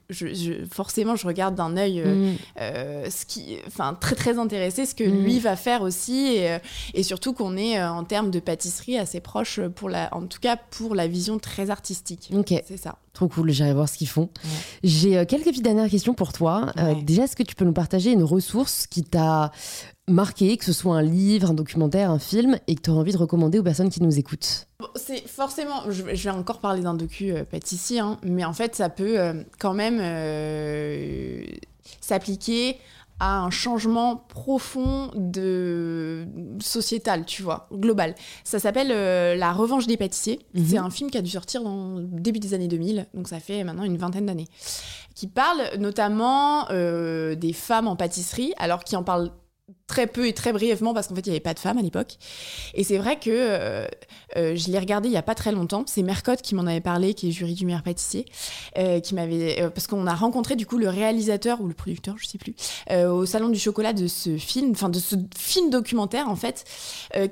forcément, 0.70 1.16
je 1.16 1.26
regarde 1.26 1.55
d'un 1.56 1.76
œil 1.76 2.00
euh, 2.00 2.32
mm. 2.32 2.36
euh, 2.60 3.10
ce 3.10 3.26
qui, 3.26 3.56
enfin, 3.66 3.96
très 3.98 4.14
très 4.14 4.38
intéressé 4.38 4.86
ce 4.86 4.94
que 4.94 5.04
mm. 5.04 5.24
lui 5.24 5.40
va 5.40 5.56
faire 5.56 5.82
aussi. 5.82 6.34
Et, 6.34 6.50
euh, 6.50 6.58
et 6.94 7.02
surtout 7.02 7.32
qu'on 7.32 7.56
est 7.56 7.82
en 7.82 8.04
termes 8.04 8.30
de 8.30 8.40
pâtisserie 8.40 8.98
assez 8.98 9.20
proche, 9.20 9.60
pour 9.74 9.88
la, 9.88 10.14
en 10.14 10.22
tout 10.26 10.40
cas 10.40 10.56
pour 10.56 10.94
la 10.94 11.08
vision 11.08 11.38
très 11.38 11.70
artistique. 11.70 12.30
Ok. 12.34 12.54
C'est 12.66 12.76
ça. 12.76 12.96
Trop 13.12 13.28
cool, 13.28 13.50
j'irai 13.50 13.72
voir 13.72 13.88
ce 13.88 13.96
qu'ils 13.96 14.08
font. 14.08 14.28
J'ai 14.84 15.24
quelques 15.24 15.46
petites 15.46 15.64
dernières 15.64 15.88
questions 15.88 16.12
pour 16.12 16.34
toi. 16.34 16.72
déjà, 17.02 17.24
est-ce 17.24 17.34
que 17.34 17.42
tu 17.42 17.54
peux 17.54 17.64
nous 17.64 17.72
partager 17.72 18.12
une 18.12 18.22
ressource 18.22 18.86
qui 18.86 19.04
t'a 19.04 19.52
marqué, 20.08 20.56
que 20.56 20.64
ce 20.64 20.72
soit 20.72 20.96
un 20.96 21.02
livre, 21.02 21.50
un 21.50 21.54
documentaire, 21.54 22.10
un 22.10 22.18
film, 22.18 22.58
et 22.66 22.74
que 22.74 22.82
tu 22.82 22.90
auras 22.90 23.00
envie 23.00 23.12
de 23.12 23.18
recommander 23.18 23.58
aux 23.58 23.62
personnes 23.62 23.90
qui 23.90 24.02
nous 24.02 24.18
écoutent 24.18 24.68
C'est 24.94 25.26
forcément, 25.26 25.90
je, 25.90 26.02
vais 26.02 26.30
encore 26.30 26.60
parler 26.60 26.82
d'un 26.82 26.94
docu 26.94 27.32
euh, 27.32 27.44
pâtissier, 27.44 28.00
hein, 28.00 28.18
mais 28.22 28.44
en 28.44 28.52
fait, 28.52 28.74
ça 28.74 28.88
peut 28.88 29.18
euh, 29.18 29.42
quand 29.58 29.74
même 29.74 29.98
euh, 30.00 31.44
s'appliquer 32.00 32.78
à 33.18 33.40
un 33.40 33.50
changement 33.50 34.16
profond 34.16 35.10
de 35.14 36.26
sociétal, 36.60 37.24
tu 37.24 37.42
vois, 37.42 37.66
global. 37.72 38.14
Ça 38.44 38.58
s'appelle 38.58 38.88
La 39.38 39.52
Revanche 39.54 39.86
des 39.86 39.96
pâtissiers. 39.96 40.40
Mhm. 40.52 40.66
C'est 40.66 40.76
un 40.76 40.90
film 40.90 41.10
qui 41.10 41.16
a 41.16 41.22
dû 41.22 41.30
sortir 41.30 41.62
dans 41.62 41.94
le 41.94 42.20
début 42.20 42.40
des 42.40 42.52
années 42.52 42.68
2000, 42.68 43.06
donc 43.14 43.28
ça 43.28 43.40
fait 43.40 43.64
maintenant 43.64 43.84
une 43.84 43.96
vingtaine 43.96 44.26
d'années, 44.26 44.48
qui 45.14 45.28
parle 45.28 45.62
notamment 45.78 46.66
des 46.68 47.52
femmes 47.54 47.88
en 47.88 47.96
pâtisserie, 47.96 48.52
alors 48.58 48.84
qui 48.84 48.96
en 48.96 49.02
parle 49.02 49.30
très 49.86 50.06
peu 50.06 50.26
et 50.26 50.32
très 50.32 50.52
brièvement 50.52 50.94
parce 50.94 51.08
qu'en 51.08 51.14
fait 51.14 51.26
il 51.26 51.30
n'y 51.30 51.36
avait 51.36 51.40
pas 51.40 51.54
de 51.54 51.58
femmes 51.58 51.78
à 51.78 51.82
l'époque. 51.82 52.16
Et 52.74 52.82
c'est 52.82 52.98
vrai 52.98 53.18
que 53.18 53.30
euh, 53.30 53.86
euh, 54.36 54.56
je 54.56 54.70
l'ai 54.70 54.78
regardé 54.78 55.08
il 55.08 55.12
y 55.12 55.16
a 55.16 55.22
pas 55.22 55.34
très 55.34 55.52
longtemps. 55.52 55.84
C'est 55.86 56.02
Mercotte 56.02 56.42
qui 56.42 56.54
m'en 56.54 56.66
avait 56.66 56.80
parlé 56.80 57.14
qui 57.14 57.28
est 57.28 57.30
jury 57.30 57.54
du 57.54 57.66
meilleur 57.66 57.82
pâtissier 57.82 58.26
euh, 58.78 59.00
qui 59.00 59.14
m'avait 59.14 59.70
parce 59.74 59.86
qu'on 59.86 60.06
a 60.06 60.14
rencontré 60.14 60.56
du 60.56 60.66
coup 60.66 60.78
le 60.78 60.88
réalisateur 60.88 61.60
ou 61.60 61.68
le 61.68 61.74
producteur 61.74 62.16
je 62.18 62.26
sais 62.26 62.38
plus 62.38 62.54
au 62.90 63.26
salon 63.26 63.48
du 63.48 63.58
chocolat 63.58 63.92
de 63.92 64.06
ce 64.06 64.36
film 64.36 64.72
enfin 64.72 64.88
de 64.88 64.98
ce 64.98 65.16
film 65.36 65.70
documentaire 65.70 66.28
en 66.28 66.36
fait 66.36 66.64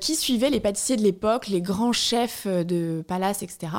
qui 0.01 0.15
suivait 0.15 0.51
les 0.51 0.61
pâtissiers 0.61 0.97
de 0.97 1.03
l'époque 1.03 1.49
les 1.49 1.61
grands 1.61 1.93
chefs 1.93 2.47
de 2.47 3.03
palace 3.07 3.43
etc 3.43 3.73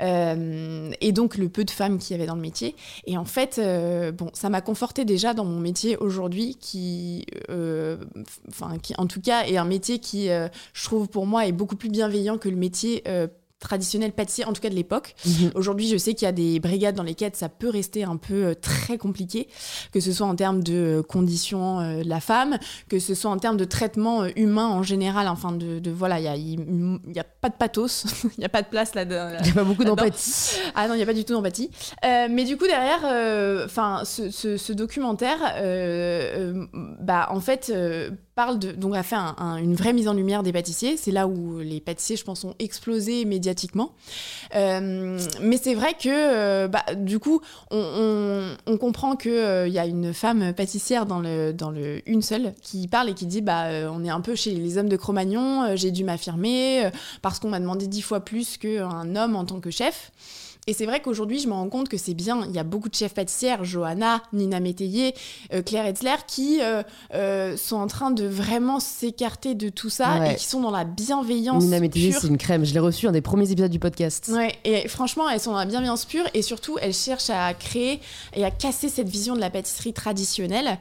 et 0.00 1.12
donc 1.12 1.36
le 1.36 1.48
peu 1.48 1.64
de 1.64 1.70
femmes 1.70 1.98
qu'il 1.98 2.16
y 2.16 2.18
avait 2.18 2.26
dans 2.26 2.34
le 2.34 2.40
métier. 2.40 2.76
Et 3.06 3.16
en 3.16 3.24
fait 3.24 3.60
bon 4.16 4.30
ça 4.32 4.50
m'a 4.50 4.60
conforté 4.60 5.04
déjà 5.04 5.34
dans 5.34 5.44
mon 5.44 5.60
métier 5.60 5.96
aujourd'hui 5.96 6.56
qui 6.56 7.26
qui 8.82 8.94
en 8.98 9.06
tout 9.06 9.20
cas 9.20 9.44
est 9.44 9.56
un 9.56 9.64
métier 9.64 9.98
qui, 9.98 10.30
euh, 10.30 10.48
je 10.72 10.84
trouve 10.84 11.08
pour 11.08 11.26
moi, 11.26 11.46
est 11.46 11.52
beaucoup 11.52 11.76
plus 11.76 11.88
bienveillant 11.88 12.38
que 12.38 12.48
le 12.48 12.56
métier 12.56 13.02
euh, 13.62 13.72
traditionnel 13.72 14.12
pâtissier, 14.12 14.44
en 14.44 14.52
tout 14.52 14.60
cas 14.60 14.68
de 14.70 14.74
l'époque. 14.74 15.14
Mhm. 15.24 15.52
Aujourd'hui, 15.54 15.88
je 15.88 15.96
sais 15.96 16.14
qu'il 16.14 16.26
y 16.26 16.28
a 16.28 16.32
des 16.32 16.60
brigades 16.60 16.94
dans 16.94 17.02
lesquelles 17.02 17.34
ça 17.34 17.48
peut 17.48 17.70
rester 17.70 18.04
un 18.04 18.16
peu 18.16 18.46
euh, 18.46 18.54
très 18.54 18.98
compliqué, 18.98 19.48
que 19.92 20.00
ce 20.00 20.12
soit 20.12 20.26
en 20.26 20.36
termes 20.36 20.62
de 20.62 20.74
euh, 20.74 21.02
conditions 21.02 21.80
euh, 21.80 22.02
de 22.02 22.08
la 22.08 22.20
femme, 22.20 22.58
que 22.88 22.98
ce 22.98 23.14
soit 23.14 23.30
en 23.30 23.38
termes 23.38 23.56
de 23.56 23.64
traitement 23.64 24.26
humain 24.36 24.68
en 24.68 24.82
général. 24.82 25.28
Enfin, 25.28 25.52
de, 25.52 25.90
voilà, 25.90 26.18
il 26.36 26.60
n'y 27.06 27.18
a, 27.18 27.22
a, 27.22 27.24
pas 27.24 27.48
de 27.48 27.54
pathos, 27.54 28.04
il 28.24 28.40
n'y 28.40 28.44
a 28.44 28.48
pas 28.48 28.62
de 28.62 28.68
place 28.68 28.94
là-dedans. 28.94 29.36
Il 29.40 29.44
n'y 29.44 29.50
a 29.50 29.54
pas 29.54 29.64
beaucoup 29.64 29.84
d'empathie. 29.84 30.56
Ah 30.74 30.88
non, 30.88 30.94
il 30.94 30.98
n'y 30.98 31.02
a 31.02 31.06
pas 31.06 31.14
du 31.14 31.24
tout 31.24 31.32
d'empathie. 31.32 31.70
mais 32.02 32.44
du 32.44 32.56
coup, 32.56 32.66
derrière, 32.66 33.64
enfin, 33.64 34.02
ce, 34.04 34.30
ce, 34.30 34.72
documentaire, 34.72 35.38
bah, 37.00 37.28
en 37.30 37.40
fait, 37.40 37.72
parle 38.34 38.58
de, 38.58 38.72
donc 38.72 38.96
a 38.96 39.02
fait 39.02 39.16
une 39.16 39.74
vraie 39.74 39.92
mise 39.92 40.08
en 40.08 40.14
lumière 40.14 40.42
des 40.42 40.52
pâtissiers. 40.52 40.96
C'est 40.96 41.10
là 41.10 41.26
où 41.26 41.58
les 41.58 41.80
pâtissiers, 41.80 42.16
je 42.16 42.24
pense, 42.24 42.44
ont 42.44 42.54
explosé 42.58 43.24
médiatiquement. 43.24 43.51
Euh, 44.54 45.18
mais 45.40 45.56
c'est 45.56 45.74
vrai 45.74 45.94
que, 45.94 46.08
euh, 46.08 46.68
bah, 46.68 46.84
du 46.96 47.18
coup, 47.18 47.40
on, 47.70 48.46
comprend 48.80 49.16
qu'il 49.16 49.30
euh, 49.30 49.68
y 49.68 49.78
a 49.78 49.86
une 49.86 50.12
femme 50.12 50.52
pâtissière 50.54 51.06
dans 51.06 51.20
le, 51.20 51.52
dans 51.52 51.70
le 51.70 52.02
une 52.08 52.22
seule 52.22 52.52
qui 52.62 52.88
parle 52.88 53.10
et 53.10 53.14
qui 53.14 53.26
dit, 53.26 53.40
bah, 53.40 53.66
on 53.92 54.04
est 54.04 54.10
un 54.10 54.20
peu 54.20 54.34
chez 54.34 54.52
les 54.52 54.78
hommes 54.78 54.88
de 54.88 54.96
Cro-Magnon. 54.96 55.76
J'ai 55.76 55.90
dû 55.90 56.04
m'affirmer 56.04 56.90
parce 57.22 57.38
qu'on 57.38 57.48
m'a 57.48 57.60
demandé 57.60 57.86
dix 57.86 58.02
fois 58.02 58.20
plus 58.20 58.56
qu'un 58.56 59.16
homme 59.16 59.36
en 59.36 59.44
tant 59.44 59.60
que 59.60 59.70
chef. 59.70 60.10
Et 60.68 60.74
c'est 60.74 60.86
vrai 60.86 61.02
qu'aujourd'hui, 61.02 61.40
je 61.40 61.48
me 61.48 61.54
rends 61.54 61.68
compte 61.68 61.88
que 61.88 61.96
c'est 61.96 62.14
bien. 62.14 62.46
Il 62.48 62.54
y 62.54 62.58
a 62.60 62.62
beaucoup 62.62 62.88
de 62.88 62.94
chefs 62.94 63.14
pâtissières, 63.14 63.64
Johanna, 63.64 64.22
Nina 64.32 64.60
Métayer, 64.60 65.12
euh, 65.52 65.60
Claire 65.60 65.86
Etzler, 65.86 66.14
qui 66.28 66.60
euh, 66.62 66.84
euh, 67.14 67.56
sont 67.56 67.74
en 67.74 67.88
train 67.88 68.12
de 68.12 68.24
vraiment 68.24 68.78
s'écarter 68.78 69.56
de 69.56 69.70
tout 69.70 69.90
ça 69.90 70.30
et 70.30 70.36
qui 70.36 70.44
sont 70.44 70.60
dans 70.60 70.70
la 70.70 70.84
bienveillance. 70.84 71.64
Nina 71.64 71.80
Métayer, 71.80 72.12
c'est 72.12 72.28
une 72.28 72.38
crème. 72.38 72.64
Je 72.64 72.74
l'ai 72.74 72.78
reçue 72.78 73.08
un 73.08 73.12
des 73.12 73.20
premiers 73.20 73.50
épisodes 73.50 73.72
du 73.72 73.80
podcast. 73.80 74.30
Ouais, 74.32 74.54
et 74.62 74.86
franchement, 74.86 75.28
elles 75.28 75.40
sont 75.40 75.50
dans 75.50 75.58
la 75.58 75.66
bienveillance 75.66 76.04
pure 76.04 76.26
et 76.32 76.42
surtout, 76.42 76.78
elles 76.80 76.94
cherchent 76.94 77.30
à 77.30 77.52
créer 77.54 78.00
et 78.36 78.44
à 78.44 78.52
casser 78.52 78.88
cette 78.88 79.08
vision 79.08 79.34
de 79.34 79.40
la 79.40 79.50
pâtisserie 79.50 79.92
traditionnelle 79.92 80.78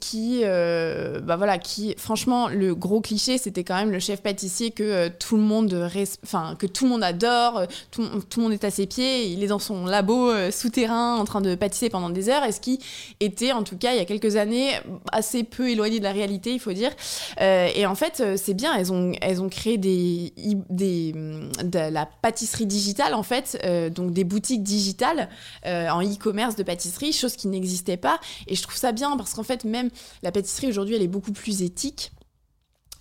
qui, 0.00 0.42
bah 0.42 1.36
voilà, 1.36 1.58
qui, 1.58 1.94
franchement, 1.96 2.48
le 2.48 2.74
gros 2.74 3.00
cliché, 3.00 3.38
c'était 3.38 3.62
quand 3.62 3.76
même 3.76 3.92
le 3.92 4.00
chef 4.00 4.22
pâtissier 4.22 4.72
que 4.72 5.06
tout 5.06 5.36
le 5.36 5.42
monde, 5.42 5.88
enfin, 6.24 6.56
que 6.58 6.66
tout 6.66 6.82
le 6.86 6.90
monde 6.90 7.04
adore, 7.04 7.62
tout, 7.92 8.02
tout 8.28 8.39
monde 8.40 8.52
est 8.52 8.64
à 8.64 8.70
ses 8.70 8.86
pieds, 8.86 9.26
il 9.28 9.42
est 9.44 9.48
dans 9.48 9.58
son 9.58 9.86
labo 9.86 10.30
euh, 10.30 10.50
souterrain 10.50 11.16
en 11.16 11.24
train 11.24 11.40
de 11.40 11.54
pâtisser 11.54 11.90
pendant 11.90 12.10
des 12.10 12.28
heures, 12.28 12.44
et 12.44 12.52
ce 12.52 12.60
qui 12.60 12.80
était 13.20 13.52
en 13.52 13.62
tout 13.62 13.76
cas 13.76 13.92
il 13.92 13.98
y 13.98 14.00
a 14.00 14.04
quelques 14.04 14.36
années 14.36 14.72
assez 15.12 15.44
peu 15.44 15.70
éloigné 15.70 15.98
de 15.98 16.04
la 16.04 16.12
réalité, 16.12 16.52
il 16.52 16.60
faut 16.60 16.72
dire. 16.72 16.90
Euh, 17.40 17.68
et 17.74 17.86
en 17.86 17.94
fait, 17.94 18.20
euh, 18.20 18.36
c'est 18.36 18.54
bien, 18.54 18.74
elles 18.74 18.92
ont, 18.92 19.12
elles 19.20 19.40
ont 19.40 19.48
créé 19.48 19.78
des, 19.78 20.32
des, 20.68 21.12
de 21.12 21.78
la 21.92 22.06
pâtisserie 22.06 22.66
digitale 22.66 23.14
en 23.14 23.22
fait, 23.22 23.58
donc 23.94 24.12
des 24.12 24.24
boutiques 24.24 24.62
digitales 24.62 25.28
en 25.64 26.02
e-commerce 26.02 26.56
de 26.56 26.62
pâtisserie, 26.62 27.12
chose 27.12 27.36
qui 27.36 27.48
n'existait 27.48 27.96
pas. 27.96 28.20
Et 28.46 28.54
je 28.54 28.62
trouve 28.62 28.76
ça 28.76 28.92
bien 28.92 29.16
parce 29.16 29.34
qu'en 29.34 29.42
fait, 29.42 29.64
même 29.64 29.90
la 30.22 30.32
pâtisserie 30.32 30.68
aujourd'hui, 30.68 30.94
elle 30.94 31.02
est 31.02 31.08
beaucoup 31.08 31.32
plus 31.32 31.62
éthique 31.62 32.12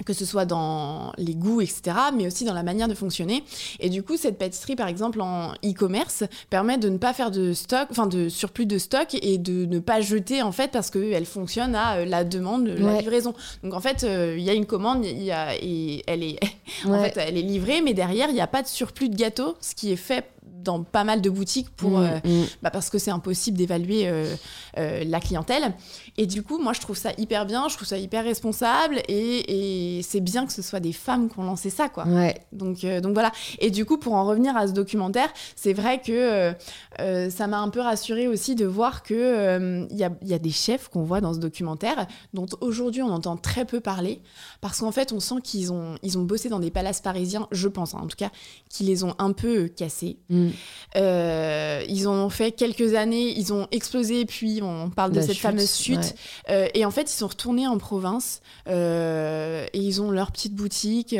que 0.05 0.13
ce 0.13 0.25
soit 0.25 0.45
dans 0.45 1.11
les 1.17 1.35
goûts, 1.35 1.61
etc., 1.61 1.81
mais 2.15 2.27
aussi 2.27 2.45
dans 2.45 2.53
la 2.53 2.63
manière 2.63 2.87
de 2.87 2.93
fonctionner. 2.93 3.43
Et 3.79 3.89
du 3.89 4.03
coup, 4.03 4.17
cette 4.17 4.37
pâtisserie, 4.37 4.75
par 4.75 4.87
exemple, 4.87 5.21
en 5.21 5.53
e-commerce, 5.65 6.23
permet 6.49 6.77
de 6.77 6.89
ne 6.89 6.97
pas 6.97 7.13
faire 7.13 7.31
de 7.31 7.53
stock, 7.53 7.87
enfin 7.91 8.07
de 8.07 8.29
surplus 8.29 8.65
de 8.65 8.77
stock 8.77 9.15
et 9.21 9.37
de 9.37 9.65
ne 9.65 9.79
pas 9.79 10.01
jeter, 10.01 10.41
en 10.41 10.51
fait, 10.51 10.71
parce 10.71 10.89
qu'elle 10.89 11.25
fonctionne 11.25 11.75
à 11.75 11.97
euh, 11.97 12.05
la 12.05 12.23
demande, 12.23 12.67
la 12.67 12.99
livraison. 12.99 13.33
Donc, 13.63 13.73
en 13.73 13.81
fait, 13.81 14.03
euh, 14.03 14.35
il 14.37 14.43
y 14.43 14.49
a 14.49 14.53
une 14.53 14.65
commande, 14.65 15.05
il 15.05 15.23
y 15.23 15.31
a, 15.31 15.55
et 15.55 16.03
elle 16.07 16.23
est, 16.23 16.39
en 16.85 17.01
fait, 17.01 17.17
elle 17.17 17.37
est 17.37 17.41
livrée, 17.41 17.81
mais 17.81 17.93
derrière, 17.93 18.29
il 18.29 18.35
n'y 18.35 18.41
a 18.41 18.47
pas 18.47 18.61
de 18.61 18.67
surplus 18.67 19.09
de 19.09 19.15
gâteau, 19.15 19.55
ce 19.61 19.75
qui 19.75 19.91
est 19.91 19.97
fait 19.97 20.25
dans 20.63 20.83
pas 20.83 21.03
mal 21.03 21.21
de 21.21 21.29
boutiques 21.29 21.69
pour, 21.75 21.99
mm, 21.99 22.19
euh, 22.25 22.43
mm. 22.43 22.45
Bah 22.61 22.69
parce 22.69 22.89
que 22.89 22.97
c'est 22.97 23.11
impossible 23.11 23.57
d'évaluer 23.57 24.07
euh, 24.07 24.35
euh, 24.77 25.03
la 25.05 25.19
clientèle. 25.19 25.73
Et 26.17 26.25
du 26.25 26.43
coup, 26.43 26.57
moi, 26.57 26.73
je 26.73 26.81
trouve 26.81 26.97
ça 26.97 27.11
hyper 27.17 27.45
bien, 27.45 27.67
je 27.69 27.75
trouve 27.75 27.87
ça 27.87 27.97
hyper 27.97 28.23
responsable 28.23 29.01
et, 29.07 29.97
et 29.97 30.01
c'est 30.01 30.19
bien 30.19 30.45
que 30.45 30.53
ce 30.53 30.61
soit 30.61 30.79
des 30.79 30.93
femmes 30.93 31.29
qui 31.29 31.39
ont 31.39 31.43
lancé 31.43 31.69
ça, 31.69 31.89
quoi. 31.89 32.05
Ouais. 32.05 32.35
Donc, 32.51 32.85
donc 32.85 33.13
voilà. 33.13 33.31
Et 33.59 33.71
du 33.71 33.85
coup, 33.85 33.97
pour 33.97 34.13
en 34.13 34.25
revenir 34.25 34.55
à 34.57 34.67
ce 34.67 34.73
documentaire, 34.73 35.29
c'est 35.55 35.73
vrai 35.73 36.01
que 36.01 36.53
ça 36.97 37.47
m'a 37.47 37.59
un 37.59 37.69
peu 37.69 37.79
rassurée 37.79 38.27
aussi 38.27 38.55
de 38.55 38.65
voir 38.65 39.03
que 39.03 39.87
il 39.89 39.97
y 39.97 40.03
a, 40.03 40.11
y, 40.23 40.33
a, 40.33 40.39
des 40.39 40.49
chefs 40.49 40.89
qu'on 40.89 41.03
voit 41.03 41.21
dans 41.21 41.33
ce 41.33 41.39
documentaire 41.39 42.07
dont 42.33 42.45
aujourd'hui 42.61 43.01
on 43.01 43.09
entend 43.09 43.37
très 43.37 43.65
peu 43.65 43.79
parler 43.79 44.21
parce 44.61 44.79
qu'en 44.79 44.91
fait, 44.91 45.13
on 45.13 45.19
sent 45.19 45.35
qu'ils 45.43 45.71
ont, 45.71 45.95
ils 46.03 46.17
ont 46.17 46.23
bossé 46.23 46.49
dans 46.49 46.59
des 46.59 46.71
palaces 46.71 47.01
parisiens, 47.01 47.47
je 47.51 47.67
pense 47.67 47.93
hein, 47.93 47.99
en 48.01 48.07
tout 48.07 48.17
cas, 48.17 48.31
qui 48.69 48.83
les 48.83 49.03
ont 49.03 49.15
un 49.17 49.31
peu 49.31 49.67
cassés. 49.67 50.17
Mm. 50.29 50.48
Euh, 50.95 51.83
ils 51.87 52.07
ont 52.07 52.29
fait 52.29 52.51
quelques 52.51 52.95
années, 52.95 53.37
ils 53.37 53.53
ont 53.53 53.67
explosé, 53.71 54.25
puis 54.25 54.61
on 54.63 54.89
parle 54.89 55.11
de 55.11 55.21
cette 55.21 55.37
fameuse 55.37 55.77
chute. 55.77 56.15
Euh, 56.49 56.67
et 56.73 56.85
en 56.85 56.91
fait, 56.91 57.03
ils 57.03 57.15
sont 57.15 57.27
retournés 57.27 57.67
en 57.67 57.77
province 57.77 58.41
euh, 58.67 59.65
et 59.73 59.79
ils 59.79 60.01
ont 60.01 60.11
leur 60.11 60.31
petite 60.31 60.55
boutique 60.55 61.15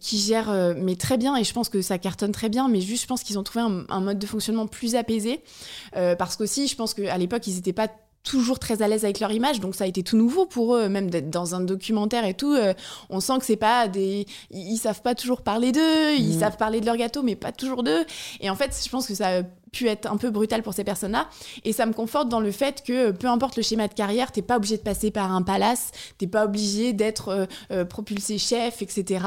qui 0.00 0.18
gère, 0.18 0.74
mais 0.76 0.96
très 0.96 1.16
bien. 1.16 1.36
Et 1.36 1.44
je 1.44 1.52
pense 1.52 1.68
que 1.68 1.82
ça 1.82 1.98
cartonne 1.98 2.32
très 2.32 2.48
bien, 2.48 2.68
mais 2.68 2.80
juste, 2.80 3.02
je 3.02 3.08
pense 3.08 3.22
qu'ils 3.22 3.38
ont 3.38 3.42
trouvé 3.42 3.64
un, 3.64 3.84
un, 3.88 4.00
mode 4.00 4.18
de 4.18 4.26
fonctionnement 4.26 4.66
plus 4.66 4.94
apaisé. 4.94 5.40
parce 5.92 6.36
qu'aussi, 6.36 6.68
je 6.68 6.76
pense 6.76 6.94
qu'à 6.94 7.16
l'époque, 7.18 7.46
ils 7.46 7.54
n'étaient 7.54 7.72
pas 7.72 7.88
toujours 8.28 8.58
très 8.58 8.82
à 8.82 8.88
l'aise 8.88 9.04
avec 9.04 9.20
leur 9.20 9.32
image, 9.32 9.58
donc 9.60 9.74
ça 9.74 9.84
a 9.84 9.86
été 9.86 10.02
tout 10.02 10.16
nouveau 10.16 10.44
pour 10.44 10.76
eux, 10.76 10.88
même 10.88 11.08
d'être 11.08 11.30
dans 11.30 11.54
un 11.54 11.60
documentaire 11.60 12.26
et 12.26 12.34
tout. 12.34 12.52
Euh, 12.52 12.74
on 13.08 13.20
sent 13.20 13.38
que 13.38 13.44
c'est 13.46 13.56
pas 13.56 13.88
des, 13.88 14.26
ils, 14.50 14.76
savent 14.76 15.00
pas 15.00 15.14
toujours 15.14 15.40
parler 15.40 15.72
d'eux, 15.72 16.14
ils 16.14 16.36
mm. 16.36 16.40
savent 16.40 16.56
parler 16.58 16.80
de 16.80 16.86
leur 16.86 16.96
gâteau, 16.96 17.22
mais 17.22 17.36
pas 17.36 17.52
toujours 17.52 17.82
d'eux. 17.82 18.04
Et 18.40 18.50
en 18.50 18.54
fait, 18.54 18.78
je 18.84 18.90
pense 18.90 19.06
que 19.06 19.14
ça, 19.14 19.42
pu 19.72 19.88
être 19.88 20.10
un 20.10 20.16
peu 20.16 20.30
brutal 20.30 20.62
pour 20.62 20.74
ces 20.74 20.84
personnes-là. 20.84 21.28
Et 21.64 21.72
ça 21.72 21.86
me 21.86 21.92
conforte 21.92 22.28
dans 22.28 22.40
le 22.40 22.50
fait 22.50 22.82
que 22.84 23.10
peu 23.10 23.26
importe 23.26 23.56
le 23.56 23.62
schéma 23.62 23.88
de 23.88 23.94
carrière, 23.94 24.32
t'es 24.32 24.42
pas 24.42 24.56
obligé 24.56 24.76
de 24.76 24.82
passer 24.82 25.10
par 25.10 25.32
un 25.32 25.42
palace, 25.42 25.90
t'es 26.18 26.26
pas 26.26 26.44
obligé 26.44 26.92
d'être 26.92 27.28
euh, 27.28 27.46
euh, 27.70 27.84
propulsé 27.84 28.38
chef, 28.38 28.82
etc. 28.82 29.24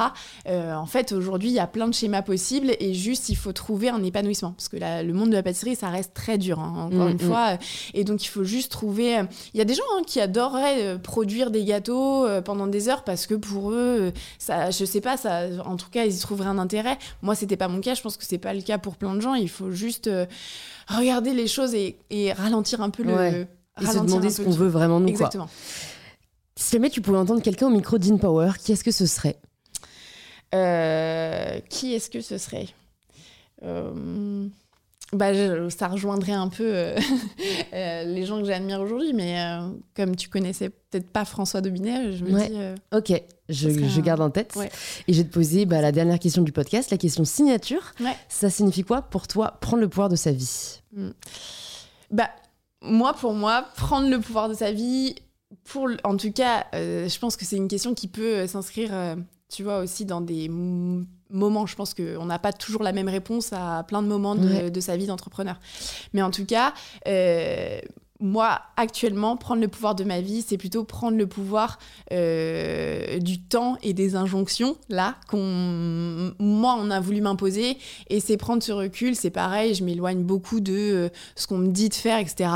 Euh, 0.48 0.74
en 0.74 0.86
fait, 0.86 1.12
aujourd'hui, 1.12 1.50
il 1.50 1.56
y 1.56 1.60
a 1.60 1.68
plein 1.68 1.88
de 1.88 1.94
schémas 1.94 2.22
possibles 2.22 2.76
et 2.80 2.94
juste, 2.94 3.30
il 3.30 3.36
faut 3.36 3.54
trouver 3.54 3.90
un 3.90 4.04
épanouissement. 4.04 4.52
Parce 4.52 4.70
que 4.70 4.78
le 4.78 5.14
monde 5.14 5.30
de 5.30 5.36
la 5.36 5.44
pâtisserie, 5.44 5.76
ça 5.76 5.90
reste 5.90 6.14
très 6.14 6.38
dur, 6.38 6.60
hein, 6.60 6.90
encore 6.92 7.08
Mm, 7.08 7.12
une 7.12 7.20
fois. 7.20 7.58
Et 7.94 8.04
donc, 8.04 8.24
il 8.24 8.28
faut 8.28 8.44
juste 8.44 8.72
trouver. 8.72 9.20
Il 9.54 9.58
y 9.58 9.62
a 9.62 9.66
des 9.66 9.74
gens 9.74 9.84
hein, 9.98 10.02
qui 10.06 10.20
adoreraient 10.20 11.00
produire 11.02 11.52
des 11.52 11.64
gâteaux 11.64 12.28
pendant 12.46 12.68
des 12.68 12.90
heures 12.90 13.04
parce 13.04 13.28
que 13.28 13.36
pour 13.36 13.72
eux, 13.72 14.12
ça, 14.40 14.72
je 14.72 14.86
sais 14.86 15.02
pas, 15.02 15.18
ça, 15.18 15.44
en 15.66 15.78
tout 15.78 15.90
cas, 15.90 16.06
ils 16.06 16.16
y 16.16 16.20
trouveraient 16.20 16.50
un 16.50 16.58
intérêt. 16.58 16.98
Moi, 17.22 17.36
c'était 17.36 17.58
pas 17.58 17.68
mon 17.68 17.82
cas. 17.82 17.94
Je 17.94 18.02
pense 18.02 18.18
que 18.18 18.24
c'est 18.26 18.38
pas 18.38 18.54
le 18.54 18.62
cas 18.62 18.78
pour 18.78 18.96
plein 18.96 19.14
de 19.16 19.22
gens. 19.22 19.34
Il 19.34 19.50
faut 19.50 19.72
juste 19.72 20.10
regarder 20.88 21.34
les 21.34 21.48
choses 21.48 21.74
et, 21.74 21.98
et 22.10 22.34
ralentir 22.34 22.82
un 22.82 22.90
peu 22.90 23.04
Ouais. 23.04 23.32
le. 23.32 23.48
Et 23.82 23.86
se 23.86 23.98
demander 24.00 24.30
ce 24.30 24.42
qu'on 24.42 24.52
veut 24.52 24.68
vraiment 24.68 25.00
nous. 25.00 25.06
Quoi. 25.08 25.12
Exactement. 25.28 25.50
Si 26.56 26.74
jamais 26.74 26.90
tu 26.90 27.02
pouvais 27.02 27.18
entendre 27.18 27.42
quelqu'un 27.42 27.68
au 27.68 27.72
micro 27.72 27.98
d'InPower, 27.98 28.52
qui 28.64 28.74
est-ce 28.74 28.84
que 28.84 28.92
ce 28.92 29.06
serait? 29.06 29.38
Euh, 30.54 31.60
qui 31.70 31.94
est-ce 31.94 32.10
que 32.10 32.22
ce 32.22 32.38
serait? 32.38 32.68
Euh, 33.64 34.48
bah, 35.14 35.34
je- 35.34 35.70
ça 35.70 35.88
rejoindrait 35.88 36.32
un 36.34 36.48
peu 36.48 36.64
euh, 36.66 36.96
euh, 37.74 38.04
les 38.06 38.26
gens 38.26 38.40
que 38.40 38.46
j'admire 38.46 38.80
aujourd'hui, 38.82 39.14
mais 39.14 39.40
euh, 39.42 39.70
comme 39.96 40.16
tu 40.16 40.30
connaissais 40.30 40.70
peut-être 40.70 41.10
pas 41.12 41.26
François 41.26 41.62
Dobinet, 41.62 42.14
je 42.14 42.24
me 42.26 42.34
Ouais. 42.34 42.50
dis. 42.50 42.58
Ok, 42.96 43.22
je, 43.50 43.70
je 43.70 44.00
un- 44.00 44.04
garde 44.04 44.22
en 44.22 44.30
tête. 44.30 44.56
Ouais. 44.56 44.70
Et 45.08 45.14
je 45.14 45.22
vais 45.22 45.28
te 45.28 45.34
poser 45.34 45.66
bah, 45.66 45.82
la 45.82 45.92
dernière 45.92 46.20
question 46.20 46.42
du 46.42 46.52
podcast, 46.52 46.92
la 46.92 46.98
question 46.98 47.26
signature. 47.26 47.94
Ouais. 48.00 48.16
Ça 48.30 48.50
signifie 48.50 48.84
quoi 48.84 49.02
pour 49.02 49.28
toi 49.28 49.58
prendre 49.62 49.82
le 49.82 49.90
pouvoir 49.90 50.10
de 50.10 50.16
sa 50.16 50.32
vie? 50.32 50.82
Bah, 52.10 52.30
moi, 52.82 53.14
pour 53.14 53.34
moi, 53.34 53.66
prendre 53.76 54.10
le 54.10 54.20
pouvoir 54.20 54.50
de 54.50 54.54
sa 54.54 54.72
vie, 54.72 55.16
pour, 55.66 55.90
en 56.04 56.18
tout 56.18 56.32
cas, 56.32 56.66
je 56.74 57.20
pense 57.20 57.36
que 57.38 57.46
c'est 57.46 57.58
une 57.58 57.68
question 57.68 57.94
qui 57.94 58.08
peut 58.08 58.48
s'inscrire, 58.48 58.92
tu 59.50 59.64
vois, 59.64 59.80
aussi 59.80 60.06
dans 60.06 60.22
des 60.22 60.50
moments. 61.32 61.66
Je 61.66 61.76
pense 61.76 61.94
qu'on 61.94 62.26
n'a 62.26 62.40
pas 62.40 62.54
toujours 62.54 62.84
la 62.84 62.92
même 62.94 63.10
réponse 63.10 63.52
à 63.54 63.84
plein 63.88 64.02
de 64.02 64.08
moments 64.08 64.36
de, 64.36 64.48
Ouais. 64.48 64.72
de 64.72 64.82
sa 64.82 64.98
vie 64.98 65.08
d'entrepreneur. 65.08 65.60
Mais 66.14 66.22
en 66.22 66.32
tout 66.32 66.46
cas, 66.46 66.74
euh, 67.08 67.80
moi, 68.24 68.62
actuellement, 68.78 69.36
prendre 69.36 69.62
le 69.62 69.68
pouvoir 69.68 69.96
de 69.96 70.04
ma 70.04 70.22
vie, 70.22 70.44
c'est 70.48 70.58
plutôt 70.58 70.84
prendre 70.84 71.18
le 71.18 71.26
pouvoir 71.26 71.80
euh, 72.12 73.18
du 73.18 73.42
temps 73.42 73.78
et 73.82 73.94
des 73.94 74.16
injonctions, 74.16 74.78
là, 74.90 75.16
qu'on, 75.28 76.32
moi, 76.40 76.78
on 76.80 76.92
a 76.92 77.00
voulu 77.00 77.22
m'imposer. 77.22 77.78
Et 78.12 78.20
c'est 78.20 78.38
prendre 78.38 78.62
ce 78.62 78.72
recul, 78.72 79.16
c'est 79.16 79.32
pareil, 79.32 79.74
je 79.74 79.84
m'éloigne 79.84 80.22
beaucoup 80.22 80.60
de 80.60 80.74
euh, 80.74 81.10
ce 81.36 81.48
qu'on 81.48 81.58
me 81.58 81.70
dit 81.70 81.90
de 81.90 81.96
faire, 81.96 82.20
etc. 82.20 82.50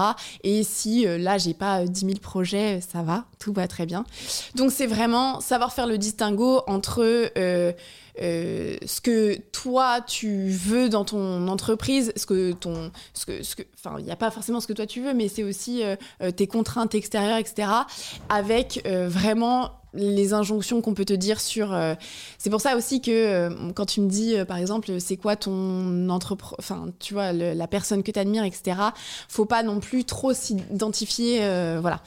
Et 0.43 0.61
si 0.63 1.07
euh, 1.07 1.17
là, 1.17 1.39
j'ai 1.39 1.55
pas 1.55 1.81
euh, 1.81 1.85
10 1.87 1.99
000 2.01 2.11
projets, 2.21 2.79
ça 2.81 3.01
va, 3.01 3.25
tout 3.39 3.51
va 3.51 3.67
très 3.67 3.87
bien. 3.87 4.05
Donc, 4.53 4.71
c'est 4.71 4.87
vraiment 4.87 5.39
savoir 5.41 5.73
faire 5.73 5.87
le 5.87 5.97
distinguo 5.97 6.61
entre 6.67 7.31
euh, 8.21 8.77
ce 8.85 9.01
que 9.01 9.37
toi, 9.51 10.01
tu 10.01 10.49
veux 10.49 10.89
dans 10.89 11.05
ton 11.05 11.47
entreprise, 11.47 12.13
ce 12.15 12.25
que 12.25 12.53
ton. 12.53 12.91
Ce 13.13 13.25
que, 13.25 13.43
ce 13.43 13.55
que, 13.55 13.63
enfin, 13.75 13.97
il 13.99 14.05
n'y 14.05 14.11
a 14.11 14.15
pas 14.15 14.31
forcément 14.31 14.59
ce 14.59 14.67
que 14.67 14.73
toi, 14.73 14.85
tu 14.85 15.01
veux, 15.01 15.13
mais 15.13 15.27
c'est 15.27 15.43
aussi 15.43 15.83
euh, 15.83 15.95
euh, 16.21 16.31
tes 16.31 16.47
contraintes 16.47 16.95
extérieures, 16.95 17.37
etc. 17.37 17.69
Avec 18.29 18.85
vraiment 18.85 19.71
les 19.93 20.33
injonctions 20.33 20.81
qu'on 20.81 20.93
peut 20.93 21.05
te 21.05 21.13
dire 21.13 21.39
sur. 21.39 21.77
c'est 22.37 22.49
pour 22.49 22.59
ça 22.59 22.75
aussi 22.75 23.01
que 23.01 23.71
quand 23.73 23.85
tu 23.85 24.01
me 24.01 24.09
dis, 24.09 24.35
par 24.45 24.57
exemple, 24.57 24.99
c'est 24.99 25.15
quoi 25.15 25.37
ton 25.37 26.09
entrepreneur, 26.09 26.57
enfin, 26.59 26.87
tu 26.99 27.13
vois, 27.13 27.31
la 27.31 27.67
personne 27.67 28.03
que 28.03 28.11
tu 28.11 28.19
admires, 28.19 28.43
etc., 28.43 28.77
faut 29.29 29.45
pas 29.45 29.63
non 29.63 29.79
plus 29.79 30.03
trop 30.03 30.33
s'identifier. 30.33 31.39
voilà. 31.79 32.01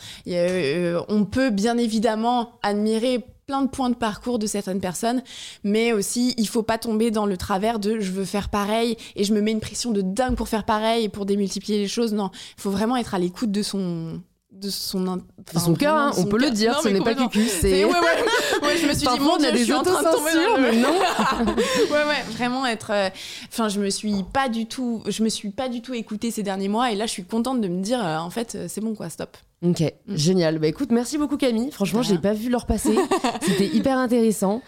On 1.09 1.25
peut 1.25 1.51
bien 1.51 1.79
évidemment 1.79 2.59
admirer 2.63 3.25
plein 3.49 3.63
de 3.63 3.69
points 3.69 3.89
de 3.89 3.95
parcours 3.97 4.39
de 4.39 4.47
certaines 4.47 4.79
personnes, 4.79 5.23
mais 5.65 5.95
aussi 5.95 6.35
il 6.37 6.47
faut 6.47 6.63
pas 6.63 6.77
tomber 6.77 7.11
dans 7.11 7.25
le 7.25 7.39
travers 7.39 7.79
de 7.79 7.99
je 7.99 8.13
veux 8.13 8.27
faire 8.27 8.51
pareil 8.51 8.99
et 9.17 9.25
je 9.25 9.33
me 9.33 9.41
mets 9.41 9.53
une 9.53 9.61
pression 9.61 9.91
de 9.91 10.03
dingue 10.03 10.37
pour 10.37 10.49
faire 10.49 10.65
pareil 10.65 11.05
et 11.05 11.09
pour 11.09 11.25
démultiplier 11.25 11.79
les 11.79 11.89
choses. 11.89 12.13
Non, 12.13 12.31
il 12.59 12.61
faut 12.61 12.71
vraiment 12.71 12.99
être 12.99 13.15
à 13.15 13.19
l'écoute 13.19 13.51
de 13.51 13.63
son 13.63 14.21
de 14.53 14.69
son 14.69 15.23
enfin, 15.55 15.65
son 15.65 15.75
cœur, 15.75 15.97
hein, 15.97 16.13
on 16.17 16.25
peut 16.25 16.39
le 16.39 16.51
dire, 16.51 16.73
Non, 16.73 16.79
ce 16.83 16.89
n'est 16.89 17.01
pas 17.01 17.15
cucu, 17.15 17.45
C'est- 17.47 17.85
ouais, 17.85 17.91
ouais, 17.91 18.67
ouais, 18.69 18.77
je 18.81 18.87
me 18.87 18.93
suis 18.95 19.07
dit, 19.09 19.21
mon 19.21 19.37
Dieu, 19.37 19.53
des 19.53 19.59
je 19.59 19.65
suis 19.65 19.73
en 19.75 19.83
train 19.83 20.03
de 20.03 20.09
tomber 20.17 20.31
dans 20.35 20.57
le- 20.57 20.63
mais 20.71 20.77
non. 20.77 20.89
ouais, 21.91 22.05
ouais, 22.09 22.25
vraiment 22.37 22.67
être. 22.67 22.91
euh, 22.93 23.09
Enfin, 23.53 23.69
je 23.69 23.81
me 23.81 23.91
suis 23.91 24.23
pas 24.33 24.49
du 24.49 24.67
tout, 24.67 25.03
je 25.07 25.23
me 25.23 25.29
suis 25.29 25.51
pas 25.51 25.69
du 25.69 25.81
tout 25.83 25.95
écoutée 25.95 26.31
ces 26.31 26.43
derniers 26.43 26.69
mois, 26.69 26.93
et 26.93 26.95
là, 26.97 27.07
je 27.07 27.13
suis 27.13 27.25
contente 27.25 27.61
de 27.61 27.69
me 27.69 27.83
dire, 27.83 28.05
euh, 28.05 28.19
en 28.19 28.31
fait, 28.31 28.55
euh, 28.55 28.67
c'est 28.69 28.81
bon, 28.81 28.95
quoi, 28.95 29.09
stop. 29.09 29.37
Ok, 29.67 29.81
Mm. 29.81 30.15
génial. 30.17 30.59
Bah 30.61 30.69
écoute, 30.69 30.91
merci 30.93 31.19
beaucoup 31.19 31.37
Camille. 31.37 31.73
Franchement, 31.73 32.01
j'ai 32.03 32.17
pas 32.19 32.33
vu 32.33 32.49
l'heure 32.49 32.65
passer. 32.65 32.95
C'était 33.43 33.67
hyper 33.67 33.99
intéressant. 33.99 34.63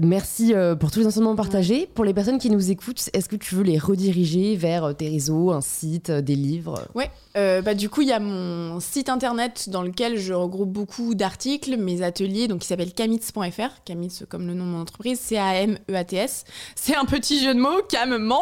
Merci 0.00 0.54
pour 0.78 0.92
tous 0.92 1.00
les 1.00 1.06
enseignements 1.08 1.34
partagés. 1.34 1.88
Pour 1.92 2.04
les 2.04 2.14
personnes 2.14 2.38
qui 2.38 2.48
nous 2.50 2.70
écoutent, 2.70 3.10
est-ce 3.12 3.28
que 3.28 3.34
tu 3.34 3.56
veux 3.56 3.64
les 3.64 3.76
rediriger 3.76 4.54
vers 4.54 4.94
tes 4.96 5.08
réseaux, 5.08 5.50
un 5.50 5.60
site, 5.60 6.12
des 6.12 6.36
livres? 6.36 6.86
Euh, 7.36 7.60
bah, 7.60 7.74
du 7.74 7.88
coup, 7.88 8.02
il 8.02 8.08
y 8.08 8.12
a 8.12 8.20
mon 8.20 8.78
site 8.78 9.08
internet 9.08 9.68
dans 9.68 9.82
lequel 9.82 10.16
je 10.16 10.25
regroupe 10.34 10.70
beaucoup 10.70 11.14
d'articles, 11.14 11.76
mes 11.76 12.02
ateliers, 12.02 12.48
donc 12.48 12.60
qui 12.60 12.66
s'appelle 12.66 12.92
kamitz.fr. 12.92 13.82
Kamitz 13.84 14.24
comme 14.28 14.46
le 14.46 14.54
nom 14.54 14.64
de 14.64 14.70
mon 14.70 14.80
entreprise, 14.80 15.18
C-A-M-E-A-T-S. 15.20 16.44
C'est 16.74 16.96
un 16.96 17.04
petit 17.04 17.42
jeu 17.42 17.54
de 17.54 17.60
mots, 17.60 17.82
Cam 17.88 18.16
mange, 18.18 18.40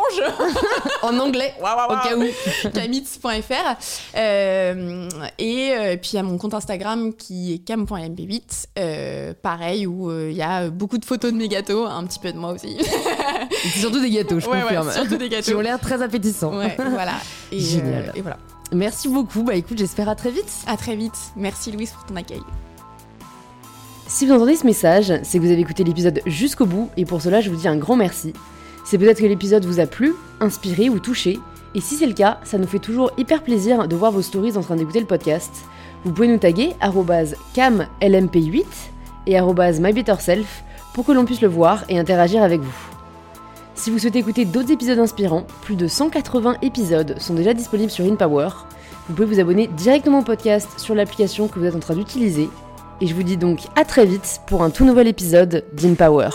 En 1.03 1.18
anglais, 1.18 1.55
au 1.61 1.62
cas 1.62 2.16
où. 2.16 2.70
kamitz.fr. 2.70 3.76
Euh, 4.16 5.09
et 5.39 5.70
euh, 5.72 5.97
puis 5.97 6.11
il 6.12 6.16
y 6.16 6.18
a 6.18 6.22
mon 6.22 6.39
compte 6.39 6.55
Instagram 6.55 7.12
qui 7.14 7.55
est 7.55 7.59
cam.mp8, 7.59 8.66
euh, 8.78 9.35
pareil, 9.41 9.87
où 9.87 10.11
il 10.11 10.32
y 10.37 10.43
a 10.43 10.70
beaucoup 10.70 10.99
de 10.99 11.05
photos 11.05 11.32
de 11.32 11.37
mes 11.37 11.49
gâteaux, 11.49 11.85
un 11.87 12.05
petit 12.07 12.18
peu 12.18 12.32
de 12.32 12.39
moi 12.39 12.53
aussi. 12.53 12.76
Surtout 13.78 14.01
des 14.01 14.11
gâteaux, 14.11 14.41
je 14.41 14.47
Ouais, 14.49 14.57
ouais, 14.57 14.62
confirme. 14.62 14.91
surtout 14.93 15.16
des 15.16 15.28
Qui 15.28 15.37
gâteaux. 15.37 15.57
ont 15.59 15.61
l'air 15.61 15.80
très 15.80 16.01
appétissants. 16.03 16.57
Ouais, 16.57 16.76
voilà. 16.76 17.14
Et, 17.53 17.59
Génial. 17.61 18.12
et 18.14 18.20
voilà. 18.20 18.39
Merci 18.75 19.09
beaucoup. 19.09 19.43
Bah 19.43 19.55
écoute, 19.55 19.79
j'espère 19.79 20.09
à 20.09 20.14
très 20.14 20.31
vite. 20.31 20.53
À 20.66 20.77
très 20.77 20.97
vite. 20.97 21.16
Merci 21.37 21.72
Louise 21.72 21.93
pour 21.93 22.05
ton 22.05 22.16
accueil. 22.16 22.43
Si 24.07 24.27
vous 24.27 24.33
entendez 24.33 24.57
ce 24.57 24.66
message, 24.66 25.12
c'est 25.22 25.39
que 25.39 25.45
vous 25.45 25.51
avez 25.51 25.61
écouté 25.61 25.83
l'épisode 25.83 26.20
jusqu'au 26.27 26.66
bout 26.66 26.91
et 26.97 27.05
pour 27.05 27.22
cela, 27.22 27.41
je 27.41 27.51
vous 27.51 27.57
dis 27.57 27.68
un 27.68 27.77
grand 27.77 27.97
merci. 27.97 28.33
C'est 28.85 28.99
peut-être 28.99 29.20
que 29.20 29.27
l'épisode 29.27 29.64
vous 29.64 29.81
a 29.81 29.87
plu, 29.87 30.14
inspiré 30.41 30.91
ou 30.91 30.99
touché. 30.99 31.39
Et 31.75 31.81
si 31.81 31.97
c'est 31.97 32.07
le 32.07 32.12
cas, 32.12 32.39
ça 32.45 32.59
nous 32.59 32.66
fait 32.66 32.79
toujours 32.79 33.11
hyper 33.16 33.43
plaisir 33.43 33.89
de 33.89 33.97
voir 33.97 34.12
vos 34.12 34.22
stories 34.22 34.57
en 34.57 34.61
train 34.61 34.77
d'écouter 34.77 35.01
le 35.01 35.07
podcast. 35.07 35.51
Vous 36.05 36.12
pouvez 36.12 36.29
nous 36.29 36.39
taguer 36.39 36.75
camlmp8 36.83 38.64
et 39.27 39.41
mybetterself 39.81 40.64
pour 40.93 41.07
que 41.07 41.12
l'on 41.12 41.25
puisse 41.25 41.41
le 41.41 41.49
voir 41.49 41.85
et 41.89 41.99
interagir 41.99 42.43
avec 42.43 42.61
vous. 42.61 42.93
Si 43.75 43.91
vous 43.91 43.99
souhaitez 43.99 44.20
écouter 44.20 44.45
d'autres 44.45 44.70
épisodes 44.70 44.99
inspirants, 44.99 45.47
plus 45.62 45.75
de 45.75 45.89
180 45.89 46.57
épisodes 46.62 47.16
sont 47.18 47.35
déjà 47.35 47.55
disponibles 47.55 47.91
sur 47.91 48.05
InPower. 48.05 48.49
Vous 49.09 49.14
pouvez 49.14 49.27
vous 49.27 49.41
abonner 49.41 49.66
directement 49.66 50.20
au 50.20 50.22
podcast 50.22 50.68
sur 50.79 50.95
l'application 50.95 51.49
que 51.49 51.59
vous 51.59 51.66
êtes 51.66 51.75
en 51.75 51.81
train 51.81 51.97
d'utiliser. 51.97 52.49
Et 53.01 53.07
je 53.07 53.14
vous 53.14 53.25
dis 53.25 53.37
donc 53.37 53.61
à 53.75 53.85
très 53.85 54.07
vite 54.07 54.41
pour 54.47 54.62
un 54.62 54.70
tout 54.70 54.85
nouvel 54.85 55.09
épisode 55.09 55.64
d'InPower. 55.75 56.31